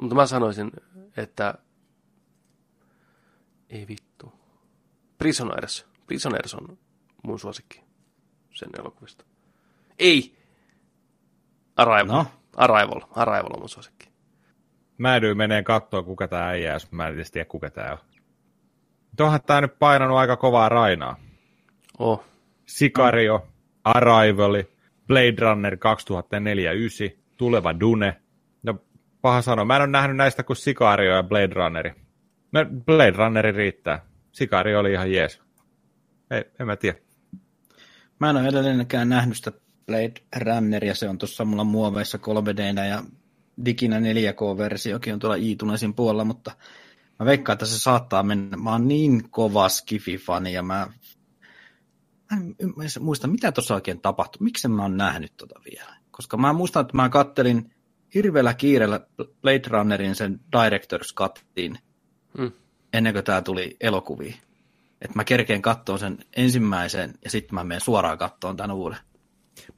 [0.00, 0.70] Mutta mä sanoisin,
[1.16, 1.54] että
[3.70, 4.32] ei vittu.
[5.18, 5.86] Prisoners.
[6.06, 6.78] Prisoners on
[7.22, 7.82] mun suosikki
[8.54, 9.24] sen elokuvista.
[9.98, 10.36] Ei!
[11.76, 12.16] Arrival.
[12.16, 12.26] No.
[12.56, 13.00] Arrival.
[13.10, 14.10] Arrival on mun suosikki.
[14.98, 17.98] Mä edyin menee katsoa, kuka tää äijä, jos mä en edes tiedä, kuka tää on.
[19.10, 21.16] Mutta onhan tää nyt painanut aika kovaa rainaa.
[21.98, 22.24] Oh.
[22.66, 23.46] Sicario,
[23.84, 24.62] Arrival,
[25.06, 28.20] Blade Runner 2049, tuleva Dune.
[29.22, 29.64] Paha sanoa.
[29.64, 31.92] Mä en ole nähnyt näistä kuin Sicario ja Blade Runneri.
[32.52, 34.06] No, Blade Runneri riittää.
[34.32, 35.40] Sicario oli ihan jees.
[36.30, 36.98] Ei, en mä tiedä.
[38.18, 39.52] Mä en ole edelleenkään nähnyt sitä
[39.86, 43.02] Blade Runneria, se on tuossa mulla muoveissa 3 d ja
[43.64, 46.50] diginä 4K-versiokin on tuolla iTunesin puolella, mutta
[47.18, 48.56] mä veikkaan, että se saattaa mennä.
[48.56, 50.88] Mä oon niin kova Skifi-fani ja mä,
[52.30, 52.54] mä en
[53.00, 54.44] muista, mitä tuossa oikein tapahtui.
[54.44, 55.96] Miksi mä oon nähnyt tota vielä?
[56.10, 57.72] Koska mä muistan, että mä kattelin
[58.14, 59.00] hirveällä kiireellä
[59.42, 61.78] Blade Runnerin sen Director's Cutiin
[62.38, 62.52] Hmm.
[62.92, 64.34] ennen kuin tämä tuli elokuviin.
[65.02, 68.98] Että mä kerkeen kattoon sen ensimmäisen ja sitten mä menen suoraan kattoon tämän uuden.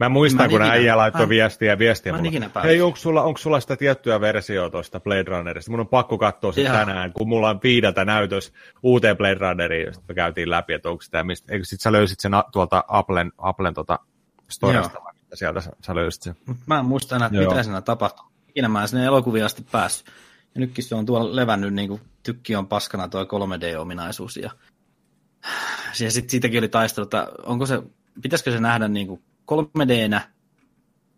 [0.00, 2.62] Mä muistan, Mä kun ikinä- äijä laittoi mä- viestiä ja viestiä mä mulle.
[2.64, 5.70] Hei, onko sulla, onko sulla sitä tiettyä versiota tuosta Blade Runnerista?
[5.70, 6.72] Mun on pakko katsoa se Joo.
[6.72, 8.52] tänään, kun mulla on viideltä näytös
[8.82, 12.20] uuteen Blade Runneriin, josta me käytiin läpi, että onko sitä, mistä, eikö sit sä löysit
[12.20, 13.98] sen a- tuolta Applen, Applen tota
[14.50, 16.36] storesta, vai mitä sieltä sä, sä löysit sen.
[16.46, 18.26] Mut Mä en muista enää, että mitä siinä tapahtui.
[18.48, 20.06] Ikinä mä en sinne elokuviin asti päässyt.
[20.54, 24.36] Ja nytkin se on tuolla levännyt, niin kuin tykki on paskana tuo 3D-ominaisuus.
[24.36, 24.50] Ja,
[26.00, 27.82] ja sitten siitäkin oli taistelu, että onko se,
[28.22, 29.22] pitäisikö se nähdä niin kuin
[29.52, 30.30] 3D-nä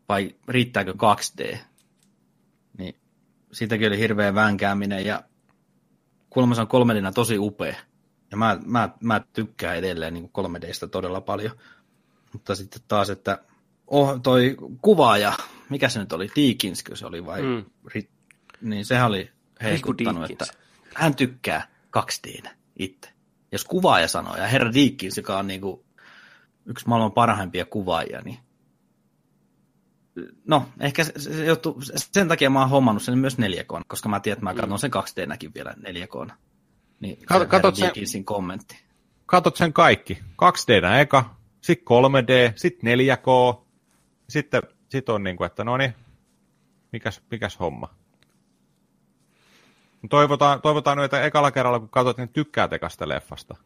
[0.08, 1.58] vai riittääkö 2D.
[2.78, 2.96] Niin
[3.52, 5.22] siitäkin oli hirveä vänkääminen ja
[6.30, 7.76] kuulemma se on 3D tosi upea.
[8.30, 11.56] Ja mä, mä, mä tykkään edelleen niin 3Dstä todella paljon.
[12.32, 13.38] Mutta sitten taas, että
[13.86, 15.32] oh, toi kuvaaja,
[15.70, 17.43] mikä se nyt oli, Deakinskö se oli vai?
[17.43, 17.48] Mm.
[17.48, 17.65] Mm.
[17.94, 18.09] Ri,
[18.61, 19.31] niin sehän oli
[19.62, 20.48] heiskuttanut, Deakins.
[20.51, 20.59] että
[20.94, 22.48] hän tykkää 2D
[22.78, 23.11] itse.
[23.52, 25.85] Jos kuvaaja sanoo, ja herra Deakins, joka on niinku
[26.66, 28.39] yksi maailman parhaimpia kuvaajia, niin
[30.47, 34.20] No, ehkä se, se johtuu, sen takia mä oon hommannut sen myös 4K, koska mä
[34.20, 36.32] tiedän, että mä katson sen 2D-näkin vielä 4K.
[37.01, 37.74] Niin, Kato- se katot
[38.05, 38.85] sen- kommentti.
[39.27, 40.19] Katot sen kaikki.
[40.43, 43.63] 2D eka, sitten 3D, sitten 4K,
[44.28, 45.94] sitten sit on niin kuin, että no niin,
[46.92, 47.94] mikäs, mikäs homma.
[50.10, 53.56] Toivotaan, toivotaan nyt, että ekalla kerralla, kun katsot, niin tykkäät ekasta leffasta.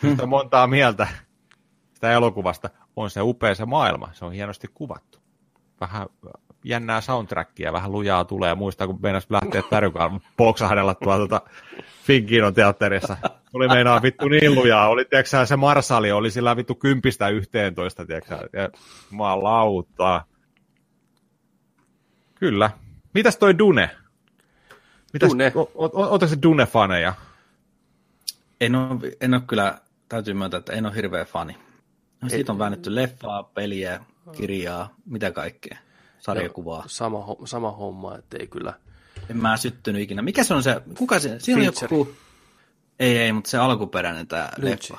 [0.00, 1.06] Sitä montaa mieltä
[2.02, 2.70] sitä elokuvasta.
[2.96, 5.18] On se upea se maailma, se on hienosti kuvattu.
[5.80, 6.06] Vähän
[6.64, 8.54] jännää soundtrackia, vähän lujaa tulee.
[8.54, 11.40] Muistaa, kun meinas lähteä Tärykaan poksahdella tuolla tuota
[12.02, 13.16] Finkinon teatterissa.
[13.52, 14.88] Tuli meinaa vittu niin lujaa.
[14.88, 18.68] Oli, tiedätkö, se Marsali oli sillä vittu kympistä yhteentoista, tiedätkö, ja
[19.10, 20.24] jumalauta.
[22.34, 22.70] Kyllä.
[23.14, 23.90] Mitäs toi Dune?
[25.12, 25.52] Mitäs, Dune.
[25.54, 27.12] O, o, ootko se Dune-faneja?
[28.60, 29.78] En ole, en ole kyllä,
[30.08, 31.56] täytyy myöntää, että en ole hirveä fani.
[32.22, 34.00] No, siitä on väännetty leffaa, peliä,
[34.32, 35.78] kirjaa, mitä kaikkea,
[36.22, 36.84] sarjakuvaa.
[36.86, 38.74] Sama, sama homma, ettei kyllä.
[39.30, 40.22] En mä syttynyt ikinä.
[40.22, 42.14] Mikä se on se, kuka se, siinä on joku,
[43.00, 44.98] ei ei, mutta se alkuperäinen tämä leffa.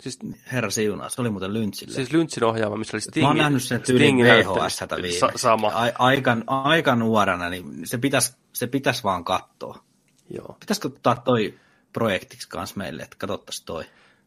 [0.00, 0.18] Siis,
[0.52, 1.94] Herra siunaa, se oli muuten Lynchille.
[1.94, 3.24] siis Lynchin ohjaama, missä oli Sting.
[3.24, 4.76] Mä oon nähnyt sen tyylin Stingin VHS.
[5.20, 9.84] Sa- sama, A- aika, aika nuorena, niin se pitäisi se pitäis vaan katsoa.
[10.30, 11.54] joo, Pitäisikö ottaa toi
[11.92, 13.84] projektiksi kanssa meille, että katsottaisiin toi.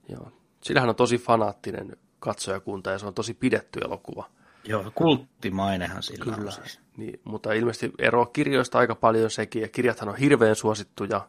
[0.09, 0.31] joo.
[0.63, 4.29] Sillähän on tosi fanaattinen katsojakunta ja se on tosi pidetty elokuva.
[4.63, 6.37] Joo, kulttimainehan sillä Kyllä.
[6.45, 6.79] on siis.
[6.97, 11.27] Niin, mutta ilmeisesti eroa kirjoista aika paljon sekin, ja kirjathan on hirveän suosittuja.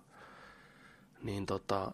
[1.23, 1.93] Niin tota,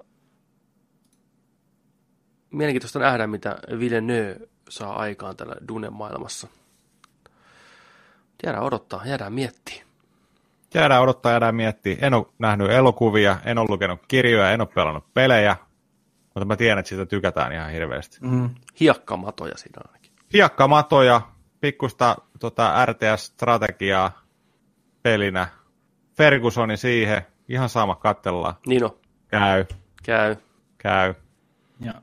[2.50, 4.36] mielenkiintoista nähdä, mitä Villeneuve
[4.68, 6.48] saa aikaan tällä Dune-maailmassa.
[8.44, 9.84] Jäädään odottaa, jäädään miettiä.
[10.74, 11.96] Jäädään odottaa, jäädään miettiä.
[12.00, 15.56] En ole nähnyt elokuvia, en ole lukenut kirjoja, en ole pelannut pelejä,
[16.34, 18.18] mutta mä tiedän, että siitä tykätään ihan hirveästi.
[18.20, 18.50] Mm.
[18.80, 19.97] Hiekkamatoja siinä ainakin.
[20.32, 21.20] Hiekkamatoja,
[21.60, 24.24] pikkusta tota, RTS-strategiaa
[25.02, 25.48] pelinä.
[26.16, 28.54] Fergusoni siihen, ihan sama, kattellaan.
[28.66, 28.98] Niin on,
[29.28, 29.64] Käy,
[30.02, 30.36] käy.
[30.78, 31.14] käy.
[31.80, 31.94] Ja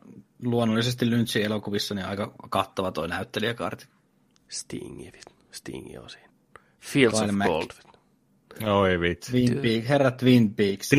[0.43, 3.87] luonnollisesti Lynchin elokuvissa niin aika kattava toi näyttelijäkaarti.
[4.49, 5.11] Stingi,
[5.51, 6.29] Stingi on siinä.
[6.79, 7.47] Fields Kyle of Mac.
[7.47, 7.67] Gold.
[8.63, 9.31] Oi vitsi.
[9.31, 10.91] Twin Peaks, herra Twin Peaks,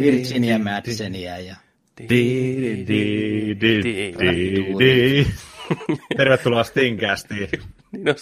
[0.00, 1.56] Virginia Madisenia ja
[6.16, 7.48] Tervetuloa Stingcastiin.
[7.92, 8.14] Niin on.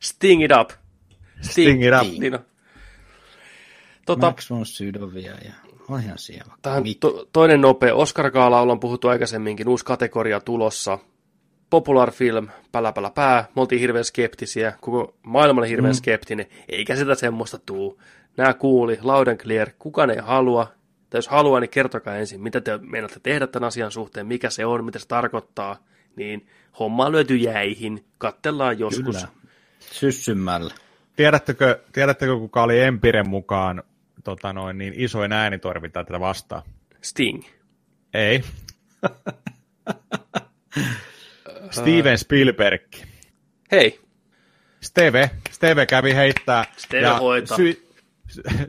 [0.00, 0.70] Sting it up.
[1.40, 2.18] Sting it up.
[2.18, 2.44] Niin on.
[4.06, 5.52] Tota, Max von Sydowia ja
[5.88, 6.54] Olihan siellä.
[6.62, 7.94] Tähän to, toinen nopea.
[7.94, 9.68] Oscar Gaala ollaan puhuttu aikaisemminkin.
[9.68, 10.98] Uusi kategoria tulossa.
[11.70, 13.48] Popular film, pälä pälä pää.
[13.56, 14.72] Me oltiin hirveän skeptisiä.
[14.80, 15.96] Koko maailma oli hirveän mm.
[15.96, 16.46] skeptinen.
[16.68, 18.00] Eikä sitä semmoista tuu.
[18.36, 19.70] Nämä kuuli, loud and clear.
[19.78, 20.66] Kukaan ei halua.
[21.14, 24.66] Tai jos haluaa, niin kertokaa ensin, mitä te meinaatte tehdä tämän asian suhteen, mikä se
[24.66, 25.76] on, mitä se tarkoittaa.
[26.16, 26.46] Niin
[26.78, 28.04] homma on lyöty jäihin.
[28.18, 29.16] Kattellaan joskus.
[29.16, 29.28] Kyllä.
[29.80, 30.74] Syssymällä.
[31.16, 33.82] Tiedättekö, tiedättekö, kuka oli Empiren mukaan
[34.24, 36.62] tota noin, niin isoin äänitorvinta tätä vastaan?
[37.02, 37.42] Sting.
[38.14, 38.44] Ei.
[41.70, 42.82] Steven Spielberg.
[43.72, 44.00] Hei,
[44.80, 46.64] Steve, Steve kävi heittää.
[46.76, 47.56] Steve hoitaa.
[47.56, 47.83] sy,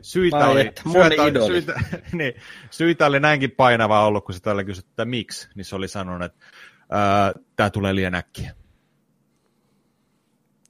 [0.02, 1.46] syitä, oli, syitä, idoli.
[1.46, 1.80] syitä,
[2.12, 2.34] niin,
[2.70, 6.22] syitä oli näinkin painava ollut, kun se tällä kysyi, että miksi, niin se oli sanonut,
[6.22, 6.46] että
[7.56, 8.54] tämä tulee liian äkkiä.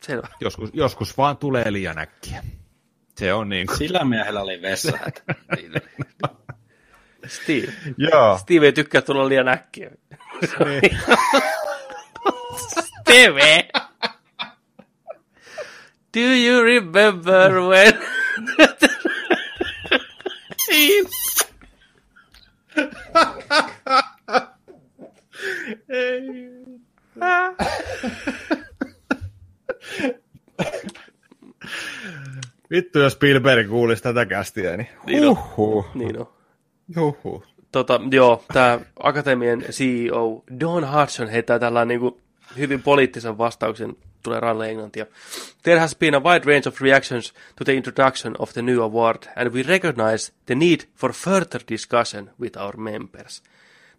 [0.02, 0.28] selvä.
[0.40, 2.44] Joskus, joskus vaan tulee liian äkkiä.
[3.18, 3.78] Se on niin kuin.
[3.78, 5.22] Sillä miehellä oli vessahätä.
[7.26, 7.72] Steve.
[7.96, 8.38] Joo.
[8.38, 9.90] Steve ei tykkää tulla liian äkkiä.
[10.64, 10.98] Niin.
[13.02, 13.68] Steve!
[16.14, 17.92] Do you remember when...
[32.70, 35.36] Vittu, jos Spielberg kuulisi tätä kästiä, niin Niin on.
[35.36, 35.86] huhhuh.
[35.94, 36.26] niin on.
[36.96, 37.44] huhhuh.
[37.72, 42.12] Tota, joo, tämä Akatemian CEO Don Hudson heittää tällainen niin
[42.58, 43.96] hyvin poliittisen vastauksen,
[44.26, 45.06] tulee Ranle Englantia.
[45.62, 49.22] There has been a wide range of reactions to the introduction of the new award,
[49.36, 53.42] and we recognize the need for further discussion with our members.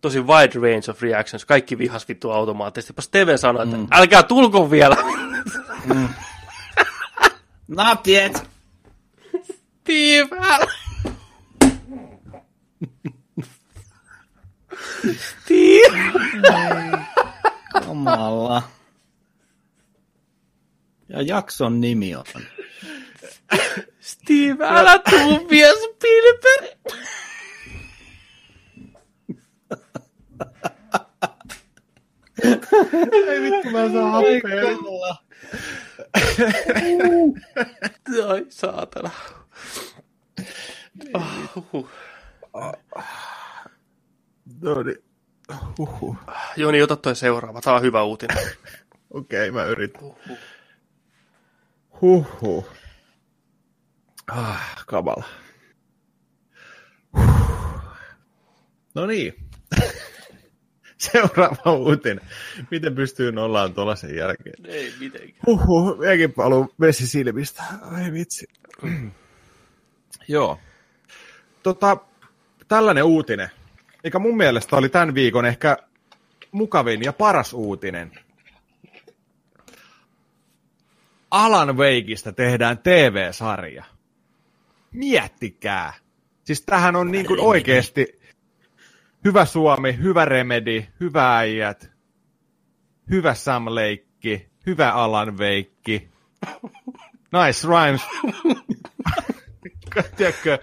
[0.02, 2.92] Tosi wide range of reactions, kaikki vihas vittu automaattisesti.
[2.92, 3.88] Jopa Steven sanoi, että mm.
[3.92, 4.96] älkää tulko vielä.
[7.68, 8.44] Not yet.
[9.82, 10.68] Steve, älä.
[15.42, 15.98] Steve.
[17.86, 18.77] Kamala.
[21.10, 22.26] Ja jakson nimi on.
[24.00, 26.78] Steve, älä tuu vielä Spielberg.
[33.28, 34.78] Ei vittu, mä saan happea.
[38.28, 39.10] Ai saatana.
[41.14, 41.50] Ah.
[44.62, 45.04] No niin.
[45.78, 46.18] Huhhuh.
[46.58, 47.62] Joni, ota toi seuraava.
[47.62, 48.38] Tämä on hyvä uutinen.
[49.14, 50.02] Okei, mä yritän.
[52.02, 52.66] Huhhuh.
[54.32, 55.24] Ah, kamala.
[57.18, 57.82] Huh.
[58.96, 59.34] No niin.
[60.98, 62.22] Seuraava uutinen.
[62.72, 64.66] Miten pystyy nollaan tuollaisen jälkeen?
[64.66, 65.40] Ei mitenkään.
[65.46, 67.64] Huhhuh, minäkin paluu vesi silmistä.
[67.82, 68.46] Ai vitsi.
[70.28, 70.60] Joo.
[71.64, 71.98] Tota,
[72.68, 73.50] tällainen uutinen,
[74.04, 75.78] mikä mun mielestä oli tämän viikon ehkä
[76.52, 78.12] mukavin ja paras uutinen.
[81.32, 83.84] Alan Wakeista tehdään TV-sarja.
[84.92, 85.94] Miettikää.
[86.44, 88.20] Siis tähän on niin kuin oikeasti
[89.26, 91.92] hyvä Suomi, hyvä Remedy, hyvä äijät,
[93.10, 96.10] hyvä Sam Leikki, hyvä Alan Veikki.
[97.32, 98.02] Nice rhymes.
[100.18, 100.60] Tiedätkö,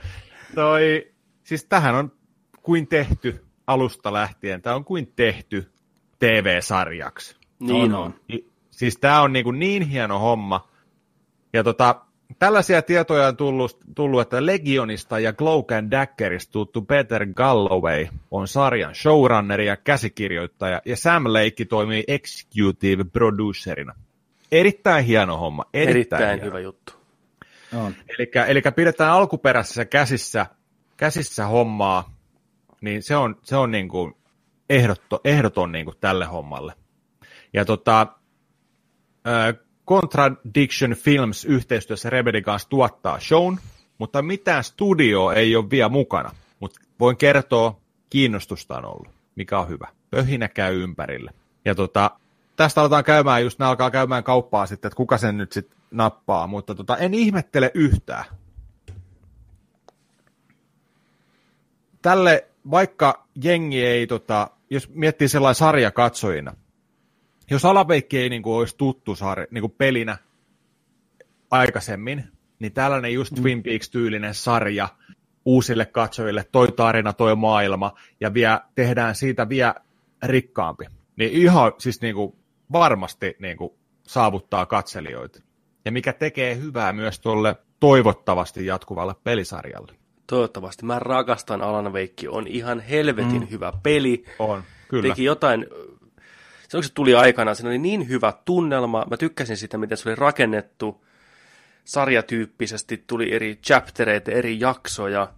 [0.55, 1.13] toi,
[1.45, 2.13] siis tähän on
[2.63, 4.63] kuin tehty alusta lähtien.
[4.63, 5.73] Tämä on kuin tehty
[6.19, 7.37] TV-sarjaksi.
[7.59, 8.15] Niin On, on.
[8.75, 10.69] Siis tämä on niin, kuin niin hieno homma.
[11.53, 12.01] Ja tota,
[12.39, 18.49] tällaisia tietoja on tullut, tullut, että Legionista ja Cloak and Daggerista tuttu Peter Galloway on
[18.49, 23.95] sarjan showrunner ja käsikirjoittaja, ja Sam Leikki toimii executive producerina.
[24.53, 25.65] Erittäin hieno homma.
[25.75, 26.47] Erittäin, Erittäin hieno.
[26.47, 26.93] hyvä juttu.
[27.75, 27.95] On.
[28.49, 30.47] Eli pidetään alkuperäisessä käsissä,
[30.97, 32.15] käsissä hommaa,
[32.81, 34.15] niin se on, se on niin kuin
[34.71, 36.73] ehdotto, ehdoton niin kuin tälle hommalle.
[37.53, 38.07] Ja tota,
[39.87, 43.59] Contradiction Films yhteistyössä Rebelin kanssa tuottaa shown,
[43.99, 46.31] mutta mitään studio ei ole vielä mukana.
[46.61, 47.81] Mutta voin kertoa,
[48.11, 49.89] kiinnostusta on ollut, mikä on hyvä.
[50.11, 51.31] Pöhinä käy ympärille.
[51.65, 52.11] Ja tota,
[52.57, 56.47] tästä aletaan käymään, just ne alkaa käymään kauppaa sitten, että kuka sen nyt sitten nappaa,
[56.47, 58.25] mutta tota, en ihmettele yhtään.
[62.03, 66.55] Tälle, vaikka jengi ei, tota, jos miettii sellainen sarja katsojina,
[67.51, 70.19] jos Alaveikki ei niin kuin, olisi tuttu sarja, niin kuin pelinä
[71.51, 72.25] aikaisemmin,
[72.59, 74.89] niin tällainen just Twin Peaks-tyylinen sarja
[75.45, 79.75] uusille katsojille, toi tarina, toi maailma, ja vielä tehdään siitä vielä
[80.23, 80.85] rikkaampi.
[81.17, 82.37] Niin ihan siis niin kuin,
[82.73, 83.73] varmasti niin kuin,
[84.07, 85.43] saavuttaa katselijoita.
[85.85, 89.93] Ja mikä tekee hyvää myös tuolle toivottavasti jatkuvalle pelisarjalle.
[90.27, 90.85] Toivottavasti.
[90.85, 92.29] Mä rakastan Alan Wake.
[92.29, 93.51] On ihan helvetin mm.
[93.51, 94.25] hyvä peli.
[94.39, 95.09] On, kyllä.
[95.09, 95.67] Teki jotain...
[96.83, 99.07] Se, se tuli aikana, siinä oli niin hyvä tunnelma.
[99.11, 101.05] Mä tykkäsin sitä, miten se oli rakennettu.
[101.85, 105.33] Sarjatyyppisesti tuli eri chaptereita, eri jaksoja.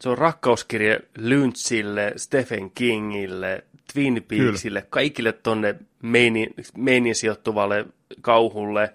[0.00, 4.90] Se on rakkauskirje Lynchille, Stephen Kingille, Twin Peaksille, Kyllä.
[4.90, 7.86] kaikille tonne meinin, meinin sijoittuvalle
[8.20, 8.94] kauhulle.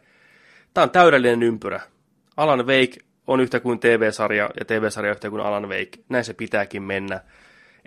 [0.73, 1.81] Tämä on täydellinen ympyrä.
[2.38, 5.91] Alan Wake on yhtä kuin TV-sarja ja TV-sarja yhtä kuin Alan Wake.
[6.10, 7.19] Näin se pitääkin mennä.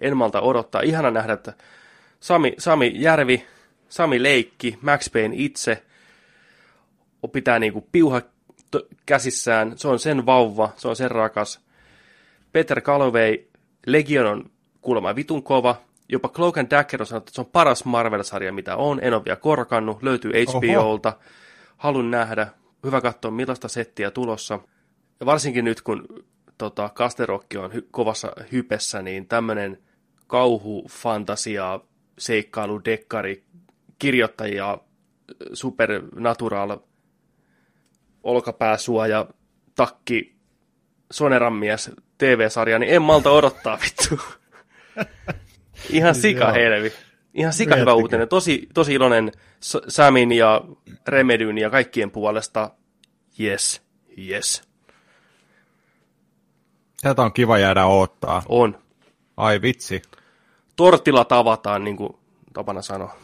[0.01, 0.81] En malta odottaa.
[0.81, 1.53] Ihana nähdä, että
[2.25, 3.45] Sami, Sami Järvi,
[3.89, 5.83] Sami Leikki, Max Payne itse
[7.33, 8.23] pitää niinku piuha
[9.07, 9.79] käsissään.
[9.79, 11.61] Se on sen vauva, se on sen rakas.
[12.53, 13.39] Peter Calloway,
[13.87, 15.77] Legion on kuulemma vitun kova.
[16.09, 19.01] Jopa Cloak and Dagger on sanottu, että se on paras Marvel-sarja, mitä on.
[19.03, 20.03] En ole vielä korkannut.
[20.03, 21.09] Löytyy HBOlta.
[21.09, 21.23] Oho.
[21.77, 22.47] Halun nähdä.
[22.85, 24.59] Hyvä katsoa, millaista settiä tulossa.
[25.21, 26.25] Ja varsinkin nyt, kun
[26.59, 29.79] tota, Kasterokki on hy- kovassa hypessä, niin tämmöinen
[30.27, 31.81] kauhu, fantasia,
[32.19, 33.45] seikkailu, dekkari,
[33.99, 34.79] kirjoittajia,
[35.53, 36.79] supernatural,
[38.23, 39.27] olkapääsuoja,
[39.75, 40.37] takki,
[41.11, 44.25] soneranmies, TV-sarja, niin en malta odottaa vittu.
[45.91, 46.93] Ihan sika helvi.
[47.35, 48.29] Ihan sika hyvä uutinen.
[48.29, 49.33] Tosi, tosi iloinen
[49.89, 50.61] Samin ja
[51.09, 52.71] Remedyn ja kaikkien puolesta.
[53.41, 53.83] Yes,
[54.19, 54.63] yes.
[57.03, 58.43] Tätä on kiva jäädä odottaa.
[58.49, 58.79] On.
[59.37, 60.03] Ai vitsi.
[60.77, 62.17] Tortilla tavataan, niin kuin
[62.53, 63.17] tapana sanoa.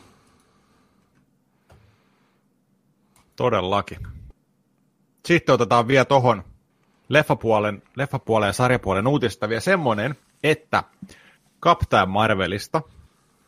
[3.36, 3.98] Todellakin.
[5.26, 6.44] Sitten otetaan vielä tohon
[7.08, 10.84] leffapuolen, leffapuolen ja sarjapuolen uutista vielä semmoinen, että
[11.62, 12.82] Captain Marvelista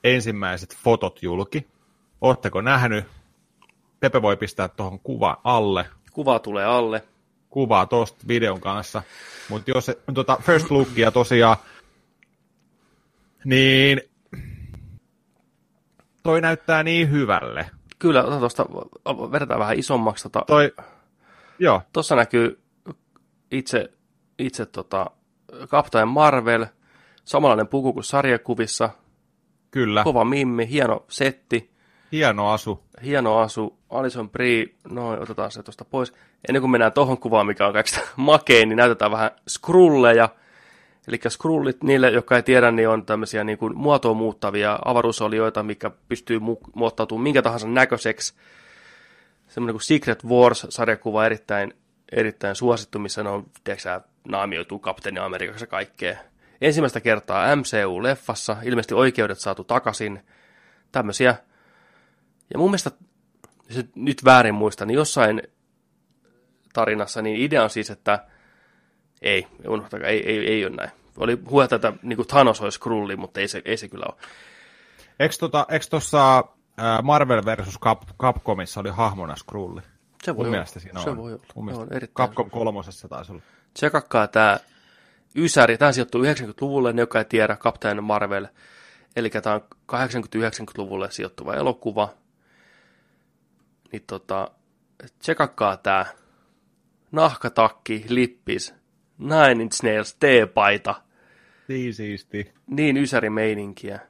[0.05, 1.67] ensimmäiset fotot julki.
[2.21, 3.05] Oletteko nähnyt?
[4.01, 5.87] Pepe voi pistää tuohon kuva alle.
[6.13, 7.03] Kuva tulee alle.
[7.51, 9.03] Kuvaa tuosta videon kanssa.
[9.49, 11.57] Mutta jos tuota first lookia tosiaan,
[13.45, 14.01] niin
[16.23, 17.71] toi näyttää niin hyvälle.
[17.99, 18.67] Kyllä, tuosta
[19.33, 20.23] vedetään vähän isommaksi.
[20.23, 20.73] Tota, toi,
[21.59, 21.83] joo.
[21.93, 22.63] Tuossa näkyy
[23.51, 23.91] itse,
[24.39, 25.11] itse tota,
[25.67, 26.67] Captain Marvel,
[27.25, 28.91] samanlainen puku kuin sarjakuvissa.
[29.71, 30.05] Kyllä.
[30.05, 31.73] Kova mimmi, hieno setti.
[32.13, 32.85] Hieno asu.
[33.05, 33.79] Hieno asu.
[33.91, 36.13] Alison Brie, no otetaan se tuosta pois.
[36.49, 40.29] Ennen kuin mennään tuohon kuvaan, mikä on kaikista makein, niin näytetään vähän skrulleja.
[41.09, 45.91] Eli skrullit, niille, jotka ei tiedä, niin on tämmöisiä niin kuin muotoon muuttavia avaruusolioita, mikä
[46.09, 48.35] pystyy mu- muottautumaan minkä tahansa näköiseksi.
[49.49, 51.75] Semmoinen kuin Secret Wars-sarjakuva erittäin
[52.13, 56.19] erittäin suosittu, missä ne on, tiedätkö, naamioituu kapteeni Amerikassa kaikkea.
[56.61, 60.21] Ensimmäistä kertaa MCU-leffassa, ilmeisesti oikeudet saatu takaisin,
[60.93, 61.37] tämmöisiä.
[62.53, 62.91] Ja mun mielestä,
[63.69, 65.43] jos nyt väärin muistan, niin jossain
[66.73, 68.27] tarinassa, niin idea on siis, että
[69.23, 70.91] ei, unohtakaa, ei, ei, ei ole näin.
[71.17, 74.21] Oli huoja tätä, niin kuin Thanos olisi Skrulli, mutta ei se, ei se kyllä ole.
[75.19, 75.35] Eikö
[75.91, 76.45] tuossa
[76.77, 79.81] tota, Marvel versus Cap, Capcomissa oli hahmona Skrulli?
[80.23, 80.65] Se voi Mun olla.
[80.67, 81.17] siinä se on.
[81.17, 81.45] voi olla.
[81.55, 83.43] Mun mielestä on erittäin Capcom kolmosessa taisi olla.
[83.75, 84.59] Tsekakkaa tämä
[85.37, 88.47] Ysäri, tämä sijoittuu 90-luvulle, ne joka ei tiedä, Captain Marvel.
[89.17, 89.63] Eli tämä on
[89.93, 92.09] 80-90-luvulle sijoittuva elokuva.
[93.93, 94.51] Niin tota,
[95.19, 96.07] tsekakkaa tämä
[97.13, 98.75] nahkatakki, lippis,
[99.19, 100.95] Nine Inch Nails, T-paita.
[101.69, 102.53] Niin siisti.
[102.67, 104.01] Niin ysäri meininkiä.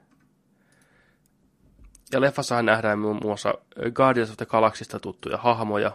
[2.11, 3.53] Ja leffassahan nähdään muun muassa
[3.93, 5.91] Guardians of the Galaxista tuttuja hahmoja.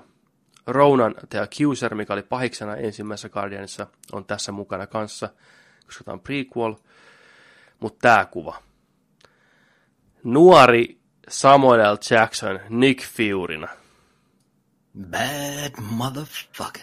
[0.66, 5.28] Ronan The Accuser, mikä oli pahiksena ensimmäisessä Guardianissa, on tässä mukana kanssa,
[5.86, 6.74] koska tämä on prequel.
[7.80, 8.62] Mutta tämä kuva.
[10.24, 10.98] Nuori
[11.28, 11.96] Samuel L.
[12.10, 13.68] Jackson Nick Furina.
[15.10, 16.82] Bad motherfucker.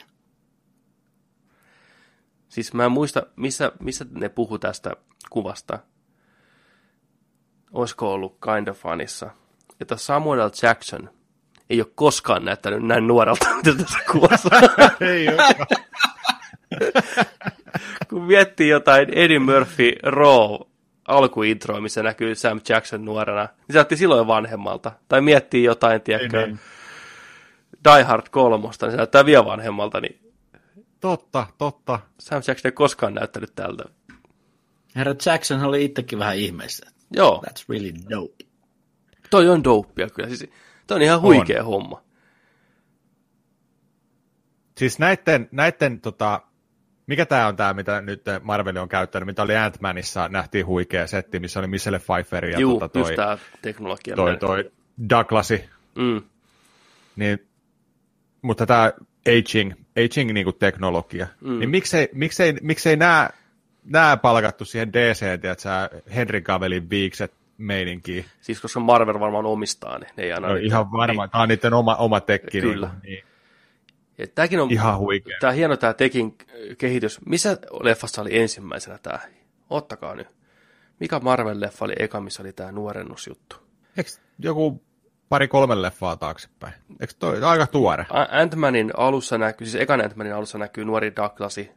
[2.55, 4.95] Siis mä en muista, missä, missä ne puhu tästä
[5.29, 5.79] kuvasta.
[7.73, 9.29] Olisiko ollut Kind of Funissa.
[9.81, 10.49] Että Samuel.
[10.63, 11.09] Jackson
[11.69, 14.49] ei ole koskaan näyttänyt näin nuorelta, mitä tässä kuvassa.
[15.13, 15.37] Ei ole.
[18.09, 20.55] Kun miettii jotain Eddie Murphy Raw
[21.07, 24.91] alkuintroa, missä näkyy Sam Jackson nuorena, niin se näytti silloin vanhemmalta.
[25.07, 26.59] Tai miettii jotain, tiedätkö, niin.
[27.93, 30.24] Die Hard kolmosta, niin se näyttää vielä vanhemmalta, niin
[31.05, 31.99] Totta, totta.
[32.19, 33.83] Sam Jackson ei koskaan näyttänyt tältä.
[34.95, 36.91] Herra Jackson oli itsekin vähän ihmeessä.
[37.11, 38.45] Joo, That's really dope.
[39.29, 40.29] toi on dopea kyllä.
[40.29, 40.49] Siis,
[40.87, 41.65] toi on ihan huikea on.
[41.65, 42.01] homma.
[44.77, 46.41] Siis näitten, näitten tota,
[47.07, 51.39] mikä tämä on tämä, mitä nyt Marvel on käyttänyt, mitä oli Ant-Manissa, nähtiin huikea setti,
[51.39, 54.15] missä oli Michelle Pfeiffer ja Juu, tota, toi, just tää teknologia.
[54.15, 54.71] toi, toi
[55.09, 55.69] Douglasi.
[55.95, 56.21] Mm.
[57.15, 57.47] Niin,
[58.41, 58.93] mutta tämä
[59.27, 59.73] aging
[60.05, 61.59] aging niin kuin teknologia, mm.
[61.59, 63.29] niin miksei, miksei, miksei nämä,
[63.83, 68.25] nämä palkattu siihen DC, että Henry Cavillin viikset meininkiin.
[68.41, 70.47] Siis koska Marvel varmaan omistaa, niin ne ei aina...
[70.47, 71.31] No, ihan varmaan, niin.
[71.31, 72.61] tämä on niiden oma, oma tekki.
[72.61, 72.87] Kyllä.
[72.87, 73.23] Niin, niin.
[74.17, 75.37] Ja tämäkin on Ihan huikea.
[75.39, 76.37] Tämä hieno tämä Tekin
[76.77, 77.25] kehitys.
[77.25, 79.19] Missä leffassa oli ensimmäisenä tämä?
[79.69, 80.27] Ottakaa nyt.
[80.99, 83.55] Mikä Marvel-leffa oli eka, missä oli tämä nuorennusjuttu?
[83.97, 84.09] Eikö
[84.39, 84.83] joku
[85.29, 86.73] pari-kolme leffaa taaksepäin?
[87.01, 88.05] Eikö toi aika tuore?
[88.09, 91.71] Ant-Manin alussa näkyy, siis ekan Ant-Manin alussa näkyy nuori Douglasi.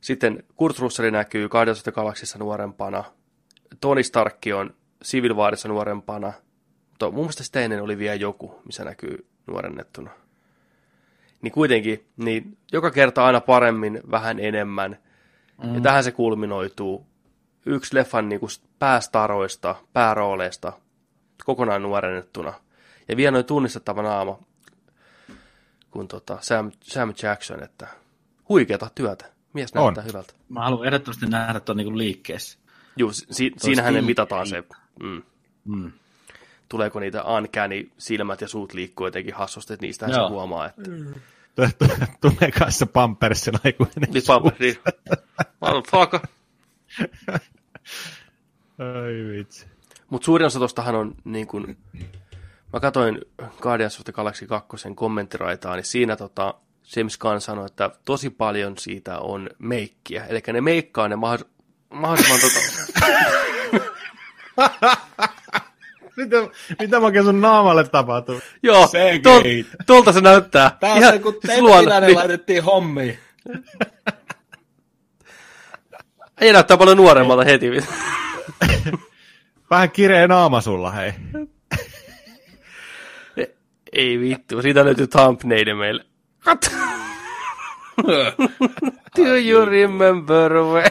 [0.00, 3.04] Sitten Kurt Russell näkyy Guardians of the Galaxyssa nuorempana.
[3.80, 6.32] Tony Stark on Civil Warissa nuorempana.
[6.98, 10.10] To, mun mielestä sitä ennen oli vielä joku, missä näkyy nuorennettuna.
[11.42, 14.98] Niin kuitenkin, niin joka kerta aina paremmin, vähän enemmän.
[15.64, 15.74] Mm.
[15.74, 17.06] Ja tähän se kulminoituu.
[17.66, 20.72] Yksi leffan niin kuin päästaroista, päärooleista,
[21.44, 22.52] kokonaan nuorennettuna.
[23.08, 24.38] Ja vielä noin tunnistettava naama,
[25.90, 27.86] kun tota Sam, Sam Jackson, että
[28.48, 29.24] huikeata työtä.
[29.52, 30.08] Mies näyttää On.
[30.08, 30.34] hyvältä.
[30.48, 32.58] Mä haluan ehdottomasti nähdä tuon niin liikkeessä.
[32.96, 34.64] Juu, si- siinähän ne mitataan se,
[35.02, 35.22] mm,
[35.64, 35.92] Mm.
[36.68, 40.30] tuleeko niitä uncanny silmät ja suut liikkuu jotenkin hassusti, että niistä se Joo.
[40.30, 40.82] huomaa, että
[42.20, 43.94] Tulee kanssa Pampersin aikuinen.
[44.12, 44.82] niin pamperi.
[45.60, 46.20] Motherfucker.
[48.78, 49.66] Ai vitsi.
[50.10, 51.76] Mutta suurin osa tostahan on niin kuin,
[52.74, 53.20] mä katsoin
[53.60, 56.54] Guardians of the Galaxy 2 kommenttiraitaa, niin siinä tota,
[56.96, 60.24] James Gunn sanoi, että tosi paljon siitä on meikkiä.
[60.26, 61.48] Eli ne meikkaa ne mahdoll-
[61.90, 62.60] mahdollisimman tota,
[66.16, 66.36] Mitä,
[66.80, 68.40] mitä mä oikein sun naamalle tapahtuu?
[68.62, 69.42] joo, Se tol,
[69.86, 70.76] tolta se näyttää.
[70.80, 73.18] Tää on Ihan kun siis luona, niin, laitettiin hommiin.
[76.40, 77.70] ei näyttää paljon nuoremmalta heti.
[79.70, 81.12] Vähän kireä naama sulla, hei.
[83.94, 86.04] Ei vittu, siitä löytyy thumbnail meille.
[86.40, 86.70] Kat.
[89.16, 90.90] Do you remember when?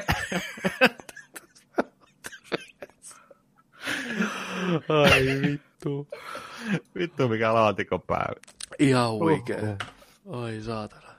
[4.89, 6.07] Ai vittu.
[6.95, 8.35] Vittu mikä laatikon päivä.
[8.79, 9.59] Ihan huikea.
[10.25, 11.09] Oi saatana.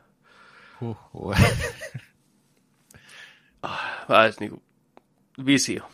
[0.81, 1.37] Huhhuh.
[4.09, 4.63] Vähän edes niinku
[5.47, 5.91] visio.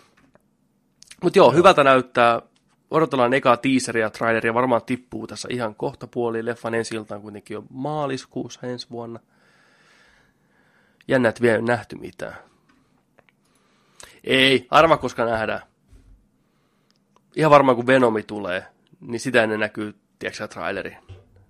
[1.22, 2.42] Mutta joo, hyvältä näyttää.
[2.90, 4.54] Odotellaan ekaa teaseria, traileria.
[4.54, 6.44] Varmaan tippuu tässä ihan kohta puoli.
[6.44, 9.20] Leffan ensi iltaan kuitenkin jo maaliskuussa ensi vuonna.
[11.08, 12.36] Jännä, että vielä ei nähty mitään.
[14.24, 15.60] Ei, arva koska nähdään.
[17.36, 18.66] Ihan varmaan kun Venomi tulee,
[19.00, 20.96] niin sitä ennen näkyy, tiedätkö traileri.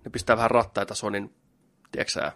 [0.05, 1.33] Ne pistää vähän rattaita Sonin,
[1.91, 2.31] tiedätkö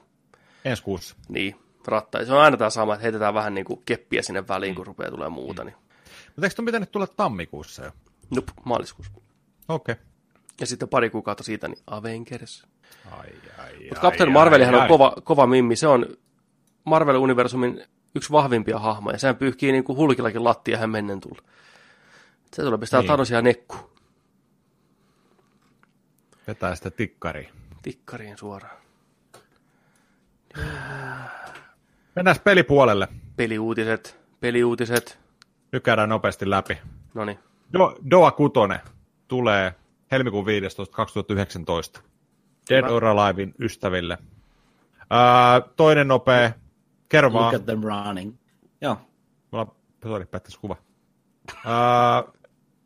[0.65, 1.15] Ensi kuussa.
[1.29, 1.55] niin,
[1.87, 2.27] rattaita.
[2.27, 5.11] Se on aina tämä sama, että heitetään vähän niin kuin keppiä sinne väliin, kun rupeaa
[5.11, 5.63] tulee muuta.
[5.63, 5.75] Niin.
[6.27, 7.91] Mutta eikö tuon pitänyt tulla tammikuussa jo?
[8.29, 9.11] Nup, maaliskuussa.
[9.67, 9.93] Okei.
[9.93, 10.05] Okay.
[10.59, 12.67] Ja sitten pari kuukautta siitä, niin Avengers.
[13.11, 15.75] Ai, ai, Mutta Captain Marvelihan on kova, kova mimmi.
[15.75, 16.05] Se on
[16.85, 19.17] Marvel-universumin yksi vahvimpia hahmoja.
[19.17, 21.41] Sehän pyyhkii niin kuin hulkillakin lattia hän mennen tulla.
[22.53, 23.03] Se tulee pistää Niin.
[23.03, 23.07] niin.
[23.07, 23.75] Thanosia nekku.
[26.47, 27.49] Vetää sitä tikkariin.
[27.81, 28.77] Tikkariin suoraan.
[32.15, 33.07] Mennään pelipuolelle.
[33.35, 35.19] Peliuutiset, peliuutiset.
[35.71, 36.77] Nyt käydään nopeasti läpi.
[37.13, 37.39] No niin.
[37.79, 38.53] Do, Doa 6
[39.27, 39.73] tulee
[40.11, 40.95] helmikuun 15.
[40.95, 42.01] 2019.
[42.69, 44.17] Dead or Alivein ystäville.
[45.09, 46.51] Ää, toinen nopea.
[47.09, 47.55] Kerro Look vaan.
[47.55, 48.35] at them running.
[48.81, 48.97] Joo.
[49.51, 50.75] Mulla sorry, pättäisi kuva.
[51.65, 52.23] Ää,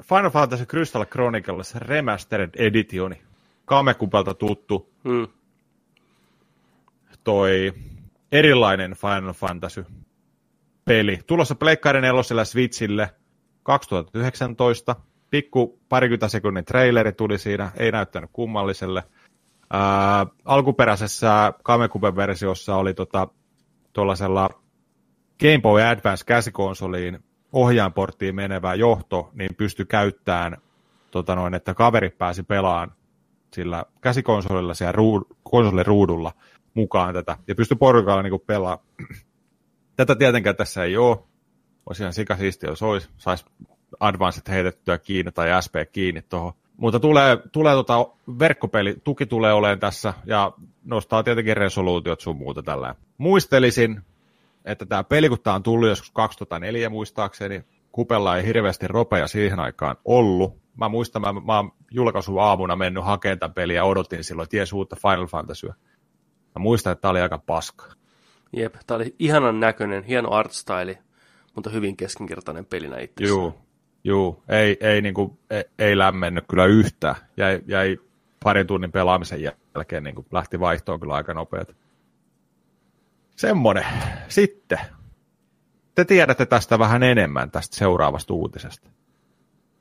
[0.04, 3.22] Final Fantasy Crystal Chronicles Remastered Editioni.
[3.66, 5.28] Kamekupelta tuttu Mm.
[7.24, 7.74] toi
[8.32, 9.86] erilainen Final Fantasy
[10.86, 11.20] peli.
[11.28, 13.10] Tulossa Pleikkari 4 Switchille
[13.64, 14.96] 2019.
[15.30, 19.04] Pikku parikymmentä sekunnin traileri tuli siinä, ei näyttänyt kummalliselle.
[19.74, 23.28] Ää, alkuperäisessä Kamekupen-versiossa oli tota,
[23.94, 24.50] tuollaisella
[25.40, 27.20] Game Boy Advance käsikonsoliin
[27.52, 30.58] ohjainporttiin menevä johto, niin pystyi käyttämään,
[31.12, 32.92] tota noin, että kaveri pääsi pelaamaan
[33.54, 36.32] sillä käsikonsolilla siellä ruud, konsolin ruudulla
[36.74, 38.88] mukaan tätä, ja pystyi porukalla niin pelaamaan.
[39.96, 41.18] Tätä tietenkään tässä ei ole.
[41.90, 43.10] Olisi ihan sikasiisti, jos olisi.
[43.18, 43.46] Saisi
[44.00, 46.54] Advanced heitettyä kiinni tai SP kiinni tuohon.
[46.78, 48.08] Mutta tulee, tulee tota
[48.40, 50.52] verkkopeli, tuki tulee olemaan tässä ja
[50.86, 52.96] nostaa tietenkin resoluutiot sun muuta tällä.
[53.18, 54.02] Muistelisin,
[54.66, 59.60] että tämä peli, kun tämä on tullut joskus 2004 muistaakseni, Kupella ei hirveästi ropeja siihen
[59.60, 60.58] aikaan ollut.
[60.78, 64.74] Mä muistan, mä, mä oon julkaisu aamuna mennyt hakemaan tämän peliä ja odotin silloin ties
[64.74, 65.74] uutta Final Fantasyä.
[66.56, 67.86] Mä muistan, että tämä oli aika paska.
[68.54, 70.98] Jep, tää oli ihanan näköinen, hieno artstyle,
[71.56, 73.40] mutta hyvin keskinkertainen pelinä itsessään.
[73.40, 73.58] Juu,
[74.04, 74.44] juu.
[74.50, 77.16] Ei, ei, niinku, ei, ei lämmennyt kyllä yhtään.
[77.38, 77.98] Jäi, jäi
[78.44, 81.76] parin tunnin pelaamisen jälkeen niin lähti vaihtoon kyllä aika nopeasti.
[83.36, 83.86] Semmonen.
[84.28, 84.80] Sitten.
[85.96, 88.90] Te tiedätte tästä vähän enemmän tästä seuraavasta uutisesta.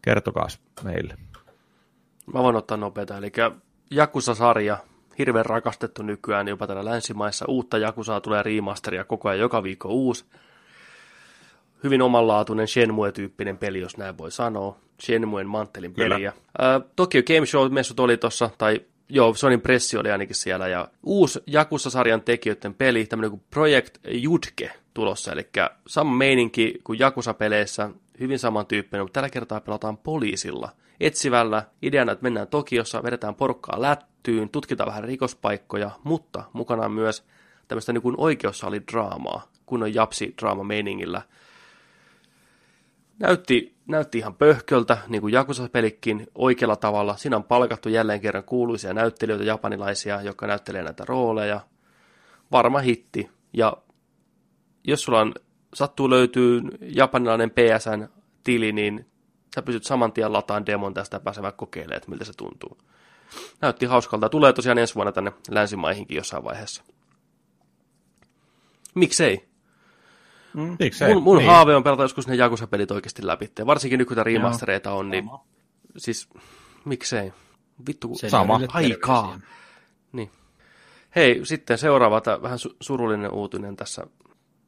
[0.02, 0.46] Kertokaa
[0.84, 1.14] meille.
[2.34, 3.16] Mä voin ottaa nopeita.
[3.16, 3.32] Eli
[3.90, 4.78] Jakusa-sarja,
[5.18, 7.44] hirveän rakastettu nykyään jopa täällä länsimaissa.
[7.48, 10.24] Uutta Jakusaa tulee remasteria koko ajan joka viikko uusi.
[11.84, 14.76] Hyvin omanlaatuinen Shenmue-tyyppinen peli, jos näin voi sanoa.
[15.02, 16.14] Shenmuen manttelin Kyllä.
[16.14, 16.32] peliä.
[16.58, 21.40] Ää, Tokyo Game Show-messut oli tossa, tai joo, Sonin pressi oli ainakin siellä, ja uusi
[21.46, 25.48] Jakusa-sarjan tekijöiden peli, tämmöinen kuin Project Jutke tulossa, eli
[25.86, 27.90] sama meininki kuin Jakusa-peleissä,
[28.20, 30.68] hyvin samantyyppinen, mutta tällä kertaa pelataan poliisilla.
[31.00, 37.24] Etsivällä ideana, että mennään Tokiossa, vedetään porukkaa lättyyn, tutkitaan vähän rikospaikkoja, mutta mukana on myös
[37.68, 41.22] tämmöistä niin oikeussalidraamaa, kun on japsi-draama meiningillä.
[43.18, 47.16] Näytti, näytti ihan pöhköltä, niin kuin Jakusa-pelikin, oikealla tavalla.
[47.16, 51.60] Siinä on palkattu jälleen kerran kuuluisia näyttelijöitä, japanilaisia, jotka näyttelee näitä rooleja.
[52.52, 53.30] Varma hitti.
[53.52, 53.76] Ja
[54.84, 55.34] jos sulla on,
[55.74, 59.06] sattuu löytyy japanilainen PSN-tili, niin
[59.54, 62.78] sä pystyt saman tien lataan demon tästä ja pääsevät kokeilemaan, että miltä se tuntuu.
[63.60, 64.28] Näytti hauskalta.
[64.28, 66.84] Tulee tosiaan ensi vuonna tänne länsimaihinkin jossain vaiheessa.
[68.94, 69.47] Miksei?
[70.78, 71.14] Miksei?
[71.14, 71.50] Mun, mun Niin.
[71.50, 73.50] haave on pelata joskus ne Jakusa-pelit oikeasti läpi.
[73.66, 75.30] Varsinkin nyt kun tämä remastereita on, niin
[75.96, 76.28] siis
[76.84, 77.32] miksei?
[77.86, 78.60] Vittu, kun Sen Sama.
[78.68, 79.22] aikaa.
[79.22, 79.48] terveisiä.
[80.12, 80.30] Niin.
[81.16, 84.06] Hei, sitten seuraava tää vähän su- surullinen uutinen tässä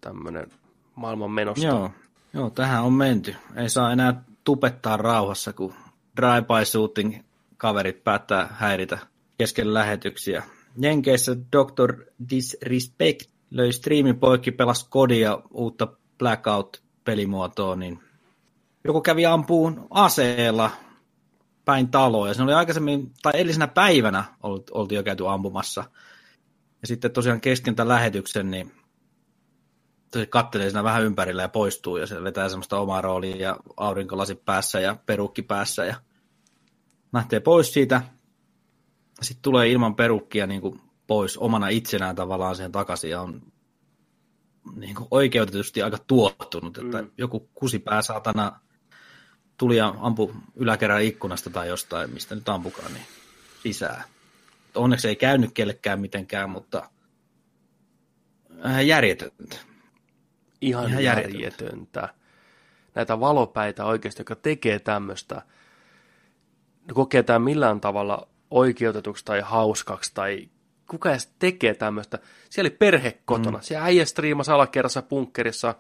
[0.01, 0.47] tämmönen
[0.94, 1.66] maailman menosta.
[1.66, 1.90] Joo,
[2.35, 3.36] joo, tähän on menty.
[3.57, 5.74] Ei saa enää tupettaa rauhassa, kun
[6.16, 7.19] drive-by shooting
[7.57, 8.98] kaverit päättää häiritä
[9.39, 10.43] kesken lähetyksiä.
[10.82, 12.05] Jenkeissä Dr.
[12.31, 18.01] Disrespect löi striimin poikki, pelasi kodia uutta Blackout-pelimuotoa, niin
[18.85, 20.70] joku kävi ampuun aseella
[21.64, 25.85] päin taloa, ja se oli aikaisemmin, tai edellisenä päivänä olt- oltiin jo käyty ampumassa.
[26.82, 28.72] Ja sitten tosiaan kesken tämän lähetyksen, niin
[30.12, 34.35] se kattelee siinä vähän ympärillä ja poistuu ja se vetää semmoista omaa roolia ja aurinkolasi
[34.35, 35.94] päässä ja perukki päässä ja
[37.12, 38.02] lähtee pois siitä.
[39.22, 40.81] Sitten tulee ilman perukkia niin kuin
[41.11, 43.43] pois omana itsenään tavallaan siihen takaisin ja on
[44.77, 47.11] niin kuin oikeutetusti aika tuottunut, että mm.
[47.19, 48.61] joku kusipää saatana
[49.57, 53.05] tuli ja ampui yläkerran ikkunasta tai jostain, mistä nyt ampukaan, niin
[53.62, 54.05] sisään.
[54.74, 56.91] Onneksi ei käynyt kellekään mitenkään, mutta
[58.66, 59.57] äh, järjetöntä.
[60.61, 61.39] Ihan, Ihan järjetöntä.
[61.39, 62.15] järjetöntä.
[62.95, 65.43] Näitä valopäitä oikeasti, jotka tekee tämmöistä,
[66.95, 70.49] kokee tämän millään tavalla oikeutetuksi tai hauskaksi tai
[70.90, 72.18] kuka edes tekee tämmöistä.
[72.50, 73.58] Siellä oli perhe kotona.
[73.58, 73.62] Mm.
[73.62, 75.74] Siellä äijä striimasi alakerrassa punkkerissa,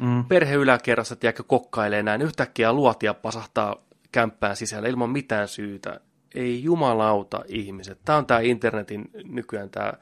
[0.00, 0.24] mm.
[0.24, 2.22] perhe yläkerrassa, tiedätkö, kokkailee näin.
[2.22, 3.76] Yhtäkkiä luotia pasahtaa
[4.12, 6.00] kämppään sisällä ilman mitään syytä.
[6.34, 7.98] Ei jumalauta ihmiset.
[8.04, 9.92] Tämä on tämä internetin nykyään tämä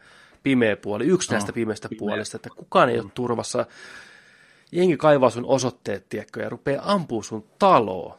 [0.43, 3.67] pimeä puoli, yksi näistä pimeistä puolista, että kukaan ei ole turvassa.
[4.73, 8.19] Jengi kaivaa sun osoitteet, tiedätkö, ja rupeaa ampuu sun taloa.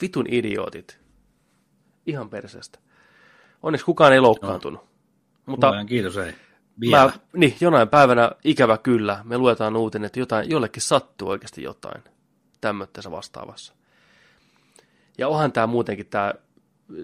[0.00, 0.98] Vitun idiootit.
[2.06, 2.78] Ihan perseestä.
[3.62, 4.91] Onneksi kukaan ei loukkaantunut.
[5.46, 6.34] Mutta Luojan kiitos, ei.
[6.80, 7.04] Vielä.
[7.04, 12.02] mä, niin, jonain päivänä, ikävä kyllä, me luetaan uutinen, että jotain, jollekin sattuu oikeasti jotain
[12.60, 13.74] tämmöisessä vastaavassa.
[15.18, 16.34] Ja onhan tämä muutenkin tämä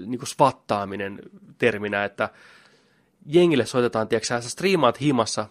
[0.07, 1.19] niin svattaaminen
[1.59, 2.29] terminä, että
[3.27, 5.47] jengille soitetaan, tiedätkö sä, striimaat himassa,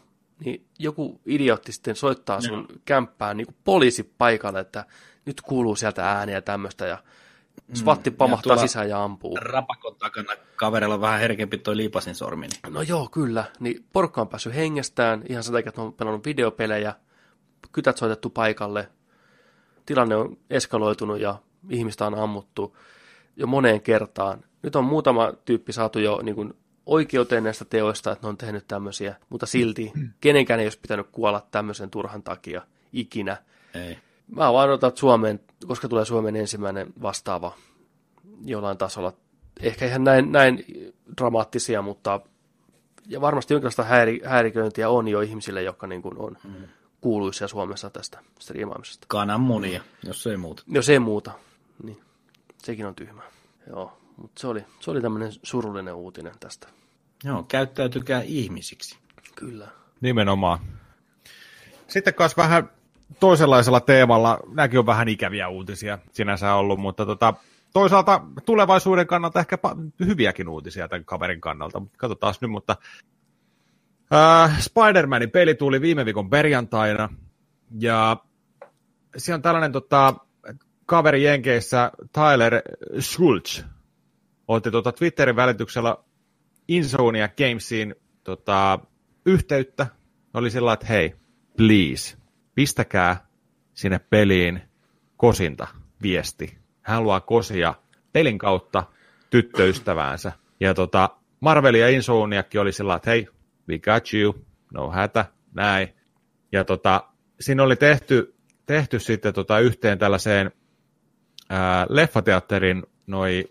[0.45, 4.85] niin joku idiootti sitten soittaa sun kämppään niin poliisi paikalle, että
[5.26, 6.97] nyt kuuluu sieltä ääniä ja tämmöistä, ja
[7.73, 9.38] svatti pamahtaa tuolla- sisään ja ampuu.
[9.41, 12.47] Rapakon takana kaverilla on vähän herkempi toi liipasin sormi.
[12.47, 12.73] Niin.
[12.73, 13.45] No joo, kyllä.
[13.59, 16.93] Niin porukka on päässyt hengestään ihan sen takia, että on pelannut videopelejä,
[17.71, 18.89] kytät soitettu paikalle,
[19.85, 21.35] tilanne on eskaloitunut ja
[21.69, 22.77] ihmistä on ammuttu
[23.35, 24.43] jo moneen kertaan.
[24.63, 26.53] Nyt on muutama tyyppi saatu jo niin kuin
[26.85, 31.47] oikeuteen näistä teoista, että ne on tehnyt tämmöisiä, mutta silti kenenkään ei olisi pitänyt kuolla
[31.51, 32.61] tämmöisen turhan takia
[32.93, 33.38] ikinä.
[33.73, 33.97] Ei.
[34.28, 37.54] Mä vaan odotan, että Suomeen, koska tulee Suomen ensimmäinen vastaava
[38.45, 39.14] jollain tasolla.
[39.60, 40.66] Ehkä ihan näin, näin
[41.18, 42.22] dramaattisia, mutta
[43.08, 46.68] ja varmasti jonkinlaista häiri, häiriköintiä on jo ihmisille, jotka niin kuin on mm.
[47.02, 49.06] kuuluisia Suomessa tästä striimaamisesta.
[49.10, 50.64] Kananmunia, jos ei muuta.
[50.68, 51.32] Jos ei muuta,
[51.84, 52.02] niin
[52.58, 53.32] sekin on tyhmää.
[53.70, 56.68] Joo, mutta se oli, se oli tämmöinen surullinen uutinen tästä.
[57.24, 58.98] Joo, käyttäytykää ihmisiksi.
[59.36, 59.68] Kyllä.
[60.02, 60.60] Nimenomaan.
[61.88, 62.70] Sitten kas vähän
[63.19, 67.34] toisenlaisella teemalla, nämäkin on vähän ikäviä uutisia sinänsä ollut, mutta tota,
[67.73, 69.57] toisaalta tulevaisuuden kannalta ehkä
[70.05, 72.75] hyviäkin uutisia tämän kaverin kannalta, katsotaan nyt, mutta
[74.13, 77.09] äh, Spider-Manin peli tuli viime viikon perjantaina,
[77.79, 78.17] ja
[79.17, 80.13] siellä on tällainen tota,
[80.85, 82.61] kaveri Jenkeissä, Tyler
[82.99, 83.63] Schultz,
[84.47, 85.97] otti tota Twitterin välityksellä
[86.67, 88.79] Insomnia Gamesiin tota,
[89.25, 89.88] yhteyttä.
[90.34, 91.15] Oli sillä että hei,
[91.57, 92.17] please,
[92.57, 93.27] pistäkää
[93.73, 94.61] sinne peliin
[95.17, 95.67] kosinta
[96.01, 96.57] viesti.
[96.81, 97.73] Hän haluaa kosia
[98.13, 98.84] pelin kautta
[99.29, 100.31] tyttöystäväänsä.
[100.59, 101.09] Ja tota,
[101.39, 103.27] Marvel ja Insomniakki oli sillä että hei,
[103.69, 105.95] we got you, no hätä, näin.
[106.51, 107.03] Ja tota,
[107.39, 108.35] siinä oli tehty,
[108.65, 110.51] tehty sitten tota yhteen tällaiseen
[111.49, 113.43] ää, leffateatterin noi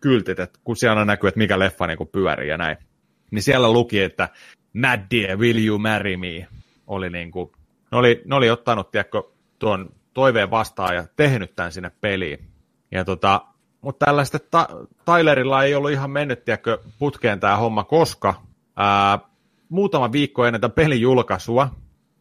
[0.00, 2.76] kyltit, että kun siellä näkyy, että mikä leffa niin pyörii ja näin.
[3.30, 4.28] Niin siellä luki, että
[4.72, 6.48] Mad Dear, will you marry me?
[6.86, 7.52] Oli niin kuin,
[7.92, 9.22] ne, oli, ne oli ottanut, tiedätkö,
[9.58, 12.48] tuon toiveen vastaan ja tehnyt tämän sinne peliin.
[12.90, 13.44] Ja tota,
[13.80, 14.68] mutta tällaista ta-
[15.04, 18.34] Tylerilla ei ollut ihan mennyt, tiedätkö, putkeen tämä homma, koska
[18.76, 19.18] ää,
[19.68, 21.70] muutama viikko ennen tämän pelin julkaisua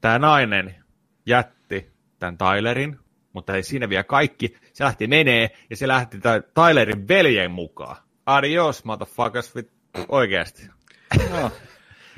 [0.01, 0.75] tämä nainen
[1.25, 2.99] jätti tämän Tylerin,
[3.33, 4.57] mutta ei siinä vielä kaikki.
[4.73, 6.17] Se lähti menee ja se lähti
[6.53, 7.95] Tylerin veljen mukaan.
[8.25, 9.53] Adios, motherfuckers,
[10.09, 10.69] oikeasti.
[11.31, 11.51] No.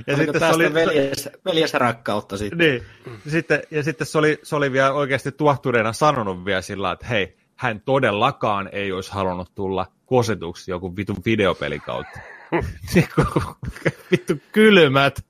[0.07, 0.73] Ja sitten se oli...
[0.73, 2.57] veljes, veljes rakkautta sitten.
[2.57, 2.83] Niin.
[3.27, 7.37] Sitten, ja sitten se oli, se oli vielä oikeasti tuahtuneena sanonut vielä sillä että hei,
[7.55, 12.19] hän todellakaan ei olisi halunnut tulla kosetuksi joku vitun videopelin kautta.
[14.11, 15.25] Vittu kylmät.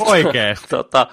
[0.00, 0.66] Oikeesti.
[0.68, 1.06] tota,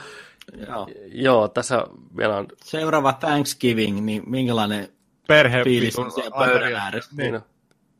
[0.68, 0.88] joo.
[1.08, 1.84] joo, tässä
[2.18, 2.48] vielä on...
[2.64, 4.90] Seuraava Thanksgiving, niin minkälainen
[5.28, 7.12] Perhe fiilis on siellä pöydän ääressä?
[7.18, 7.32] Niin.
[7.32, 7.44] niin.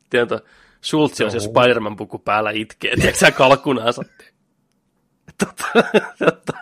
[0.10, 0.40] Tiedätkö,
[0.84, 4.04] Schultz on se Spider-Man puku päällä itkee, tiedätkö sä kalkkunaansa?
[5.46, 5.84] tota,
[6.20, 6.54] tota,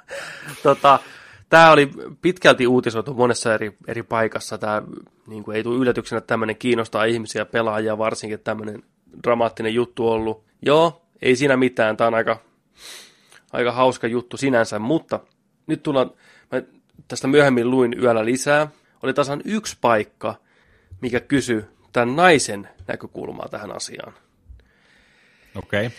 [0.64, 1.00] tota,
[1.50, 1.92] tämä oli
[2.22, 4.58] pitkälti uutisoitu monessa eri, eri paikassa.
[4.58, 4.82] Tämä
[5.28, 8.84] niin kuin ei tule yllätyksenä, että tämmöinen kiinnostaa ihmisiä, pelaajia, varsinkin tämmöinen
[9.24, 10.44] dramaattinen juttu ollut.
[10.62, 12.38] Joo, ei siinä mitään, tämä on aika,
[13.54, 15.20] aika hauska juttu sinänsä, mutta
[15.68, 16.12] nyt tullaan,
[16.52, 16.62] mä
[17.08, 18.68] tästä myöhemmin luin yöllä lisää,
[19.04, 20.36] oli tasan yksi paikka,
[21.02, 24.14] mikä kysyi tämän naisen näkökulmaa tähän asiaan.
[25.56, 25.86] Okei.
[25.86, 25.98] Okay.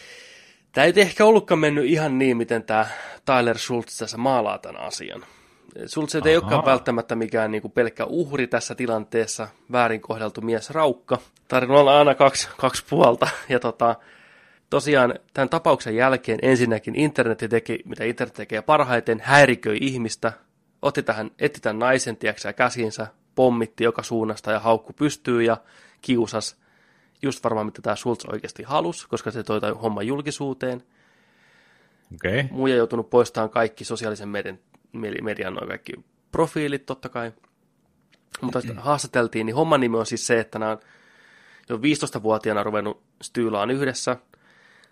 [0.72, 2.86] Tämä ei ehkä ollutkaan mennyt ihan niin, miten tämä
[3.24, 5.24] Tyler Schultz tässä maalaa tämän asian.
[5.86, 11.18] Schultz ei olekaan välttämättä mikään niin kuin pelkkä uhri tässä tilanteessa, väärin kohdeltu mies raukka.
[11.48, 13.28] Tarinalla on aina kaksi, kaksi puolta.
[13.48, 13.96] Ja tota,
[14.70, 20.32] tosiaan tämän tapauksen jälkeen ensinnäkin internet teki, mitä internet tekee parhaiten, häiriköi ihmistä,
[20.82, 25.56] otti tähän, etti tämän naisen tiedätkö, käsinsä, pommitti joka suunnasta ja haukku pystyy ja
[26.00, 26.61] kiusas
[27.22, 30.82] just varmaan mitä tämä Schultz oikeasti halusi, koska se toi homma julkisuuteen.
[32.14, 32.44] Okay.
[32.50, 34.58] Muija joutunut poistamaan kaikki sosiaalisen median,
[35.22, 35.92] median noin kaikki
[36.32, 37.32] profiilit totta kai.
[38.40, 40.78] Mutta sitten haastateltiin, niin homman nimi on siis se, että nämä on
[41.68, 44.16] jo 15-vuotiaana ruvennut styylaan yhdessä,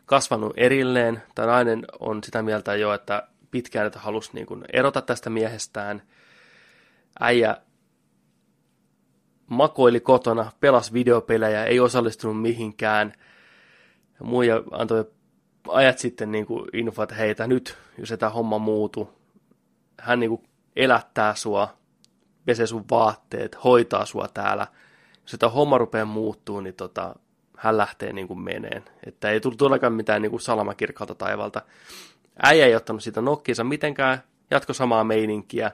[0.07, 1.23] kasvanut erilleen.
[1.35, 6.03] Tämä nainen on sitä mieltä jo, että pitkään että halusi niin kuin erota tästä miehestään.
[7.21, 7.57] Äijä
[9.51, 13.13] makoili kotona, pelasi videopelejä, ei osallistunut mihinkään.
[14.23, 15.05] Muija antoi
[15.69, 19.11] ajat sitten niin kuin info, että heitä nyt, jos tämä homma muutu.
[20.01, 20.43] Hän niin kuin
[20.77, 21.69] elättää sua,
[22.45, 24.67] pesee sun vaatteet, hoitaa sua täällä.
[25.23, 27.15] Jos tämä homma rupeaa muuttuu, niin tota,
[27.57, 28.85] hän lähtee niin kuin meneen.
[29.07, 31.63] Että ei tullut todellakaan mitään niin kuin salamakirkalta taivalta.
[32.43, 35.71] Äijä ei ottanut sitä nokkiinsa mitenkään, jatko samaa meininkiä.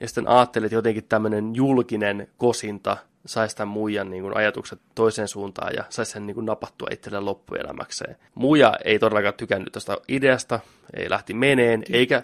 [0.00, 2.96] Ja sitten ajattelin, että jotenkin tämmöinen julkinen kosinta
[3.26, 7.24] saisi tämän muijan niin kuin, ajatukset toiseen suuntaan ja saisi sen niin kuin, napattua itselleen
[7.24, 8.16] loppuelämäkseen.
[8.34, 10.60] Muija ei todellakaan tykännyt tästä ideasta,
[10.96, 12.22] ei lähti meneen, eikä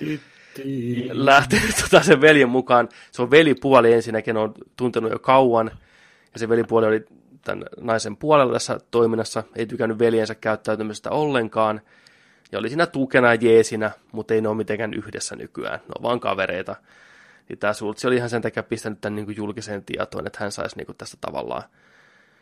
[1.10, 2.88] lähtenyt tota sen veljen mukaan.
[3.12, 5.70] Se on velipuoli ensinnäkin, on tuntenut jo kauan,
[6.32, 7.04] ja se velipuoli oli
[7.44, 11.80] tämän naisen puolella tässä toiminnassa, ei tykännyt veljensä käyttäytymisestä ollenkaan,
[12.52, 16.20] ja oli siinä tukena jeesinä, mutta ei ne ole mitenkään yhdessä nykyään, ne on vaan
[16.20, 16.76] kavereita.
[17.48, 20.52] Niin tämä Sultsi oli ihan sen takia pistänyt tämän niin kuin julkiseen tietoon, että hän
[20.52, 21.62] saisi niin kuin tästä tavallaan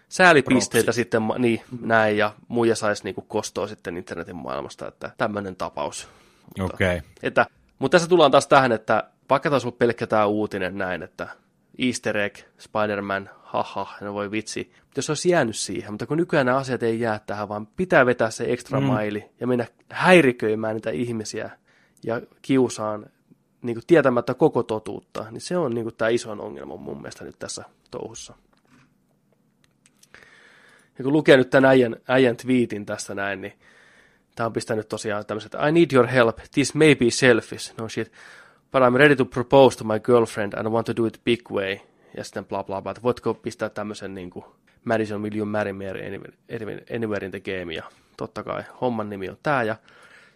[0.09, 1.01] säälipisteitä Propsi.
[1.01, 6.09] sitten, niin näin, ja muija saisi niin kuin kostoa sitten internetin maailmasta, että tämmöinen tapaus.
[6.61, 6.97] Okei.
[6.97, 7.11] Okay.
[7.23, 7.47] Että,
[7.79, 11.29] mutta tässä tullaan taas tähän, että vaikka taas on pelkkä tämä uutinen näin, että
[11.79, 14.73] Easter egg, Spider-Man, haha, no voi vitsi.
[14.81, 18.07] Mutta jos olisi jäänyt siihen, mutta kun nykyään nämä asiat ei jää tähän, vaan pitää
[18.07, 18.87] vetää se ekstra mm.
[18.87, 21.51] maili ja mennä häiriköimään niitä ihmisiä
[22.05, 23.07] ja kiusaan
[23.65, 27.25] niin kuin tietämättä koko totuutta, niin se on niin kuin tämä isoin ongelma mun mielestä
[27.25, 28.35] nyt tässä touhussa.
[30.99, 33.53] Ja kun lukee nyt tämän äijän, äijän tweetin tästä näin, niin
[34.35, 38.13] tämä on pistänyt tosiaan tämmöiset, I need your help, this may be selfish, no shit,
[38.73, 41.51] but I'm ready to propose to my girlfriend and I want to do it big
[41.51, 41.79] way,
[42.17, 44.45] ja sitten bla bla bla, että voitko pistää tämmöisen niin kuin
[44.85, 45.91] Madison Will You Marry Me
[46.95, 47.83] Anywhere in the Game, ja
[48.17, 49.77] totta kai homman nimi on tämä, ja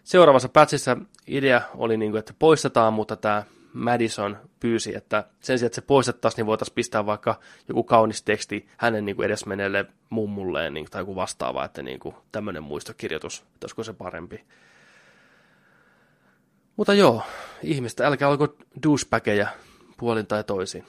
[0.09, 5.67] seuraavassa patchissa idea oli, niin kuin, että poistetaan, mutta tämä Madison pyysi, että sen sijaan,
[5.67, 10.73] että se poistettaisiin, niin voitaisiin pistää vaikka joku kaunis teksti hänen niin kuin edesmenneelle mummulleen
[10.73, 14.43] niin, tai joku vastaava, että niin kuin, tämmöinen muistokirjoitus, että olisiko se parempi.
[16.75, 17.21] Mutta joo,
[17.63, 19.47] ihmistä, älkää olko douchebageja
[19.97, 20.85] puolin tai toisin.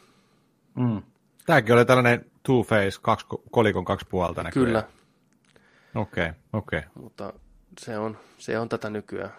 [0.75, 1.03] Mm.
[1.47, 4.67] Tämäkin oli tällainen two-face, kaksi, kolikon kaksi puolta näköjään.
[4.67, 4.85] Kyllä,
[5.95, 6.79] Okei, okay, okei.
[6.79, 6.91] Okay.
[6.95, 7.33] mutta
[7.79, 9.33] se on, se on tätä nykyään.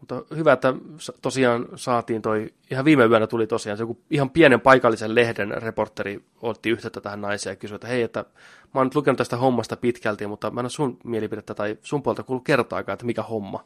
[0.00, 0.74] Mutta hyvä, että
[1.22, 6.24] tosiaan saatiin toi, ihan viime yönä tuli tosiaan se joku ihan pienen paikallisen lehden reporteri
[6.42, 8.24] otti yhteyttä tähän naiseen ja kysyi, että hei, että
[8.74, 12.02] mä oon nyt lukenut tästä hommasta pitkälti, mutta mä en ole sun mielipidettä tai sun
[12.02, 13.64] puolta kuullut kertaakaan, että mikä homma.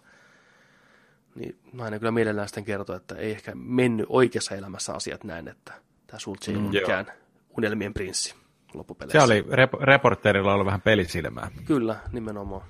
[1.34, 5.72] Niin nainen kyllä mielellään sitten kertoi, että ei ehkä mennyt oikeassa elämässä asiat näin, että
[6.06, 6.68] tämä Sultsi ei joo.
[6.68, 7.06] mikään
[7.56, 8.43] unelmien prinssi
[8.74, 9.18] loppupeleissä.
[9.18, 11.50] Se oli, rep- reporterilla ollut vähän pelisilmää.
[11.64, 12.62] Kyllä, nimenomaan.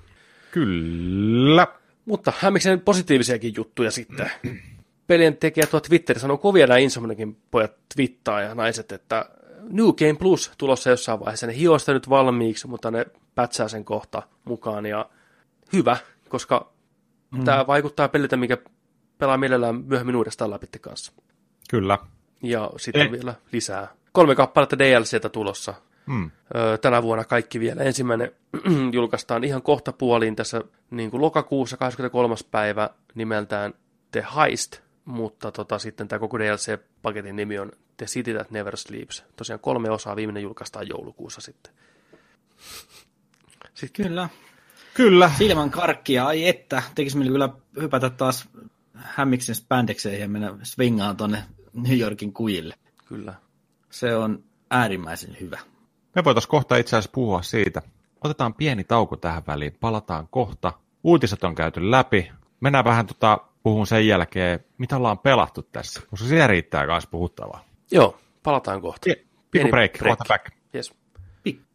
[0.51, 1.67] Kyllä.
[2.05, 4.31] Mutta hämmiksen positiivisiakin juttuja sitten.
[5.07, 9.29] Pelien tekijät tuo Twitter sanoo kovia nämä Insomniakin pojat twittaa ja naiset, että
[9.69, 11.47] New Game Plus tulossa jossain vaiheessa.
[11.47, 13.05] Ne hioo sitä nyt valmiiksi, mutta ne
[13.35, 15.09] pätsää sen kohta mukaan ja
[15.73, 15.97] hyvä,
[16.29, 16.71] koska
[17.31, 17.43] mm.
[17.43, 18.57] tämä vaikuttaa peliltä, mikä
[19.17, 21.11] pelaa mielellään myöhemmin uudestaan läpi kanssa.
[21.69, 21.97] Kyllä.
[22.43, 23.87] Ja sitten vielä lisää.
[24.11, 25.73] Kolme kappaletta DLCtä tulossa.
[26.05, 26.31] Mm.
[26.81, 27.83] Tänä vuonna kaikki vielä.
[27.83, 28.31] Ensimmäinen
[28.93, 30.61] julkaistaan ihan kohta puoliin tässä
[30.91, 32.35] niin kuin lokakuussa 23.
[32.51, 33.73] päivä nimeltään
[34.11, 39.23] The Heist, mutta tota, sitten tämä koko DLC-paketin nimi on The City That Never Sleeps.
[39.35, 41.73] Tosiaan kolme osaa, viimeinen julkaistaan joulukuussa sitten.
[43.73, 44.29] Sitten Kyllä.
[44.93, 45.31] Kyllä.
[45.37, 46.83] Silmän karkkia, ai että.
[46.95, 47.49] Tekisi mieli kyllä
[47.81, 48.49] hypätä taas
[48.93, 52.75] Hämmiksen spandekseen ja mennä swingaan tonne New Yorkin kujille.
[53.05, 53.33] kyllä.
[53.89, 55.59] Se on äärimmäisen hyvä.
[56.15, 57.81] Me voitaisiin kohta itse asiassa puhua siitä.
[58.23, 60.73] Otetaan pieni tauko tähän väliin, palataan kohta.
[61.03, 62.31] Uutiset on käyty läpi.
[62.59, 67.65] Mennään vähän tota, puhun sen jälkeen, mitä ollaan pelattu tässä, koska siellä riittää myös puhuttavaa.
[67.91, 69.09] Joo, palataan kohta.
[69.09, 70.19] Pie- Pikku break, break.
[70.27, 70.45] back.
[70.75, 70.93] Yes.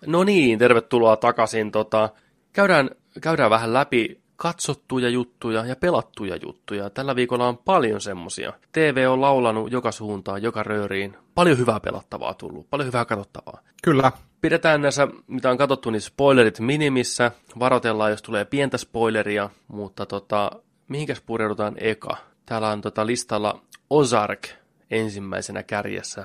[0.07, 1.71] No niin, tervetuloa takaisin.
[1.71, 2.09] Tota,
[2.53, 2.91] käydään,
[3.21, 6.91] käydään vähän läpi katsottuja juttuja ja pelattuja juttuja.
[6.91, 8.53] Tällä viikolla on paljon semmosia.
[8.73, 11.17] TV on laulanut joka suuntaan, joka rööriin.
[11.35, 13.61] Paljon hyvää pelattavaa tullut, paljon hyvää katsottavaa.
[13.83, 14.13] Kyllä.
[14.41, 17.31] Pidetään näissä, mitä on katsottu, niin spoilerit minimissä.
[17.59, 20.51] Varoitellaan, jos tulee pientä spoileria, mutta tota,
[20.89, 22.17] mihinkäs pureudutaan eka?
[22.47, 24.49] Täällä on tota listalla Ozark
[24.91, 26.25] ensimmäisenä kärjessä.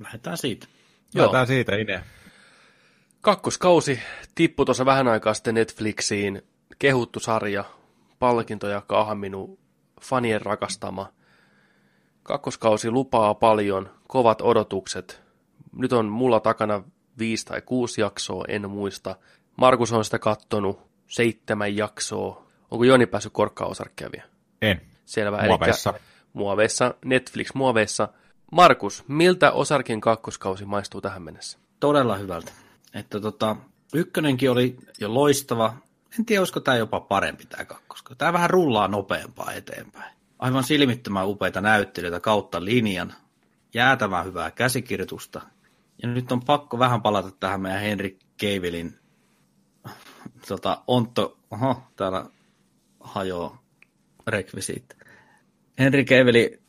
[0.00, 0.66] Lähdetään siitä.
[1.14, 1.24] Joo.
[1.24, 2.04] Lähdetään siitä, Ine.
[3.20, 4.00] Kakkoskausi
[4.34, 6.42] tippui tuossa vähän aikaa sitten Netflixiin.
[6.78, 7.64] Kehuttu sarja,
[8.18, 9.58] palkintoja kahminu,
[10.00, 11.12] fanien rakastama.
[12.22, 15.29] Kakkoskausi lupaa paljon, kovat odotukset.
[15.72, 16.82] Nyt on mulla takana
[17.18, 19.16] viisi tai kuusi jaksoa, en muista.
[19.56, 22.46] Markus on sitä kattonut, seitsemän jaksoa.
[22.70, 24.28] Onko Joni päässyt korkkaosarkkeja vielä?
[24.62, 24.80] En.
[25.04, 25.42] Selvä.
[25.46, 25.90] Muoveissa.
[25.90, 28.08] Elikkä, muoveissa, Netflix-muoveissa.
[28.52, 31.58] Markus, miltä Osarkin kakkoskausi maistuu tähän mennessä?
[31.80, 32.52] Todella hyvältä.
[32.94, 33.56] Että tota,
[33.94, 35.74] ykkönenkin oli jo loistava.
[36.18, 38.14] En tiedä, olisiko tämä jopa parempi tämä kakkoska.
[38.14, 40.12] Tämä vähän rullaa nopeampaa eteenpäin.
[40.38, 43.14] Aivan silmittömän upeita näyttelyitä kautta linjan.
[43.74, 45.42] Jäätävän hyvää käsikirjoitusta.
[46.02, 48.98] Ja nyt on pakko vähän palata tähän meidän Henry Cavillin
[50.48, 52.26] tota, ontto, oho, täällä
[53.00, 53.62] hajoaa
[54.26, 54.96] rekvisiitti.
[55.78, 56.62] Henry Cavilli,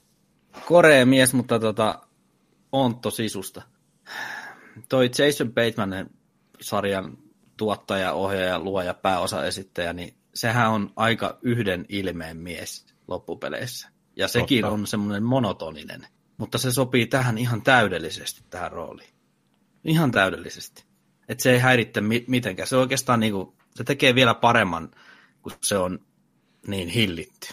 [0.67, 2.07] korea mies, mutta tota,
[2.71, 3.61] ontto sisusta
[4.89, 6.09] toi Jason Bateman
[6.61, 7.17] sarjan
[7.57, 13.89] tuottaja, ohjaaja, luoja, pääosaesittäjä, niin sehän on aika yhden ilmeen mies loppupeleissä.
[14.15, 14.73] Ja sekin Totta.
[14.73, 16.07] on semmoinen monotoninen.
[16.37, 19.09] Mutta se sopii tähän ihan täydellisesti, tähän rooliin.
[19.83, 20.83] Ihan täydellisesti.
[21.29, 22.67] Että se ei häiritse mi- mitenkään.
[22.67, 24.91] Se oikeastaan niinku, se tekee vielä paremman,
[25.41, 25.99] kun se on
[26.67, 27.47] niin hillitty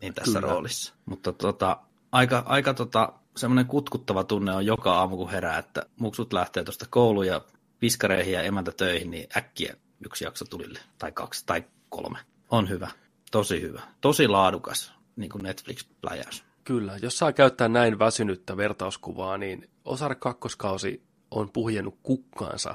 [0.00, 0.52] niin tässä Kyllä.
[0.52, 0.94] roolissa.
[1.06, 1.76] Mutta tota,
[2.12, 6.86] aika, aika tota, semmoinen kutkuttava tunne on joka aamu, kun herää, että muksut lähtee tuosta
[6.90, 7.40] kouluun ja
[7.78, 12.18] piskareihin ja emäntä töihin, niin äkkiä yksi jakso tulille, tai kaksi, tai kolme.
[12.50, 12.90] On hyvä,
[13.30, 16.44] tosi hyvä, tosi laadukas, niin kuin Netflix-pläjäys.
[16.64, 21.02] Kyllä, jos saa käyttää näin väsynyttä vertauskuvaa, niin Osar kakkoskausi
[21.40, 22.74] on puhjennut kukkaansa.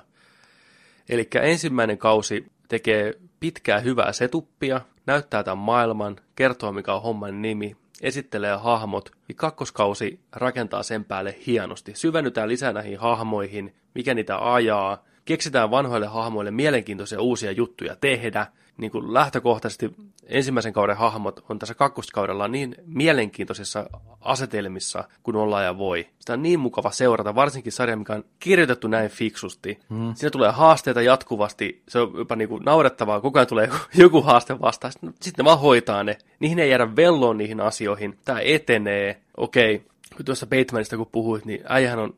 [1.10, 7.76] Eli ensimmäinen kausi tekee pitkää hyvää setuppia, näyttää tämän maailman, kertoo mikä on homman nimi,
[8.02, 11.92] esittelee hahmot, ja kakkoskausi rakentaa sen päälle hienosti.
[11.96, 18.48] Syvennytään lisää näihin hahmoihin, mikä niitä ajaa, keksitään vanhoille hahmoille mielenkiintoisia uusia juttuja tehdä.
[18.78, 19.96] Niin kuin lähtökohtaisesti
[20.26, 23.90] ensimmäisen kauden hahmot on tässä kakkoskaudella niin mielenkiintoisissa
[24.22, 26.08] asetelmissa kuin ollaan ja voi.
[26.20, 29.80] Sitä on niin mukava seurata, varsinkin sarja, mikä on kirjoitettu näin fiksusti.
[29.90, 30.16] Hmm.
[30.16, 34.22] Siinä tulee haasteita jatkuvasti, se on jopa niin kuin naurettavaa, koko ajan tulee joku, joku
[34.22, 36.18] haaste vastaan, sitten, sitten ne vaan hoitaa ne.
[36.40, 40.24] Niihin ei jäädä velloon niihin asioihin, tämä etenee, okei, okay.
[40.26, 42.14] tuossa Batemanista kun puhuit, niin äijähän on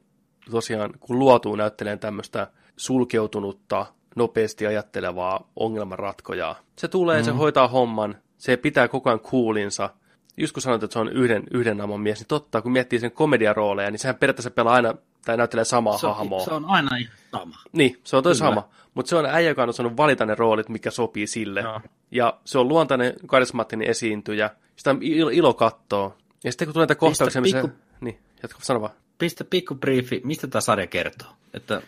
[0.52, 2.48] tosiaan, kun luotuu näytteleen tämmöistä
[2.78, 3.86] sulkeutunutta,
[4.16, 6.56] nopeasti ajattelevaa ongelmanratkojaa.
[6.76, 7.26] Se tulee, mm.
[7.26, 9.90] se hoitaa homman, se pitää koko ajan kuulinsa.
[10.38, 13.12] Just kun sanoit, että se on yhden, yhden naamon mies, niin totta, kun miettii sen
[13.12, 14.94] komediarooleja, niin sehän periaatteessa pelaa aina,
[15.26, 16.46] tai näyttelee samaa Se hahmoa.
[16.46, 17.56] se on aina ihan sama.
[17.72, 18.46] Niin, se on toi Kyllä.
[18.50, 18.70] sama.
[18.94, 21.62] Mutta se on äijä, joka on osannut valita ne roolit, mikä sopii sille.
[21.62, 21.82] Joo.
[22.12, 24.50] Ja se on luontainen, karismaattinen esiintyjä.
[24.76, 26.18] Sitä on ilo, ilo kattoo.
[26.44, 27.62] Ja sitten kun tulee näitä kohtauksia, missä...
[27.62, 28.94] pikku- Niin, jatka, sano vaan.
[29.18, 31.82] Pistä pikku briefi, mistä tämä sarja kertoo, että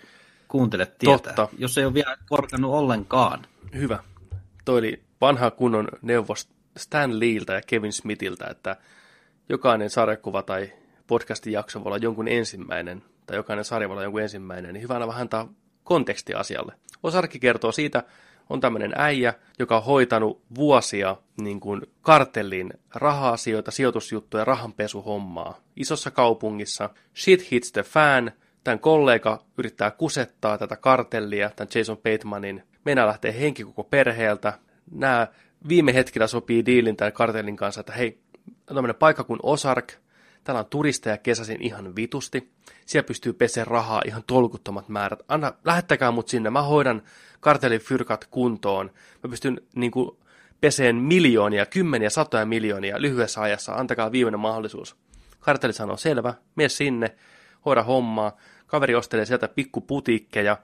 [0.56, 1.56] kuuntelet tietää, Totta.
[1.58, 3.46] jos ei ole vielä korkannut ollenkaan.
[3.76, 4.00] Hyvä.
[4.66, 8.76] Toi oli vanha kunnon neuvos Stan Leeltä ja Kevin Smithiltä, että
[9.50, 10.72] jokainen sarjakuva tai
[11.08, 15.08] podcastin jakso voi olla jonkun ensimmäinen, tai jokainen sarja voi olla jonkun ensimmäinen, niin hyvänä
[15.08, 15.54] vähän antaa
[15.84, 16.74] konteksti asialle.
[17.04, 18.04] Osarkki kertoo siitä,
[18.50, 25.60] on tämmöinen äijä, joka on hoitanut vuosia niin kuin kartellin raha-asioita, sijoitusjuttuja, rahanpesuhommaa.
[25.76, 28.32] Isossa kaupungissa, shit hits the fan,
[28.66, 32.64] tämän kollega yrittää kusettaa tätä kartellia, tämän Jason Batemanin.
[32.86, 34.54] Meinaa lähtee henki koko perheeltä.
[34.92, 35.28] Nämä
[35.68, 38.20] viime hetkellä sopii diilin tämän kartellin kanssa, että hei,
[38.66, 39.94] tämmöinen paikka kuin Ozark,
[40.44, 42.52] täällä on turisteja kesäsin ihan vitusti.
[42.86, 45.20] Siellä pystyy peseen rahaa ihan tolkuttomat määrät.
[45.28, 47.02] Anna, lähettäkää mut sinne, mä hoidan
[47.40, 48.92] kartellin fyrkat kuntoon.
[49.24, 50.18] Mä pystyn niin kuin,
[50.62, 53.74] peseen miljoonia, kymmeniä, satoja miljoonia lyhyessä ajassa.
[53.74, 54.96] Antakaa viimeinen mahdollisuus.
[55.40, 57.16] Kartelli sanoo, selvä, mene sinne,
[57.66, 58.38] hoida hommaa.
[58.76, 60.58] Kaveri ostelee sieltä pikkuputiikkeja,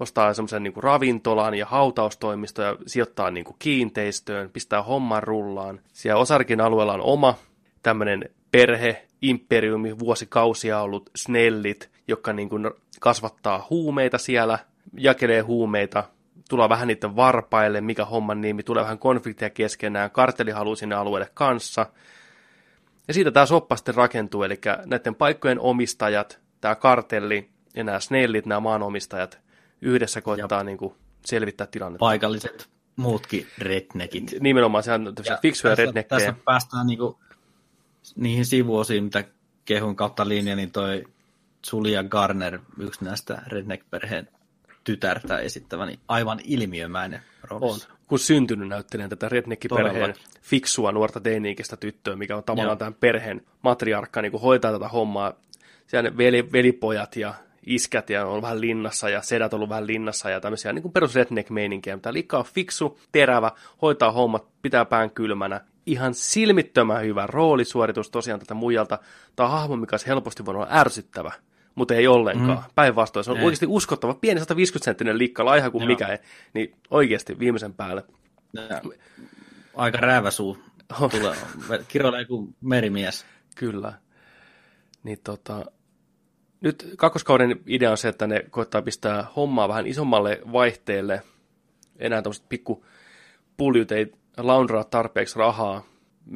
[0.00, 5.80] ostaa semmoisen niin ravintolan ja hautaustoimisto ja sijoittaa niin kuin kiinteistöön, pistää homman rullaan.
[5.92, 7.34] Siellä Osarkin alueella on oma
[7.82, 12.70] tämmöinen perhe, imperiumi, vuosikausia ollut snellit, jotka niin kuin
[13.00, 14.58] kasvattaa huumeita siellä,
[14.98, 16.04] jakelee huumeita,
[16.48, 21.30] tulee vähän niiden varpaille, mikä homman nimi, tulee vähän konflikteja keskenään, karteli haluaa sinne alueelle
[21.34, 21.86] kanssa.
[23.08, 28.46] Ja siitä tämä soppa sitten rakentuu, eli näiden paikkojen omistajat, tämä kartelli ja nämä snellit,
[28.46, 29.38] nämä maanomistajat,
[29.80, 30.94] yhdessä koittaa niin kuin
[31.24, 31.98] selvittää tilannetta.
[31.98, 34.34] Paikalliset muutkin redneckit.
[34.40, 36.18] Nimenomaan sehän on fiksuja tässä, redneckejä.
[36.18, 37.18] tässä päästään niinku
[38.16, 39.24] niihin sivuosiin, mitä
[39.64, 41.04] kehun kautta linja, niin toi
[41.72, 44.28] Julia Garner, yksi näistä redneck-perheen
[44.84, 47.20] tytärtä esittävä, niin aivan ilmiömäinen
[47.50, 47.78] On.
[48.06, 52.76] Kun syntynyt näyttelen tätä redneck-perheen fiksua nuorta teini-ikäistä tyttöä, mikä on tavallaan Joo.
[52.76, 55.32] tämän perheen matriarkka, niin kuin hoitaa tätä hommaa.
[55.86, 57.34] Siellä ne veli, velipojat ja
[57.66, 60.92] iskät ja on vähän linnassa ja sedät on ollut vähän linnassa ja tämmöisiä niin kuin
[60.92, 61.96] perus redneck-meininkiä.
[61.96, 63.50] Mutta Likka on fiksu, terävä,
[63.82, 65.60] hoitaa hommat, pitää pään kylmänä.
[65.86, 68.98] Ihan silmittömän hyvä roolisuoritus tosiaan tätä muijalta.
[69.36, 71.32] Tämä on hahmo, mikä olisi helposti voinut olla ärsyttävä,
[71.74, 72.58] mutta ei ollenkaan.
[72.58, 72.64] Mm.
[72.74, 73.44] Päinvastoin, se on Ei.
[73.44, 75.88] oikeasti uskottava, pieni 150-senttinen likka, laiha kuin Joo.
[75.88, 76.18] mikä,
[76.54, 78.04] niin oikeasti viimeisen päälle.
[78.52, 78.82] Ja
[79.76, 80.58] Aika rääväsuu
[81.10, 81.36] tulee.
[81.88, 83.26] Kiroilee kuin merimies.
[83.54, 83.92] Kyllä.
[85.06, 85.64] Niin tota,
[86.60, 91.22] nyt kakkoskauden idea on se, että ne koittaa pistää hommaa vähän isommalle vaihteelle.
[91.98, 92.84] Enää tämmöiset pikku
[93.56, 95.82] puljut ei laundraa tarpeeksi rahaa.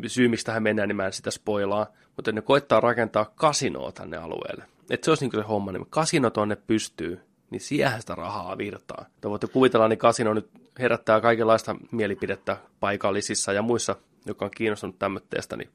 [0.06, 1.86] Syy, miksi tähän mennään, niin mä en sitä spoilaa.
[2.16, 4.64] Mutta ne koittaa rakentaa kasinoa tänne alueelle.
[4.90, 7.20] Että se olisi niin se homma, niin kasino tonne pystyy,
[7.50, 9.06] niin siihen sitä rahaa virtaa.
[9.20, 14.98] Te voitte kuvitella, niin kasino nyt herättää kaikenlaista mielipidettä paikallisissa ja muissa, jotka on kiinnostunut
[14.98, 15.70] tämmöistä, niin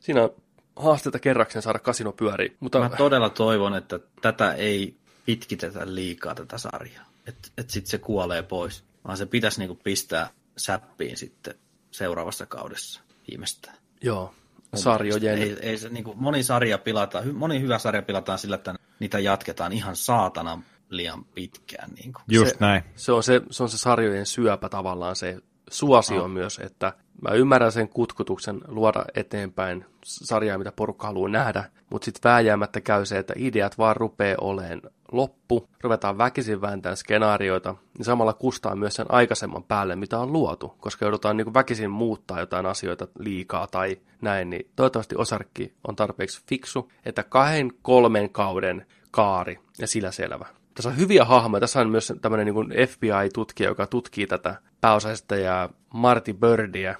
[0.00, 0.34] siinä on
[0.76, 2.56] haasteita kerraksen saada kasino pyöriin.
[2.60, 7.04] Mutta Mä todella toivon, että tätä ei pitkitetä liikaa tätä sarjaa.
[7.26, 8.84] Että et sitten se kuolee pois.
[9.06, 11.54] Vaan se pitäisi niinku pistää säppiin sitten
[11.90, 13.76] seuraavassa kaudessa viimeistään.
[14.02, 14.34] joo,
[14.74, 15.38] sarjojen.
[15.38, 19.72] Ei, ei se, niinku, moni sarja pilataan, moni hyvä sarja pilataan sillä, että niitä jatketaan
[19.72, 21.90] ihan saatana liian pitkään.
[21.90, 22.20] Niinku.
[22.28, 22.82] Just Se- näin.
[22.96, 25.36] se on se, se on se sarjojen syöpä tavallaan se
[25.70, 26.30] suosio Ah.
[26.30, 26.92] myös, että
[27.28, 33.06] mä ymmärrän sen kutkutuksen luoda eteenpäin sarjaa, mitä porukka haluaa nähdä, mutta sitten vääjäämättä käy
[33.06, 34.82] se, että ideat vaan rupeaa oleen
[35.12, 40.74] loppu, ruvetaan väkisin vääntämään skenaarioita, niin samalla kustaa myös sen aikaisemman päälle, mitä on luotu,
[40.80, 46.42] koska joudutaan niin väkisin muuttaa jotain asioita liikaa tai näin, niin toivottavasti Osarkki on tarpeeksi
[46.48, 50.46] fiksu, että kahden, kolmen kauden kaari ja sillä selvä.
[50.80, 51.60] Tässä on hyviä hahmoja.
[51.60, 56.94] Tässä on myös tämmöinen niin FBI-tutkija, joka tutkii tätä pääosaistajaa Marty Birdia,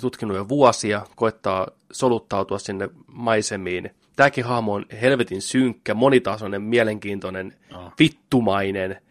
[0.00, 3.94] tutkinut jo vuosia, koittaa soluttautua sinne maisemiin.
[4.16, 7.92] Tämäkin hahmo on helvetin synkkä, monitasoinen, mielenkiintoinen, Joo.
[7.98, 9.02] vittumainen.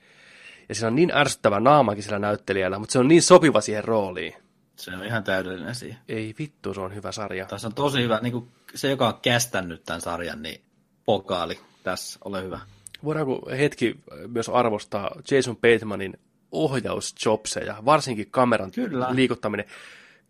[0.70, 4.34] Ja siinä on niin ärsyttävä naamakin sillä näyttelijällä, mutta se on niin sopiva siihen rooliin.
[4.76, 5.98] Se on ihan täydellinen siihen.
[6.08, 7.46] Ei vittu, se on hyvä sarja.
[7.46, 10.62] Tässä on tosi hyvä, niin kuin se joka on kästännyt tämän sarjan, niin
[11.06, 12.60] pokaali tässä, ole hyvä.
[13.06, 16.14] Voidaanko hetki myös arvostaa Jason Batemanin
[16.52, 19.08] ohjausjobseja, varsinkin kameran Kyllä.
[19.12, 19.66] liikuttaminen.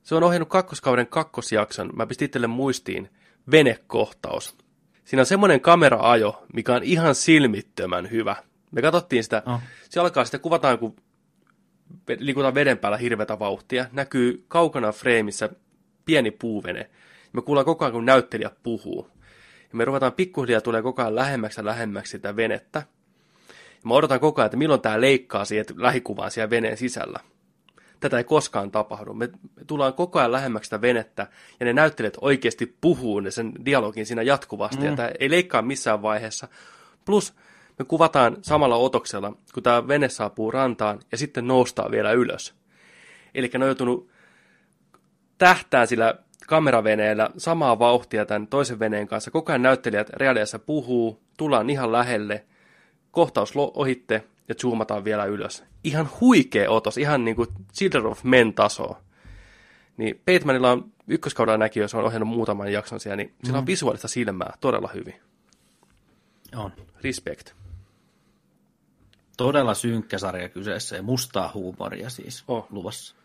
[0.04, 1.90] Se on ohjannut kakkoskauden kakkosjakson.
[1.96, 3.10] Mä pistin itselle muistiin
[3.52, 4.58] venekohtaus.
[5.06, 8.36] Siinä on semmoinen kameraajo, mikä on ihan silmittömän hyvä.
[8.72, 9.44] Me katsottiin sitä.
[9.46, 9.60] Oh.
[9.90, 10.96] Se alkaa sitten, kuvataan kun
[12.18, 15.50] liikutaan veden päällä hirveätä vauhtia, näkyy kaukana freimissä
[16.06, 16.90] pieni puuvene.
[17.34, 19.10] Me kuullaan koko ajan, kun näyttelijä puhuu.
[19.76, 22.84] Ja me ruvetaan pikkuhiljaa tulee koko ajan lähemmäksi ja lähemmäksi sitä venettä.
[23.50, 27.20] Ja mä odotan koko ajan, että milloin tämä leikkaa siihen lähikuvaan siellä veneen sisällä.
[28.00, 29.14] Tätä ei koskaan tapahdu.
[29.14, 31.28] Me, me tullaan koko ajan lähemmäksi sitä venettä,
[31.60, 34.86] ja ne näyttelijät oikeasti puhuu ne sen dialogin siinä jatkuvasti, mm.
[34.86, 36.48] ja tämä ei leikkaa missään vaiheessa.
[37.06, 37.34] Plus
[37.80, 42.54] me kuvataan samalla otoksella, kun tämä vene saapuu rantaan, ja sitten noustaan vielä ylös.
[43.34, 44.10] Eli ne on joutunut
[45.38, 46.16] tähtään sillä
[46.48, 49.32] kameraveneellä samaa vauhtia tämän toisen veneen kanssa.
[49.32, 52.46] Koko ajan näyttelijät reaaliassa puhuu, tullaan ihan lähelle,
[53.12, 55.64] kohtaus ohitte ja zoomataan vielä ylös.
[55.84, 59.02] Ihan huikea otos, ihan niin kuin Children of Men tasoa.
[59.98, 64.08] Niin Batemanilla on ykköskaudella näki, jos on ohjannut muutaman jakson siellä, niin sillä on visuaalista
[64.08, 65.16] silmää todella hyvin.
[66.56, 66.72] On.
[67.04, 67.52] Respect.
[69.38, 72.68] Todella synkkä sarja kyseessä ja mustaa huumoria siis Oh.
[72.70, 73.16] luvassa.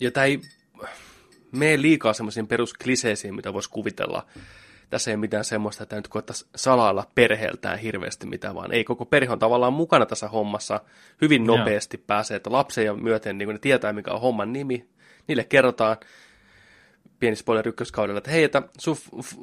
[0.00, 0.40] Ja tämä ei
[1.52, 4.26] mene liikaa semmoisiin peruskliseisiin, mitä voisi kuvitella.
[4.90, 9.32] Tässä ei mitään semmoista, että nyt koettaisiin salailla perheeltään hirveästi mitään, vaan ei koko perhe
[9.32, 10.80] on tavallaan mukana tässä hommassa.
[11.20, 11.56] Hyvin Joo.
[11.56, 14.88] nopeasti pääsee, että lapsen myöten niin ne tietää, mikä on homman nimi.
[15.26, 15.96] Niille kerrotaan,
[17.18, 18.96] pieni spoiler ykköskaudella, että hei, että sun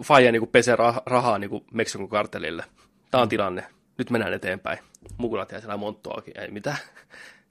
[0.04, 2.64] faija niin pesee rah- rahaa niin Meksikon kartelille.
[3.12, 3.66] Tämä on tilanne.
[3.98, 4.80] Nyt mennään eteenpäin.
[5.18, 6.40] Mukulat jää siellä monttuakin.
[6.40, 6.78] Ei mitään.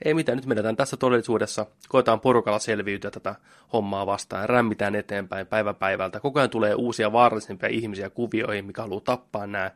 [0.05, 0.37] Ei mitään.
[0.37, 1.67] Nyt mennään tässä todellisuudessa.
[1.89, 3.35] Koetaan porukalla selviytyä tätä
[3.73, 4.49] hommaa vastaan.
[4.49, 6.21] Rämmitään eteenpäin päivä päivältä.
[6.21, 9.71] Koko ajan tulee uusia vaarallisempia ihmisiä kuvioihin, mikä haluaa tappaa nämä.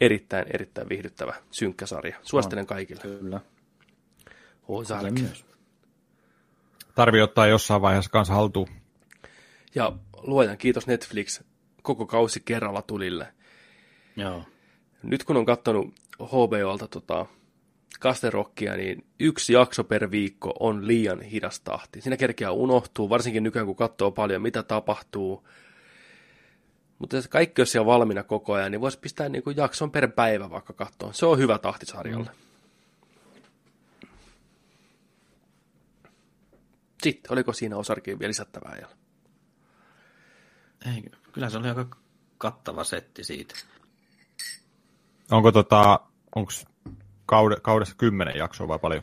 [0.00, 2.16] Erittäin, erittäin viihdyttävä, synkkä sarja.
[2.22, 3.02] Suosittelen kaikille.
[3.02, 3.40] Kyllä.
[4.68, 5.14] Ozark.
[6.94, 8.68] Tarvii ottaa jossain vaiheessa kanssa haltuun.
[9.74, 9.92] Ja
[10.22, 11.40] luojan kiitos Netflix
[11.82, 13.26] koko kausi kerralla tulille.
[14.16, 14.44] Joo.
[15.02, 17.26] Nyt kun on katsonut HBOlta tota,
[18.00, 22.00] Kasterokkia, niin yksi jakso per viikko on liian hidas tahti.
[22.00, 25.48] Siinä kerkeää unohtuu, varsinkin nykyään kun katsoo paljon, mitä tapahtuu.
[26.98, 30.08] Mutta jos kaikki olisi siellä valmiina koko ajan, niin voisi pistää niin kuin jakson per
[30.08, 31.12] päivä vaikka katsoa.
[31.12, 32.30] Se on hyvä tahti sarjalle.
[37.02, 38.76] Sitten, oliko siinä osarkiin vielä lisättävää?
[40.86, 41.02] Ei,
[41.32, 41.96] kyllä se oli aika
[42.38, 43.54] kattava setti siitä.
[45.30, 46.00] Onko tota,
[46.36, 46.52] onko
[47.30, 49.02] kaude, kaudessa kymmenen jaksoa vai paljon?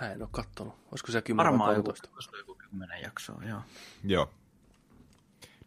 [0.00, 0.74] Mä en ole kattonut.
[0.92, 2.08] Olisiko se 10 vai Varmaan joku, 13?
[2.14, 3.60] olisiko joku kymmenen jaksoa, joo.
[4.04, 4.30] Joo.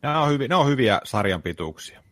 [0.02, 2.04] Nämä on, hyviä, nämä on hyviä sarjan pituuksia.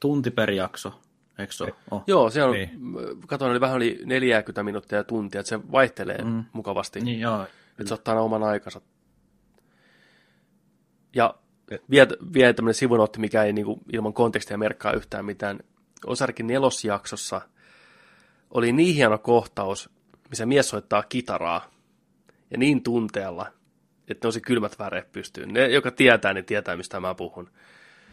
[0.00, 1.00] Tunti per jakso,
[1.38, 1.74] eikö se?
[1.90, 2.04] Oh.
[2.06, 2.68] Joo, se on, Niin.
[2.68, 3.20] niin.
[3.26, 6.44] katon, oli vähän yli 40 minuuttia ja tuntia, että se vaihtelee mm.
[6.52, 7.04] mukavasti, niin.
[7.04, 8.80] Niin joo, että se ottaa aina oman aikansa.
[11.14, 11.34] Ja
[11.90, 15.60] vielä, vielä tämmöinen sivunotti, mikä ei niinku, ilman kontekstia merkkaa yhtään mitään.
[16.06, 17.40] Osarkin nelosjaksossa
[18.52, 19.90] oli niin hieno kohtaus,
[20.28, 21.70] missä mies soittaa kitaraa
[22.50, 23.46] ja niin tunteella,
[24.08, 25.48] että nosi kylmät väreet pystyyn.
[25.48, 27.50] Ne, joka tietää, niin tietää, mistä mä puhun.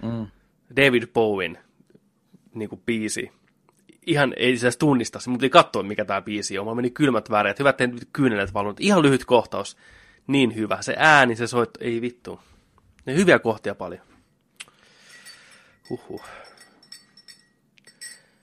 [0.01, 0.27] Mm.
[0.75, 1.57] David Bowen
[2.55, 3.31] niin kuin biisi.
[4.05, 6.65] Ihan ei se edes tunnista, se piti katsoa, mikä tämä biisi on.
[6.65, 7.77] Mulla meni kylmät väreet, hyvät
[8.13, 8.79] kyynelet valunut.
[8.79, 9.77] Ihan lyhyt kohtaus,
[10.27, 10.81] niin hyvä.
[10.81, 12.39] Se ääni, se soitto, ei vittu.
[13.05, 14.01] Ne hyviä kohtia paljon.
[15.89, 16.23] Huhhuh.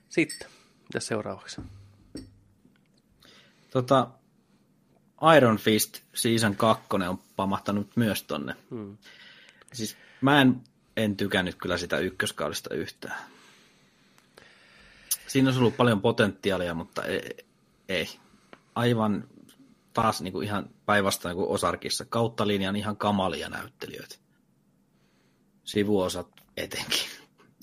[0.08, 0.48] Sitten,
[0.82, 1.60] mitä seuraavaksi?
[3.76, 4.08] Tota,
[5.36, 8.56] Iron Fist Season 2 on pamahtanut myös tonne.
[8.70, 8.96] Hmm.
[9.72, 10.60] Siis mä en,
[10.96, 13.18] en tykännyt kyllä sitä ykköskaudesta yhtään.
[15.26, 17.36] Siinä olisi ollut paljon potentiaalia, mutta ei.
[17.88, 18.08] ei.
[18.74, 19.28] Aivan
[19.92, 22.04] taas niin kuin ihan päinvastoin kuin Osarkissa.
[22.04, 24.16] Kautta linjan ihan kamalia näyttelijöitä.
[25.64, 27.10] Sivuosat etenkin.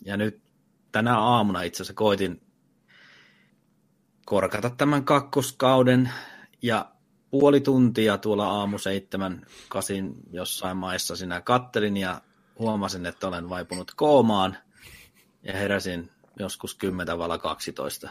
[0.05, 0.41] Ja nyt
[0.91, 2.41] tänä aamuna itse asiassa koitin
[4.25, 6.11] korkata tämän kakkoskauden
[6.61, 6.85] ja
[7.31, 12.21] puoli tuntia tuolla aamu seitsemän, kasin jossain maissa sinä kattelin ja
[12.59, 14.57] huomasin, että olen vaipunut koomaan
[15.43, 16.09] ja heräsin
[16.39, 18.09] joskus 10 vala 12.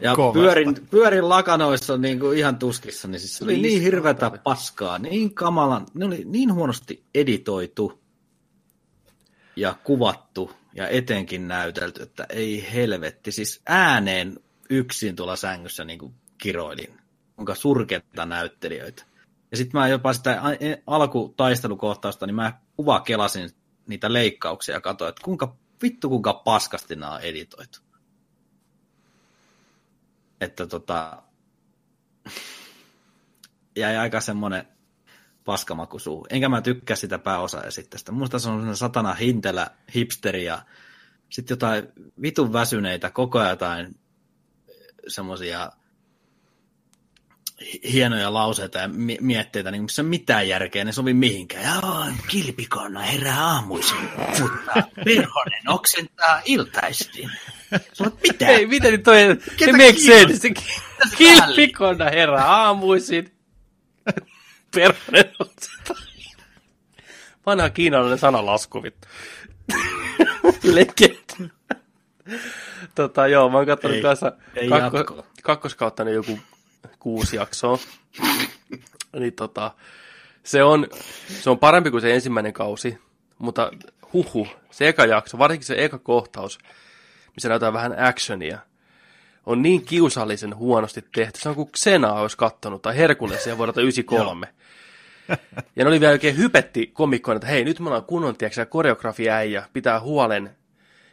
[0.00, 0.40] Ja Kovasta.
[0.40, 4.98] pyörin, pyörin lakanoissa niin kuin ihan tuskissa, niin siis se oli niin Viisi hirveätä paskaa,
[4.98, 8.02] niin kamalan, ne oli niin huonosti editoitu
[9.56, 13.32] ja kuvattu ja etenkin näytelty, että ei helvetti.
[13.32, 14.38] Siis ääneen
[14.70, 16.98] yksin tuolla sängyssä niin kuin kiroilin,
[17.36, 19.04] kuinka surketta näyttelijöitä.
[19.50, 23.50] Ja sitten mä jopa sitä e- alkutaistelukohtausta, niin mä kuvakelasin
[23.86, 27.78] niitä leikkauksia ja katsoin, että kuinka vittu kuinka paskasti nämä on editoitu.
[30.40, 31.22] Että tota,
[33.76, 34.68] jäi aika semmoinen
[35.44, 36.26] paskamaku suu.
[36.30, 38.12] Enkä mä tykkää sitä pääosaesittästä.
[38.12, 40.62] Musta se on semmoinen satana hintelä, hipsteri ja
[41.30, 41.88] sitten jotain
[42.22, 43.94] vitun väsyneitä, koko ajan jotain
[45.08, 45.72] semmoisia
[47.92, 51.82] hienoja lauseita ja mi- mietteitä, niin missä on mitään järkeä, ne sovi mihinkään.
[51.82, 54.08] Joo, kilpikonna herää aamuisin,
[54.40, 54.72] mutta
[55.04, 57.30] perhonen oksentaa iltaisin.
[57.92, 58.46] Sulla mitä?
[58.48, 60.48] Ei, miten nyt toi, se Ketä make sense.
[61.16, 63.41] Kilpikonna herra aamuisin.
[65.60, 65.94] Sitä.
[67.46, 69.08] Vanha kiinalainen sanalasku, vittu.
[70.62, 71.50] Legend.
[72.94, 76.38] tota, joo, mä oon katsonut Ei, kanssa ei kakko, kakkoskautta niin joku
[76.98, 77.78] kuusi jaksoa.
[79.18, 79.70] niin tota,
[80.42, 80.86] se on,
[81.40, 82.98] se on parempi kuin se ensimmäinen kausi,
[83.38, 83.70] mutta
[84.12, 86.58] huhu, se eka jakso, varsinkin se eka kohtaus,
[87.36, 88.58] missä näytetään vähän actionia,
[89.46, 91.40] on niin kiusallisen huonosti tehty.
[91.40, 94.48] Se on kuin Xena olisi kattonut, tai Herkulesia vuodelta 93.
[95.76, 99.64] ja ne oli vielä oikein hypetti komikkoina, että hei, nyt me ollaan kunnon, tiedätkö, koreografiäijä,
[99.72, 100.50] pitää huolen,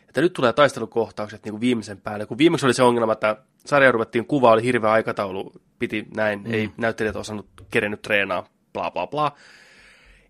[0.07, 2.25] että nyt tulee taistelukohtaukset niin kuin viimeisen päälle.
[2.25, 6.53] Kun viimeksi oli se ongelma, että sarja ruvettiin kuvaa, oli hirveä aikataulu, piti näin, mm.
[6.53, 9.31] ei näyttelijät osannut kerennyt treenaa, bla bla bla.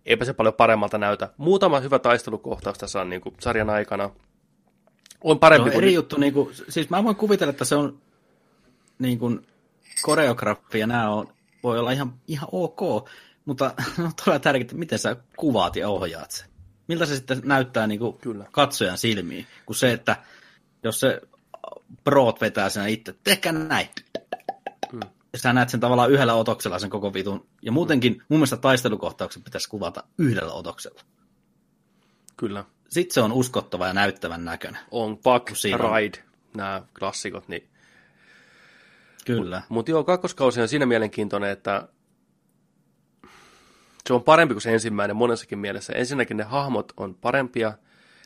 [0.05, 1.29] Eipä se paljon paremmalta näytä.
[1.37, 4.09] Muutama hyvä taistelukohtaus tässä on niin kuin sarjan aikana.
[5.23, 5.83] On Se parempi on kuin...
[5.83, 8.01] eri juttu, niin kuin, siis mä voin kuvitella, että se on
[8.99, 9.47] niin kuin,
[10.01, 11.27] koreografia, nämä on,
[11.63, 13.09] voi olla ihan, ihan ok,
[13.45, 13.73] mutta
[14.05, 16.49] on todella tärkeää, miten sä kuvaat ja ohjaat sen.
[16.87, 18.45] Miltä se sitten näyttää niin kuin Kyllä.
[18.51, 20.15] katsojan silmiin, kun se, että
[20.83, 21.21] jos se
[22.03, 23.87] proot vetää sen itse, tehkää näin.
[24.91, 24.99] Mm.
[25.33, 27.47] Ja sä näet sen tavallaan yhdellä otoksella sen koko vitun.
[27.61, 31.01] Ja muutenkin mun mielestä taistelukohtauksen pitäisi kuvata yhdellä otoksella.
[32.37, 32.65] Kyllä.
[32.89, 34.81] Sitten se on uskottava ja näyttävän näköinen.
[34.91, 37.69] On Buck, Ride, nämä klassikot, niin
[39.35, 39.61] Kyllä.
[39.69, 41.87] Mutta joo, kakkoskausi on siinä mielenkiintoinen, että
[44.07, 45.93] se on parempi kuin se ensimmäinen monessakin mielessä.
[45.93, 47.73] Ensinnäkin ne hahmot on parempia,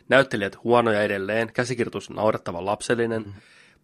[0.10, 3.34] näyttelijät huonoja edelleen, käsikirjoitus naurettavan lapsellinen, mm.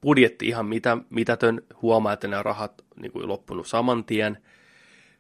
[0.02, 4.38] budjetti ihan mitä, mitätön, huomaa, että ne rahat niin kuin loppunut saman tien,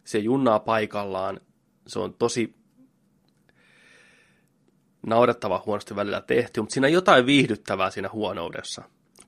[0.03, 1.41] se junnaa paikallaan,
[1.87, 2.55] se on tosi
[5.07, 8.83] naurettava huonosti välillä tehty, mutta siinä on jotain viihdyttävää siinä huonoudessa.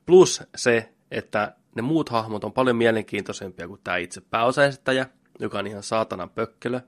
[0.06, 5.06] Plus se, että ne muut hahmot on paljon mielenkiintoisempia kuin tämä itse pääosaesittäjä,
[5.38, 6.80] joka on ihan saatanan pökkelö.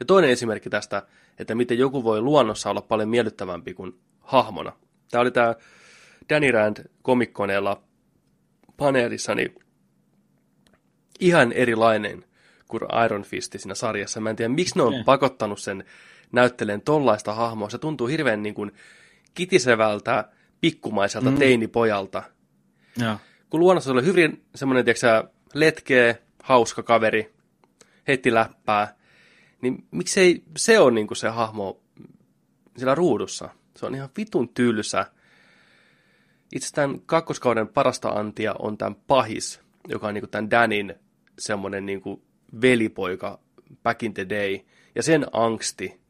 [0.00, 1.02] Ja toinen esimerkki tästä,
[1.38, 4.72] että miten joku voi luonnossa olla paljon miellyttävämpi kuin hahmona.
[5.10, 5.54] Tämä oli tämä
[6.28, 7.82] Danny Rand komikkoneella
[8.76, 9.54] paneelissa, niin
[11.20, 12.24] ihan erilainen
[12.68, 14.20] kuin Iron Fist siinä sarjassa.
[14.20, 15.84] Mä en tiedä, miksi ne on pakottanut sen
[16.32, 17.70] näytteleen tollaista hahmoa.
[17.70, 18.72] Se tuntuu hirveän niin kuin
[19.34, 20.28] kitisevältä,
[20.60, 21.38] pikkumaiselta mm.
[21.38, 22.22] teinipojalta.
[22.96, 23.16] Joo.
[23.50, 27.34] Kun luonnossa oli hyvin semmoinen, tiedätkö letkeä, hauska kaveri,
[28.08, 28.94] heti läppää,
[29.60, 31.80] niin miksei se on niin kuin se hahmo
[32.76, 33.48] siellä ruudussa?
[33.76, 35.06] Se on ihan vitun tylsä.
[36.54, 40.94] Itse tämän kakkoskauden parasta antia on tämän pahis, joka on niin kuin tämän Danin
[41.38, 42.22] semmoinen niin kuin
[42.62, 43.38] velipoika
[43.82, 44.58] back in the day.
[44.94, 46.01] Ja sen angsti.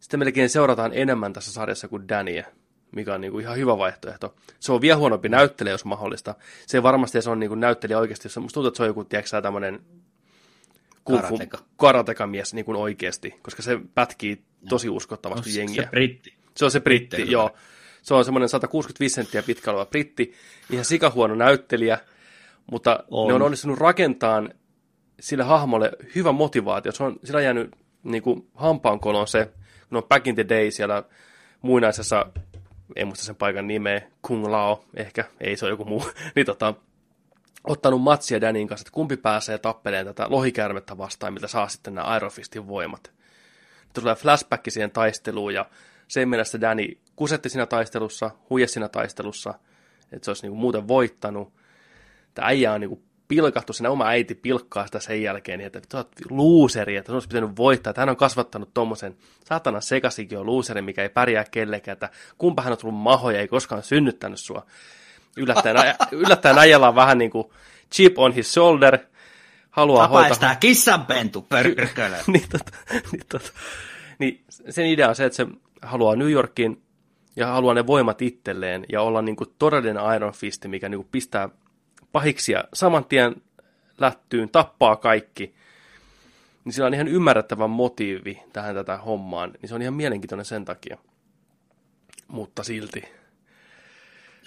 [0.00, 2.44] Sitten melkein seurataan enemmän tässä sarjassa kuin Dania,
[2.92, 4.34] mikä on niin kuin ihan hyvä vaihtoehto.
[4.60, 6.34] Se on vielä huonompi näyttelijä, jos mahdollista.
[6.66, 6.82] Se
[7.20, 8.28] se on niin kuin näyttelijä oikeasti.
[8.28, 9.80] Se- Musta tuntuu, että se on joku, tiedätkö tämmöinen
[11.04, 11.58] Karateka.
[11.76, 15.82] karateka-mies niin kuin oikeasti, koska se pätkii tosi uskottavasti Se- jengiä.
[15.82, 16.34] Se britti.
[16.56, 17.50] Se on se britti, Britteillä joo.
[18.02, 20.32] Se on semmoinen 165 senttiä pitkä oleva britti,
[20.70, 21.98] ihan sikahuono näyttelijä,
[22.70, 23.04] mutta.
[23.10, 23.28] On.
[23.28, 24.54] ne on onnistunut rakentamaan
[25.20, 26.92] sille hahmolle hyvä motivaatio.
[26.92, 27.70] Se on, sillä on jäänyt
[28.02, 29.50] niin kuin hampaankoloon se,
[29.92, 31.02] on back in the day siellä
[31.62, 32.26] muinaisessa,
[32.96, 36.04] en muista sen paikan nimeä, Kung Lao ehkä, ei se ole joku muu,
[36.34, 36.74] niin tota,
[37.64, 42.16] ottanut matsia Danin kanssa, että kumpi pääsee tappeleen tätä lohikäärmettä vastaan, miltä saa sitten nämä
[42.16, 43.12] Iron Fistin voimat.
[43.92, 45.66] Tulee flashback siihen taisteluun ja
[46.08, 49.54] sen mielestä Danny kusetti siinä taistelussa, huijasi siinä taistelussa,
[50.12, 51.52] että se olisi niinku muuten voittanut.
[52.34, 55.98] Tämä äijä on niinku pilkattu, siinä oma äiti pilkkaa sitä sen jälkeen, niin että sä
[55.98, 60.46] oot luuseri, että sun olisi pitänyt voittaa, että hän on kasvattanut tommosen saatana sekasikin on
[60.46, 64.66] luuseri, mikä ei pärjää kellekään, että kumpa hän on tullut mahoja, ei koskaan synnyttänyt sua.
[65.36, 65.76] Yllättäen,
[66.12, 67.44] yllättäen on vähän niin kuin
[67.94, 68.98] chip on his shoulder,
[69.70, 70.22] haluaa hoitaa...
[70.22, 72.16] Tapaistaa kissanpentu, pörkölö.
[72.26, 72.72] niin, tota,
[73.12, 73.50] niin, tota,
[74.18, 75.46] niin sen idea on se, että se
[75.82, 76.82] haluaa New Yorkiin
[77.36, 81.08] ja haluaa ne voimat itselleen ja olla niin kuin todellinen Iron Fist, mikä niin kuin
[81.12, 81.48] pistää
[82.12, 83.42] pahiksia saman tien
[83.98, 85.54] lättyyn, tappaa kaikki.
[86.64, 90.64] Niin sillä on ihan ymmärrettävä motiivi tähän tätä hommaan, niin se on ihan mielenkiintoinen sen
[90.64, 90.98] takia.
[92.28, 93.04] Mutta silti.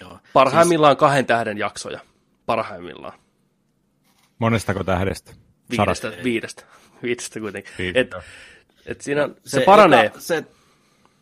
[0.02, 0.20] Joo.
[0.34, 2.00] Parhaimmillaan kahden tähden jaksoja.
[2.46, 3.20] Parhaimmillaan.
[4.40, 5.34] Monestako tähdestä?
[5.70, 6.64] Viidestä, viidestä.
[7.04, 7.74] Viidestä kuitenkin.
[7.78, 8.26] Viidestä, Et,
[8.86, 10.06] et siinä se, se paranee.
[10.06, 10.44] Eka, se,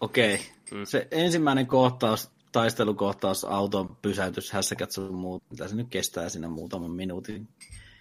[0.02, 0.36] okei.
[0.36, 0.80] Okay.
[0.80, 0.86] Mm.
[0.86, 6.92] Se ensimmäinen kohtaus taistelukohtaus, auton pysäytys, hässäkät sun muut, mitä se nyt kestää siinä muutaman
[6.92, 7.48] minuutin.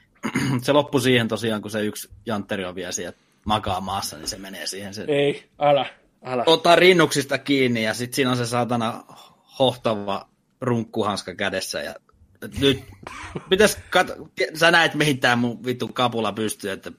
[0.62, 4.38] se loppui siihen tosiaan, kun se yksi jantteri on vielä siellä makaa maassa, niin se
[4.38, 4.94] menee siihen.
[4.94, 5.86] Se Ei, älä,
[6.24, 6.42] älä.
[6.46, 9.04] ottaa rinnuksista kiinni ja sitten siinä on se saatana
[9.58, 10.28] hohtava
[10.60, 11.94] runkkuhanska kädessä ja
[12.60, 12.84] nyt
[13.50, 16.92] pitäis kat- sä näet mihin tää mun vittu kapula pystyy, että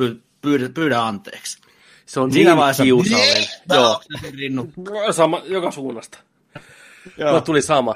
[0.00, 1.58] py- pyydä, pyydä anteeksi.
[2.06, 3.46] Se on Siinä niin vaiheessa- kiusallinen.
[3.72, 4.00] Joo.
[4.94, 5.12] Joo.
[5.12, 6.18] Sama, joka suunnasta.
[7.16, 7.40] Joo.
[7.40, 7.94] tuli sama.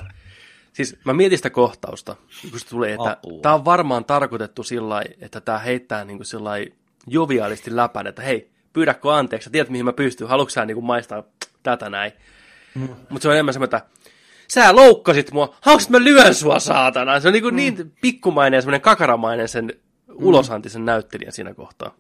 [0.73, 2.17] Siis mä mietin sitä kohtausta,
[2.51, 3.43] kun se tuli, että Apua.
[3.43, 6.73] tämä on varmaan tarkoitettu sillä että tämä heittää niin kuin
[7.07, 10.85] joviaalisti läpän, että hei, pyydäkö anteeksi, sä tiedät mihin mä pystyn, haluatko sä niin kuin
[10.85, 11.23] maistaa
[11.63, 12.13] tätä näin.
[12.75, 12.89] Mm.
[13.09, 13.91] Mutta se on enemmän semmoinen, että
[14.49, 17.21] sä loukkasit mua, haluatko mä lyön sua saatana?
[17.21, 17.57] Se on niin, kuin mm.
[17.57, 19.73] niin pikkumainen ja semmoinen kakaramainen sen
[20.15, 21.95] ulosanti sen näyttelijän siinä kohtaa.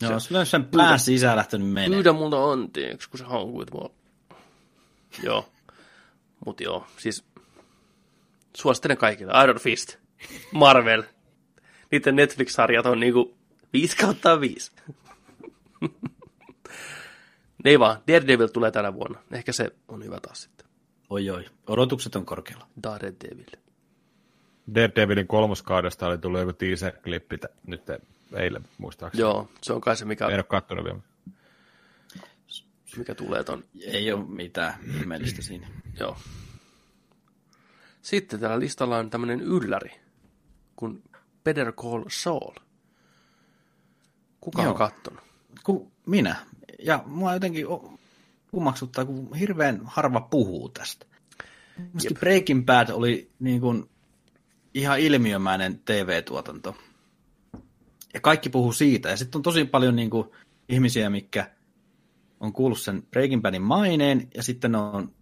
[0.00, 1.88] Joo, se on sen pään sisään lähtenyt menee.
[1.88, 3.90] Pyydä multa anteeksi, kun sä haukuit mua.
[5.22, 5.48] Joo.
[6.46, 7.24] Mut joo, siis
[8.56, 9.32] suosittelen kaikille.
[9.44, 9.96] Iron Fist,
[10.52, 11.02] Marvel.
[11.90, 13.36] Niiden Netflix-sarjat on niinku
[13.72, 14.72] 5 kautta 5.
[17.64, 19.18] Ei vaan, Daredevil tulee tänä vuonna.
[19.32, 20.66] Ehkä se on hyvä taas sitten.
[21.10, 22.66] Oi oi, odotukset on korkealla.
[22.82, 23.44] Daredevil.
[24.74, 27.82] Daredevilin kolmoskaudesta oli tullut joku teaser-klippi tä- nyt
[28.36, 29.20] eilen muistaakseni.
[29.20, 30.98] Joo, se on kai se, mikä, En ole kattonut vielä.
[32.96, 33.64] Mikä tulee ton.
[33.80, 35.66] Ei ole mitään ihmeellistä siinä.
[36.00, 36.16] Joo.
[38.02, 39.90] Sitten täällä listalla on tämmönen ylläri,
[40.76, 41.02] kun
[41.44, 42.54] Better Call Saul.
[44.40, 44.74] Kuka on Joo.
[44.74, 45.20] kattonut?
[45.64, 46.36] Ku, minä.
[46.78, 47.66] Ja mua jotenkin
[48.50, 51.06] kummaksuttaa, kun hirveän harva puhuu tästä.
[51.78, 53.90] Mielestäni Breaking Bad oli niin kuin
[54.74, 56.76] ihan ilmiömäinen TV-tuotanto.
[58.14, 59.08] Ja kaikki puhuu siitä.
[59.08, 60.28] Ja sitten on tosi paljon niin kuin
[60.68, 61.50] ihmisiä, mikä
[62.44, 65.12] on kuullut sen Breaking Badin maineen, ja sitten ne on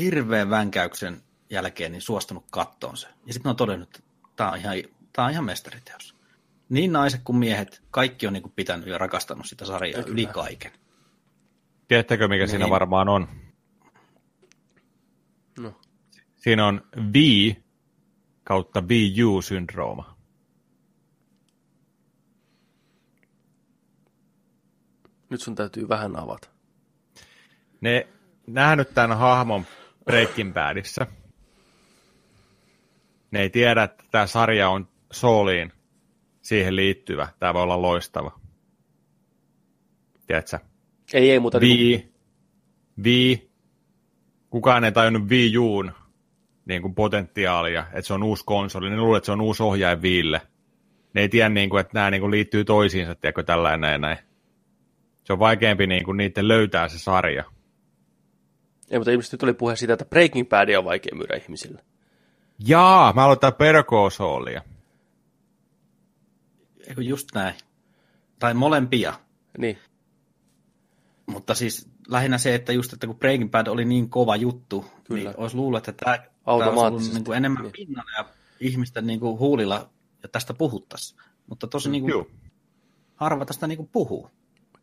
[0.00, 3.06] hirveän vänkäyksen jälkeen niin suostunut kattoon se.
[3.26, 4.76] Ja sitten ne on todennut, että tämä on ihan,
[5.12, 6.14] tää on ihan mestariteos.
[6.68, 10.72] Niin naiset kuin miehet, kaikki on niin kuin pitänyt ja rakastanut sitä sarjaa yli kaiken.
[11.88, 12.70] Tiedättekö, mikä siinä Niin.
[12.70, 13.28] varmaan on?
[15.58, 15.80] No.
[16.36, 16.82] Siinä on
[17.12, 17.16] V
[18.44, 20.14] kautta VU-syndrooma.
[25.30, 26.53] Nyt sun täytyy vähän avata.
[27.84, 28.06] Ne
[28.46, 29.64] nähnyt tämän hahmon
[30.04, 31.06] Breaking Badissa.
[33.30, 35.72] Ne ei tiedä, että tämä sarja on Sooliin
[36.42, 37.28] siihen liittyvä.
[37.38, 38.40] Tämä voi olla loistava.
[40.26, 40.58] Tiedätkö?
[41.14, 41.58] Ei, ei, mutta...
[41.60, 42.12] niinku- Vi,
[43.04, 43.50] Vi,
[44.50, 45.92] kukaan ei tajunnut Wii Uun
[46.66, 48.90] niin kuin potentiaalia, että se on uusi konsoli.
[48.90, 50.40] Ne luulee, että se on uusi ohjain Viille.
[51.14, 54.18] Ne ei tiedä, niin kuin, että nämä niin kuin, liittyy toisiinsa, tiedätkö, tällainen näin, näin.
[55.24, 57.53] Se on vaikeampi niin kuin, niiden löytää se sarja.
[58.90, 61.84] Ei, mutta ilmeisesti tuli puhe siitä, että Breaking Badia on vaikea myydä ihmisille.
[62.66, 64.62] Jaa, mä aloitan Perkoosolia.
[66.88, 67.54] Eikö just näin?
[68.38, 69.14] Tai molempia.
[69.58, 69.78] Niin.
[71.26, 75.30] Mutta siis lähinnä se, että just, että kun Breaking Bad oli niin kova juttu, Kyllä.
[75.30, 77.04] niin olisi luullut, että tämä, tämä olisi Automaattisesti.
[77.10, 77.72] ollut niin kuin enemmän Niin.
[77.72, 78.24] pinnalla ja
[78.60, 79.88] ihmisten niin kuin huulilla
[80.22, 81.20] ja tästä puhuttaisiin.
[81.46, 82.26] Mutta tosi niin kuin, Joo.
[83.16, 84.30] harva tästä niin kuin puhuu.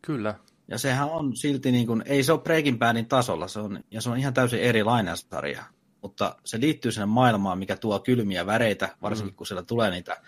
[0.02, 0.34] Kyllä.
[0.68, 4.00] Ja sehän on silti, niin kuin, ei se ole Breaking Badin tasolla, se on, ja
[4.00, 5.64] se on ihan täysin erilainen sarja.
[6.02, 9.36] Mutta se liittyy sinne maailmaan, mikä tuo kylmiä väreitä, varsinkin mm.
[9.36, 10.22] kun siellä tulee niitä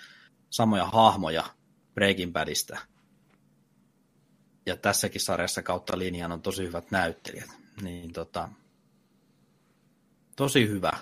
[0.51, 1.45] samoja hahmoja
[1.95, 2.79] Breaking Badista.
[4.67, 7.51] Ja tässäkin sarjassa kautta linjan on tosi hyvät näyttelijät.
[7.83, 8.49] Niin tota,
[10.37, 10.93] tosi hyvä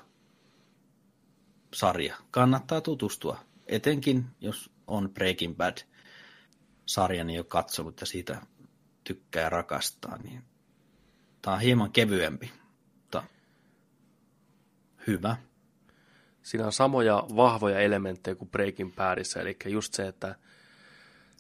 [1.75, 2.17] sarja.
[2.31, 5.79] Kannattaa tutustua, etenkin jos on Breaking Bad
[6.87, 8.43] sarjan jo katsonut ja siitä
[9.05, 10.43] tykkää ja rakastaa, niin
[11.43, 12.53] tämä on hieman kevyempi,
[12.95, 13.23] mutta
[15.07, 15.37] hyvä.
[16.43, 20.35] Siinä on samoja vahvoja elementtejä kuin Breaking Badissa, eli just se, että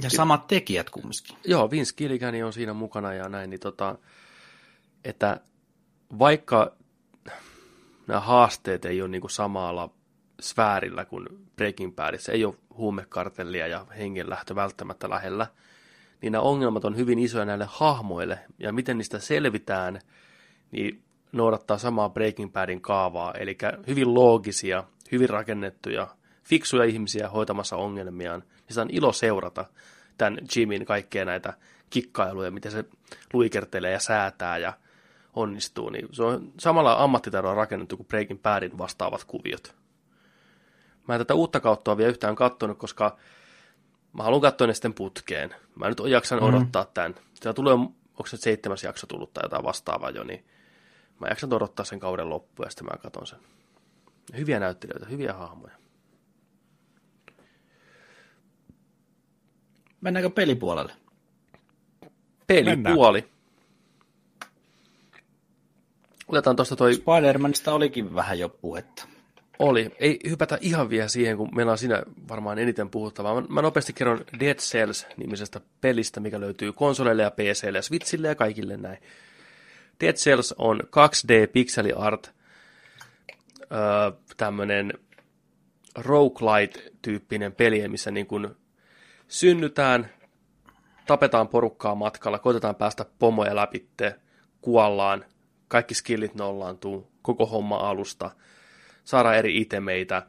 [0.02, 1.36] Ja samat tekijät kumminkin.
[1.44, 3.98] joo, Vince Gilligan on siinä mukana ja näin, niin tota,
[5.04, 5.40] että
[6.18, 6.76] vaikka
[8.06, 9.94] nämä haasteet ei ole niin kuin samalla
[10.40, 11.26] sfäärillä kuin
[11.56, 15.46] Breaking Badissa, ei ole huumekartellia ja hengenlähtö välttämättä lähellä,
[16.22, 20.00] niin nämä ongelmat on hyvin isoja näille hahmoille, ja miten niistä selvitään,
[20.70, 26.08] niin noudattaa samaa Breaking Badin kaavaa, eli hyvin loogisia, hyvin rakennettuja,
[26.44, 29.64] fiksuja ihmisiä hoitamassa ongelmiaan, niin on ilo seurata
[30.18, 31.54] tämän Jimin kaikkea näitä
[31.90, 32.84] kikkailuja, miten se
[33.32, 34.72] luikertelee ja säätää ja
[35.34, 39.74] onnistuu, niin se on samalla ammattitaidolla rakennettu kuin Breaking Badin vastaavat kuviot.
[41.08, 43.16] Mä en tätä uutta kautta ole vielä yhtään kattonut, koska
[44.12, 45.54] mä haluan katsoa ne sitten putkeen.
[45.74, 46.44] Mä nyt jaksan mm.
[46.44, 47.14] odottaa tämän.
[47.34, 50.44] Siellä tulee, onko se seitsemäs jakso tullut tai jotain vastaavaa jo, niin
[51.22, 53.38] Mä jaksan odottaa sen kauden loppuun ja sitten mä katson sen.
[54.36, 55.74] Hyviä näyttelijöitä, hyviä hahmoja.
[60.00, 60.92] Mennäänkö pelipuolelle?
[62.46, 63.28] Pelipuoli.
[66.28, 69.08] Otetaan tuosta toi Spider-Manista olikin vähän jo puhetta.
[69.58, 69.90] Oli.
[69.98, 73.40] Ei hypätä ihan vielä siihen, kun meillä on siinä varmaan eniten puhuttavaa.
[73.40, 78.76] Mä, nopeasti kerron Dead Cells-nimisestä pelistä, mikä löytyy konsoleille ja PClle ja Switchille ja kaikille
[78.76, 78.98] näin.
[80.00, 82.30] Dead Cells on 2D pixel art,
[83.60, 84.92] öö, tämmönen
[85.98, 88.56] roguelite-tyyppinen peli, missä niin kun
[89.28, 90.10] synnytään,
[91.06, 94.14] tapetaan porukkaa matkalla, koitetaan päästä pomoja läpitte,
[94.60, 95.24] kuollaan,
[95.68, 98.30] kaikki skillit nollaantuu, koko homma alusta–
[99.04, 100.26] saadaan eri itemeitä,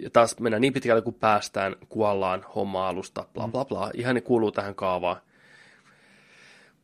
[0.00, 3.90] ja taas mennään niin pitkälle kuin päästään, kuollaan homma alusta, bla bla bla.
[3.94, 5.16] Ihan ne kuuluu tähän kaavaan.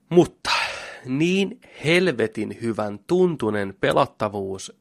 [0.09, 0.51] Mutta
[1.05, 4.77] niin helvetin hyvän tuntunen pelattavuus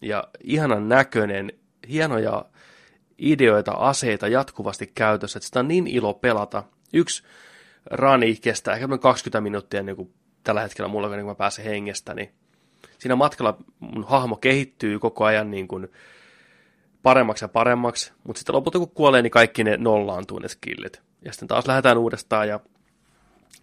[0.00, 1.52] ja ihanan näköinen,
[1.88, 2.44] hienoja
[3.18, 6.64] ideoita, aseita jatkuvasti käytössä, että sitä on niin ilo pelata.
[6.92, 7.22] Yksi
[7.86, 12.22] rani kestää ehkä 20 minuuttia niin kuin tällä hetkellä mulla, kun mä pääsen hengestäni.
[12.22, 12.34] Niin
[13.00, 15.88] siinä matkalla mun hahmo kehittyy koko ajan niin kuin
[17.02, 21.02] paremmaksi ja paremmaksi, mutta sitten lopulta kun kuolee, niin kaikki ne nollaantuu ne skillit.
[21.22, 22.60] Ja sitten taas lähdetään uudestaan ja,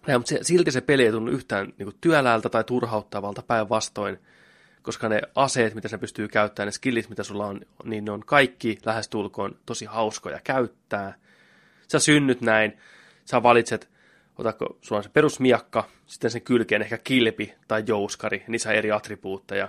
[0.06, 4.18] ja mutta se, silti se peli ei tunnu yhtään niin kuin työläältä tai turhauttavalta päinvastoin,
[4.82, 8.20] koska ne aseet, mitä se pystyy käyttämään, ne skillit, mitä sulla on, niin ne on
[8.26, 11.14] kaikki lähestulkoon tosi hauskoja käyttää.
[11.88, 12.78] Sä synnyt näin,
[13.24, 13.88] sä valitset
[14.38, 18.92] otatko, sulla on se perusmiakka, sitten sen kylkeen ehkä kilpi tai jouskari, niissä on eri
[18.92, 19.68] attribuutteja.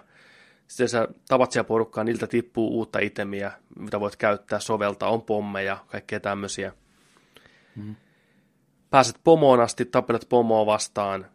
[0.67, 5.77] Sitten sä tavat siellä porukkaa, niiltä tippuu uutta itemiä, mitä voit käyttää, soveltaa, on pommeja,
[5.87, 6.73] kaikkea tämmöisiä.
[7.75, 7.95] Mm.
[8.89, 11.25] Pääset pomoon asti, tappelet pomoa vastaan,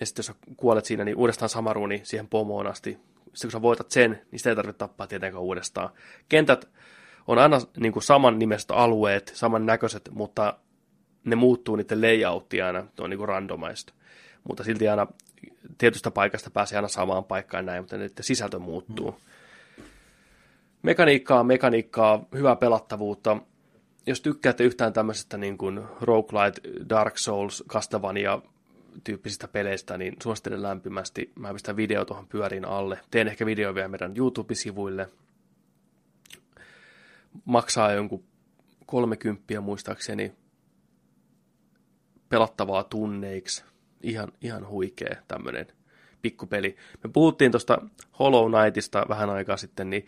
[0.00, 2.90] ja sitten jos sä kuolet siinä, niin uudestaan sama runi siihen pomoon asti.
[2.90, 5.90] Sitten kun sä voitat sen, niin sitä ei tarvitse tappaa tietenkään uudestaan.
[6.28, 6.68] Kentät
[7.26, 10.58] on aina niin kuin saman nimestä alueet, saman näköiset, mutta
[11.24, 13.92] ne muuttuu niiden layouttia aina, ne on niin randomaista.
[14.48, 15.06] Mutta silti aina
[15.78, 19.20] tietystä paikasta pääsee aina samaan paikkaan näin, mutta niiden sisältö muuttuu.
[20.82, 23.36] Mekaniikkaa, mekaniikkaa, hyvää pelattavuutta.
[24.06, 28.42] Jos tykkäätte yhtään tämmöisestä niin kuin roguelite, Dark Souls, Castlevania
[29.04, 31.32] tyyppisistä peleistä, niin suosittelen lämpimästi.
[31.34, 33.00] Mä pistän video tuohon pyörin alle.
[33.10, 35.08] Teen ehkä video vielä meidän YouTube-sivuille.
[37.44, 38.24] Maksaa jonkun
[38.86, 40.32] 30 muistaakseni
[42.34, 43.64] pelattavaa tunneiksi.
[44.02, 45.66] Ihan, ihan huikea tämmöinen
[46.22, 46.76] pikkupeli.
[47.04, 47.78] Me puhuttiin tuosta
[48.18, 50.06] Hollow Knightista vähän aikaa sitten, niin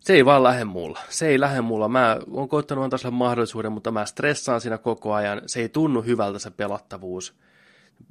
[0.00, 1.00] se ei vaan lähde mulla.
[1.08, 1.88] Se ei lähde mulla.
[1.88, 5.42] Mä oon koittanut antaa sille mahdollisuuden, mutta mä stressaan siinä koko ajan.
[5.46, 7.34] Se ei tunnu hyvältä se pelattavuus.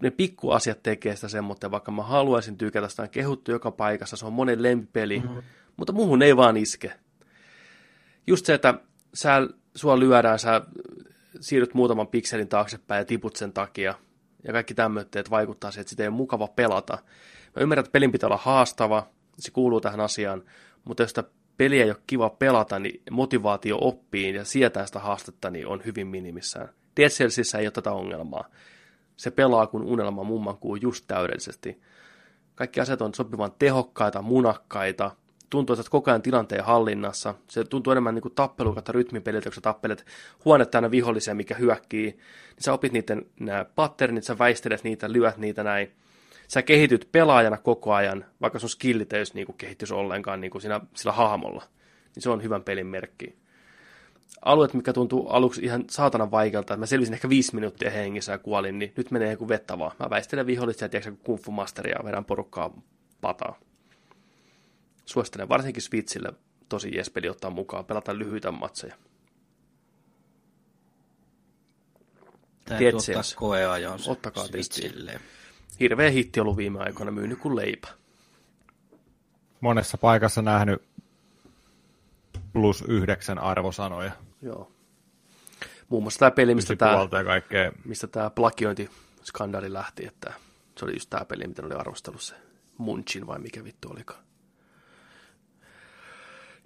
[0.02, 4.18] Ne pikkuasiat tekee sitä semmoinen, vaikka mä haluaisin tykätä sitä kehuttu joka paikassa.
[4.18, 5.44] Se on monen lempipeli, mm-hmm.
[5.78, 6.94] mutta muuhun ei vaan iske.
[8.28, 8.74] Just se, että
[9.14, 10.62] sä, sua lyödään, sä
[11.40, 13.96] siirryt muutaman pikselin taaksepäin ja tiput sen takia.
[14.44, 16.98] Ja kaikki tämmöitteet vaikuttaa siihen, että sitä ei ole mukava pelata.
[17.56, 19.08] Mä ymmärrän, että pelin pitää olla haastava,
[19.40, 20.44] se kuuluu tähän asiaan,
[20.84, 21.24] mutta jos sitä
[21.58, 26.08] peliä ei ole kiva pelata, niin motivaatio oppiin ja sietää sitä haastetta niin on hyvin
[26.08, 26.70] minimissään.
[26.98, 28.50] Dead Cellsissä ei ole tätä ongelmaa.
[29.18, 31.82] Se pelaa kun unelma mummankuu just täydellisesti.
[32.56, 35.12] Kaikki asiat on sopivan tehokkaita, munakkaita,
[35.52, 37.36] tuntuu, että koko ajan tilanteen hallinnassa.
[37.48, 40.06] Se tuntuu enemmän niin kuin tappelu kautta rytmipeliltä, kun sä tappelet
[40.46, 42.06] huone täynnä vihollisia, mikä hyökkii.
[42.06, 42.20] Niin
[42.60, 45.92] sä opit niiden nämä patternit, sä väistelet niitä, lyöt niitä näin.
[46.48, 50.82] Sä kehityt pelaajana koko ajan, vaikka sun skillit ei niin kehitys ollenkaan niin kuin siinä,
[50.96, 51.64] sillä hahmolla.
[52.16, 53.36] Niin se on hyvän pelin merkki.
[54.46, 58.38] Alueet, mikä tuntuu aluksi ihan saatanan vaikealta, että mä selvisin ehkä viisi minuuttia hengissä ja
[58.38, 59.92] kuolin, niin nyt menee joku vettä vaan.
[60.00, 62.74] Mä väistelen vihollisia, tiedätkö, kuin kung fu masteria ja vedän porukkaa
[63.22, 63.60] pataa
[65.06, 66.34] suosittelen varsinkin Switchille
[66.70, 68.96] tosi jees peli ottaa mukaan, pelata lyhyitä matseja.
[72.66, 75.20] Täytyy ottaa koeajoon Ottakaa Switchille.
[75.80, 77.88] Hirveä hitti ollut viime aikoina, myynyt kuin leipä.
[79.62, 80.82] Monessa paikassa nähnyt
[82.54, 84.12] plus yhdeksän arvosanoja.
[84.42, 84.72] Joo.
[85.90, 86.98] Muun muassa tämä peli, mistä tämä,
[87.86, 90.34] mistä tämä plagiointiskandaali lähti, että
[90.78, 92.36] se oli just tämä peli, mitä oli arvostellut se
[92.78, 94.24] Munchin vai mikä vittu olikaan.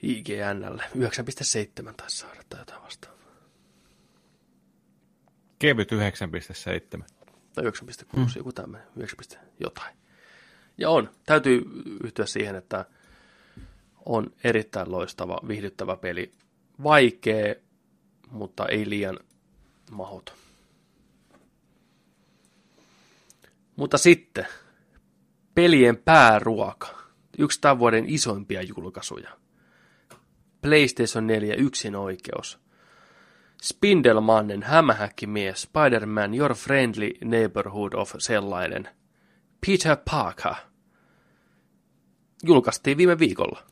[0.06, 0.84] IGNlle.
[0.96, 3.36] 9,7 taisi saada tai jotain vastaavaa.
[5.60, 5.98] Kevyt 9,7.
[7.54, 7.72] Tai 9,6,
[8.16, 8.28] hmm.
[8.36, 9.98] joku tämmöinen, 9, jotain.
[10.78, 11.66] Ja on, täytyy
[12.04, 12.86] yhtyä siihen, että
[14.06, 16.32] on erittäin loistava, viihdyttävä peli.
[16.84, 17.56] Vaikea,
[18.30, 19.20] mutta ei liian
[19.92, 20.36] mahdoton.
[23.76, 24.48] Mutta sitten
[25.56, 26.88] Pelien pääruoka.
[27.38, 29.45] Yksi tämän vuoden isoimpia julkaisuja.
[30.66, 32.60] PlayStation 4 yksin oikeus.
[33.62, 38.90] Spindelmannen hämähäkkimies, Spider-Man Your Friendly Neighborhood of sellainen.
[39.68, 40.54] Peter Parker.
[42.44, 43.64] Julkaistiin viime viikolla.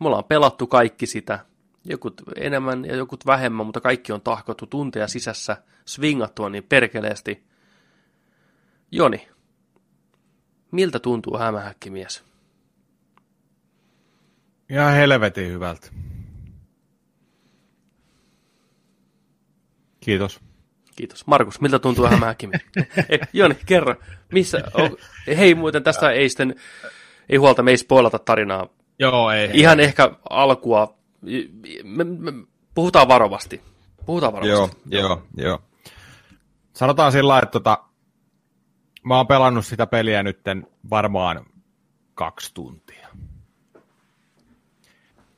[0.00, 1.46] Me ollaan pelattu kaikki sitä.
[1.84, 7.44] Jokut enemmän ja jokut vähemmän, mutta kaikki on tahkottu tunteja sisässä, swingattua niin perkeleesti.
[8.92, 9.28] Joni,
[10.70, 12.27] miltä tuntuu hämähäkkimies?
[14.70, 15.90] Ihan helvetin hyvältä.
[20.00, 20.40] Kiitos.
[20.96, 21.26] Kiitos.
[21.26, 22.62] Markus, miltä tuntuu hämähäkkimies?
[23.08, 23.94] Ei, Joni, kerro.
[24.32, 24.96] Missä, on,
[25.36, 26.54] hei muuten tästä ei sitten,
[27.28, 28.68] ei huolta, me ei spoilata tarinaa.
[28.98, 29.50] Joo, ei.
[29.52, 30.98] Ihan ehkä alkua,
[31.84, 32.32] me, me,
[32.74, 33.62] puhutaan varovasti.
[34.06, 34.76] Puhutaan varovasti.
[34.90, 35.62] Joo, joo, joo.
[36.72, 37.84] Sanotaan sillä lailla, että tota,
[39.04, 41.46] mä oon pelannut sitä peliä nytten varmaan
[42.14, 43.08] kaksi tuntia.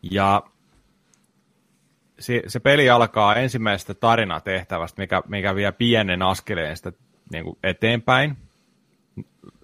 [0.03, 0.43] Ja
[2.19, 6.93] se, se peli alkaa ensimmäisestä tarinatehtävästä, mikä, mikä vie pienen askeleen sitä
[7.33, 8.37] niin kuin eteenpäin.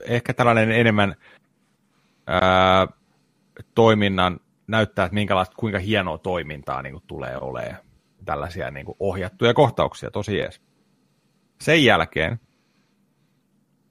[0.05, 1.15] Ehkä tällainen enemmän
[2.27, 2.89] ää,
[3.75, 7.77] toiminnan näyttää, että minkälaista, kuinka hienoa toimintaa niin kuin tulee olemaan.
[8.25, 10.61] Tällaisia niin kuin ohjattuja kohtauksia, tosi jees.
[11.61, 12.41] Sen jälkeen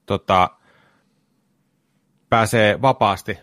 [0.06, 0.50] tota,
[2.30, 3.38] pääsee vapaasti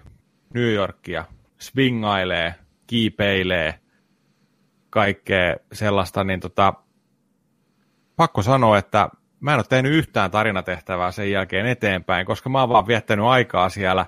[0.54, 1.24] New Yorkia,
[1.58, 2.54] swingailee,
[2.86, 3.80] kiipeilee,
[4.90, 6.74] kaikkea sellaista, niin tota,
[8.16, 9.08] pakko sanoa, että
[9.40, 13.68] mä en ole tehnyt yhtään tarinatehtävää sen jälkeen eteenpäin, koska mä oon vaan viettänyt aikaa
[13.68, 14.06] siellä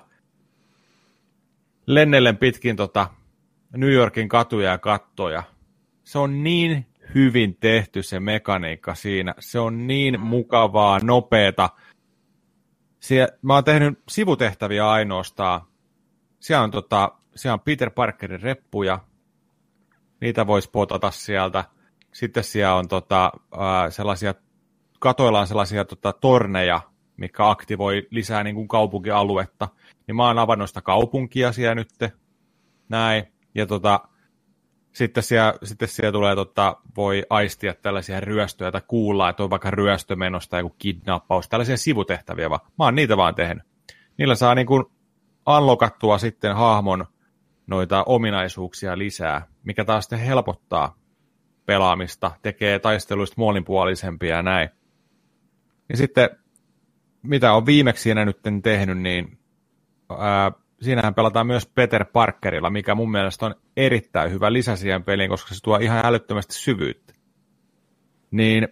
[1.85, 3.07] lennellen pitkin tota
[3.77, 5.43] New Yorkin katuja ja kattoja.
[6.03, 9.35] Se on niin hyvin tehty se mekaniikka siinä.
[9.39, 11.69] Se on niin mukavaa, nopeeta.
[12.99, 15.61] Sie, mä oon tehnyt sivutehtäviä ainoastaan.
[16.39, 18.99] Siellä on, tota, siellä on Peter Parkerin reppuja,
[20.21, 21.63] niitä voisi potata sieltä.
[22.13, 24.33] Sitten siellä on tota, ää, sellaisia,
[24.99, 26.81] katoilla on sellaisia tota, torneja,
[27.17, 29.67] mikä aktivoi lisää niin kuin kaupunkialuetta.
[30.07, 31.89] Niin mä oon avannut sitä kaupunkia siellä nyt.
[32.89, 33.23] Näin.
[33.55, 33.99] Ja tota,
[34.93, 39.71] sitten siellä, sitten siellä tulee, tota, voi aistia tällaisia ryöstöjä tai kuulla, että on vaikka
[39.71, 42.61] ryöstömenosta joku kidnappaus, tällaisia sivutehtäviä vaan.
[42.79, 43.63] Mä oon niitä vaan tehnyt.
[44.17, 44.85] Niillä saa niin kuin
[45.47, 47.05] unlockattua sitten hahmon
[47.67, 50.95] noita ominaisuuksia lisää, mikä taas sitten helpottaa
[51.65, 54.69] pelaamista, tekee taisteluista moninpuolisempia ja näin.
[55.89, 56.29] Ja sitten,
[57.21, 59.39] mitä on viimeksi siinä nyt tehnyt, niin
[60.17, 65.29] ää, siinähän pelataan myös Peter Parkerilla, mikä mun mielestä on erittäin hyvä lisä siihen peliin,
[65.29, 67.13] koska se tuo ihan älyttömästi syvyyttä.
[68.31, 68.67] Niin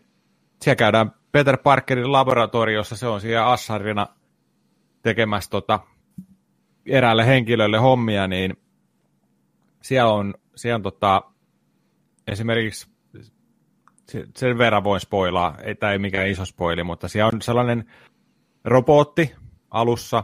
[0.62, 4.08] siellä käydään Peter Parkerin laboratoriossa, se on siellä Assarina
[5.02, 5.80] tekemässä tota,
[6.86, 8.58] eräälle henkilölle hommia, niin
[9.84, 11.22] siellä on, siellä on tota,
[12.28, 12.94] esimerkiksi
[14.38, 17.86] sen verran voin spoilaa, ei tämä ei mikään iso spoili, mutta siellä on sellainen
[18.64, 19.36] robotti
[19.72, 20.24] alussa,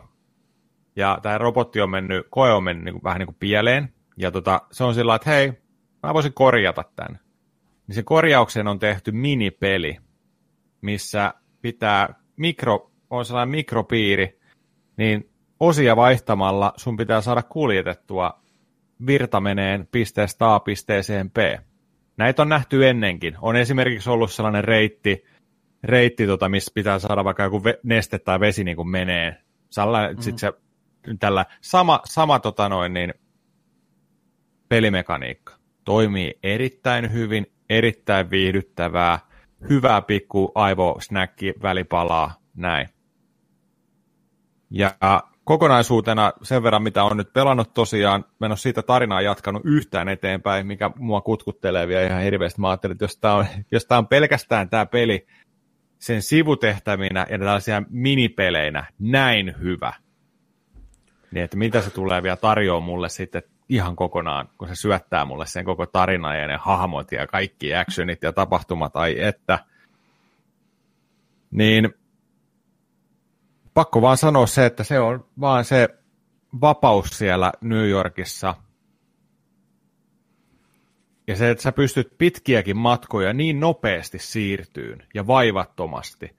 [0.95, 4.31] ja tämä robotti on mennyt, koe on mennyt niin kuin, vähän niin kuin pieleen, ja
[4.31, 5.53] tota, se on sillä että hei,
[6.03, 7.19] mä voisin korjata tämän.
[7.87, 9.97] Niin sen korjauksen on tehty minipeli,
[10.81, 14.39] missä pitää mikro, on sellainen mikropiiri,
[14.97, 15.29] niin
[15.59, 18.41] osia vaihtamalla sun pitää saada kuljetettua
[19.07, 21.37] virta menee pisteestä A pisteeseen B.
[22.17, 23.37] Näitä on nähty ennenkin.
[23.41, 25.25] On esimerkiksi ollut sellainen reitti,
[25.83, 29.37] reitti tota, missä pitää saada vaikka joku neste tai vesi niin kuin menee.
[30.07, 30.21] mm-hmm.
[30.21, 30.53] sit se,
[31.19, 33.13] tällä sama, sama tota noin, niin,
[34.69, 39.19] pelimekaniikka toimii erittäin hyvin, erittäin viihdyttävää,
[39.69, 42.89] hyvää pikku aivosnäkki välipalaa, näin.
[44.69, 44.95] Ja
[45.49, 50.09] kokonaisuutena sen verran, mitä on nyt pelannut tosiaan, mä en ole siitä tarinaa jatkanut yhtään
[50.09, 52.61] eteenpäin, mikä mua kutkuttelee vielä ihan hirveästi.
[52.61, 55.27] Mä ajattelin, että jos tämä on, jos tämä on pelkästään tämä peli
[55.99, 59.93] sen sivutehtävinä ja tällaisia minipeleinä näin hyvä,
[61.31, 65.45] niin että mitä se tulee vielä tarjoaa mulle sitten ihan kokonaan, kun se syöttää mulle
[65.45, 69.59] sen koko tarinan ja ne hahmot ja kaikki actionit ja tapahtumat, ai että,
[71.51, 71.93] niin
[73.79, 75.89] pakko vaan sanoa se, että se on vaan se
[76.61, 78.55] vapaus siellä New Yorkissa.
[81.27, 86.35] Ja se, että sä pystyt pitkiäkin matkoja niin nopeasti siirtyyn ja vaivattomasti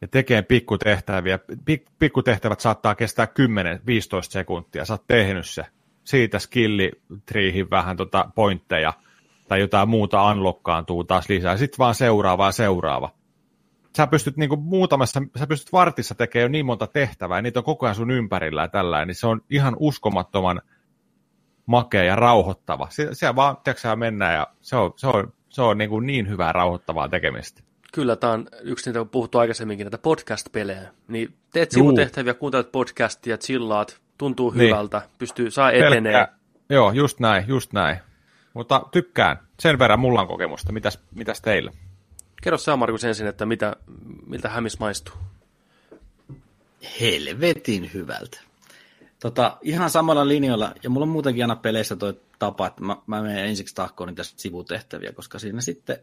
[0.00, 1.38] ja tekemään pikkutehtäviä.
[1.64, 3.28] Pik, pikkutehtävät saattaa kestää 10-15
[4.22, 4.84] sekuntia.
[4.84, 5.64] Sä oot tehnyt se.
[6.04, 8.92] Siitä skillitriihin vähän tota pointteja
[9.48, 11.56] tai jotain muuta unlockkaantuu taas lisää.
[11.56, 13.19] Sitten vaan seuraava ja seuraava.
[13.96, 17.64] Sä pystyt niinku muutamassa, sä pystyt vartissa tekemään jo niin monta tehtävää, ja niitä on
[17.64, 20.60] koko ajan sun ympärillä ja tällä, niin se on ihan uskomattoman
[21.66, 22.86] makea ja rauhoittava.
[22.90, 26.28] Se, siellä vaan, tiedätkö, mennään ja se on, se on, se on niin, kuin niin
[26.28, 27.62] hyvää rauhoittavaa tekemistä.
[27.92, 30.88] Kyllä, tämä on yksi niitä, on puhuttu aikaisemminkin, näitä podcast-pelejä.
[31.08, 34.66] Niin teet sivutehtäviä, kuuntelet podcastia, chillaat, tuntuu niin.
[34.68, 36.28] hyvältä, pystyy, saa etenee.
[36.68, 37.96] Joo, just näin, just näin.
[38.54, 39.36] Mutta tykkään.
[39.60, 40.72] Sen verran mulla on kokemusta.
[40.72, 41.72] Mitäs, mitäs teillä?
[42.40, 43.76] Kerro sä, Markus, ensin, että mitä,
[44.26, 45.14] miltä hämis maistuu.
[47.00, 48.40] Helvetin hyvältä.
[49.20, 53.22] Tota, ihan samalla linjalla, ja mulla on muutenkin aina peleissä toi tapa, että mä, mä
[53.22, 55.98] menen ensiksi tahkoon niitä sivutehtäviä, koska siinä sitten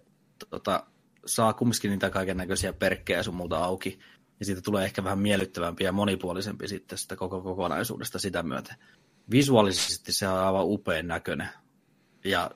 [0.49, 0.83] tota,
[1.25, 3.99] saa kumminkin niitä kaiken näköisiä perkkejä sun muuta auki,
[4.39, 8.75] ja siitä tulee ehkä vähän miellyttävämpi ja monipuolisempi sitten sitä koko kokonaisuudesta sitä myöten.
[9.31, 11.49] Visuaalisesti se on aivan upean näköinen,
[12.23, 12.51] ja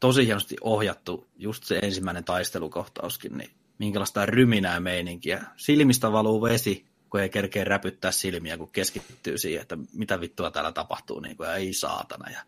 [0.00, 5.44] tosi hienosti ohjattu just se ensimmäinen taistelukohtauskin, niin minkälaista ryminää meininkiä.
[5.56, 10.72] Silmistä valuu vesi, kun ei kerkeä räpyttää silmiä, kun keskittyy siihen, että mitä vittua täällä
[10.72, 12.30] tapahtuu, niin kuin, ja ei saatana.
[12.30, 12.40] Ja,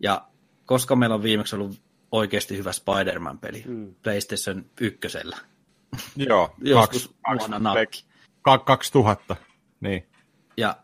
[0.00, 0.28] ja
[0.66, 1.82] koska meillä on viimeksi ollut
[2.12, 3.94] oikeasti hyvä Spider-Man-peli hmm.
[4.02, 4.98] PlayStation 1.
[6.16, 8.04] Joo, joskus vuonna nakki.
[8.42, 9.36] 2000,
[9.80, 10.06] niin.
[10.56, 10.76] Ja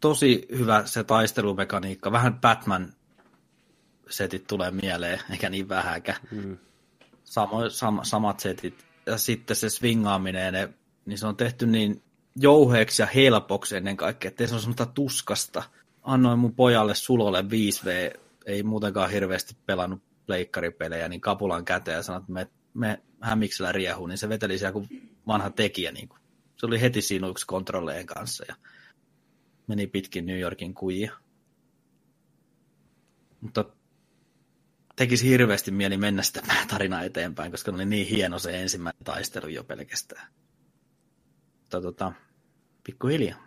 [0.00, 2.92] tosi hyvä se taistelumekaniikka, vähän Batman
[4.12, 6.18] setit tulee mieleen, eikä niin vähäkään.
[6.30, 6.58] Mm.
[7.24, 8.84] Samo, sam, samat setit.
[9.06, 10.68] Ja sitten se swingaaminen, ne,
[11.06, 12.02] niin se on tehty niin
[12.36, 15.62] jouheeksi ja helpoksi ennen kaikkea, ettei se ole semmoista tuskasta.
[16.02, 22.20] Annoin mun pojalle Sulolle 5V, ei muutenkaan hirveästi pelannut pleikkaripelejä, niin kapulan käteen ja sanoi,
[22.20, 24.88] että me, me hämiksellä riehuu, niin se veteli siellä kuin
[25.26, 25.92] vanha tekijä.
[25.92, 26.20] Niin kuin.
[26.56, 28.54] Se oli heti siinä yksi kontrolleen kanssa ja
[29.66, 31.12] meni pitkin New Yorkin kujia.
[33.40, 33.64] Mutta
[34.96, 39.64] tekisi hirveästi mieli mennä sitä tarinaa eteenpäin, koska oli niin hieno se ensimmäinen taistelu jo
[39.64, 40.26] pelkästään.
[41.60, 42.12] Mutta tota,
[42.84, 43.46] pikkuhiljaa.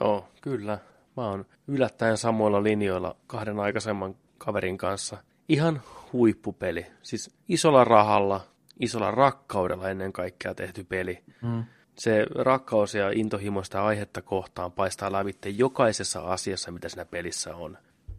[0.00, 0.78] Joo, kyllä.
[1.16, 5.16] Mä oon yllättäen samoilla linjoilla kahden aikaisemman kaverin kanssa.
[5.48, 6.86] Ihan huippupeli.
[7.02, 8.40] Siis isolla rahalla,
[8.80, 11.24] isolla rakkaudella ennen kaikkea tehty peli.
[11.42, 11.64] Mm.
[11.98, 17.78] Se rakkaus ja intohimoista aihetta kohtaan paistaa lävitte jokaisessa asiassa, mitä siinä pelissä on.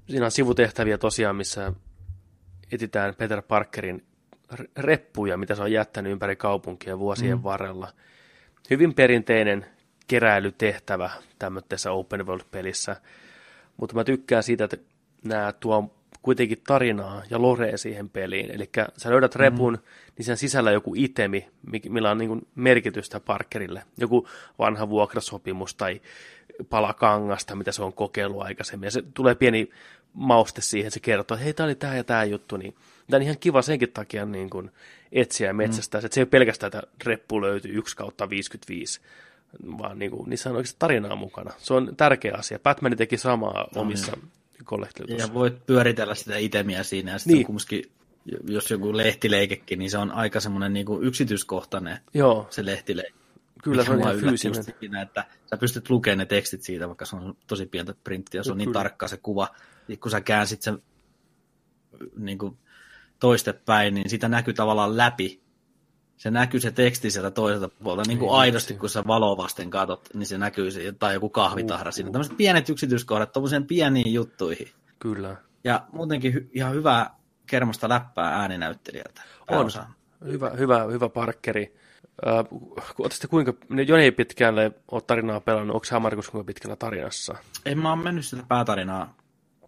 [0.10, 1.74] Siinä on sivutehtäviä tosiaan, missä
[2.74, 4.04] etsitään Peter Parkerin
[4.78, 7.44] reppuja, mitä se on jättänyt ympäri kaupunkia vuosien mm.
[7.44, 7.88] varrella.
[8.70, 9.66] Hyvin perinteinen
[10.08, 12.96] keräilytehtävä tämmöisessä open world-pelissä,
[13.78, 14.78] mutta mä tykkään siitä, että
[15.24, 18.52] nämä tuo kuitenkin tarinaa ja lorea siihen peliin.
[18.52, 19.80] Eli sä löydät repun, mm.
[20.18, 21.50] niin sen sisällä joku itemi,
[21.90, 23.84] millä on niin merkitystä Parkerille.
[23.98, 24.28] Joku
[24.60, 26.02] vanha vuokrasopimus tai
[26.70, 28.88] palakangasta, mitä se on kokeillut aikaisemmin.
[28.88, 29.70] Ja se tulee pieni
[30.14, 32.76] mauste siihen, että se kertoo, että hei, tämä oli tämä ja tämä juttu, niin
[33.10, 34.72] tämä on ihan kiva senkin takia niin kuin
[35.12, 36.02] etsiä ja metsästää.
[36.02, 36.06] Mm.
[36.06, 39.02] Että se ei pelkästään, että reppu löytyy 1 kautta 55,
[39.78, 41.52] vaan niin kuin, niissä on oikeasti tarinaa mukana.
[41.58, 42.60] Se on tärkeä asia.
[42.60, 44.18] Batman teki samaa no, omissa
[44.64, 45.28] kollektioissa.
[45.28, 47.46] Ja voit pyöritellä sitä itemiä siinä, ja sitten niin.
[47.46, 47.92] kumminkin,
[48.48, 52.48] jos joku lehtileikekin, niin se on aika semmoinen niin yksityiskohtainen Joo.
[52.50, 53.14] se lehtileike.
[53.64, 54.64] Kyllä se on ihan fyysinen.
[54.64, 58.52] Siinä, että sä pystyt lukemaan ne tekstit siitä, vaikka se on tosi pientä printtiä, se
[58.52, 58.80] on niin Kyllä.
[58.80, 59.48] niin tarkka se kuva.
[59.88, 60.84] Ja kun sä käänsit sen
[62.18, 62.58] niin kuin
[63.20, 65.44] toistepäin, niin sitä näkyy tavallaan läpi.
[66.18, 70.10] Se näkyy se teksti sieltä toiselta puolelta, niin kuin niin, aidosti, kun sä valovasten katot,
[70.14, 72.12] niin se näkyy, tai joku kahvitahra uh, siinä.
[72.12, 74.68] Tämmöiset pienet yksityiskohdat, tuommoiseen pieniin juttuihin.
[75.00, 75.36] Kyllä.
[75.64, 79.22] Ja muutenkin hy- ihan hyvää kermasta läppää ääninäyttelijältä.
[79.48, 79.72] On.
[80.26, 81.76] Hyvä, hyvä, hyvä parkkeri.
[82.28, 83.54] Äh, kuinka,
[83.88, 87.36] Joni ei pitkälle ole tarinaa pelannut, onko sä Markus kuinka pitkällä tarinassa?
[87.66, 89.16] En mä ole mennyt sitä päätarinaa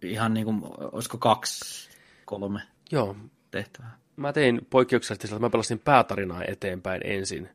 [0.02, 1.90] ihan niin kuin, olisiko kaksi,
[2.24, 2.60] kolme
[2.92, 3.16] Joo.
[3.50, 3.96] tehtävää.
[4.16, 7.48] Mä tein poikkeuksellisesti sillä, että mä pelasin päätarinaa eteenpäin ensin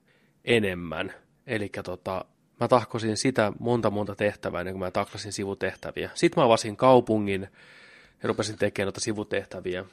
[0.45, 1.13] enemmän.
[1.47, 2.25] Eli tota,
[2.59, 6.09] mä tahkosin sitä monta monta tehtävää ennen kuin mä taklasin sivutehtäviä.
[6.13, 7.47] Sitten mä avasin kaupungin
[8.23, 9.85] ja rupesin tekemään noita sivutehtäviä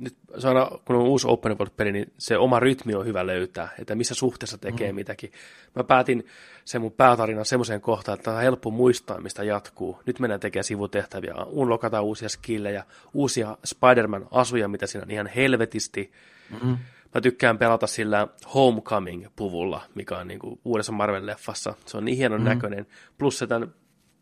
[0.00, 3.94] nyt saada, kun on uusi open world-peli, niin se oma rytmi on hyvä löytää, että
[3.94, 4.96] missä suhteessa tekee mm.
[4.96, 5.32] mitäkin.
[5.76, 6.26] Mä päätin
[6.64, 10.00] sen mun päätarinan semmoiseen kohtaan, että on helppo muistaa, mistä jatkuu.
[10.06, 12.84] Nyt mennään tekemään sivutehtäviä, unlokataan uusia skillejä,
[13.14, 16.12] uusia Spider-Man-asuja, mitä siinä on ihan helvetisti.
[16.50, 16.76] Mm-hmm.
[17.14, 21.74] Mä tykkään pelata sillä Homecoming-puvulla, mikä on niin kuin uudessa Marvel-leffassa.
[21.86, 22.54] Se on niin hienon mm-hmm.
[22.54, 22.86] näköinen.
[23.18, 23.74] Plus se tämän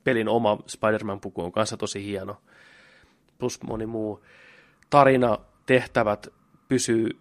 [0.05, 2.37] pelin oma Spider-Man-puku on kanssa tosi hieno.
[3.39, 4.25] Plus moni muu
[4.91, 6.29] tarina tehtävät
[6.69, 7.19] pysyy,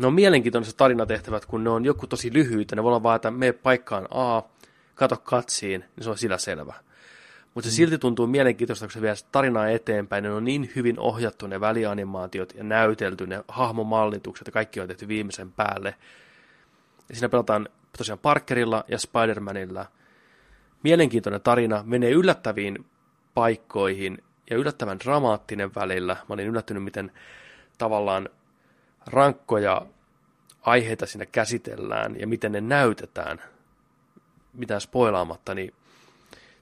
[0.00, 3.30] ne on mielenkiintoiset tarinatehtävät, kun ne on joku tosi lyhyitä, ne voi olla vaan, että
[3.30, 4.42] me paikkaan A,
[4.94, 6.74] kato katsiin, niin se on sillä selvä.
[7.54, 7.76] Mutta se mm.
[7.76, 12.54] silti tuntuu mielenkiintoista, kun se vie tarinaa eteenpäin, ne on niin hyvin ohjattu ne välianimaatiot
[12.54, 15.94] ja näytelty, ne hahmomallitukset ja kaikki on tehty viimeisen päälle.
[17.08, 19.86] Ja siinä pelataan tosiaan Parkerilla ja Spider-Manilla.
[20.82, 22.86] Mielenkiintoinen tarina, menee yllättäviin
[23.34, 26.16] paikkoihin ja yllättävän dramaattinen välillä.
[26.28, 27.12] Mä olin yllättynyt, miten
[27.78, 28.28] tavallaan
[29.06, 29.86] rankkoja
[30.62, 33.42] aiheita siinä käsitellään ja miten ne näytetään,
[34.52, 35.74] mitään spoilaamatta, niin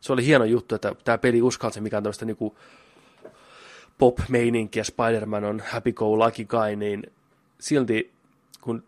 [0.00, 2.58] se oli hieno juttu, että tämä peli uskalsi, mikä on tämmöistä niinku
[3.99, 7.12] pop-meininkiä, Spider-Man on happy go lucky guy, niin
[7.60, 8.12] silti
[8.60, 8.84] kun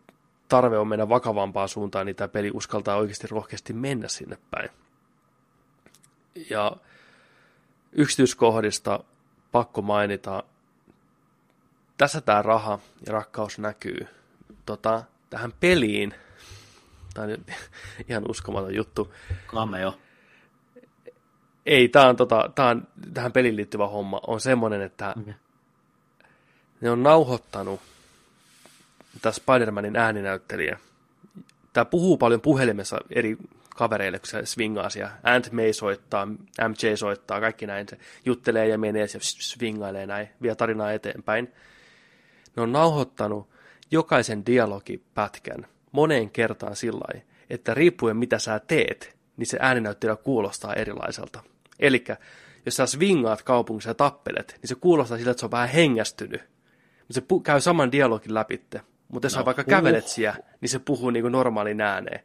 [0.49, 4.69] tarve on mennä vakavampaan suuntaan, niin tämä peli uskaltaa oikeasti rohkeasti mennä sinne päin.
[6.49, 6.77] Ja
[7.91, 8.99] yksityiskohdista
[9.51, 10.43] pakko mainita,
[11.97, 14.07] tässä tämä raha ja rakkaus näkyy
[14.65, 16.13] tota, tähän peliin.
[17.13, 17.37] Tämä on
[18.09, 19.13] ihan uskomaton juttu.
[19.47, 19.97] Cameo.
[21.65, 24.21] Ei, tämä on, tota, tämä on tähän peliin liittyvä homma.
[24.27, 25.33] On semmoinen, että Okay.
[26.81, 27.79] ne on nauhoittanut
[29.21, 30.77] tämä Spider-Manin ääninäyttelijä.
[31.73, 33.37] Tämä puhuu paljon puhelimessa eri
[33.75, 35.11] kavereille, kun se swingaa siellä.
[35.23, 36.25] Ant May soittaa,
[36.67, 37.87] MJ soittaa, kaikki näin.
[37.89, 41.53] Se juttelee ja menee ja swingailee näin, vie tarinaa eteenpäin.
[42.55, 43.49] Ne on nauhoittanut
[43.91, 51.43] jokaisen dialogipätkän moneen kertaan sillä että riippuen mitä sä teet, niin se ääninäyttelijä kuulostaa erilaiselta.
[51.79, 52.03] Eli
[52.65, 56.41] jos sä swingaat kaupungissa ja tappelet, niin se kuulostaa siltä, että se on vähän hengästynyt.
[56.99, 58.81] Mutta se pu- käy saman dialogin läpitte.
[59.07, 62.19] Mutta jos no, sä vaikka kävelet siellä, niin se puhuu niin kuin normaalin ääneen.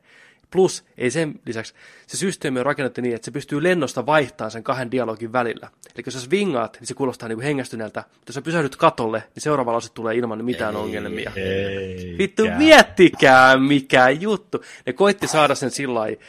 [0.50, 1.74] Plus, ei sen lisäksi,
[2.06, 5.68] se systeemi on rakennettu niin, että se pystyy lennosta vaihtamaan sen kahden dialogin välillä.
[5.94, 8.00] Eli jos sä swingaat, niin se kuulostaa niin kuin hengästyneeltä.
[8.00, 11.32] Mutta jos sä pysähdyt katolle, niin seuraava lause tulee ilman mitään ei, ongelmia.
[11.36, 14.64] Ei, Vittu, miettikää mikä juttu.
[14.86, 16.22] Ne koitti saada sen sillä lailla,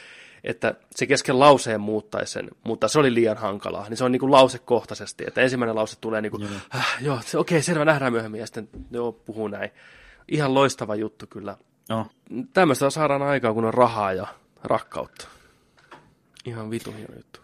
[0.44, 3.90] että se kesken lauseen muuttaisi sen, mutta se oli liian hankalaa.
[3.90, 7.20] Niin se on niin kuin lausekohtaisesti, että ensimmäinen lause tulee niin kuin, joo, äh, joo
[7.26, 9.70] se- okei, selvä, nähdään myöhemmin, ja sitten joo, puhuu näin.
[10.28, 11.58] Ihan loistava juttu kyllä.
[11.90, 12.08] No,
[12.54, 14.28] Tämmöistä saadaan aikaa, kun on rahaa ja
[14.64, 15.28] rakkautta.
[16.46, 17.40] Ihan vitun hieno juttu.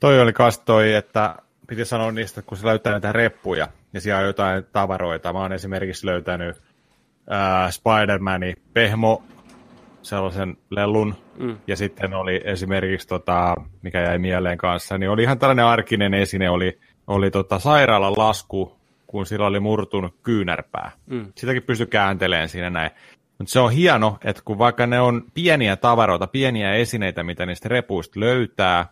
[0.00, 1.36] Toi oli kas toi, että
[1.66, 5.32] piti sanoa niistä, kun se löytää näitä reppuja ja siellä on jotain tavaroita.
[5.32, 6.56] Mä oon esimerkiksi löytänyt
[7.30, 9.22] ää, Spider-Manin pehmo
[10.02, 11.56] sellaisen lellun, mm.
[11.66, 16.50] ja sitten oli esimerkiksi, tota, mikä jäi mieleen kanssa, niin oli ihan tällainen arkinen esine,
[16.50, 20.90] oli, oli tota sairaalan lasku, kun sillä oli murtunut kyynärpää.
[21.06, 21.32] Mm.
[21.34, 22.90] Sitäkin pystyi kääntelemään siinä näin.
[23.42, 27.68] Mutta se on hieno, että kun vaikka ne on pieniä tavaroita, pieniä esineitä, mitä niistä
[27.68, 28.86] repuista löytää,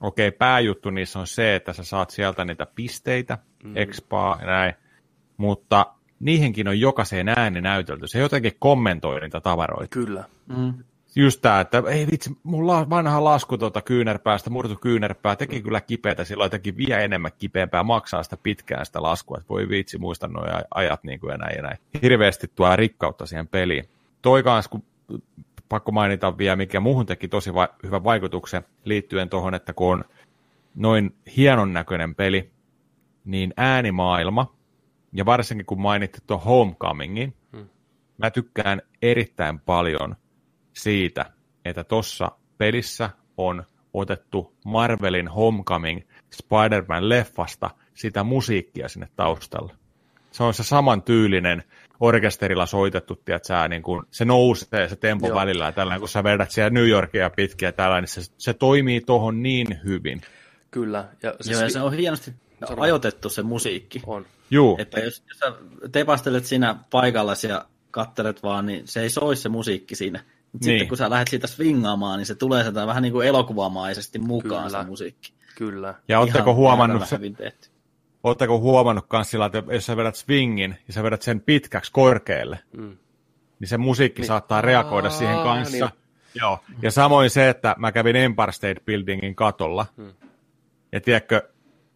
[0.00, 3.76] okei, pääjuttu niissä on se, että sä saat sieltä niitä pisteitä, mm.
[3.76, 4.74] expaa ja näin,
[5.36, 5.86] mutta
[6.20, 8.06] niihinkin on jokaiseen ääni näytelty.
[8.06, 9.88] Se jotenkin kommentoi niitä tavaroita.
[9.88, 10.24] Kyllä.
[10.56, 10.74] mm.
[11.16, 15.80] Just tämä, että ei vitsi, mun la- vanha lasku tuota kyynärpäästä, murtu kyynärpää, teki kyllä
[15.80, 20.28] kipeätä, silloin teki vielä enemmän kipeämpää, maksaa sitä pitkään sitä laskua, että voi vitsi, muista
[20.28, 21.78] nuo ajat niin kuin ja näin ja näin.
[22.02, 23.84] Hirveästi tuo rikkautta siihen peliin.
[24.22, 24.82] Toi kans, kun
[25.68, 30.04] pakko mainita vielä, mikä muuhun teki tosi va- hyvän vaikutuksen liittyen tuohon, että kun on
[30.74, 32.50] noin hienon näköinen peli,
[33.24, 34.54] niin äänimaailma,
[35.12, 37.68] ja varsinkin kun mainittiin tuon Homecomingin, hmm.
[38.18, 40.16] mä tykkään erittäin paljon
[40.72, 41.26] siitä,
[41.64, 46.00] että tuossa pelissä on otettu Marvelin Homecoming
[46.30, 49.72] Spider-Man-leffasta sitä musiikkia sinne taustalle.
[50.30, 51.64] Se on se saman tyylinen
[52.00, 55.36] orkesterilla soitettu, tiedätkö, niin kun se nousee se tempo Joo.
[55.36, 58.54] Välillä ja tällainen, kun sä vedät siellä New Yorkia pitkin ja tällainen, niin se, se
[58.54, 60.20] toimii tohon niin hyvin.
[60.70, 61.08] Kyllä.
[61.22, 62.32] Ja se, Joo, ja se on hienosti
[62.68, 62.82] Sano.
[62.82, 64.02] ajoitettu se musiikki.
[64.06, 64.26] on.
[64.50, 65.52] Juu, Että jos, jos sä
[65.92, 70.24] tepastelet siinä paikalla ja kattelet vaan, niin se ei soi se musiikki siinä.
[70.52, 70.78] Mutta Niin.
[70.78, 74.66] sitten kun sä lähdet siitä swingaamaan, niin se tulee sieltä vähän niin kuin elokuvamaisesti mukaan
[74.66, 74.82] Kyllä.
[74.82, 75.32] se musiikki.
[75.56, 75.94] Kyllä.
[76.08, 77.68] ja ootteko huomannut, se, hyvin tehty.
[78.24, 82.58] ootteko huomannut kans sillä, että jos sä vedät swingin ja sä vedät sen pitkäksi korkealle,
[82.76, 82.96] Mm.
[83.60, 84.26] niin se musiikki niin.
[84.26, 85.86] saattaa reagoida Aa, siihen kanssa.
[85.86, 86.00] niin.
[86.34, 86.58] Joo.
[86.82, 90.12] Ja samoin se, että mä kävin Empire State Buildingin katolla, hmm.
[90.92, 91.48] ja tiedätkö,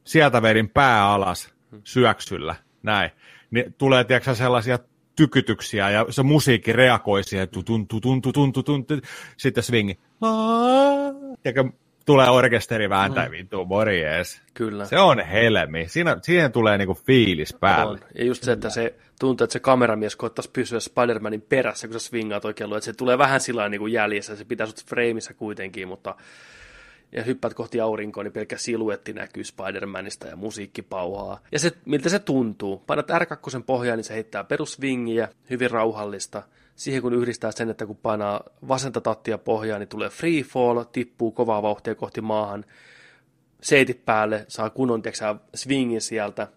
[0.04, 3.10] sieltä vedin pää alas syöksyllä, näin.
[3.50, 4.78] Niin tulee, tiedätkö, sellaisia
[5.16, 8.86] tykytyksiä, ja se musiikki reagoi siihen, tutun, tutun, tutun, tutun,
[9.36, 9.98] sitten swingi.
[11.42, 11.72] Tiedätkö,
[12.06, 14.42] tulee orkesteri vääntää, vittu, morjes.
[14.54, 14.84] Kyllä.
[14.84, 15.88] Se on helmi.
[15.88, 17.92] Siinä, siihen tulee niinku fiilis päälle.
[17.92, 18.08] On.
[18.18, 22.06] Ja just se, että se tuntuu, että se kameramies koettaisi pysyä Spider-Manin perässä, kun sä
[22.06, 22.72] swingaat oikein.
[22.72, 26.14] Että se tulee vähän sillä niin kuin jäljessä, se pitää sut freimissä kuitenkin, mutta
[27.12, 31.40] ja hyppäät kohti aurinkoa, niin pelkkä siluetti näkyy Spider-Manista ja musiikki pauhaa.
[31.52, 32.82] Ja se, miltä se tuntuu.
[32.86, 36.42] Painat R2 pohjaan, niin se heittää perusvingiä, hyvin rauhallista.
[36.76, 41.32] Siihen kun yhdistää sen, että kun painaa vasenta tattia pohjaan, niin tulee free fall, tippuu
[41.32, 42.64] kovaa vauhtia kohti maahan.
[43.62, 46.48] Seitit päälle, saa kunnon tiiäksä, swingin sieltä.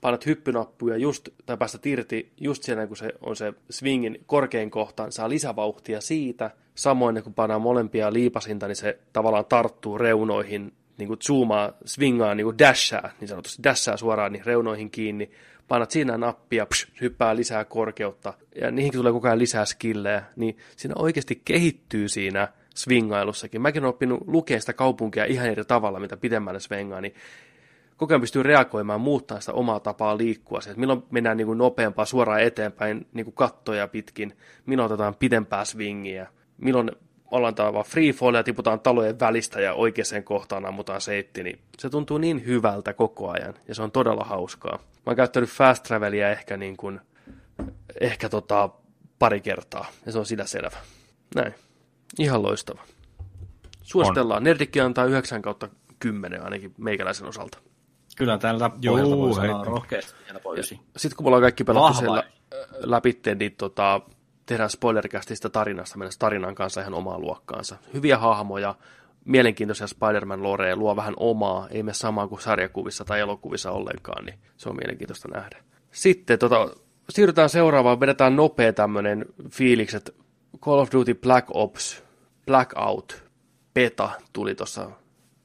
[0.00, 5.02] painat hyppynappuja just, tai päästä irti just siinä, kun se on se swingin korkein kohta,
[5.02, 6.50] niin saa lisävauhtia siitä.
[6.74, 12.44] Samoin kun painaa molempia liipasinta, niin se tavallaan tarttuu reunoihin, niin kuin zoomaa, swingaa, niin
[12.44, 15.30] kuin dashaa, niin sanotusti dashaa suoraan niin reunoihin kiinni.
[15.68, 20.56] Painat siinä nappia, psh, hyppää lisää korkeutta, ja niihinkin tulee koko ajan lisää skillejä, niin
[20.76, 23.62] siinä oikeasti kehittyy siinä swingailussakin.
[23.62, 27.14] Mäkin olen oppinut lukea sitä kaupunkia ihan eri tavalla, mitä pidemmälle svengaa, niin
[27.96, 30.60] koko ajan pystyy reagoimaan, muuttaa sitä omaa tapaa liikkua.
[30.60, 34.36] Se, että milloin mennään niin kuin nopeampaa suoraan eteenpäin niin kuin kattoja pitkin,
[34.66, 36.90] milloin otetaan pidempää swingiä, milloin
[37.30, 41.90] ollaan vaan free fall ja tiputaan talojen välistä ja oikeaan kohtaan ammutaan seitti, niin se
[41.90, 44.78] tuntuu niin hyvältä koko ajan ja se on todella hauskaa.
[44.78, 47.00] Mä oon käyttänyt fast travelia ehkä, niin kuin,
[48.00, 48.70] ehkä tota,
[49.18, 50.76] pari kertaa ja se on sitä selvä.
[51.34, 51.54] Näin.
[52.18, 52.82] Ihan loistava.
[53.82, 54.36] Suositellaan.
[54.38, 54.44] On.
[54.44, 55.68] Nerdikki antaa 9 kautta
[55.98, 57.58] 10 ainakin meikäläisen osalta.
[58.16, 60.62] Kyllä täällä pohjalta voi sanoa rohkeasti vielä
[60.96, 62.24] Sitten kun me ollaan kaikki pelattu siellä
[62.74, 64.00] läpi, niin tota,
[64.46, 67.76] tehdään spoilerkästi tarinasta, mennä tarinan kanssa ihan omaa luokkaansa.
[67.94, 68.74] Hyviä hahmoja,
[69.24, 74.38] mielenkiintoisia Spider-Man loreja, luo vähän omaa, ei me samaa kuin sarjakuvissa tai elokuvissa ollenkaan, niin
[74.56, 75.56] se on mielenkiintoista nähdä.
[75.90, 76.68] Sitten tota,
[77.10, 80.14] siirrytään seuraavaan, vedetään nopea tämmöinen fiilikset.
[80.60, 82.02] Call of Duty Black Ops,
[82.46, 83.24] Blackout,
[83.74, 84.90] beta tuli tuossa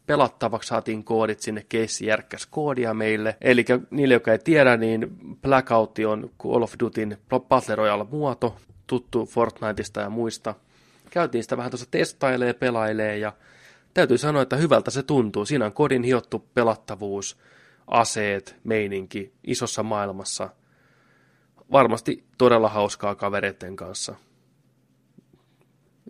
[0.05, 3.37] pelattavaksi, saatiin koodit sinne, keissi järkkäs koodia meille.
[3.41, 5.07] Eli niille, jotka ei tiedä, niin
[5.41, 7.17] Blackout on Call of Dutyn
[7.49, 8.55] Battle Royale muoto,
[8.89, 10.55] tuttu Fortniteista ja muista.
[11.09, 13.33] Käytiin sitä vähän tuossa testailee, pelailee ja
[13.93, 15.45] täytyy sanoa, että hyvältä se tuntuu.
[15.45, 17.37] Siinä on kodin hiottu pelattavuus,
[17.87, 20.49] aseet, meininki isossa maailmassa.
[21.71, 24.15] Varmasti todella hauskaa kavereiden kanssa.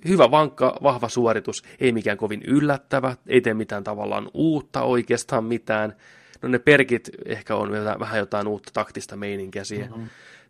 [0.08, 5.96] Hyvä, vankka, vahva suoritus, ei mikään kovin yllättävä, ei tee mitään tavallaan uutta oikeastaan mitään.
[6.42, 9.92] No ne perkit ehkä on vähän jotain uutta taktista meininkiä siihen.
[9.92, 10.10] Mm-hmm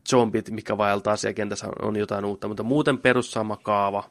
[0.09, 4.03] zombit, mikä vaeltaa siellä kentässä, on jotain uutta, mutta muuten perus sama kaava,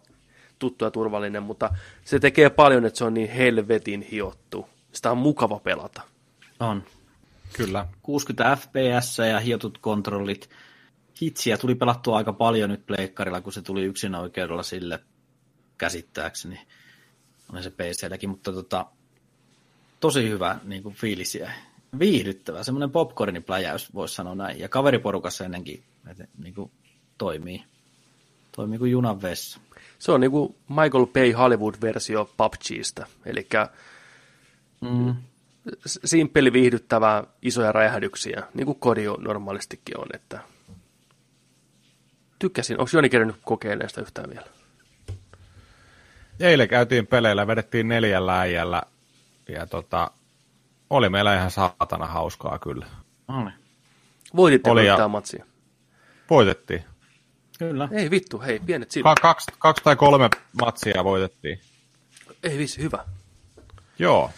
[0.59, 1.71] tuttu ja turvallinen, mutta
[2.05, 4.69] se tekee paljon, että se on niin helvetin hiottu.
[4.93, 6.03] Sitä on mukava pelata.
[6.61, 6.83] On.
[7.53, 7.87] Kyllä.
[8.03, 10.51] 60 fps ja hiotut kontrollit.
[11.21, 15.01] Hitsiä tuli pelattua aika paljon nyt pleikkarilla, kun se tuli yksin oikeudella sille
[15.79, 16.61] käsittääkseni.
[17.53, 18.87] On se PClläkin, mutta tota,
[20.01, 21.53] tosi hyvä niin kuin fiilisiä
[21.99, 24.59] viihdyttävä, semmoinen popcornin pläjäys, voisi sanoa näin.
[24.61, 26.71] Ja kaveriporukassa ennenkin että, niin kuin,
[27.19, 27.65] toimii.
[28.53, 29.61] Toimii kuin junan vessa.
[29.99, 33.49] Se on niin kuin Michael Bay Hollywood-versio PUBGista, eli
[34.81, 35.15] mm.
[35.87, 40.07] simppeli viihdyttävää, isoja räjähdyksiä, niin kuin kodi normaalistikin on.
[40.15, 40.41] Että...
[42.39, 42.81] Tykkäsin.
[42.81, 44.47] Onko Joni kerännyt kokeilemaan sitä yhtään vielä?
[46.41, 48.83] Eilen käytiin peleillä, vedettiin neljällä äijällä
[49.49, 50.11] ja tota,
[50.91, 52.87] oli meillä ihan saatana hauskaa kyllä.
[53.29, 53.51] Oli.
[54.37, 55.09] Voititte oli ja...
[55.09, 55.45] matsia?
[56.31, 56.85] Voitettiin.
[57.59, 57.89] Kyllä.
[57.93, 59.15] Ei vittu, hei, pienet silmät.
[59.15, 60.29] Ka- kaksi, kaksi tai kolme
[60.61, 61.61] matsia voitettiin.
[62.43, 63.05] Ei vissi, hyvä.
[63.99, 64.31] Joo.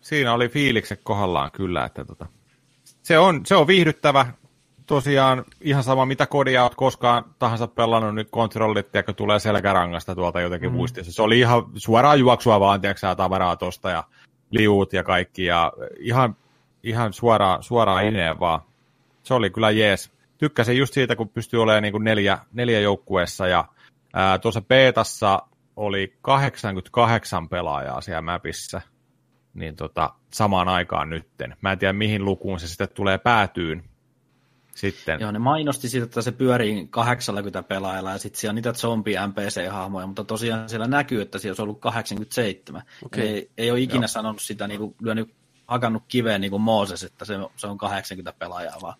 [0.00, 2.26] Siinä oli fiilikset kohdallaan kyllä, että tota,
[3.02, 4.26] se, on, se on viihdyttävä.
[4.86, 10.40] Tosiaan ihan sama, mitä kodia olet koskaan tahansa pelannut, nyt kontrollit, tiedätkö, tulee selkärangasta tuolta
[10.40, 10.76] jotenkin mm.
[10.76, 11.12] muistissa.
[11.12, 14.04] Se oli ihan suoraan juoksua vaan, tiedätkö, tavaraa tosta ja
[14.54, 16.36] liut ja kaikki, ja ihan,
[16.82, 18.60] ihan suoraan, suoraan ineen vaan.
[19.22, 20.12] Se oli kyllä jees.
[20.38, 23.64] Tykkäsin just siitä, kun pystyy olemaan niin kuin neljä, neljä joukkueessa, ja
[24.14, 25.42] ää, tuossa beetassa
[25.76, 28.80] oli 88 pelaajaa siellä mapissa,
[29.54, 31.56] niin tota, samaan aikaan nytten.
[31.60, 33.84] Mä en tiedä, mihin lukuun se sitten tulee päätyyn,
[34.74, 35.20] sitten.
[35.20, 40.06] Joo, ne mainosti siitä, että se pyörii 80 pelaajalla ja sitten siellä on niitä zombi-NPC-hahmoja,
[40.06, 42.82] mutta tosiaan siellä näkyy, että siellä on ollut 87.
[43.04, 43.22] Okay.
[43.22, 44.08] Ei, ei ole ikinä Joo.
[44.08, 45.34] sanonut sitä, niin kuin, lyönyt,
[45.66, 48.94] hakannut kiveen niin kuin Mooses, että se, se on 80 pelaajaa, vaan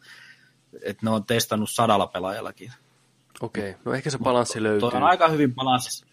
[0.82, 2.72] että ne on testannut sadalla pelaajallakin.
[3.40, 3.82] Okei, okay.
[3.84, 4.80] no ehkä se balanssi löytyy.
[4.80, 6.06] Toi on aika hyvin balanssi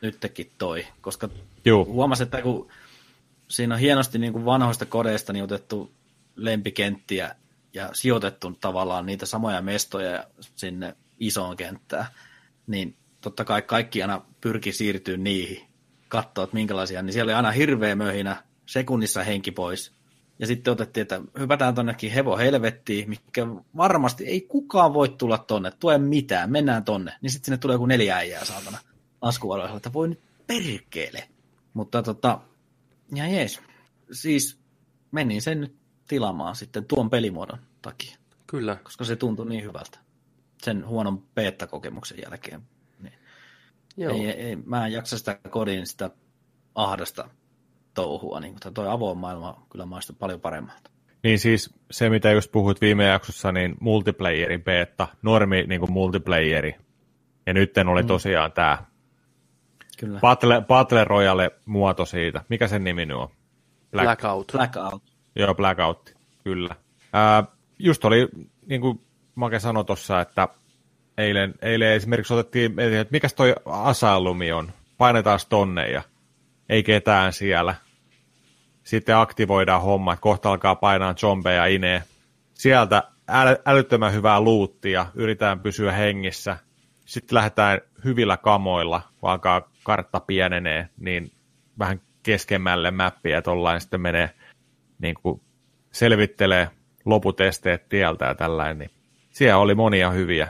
[0.00, 1.28] nytkin toi, koska
[1.64, 1.84] Joo.
[1.84, 2.70] huomasin, että kun
[3.48, 5.92] siinä on hienosti niin kuin vanhoista kodeista niin otettu
[6.36, 7.36] lempikenttiä
[7.74, 12.06] ja sijoitettu tavallaan niitä samoja mestoja sinne isoon kenttään,
[12.66, 15.66] niin totta kai kaikki aina pyrki siirtyä niihin,
[16.08, 19.94] katsoa, että minkälaisia, niin siellä oli aina hirveä möhinä, sekunnissa henki pois.
[20.38, 23.46] Ja sitten otettiin, että hypätään tonnekin hevo helvettiin, mikä
[23.76, 27.12] varmasti ei kukaan voi tulla tonne, tue mitään, mennään tonne.
[27.20, 28.78] Niin sitten sinne tulee joku neljä äijää saatana
[29.22, 31.28] laskuvaroilla, että voi nyt perkele.
[31.74, 32.40] Mutta tota,
[33.14, 33.60] ja jees.
[34.12, 34.58] Siis
[35.10, 38.16] menin sen nyt tilaamaan sitten tuon pelimuodon takia.
[38.46, 38.76] Kyllä.
[38.76, 39.98] Koska se tuntui niin hyvältä.
[40.62, 42.62] Sen huonon beta-kokemuksen jälkeen.
[43.02, 43.14] Niin.
[43.96, 44.12] Joo.
[44.12, 46.10] Ei, ei, mä en jaksa sitä kodin sitä
[46.74, 47.28] ahdasta
[47.94, 48.40] touhua.
[48.40, 50.90] Niin, mutta toi avoin maailma kyllä maistuu paljon paremmalta.
[51.22, 56.76] Niin siis se, mitä just puhuit viime jaksossa, niin multiplayerin beta, normi niin kuin multiplayeri.
[57.46, 58.06] Ja nyt oli mm.
[58.06, 58.84] tosiaan tämä
[59.98, 60.20] Kyllä.
[60.20, 62.44] Battle, Battle Royale muoto siitä.
[62.48, 63.28] Mikä sen nimi nyt on?
[63.90, 64.04] Black...
[64.04, 64.52] Blackout.
[64.52, 65.02] Blackout.
[65.36, 66.14] Joo, Blackout,
[66.44, 66.76] kyllä.
[67.12, 67.44] Ää,
[67.78, 68.28] just oli,
[68.66, 69.00] niin kuin
[69.34, 70.48] Make sanoi tuossa, että
[71.18, 76.02] eilen, eilen esimerkiksi otettiin, että mikä toi asaalumi on, painetaan tonne ja
[76.68, 77.74] ei ketään siellä.
[78.84, 82.02] Sitten aktivoidaan homma, että kohta alkaa painaa zombeja ineen.
[82.54, 86.56] Sieltä äly, älyttömän hyvää luuttia, yritetään pysyä hengissä.
[87.04, 91.32] Sitten lähdetään hyvillä kamoilla, kun alkaa kartta pienenee, niin
[91.78, 94.30] vähän keskemmälle mäppiä, että ollaan sitten menee
[94.98, 95.40] niin kuin
[95.92, 96.68] selvittelee
[97.04, 98.90] loput esteet tieltä ja tällainen, niin
[99.30, 100.48] siellä oli monia hyviä,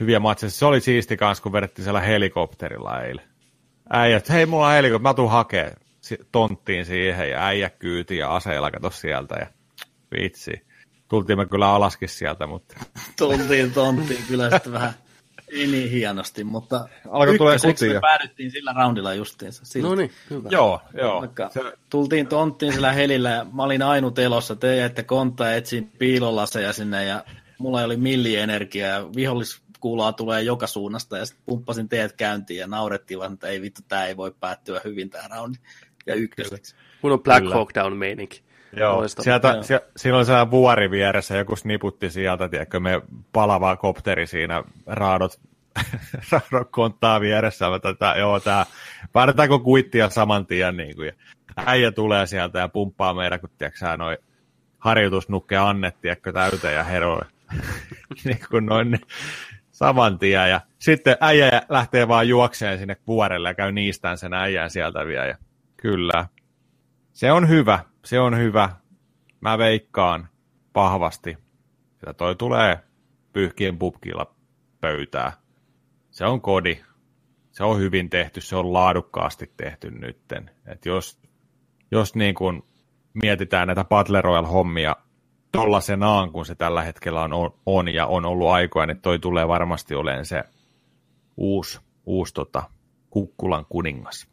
[0.00, 0.50] hyviä matseja.
[0.50, 3.28] Se oli siisti kanssa, kun vedettiin siellä helikopterilla eilen.
[3.90, 5.74] Äijät, hei mulla on helikopteri, mä tuun hakee
[6.32, 9.46] tonttiin siihen ja äijä kyyti ja aseilla kato sieltä ja
[10.16, 10.66] vitsi.
[11.08, 12.80] Tultiin me kyllä alaskin sieltä, mutta...
[13.18, 14.92] Tultiin tonttiin kyllä sitten vähän
[15.50, 17.94] ei niin hienosti, mutta Alkoi tulee kutia.
[17.94, 19.80] me päädyttiin sillä roundilla justiinsa.
[19.82, 20.48] No niin, hyvä.
[20.52, 21.20] Joo, joo.
[21.20, 21.60] Vaikka se...
[21.90, 26.72] tultiin tonttiin sillä helillä ja mä olin ainut elossa, te jäitte kontta ja etsin piilolaseja
[26.72, 27.24] sinne ja
[27.58, 33.18] mulla oli millienergiaa ja viholliskuulaa tulee joka suunnasta ja sitten pumppasin teet käyntiin ja naurettiin
[33.18, 35.58] vaan, että ei vittu, tämä ei voi päättyä hyvin tämä roundi
[36.06, 36.74] ja ykköseksi.
[37.00, 38.47] Kun on Black Hawk Down meininki.
[38.72, 39.62] Joo, sieltä, Joo.
[39.62, 45.40] Sie, siinä oli sellainen vuori vieressä, joku sniputti sieltä, tiedätkö, me palava kopteri siinä, raadot,
[46.30, 48.66] raadot konttaa vieressä, mä tätä, joo, tää,
[49.14, 51.12] vaaditaanko kuittia saman tien, niin kuin, ja
[51.56, 54.18] äijä tulee sieltä ja pumppaa meidän, kun tiedätkö noin
[54.78, 57.28] harjoitusnukke annettiin, tiedätkö, täyteen ja heroin.
[58.24, 59.00] niin kuin noin
[59.70, 64.70] saman tien, ja sitten äijä lähtee vaan juokseen sinne vuorelle ja käy niistään sen äijän
[64.70, 65.38] sieltä vielä, ja
[65.76, 66.26] kyllä,
[67.12, 68.70] se on hyvä, se on hyvä.
[69.40, 70.28] Mä veikkaan
[70.74, 71.38] vahvasti,
[71.94, 72.78] että toi tulee
[73.32, 74.34] pyyhkien pubkilla
[74.80, 75.32] pöytää.
[76.10, 76.80] Se on kodi.
[77.50, 80.50] Se on hyvin tehty, se on laadukkaasti tehty nytten.
[80.66, 81.20] Et jos
[81.90, 82.66] jos niin kun
[83.14, 84.96] mietitään näitä Battle Royale-hommia
[85.52, 89.94] tollasenaan, kun se tällä hetkellä on, on ja on ollut aikoja, niin toi tulee varmasti
[89.94, 90.44] olemaan se
[91.36, 92.62] uusi, uusi tota,
[93.10, 94.28] kukkulan kuningas.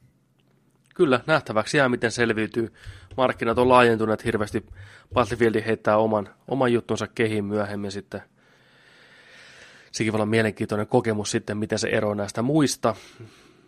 [0.95, 2.73] Kyllä, nähtäväksi jää, miten selviytyy.
[3.17, 4.65] Markkinat on laajentuneet hirveästi.
[5.13, 8.21] Battlefield heittää oman, oman juttunsa kehiin myöhemmin sitten.
[9.91, 12.95] Sekin voi olla mielenkiintoinen kokemus sitten, miten se eroaa näistä muista.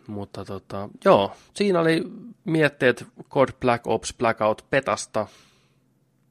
[0.06, 2.02] Mutta tota, joo, siinä oli
[2.44, 5.26] mietteet Code Black Ops Blackout Petasta.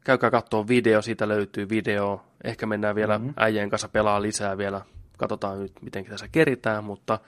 [0.04, 2.26] Käykää katsoa video, siitä löytyy video.
[2.44, 3.34] Ehkä mennään vielä mm-hmm.
[3.38, 4.82] äijän kanssa pelaa lisää vielä.
[5.18, 7.20] Katsotaan nyt, miten tässä keritään, mutta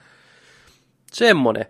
[1.12, 1.66] semmonen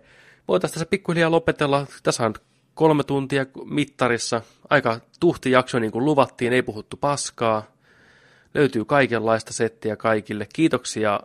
[0.47, 1.87] voitaisiin tässä pikkuhiljaa lopetella.
[2.03, 2.33] Tässä on
[2.75, 4.41] kolme tuntia mittarissa.
[4.69, 7.63] Aika tuhti jakso niin kuin luvattiin, ei puhuttu paskaa.
[8.53, 10.47] Löytyy kaikenlaista settiä kaikille.
[10.53, 11.19] Kiitoksia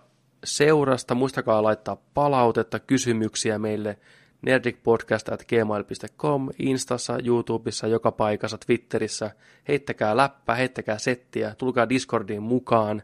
[0.45, 1.15] seurasta.
[1.15, 3.99] Muistakaa laittaa palautetta, kysymyksiä meille
[4.43, 9.31] nerdicpodcast.gmail.com, Instassa, YouTubessa, joka paikassa, Twitterissä.
[9.69, 13.03] Heittäkää läppää, heittäkää settiä, tulkaa Discordiin mukaan.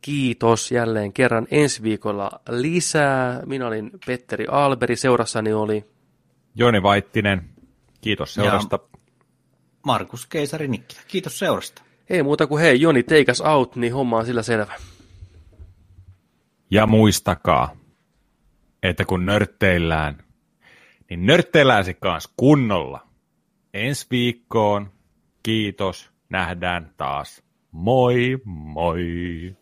[0.00, 3.42] Kiitos jälleen kerran ensi viikolla lisää.
[3.46, 5.84] Minä olin Petteri Alberi, seurassani oli
[6.58, 7.48] Joni Vaittinen.
[8.00, 8.78] Kiitos seurasta.
[8.82, 8.98] Ja
[9.86, 11.00] Markus Keisari Nikkilä.
[11.08, 11.82] Kiitos seurasta.
[12.10, 14.74] Ei muuta kuin hei, Joni, take us out, niin homma on sillä selvä.
[16.70, 17.76] Ja muistakaa,
[18.82, 20.24] että kun nörtteillään,
[21.10, 23.06] niin nörtteillään se kanssa kunnolla.
[23.74, 24.92] Ensi viikkoon.
[25.42, 26.10] Kiitos.
[26.28, 27.42] Nähdään taas.
[27.72, 29.56] Moi moi.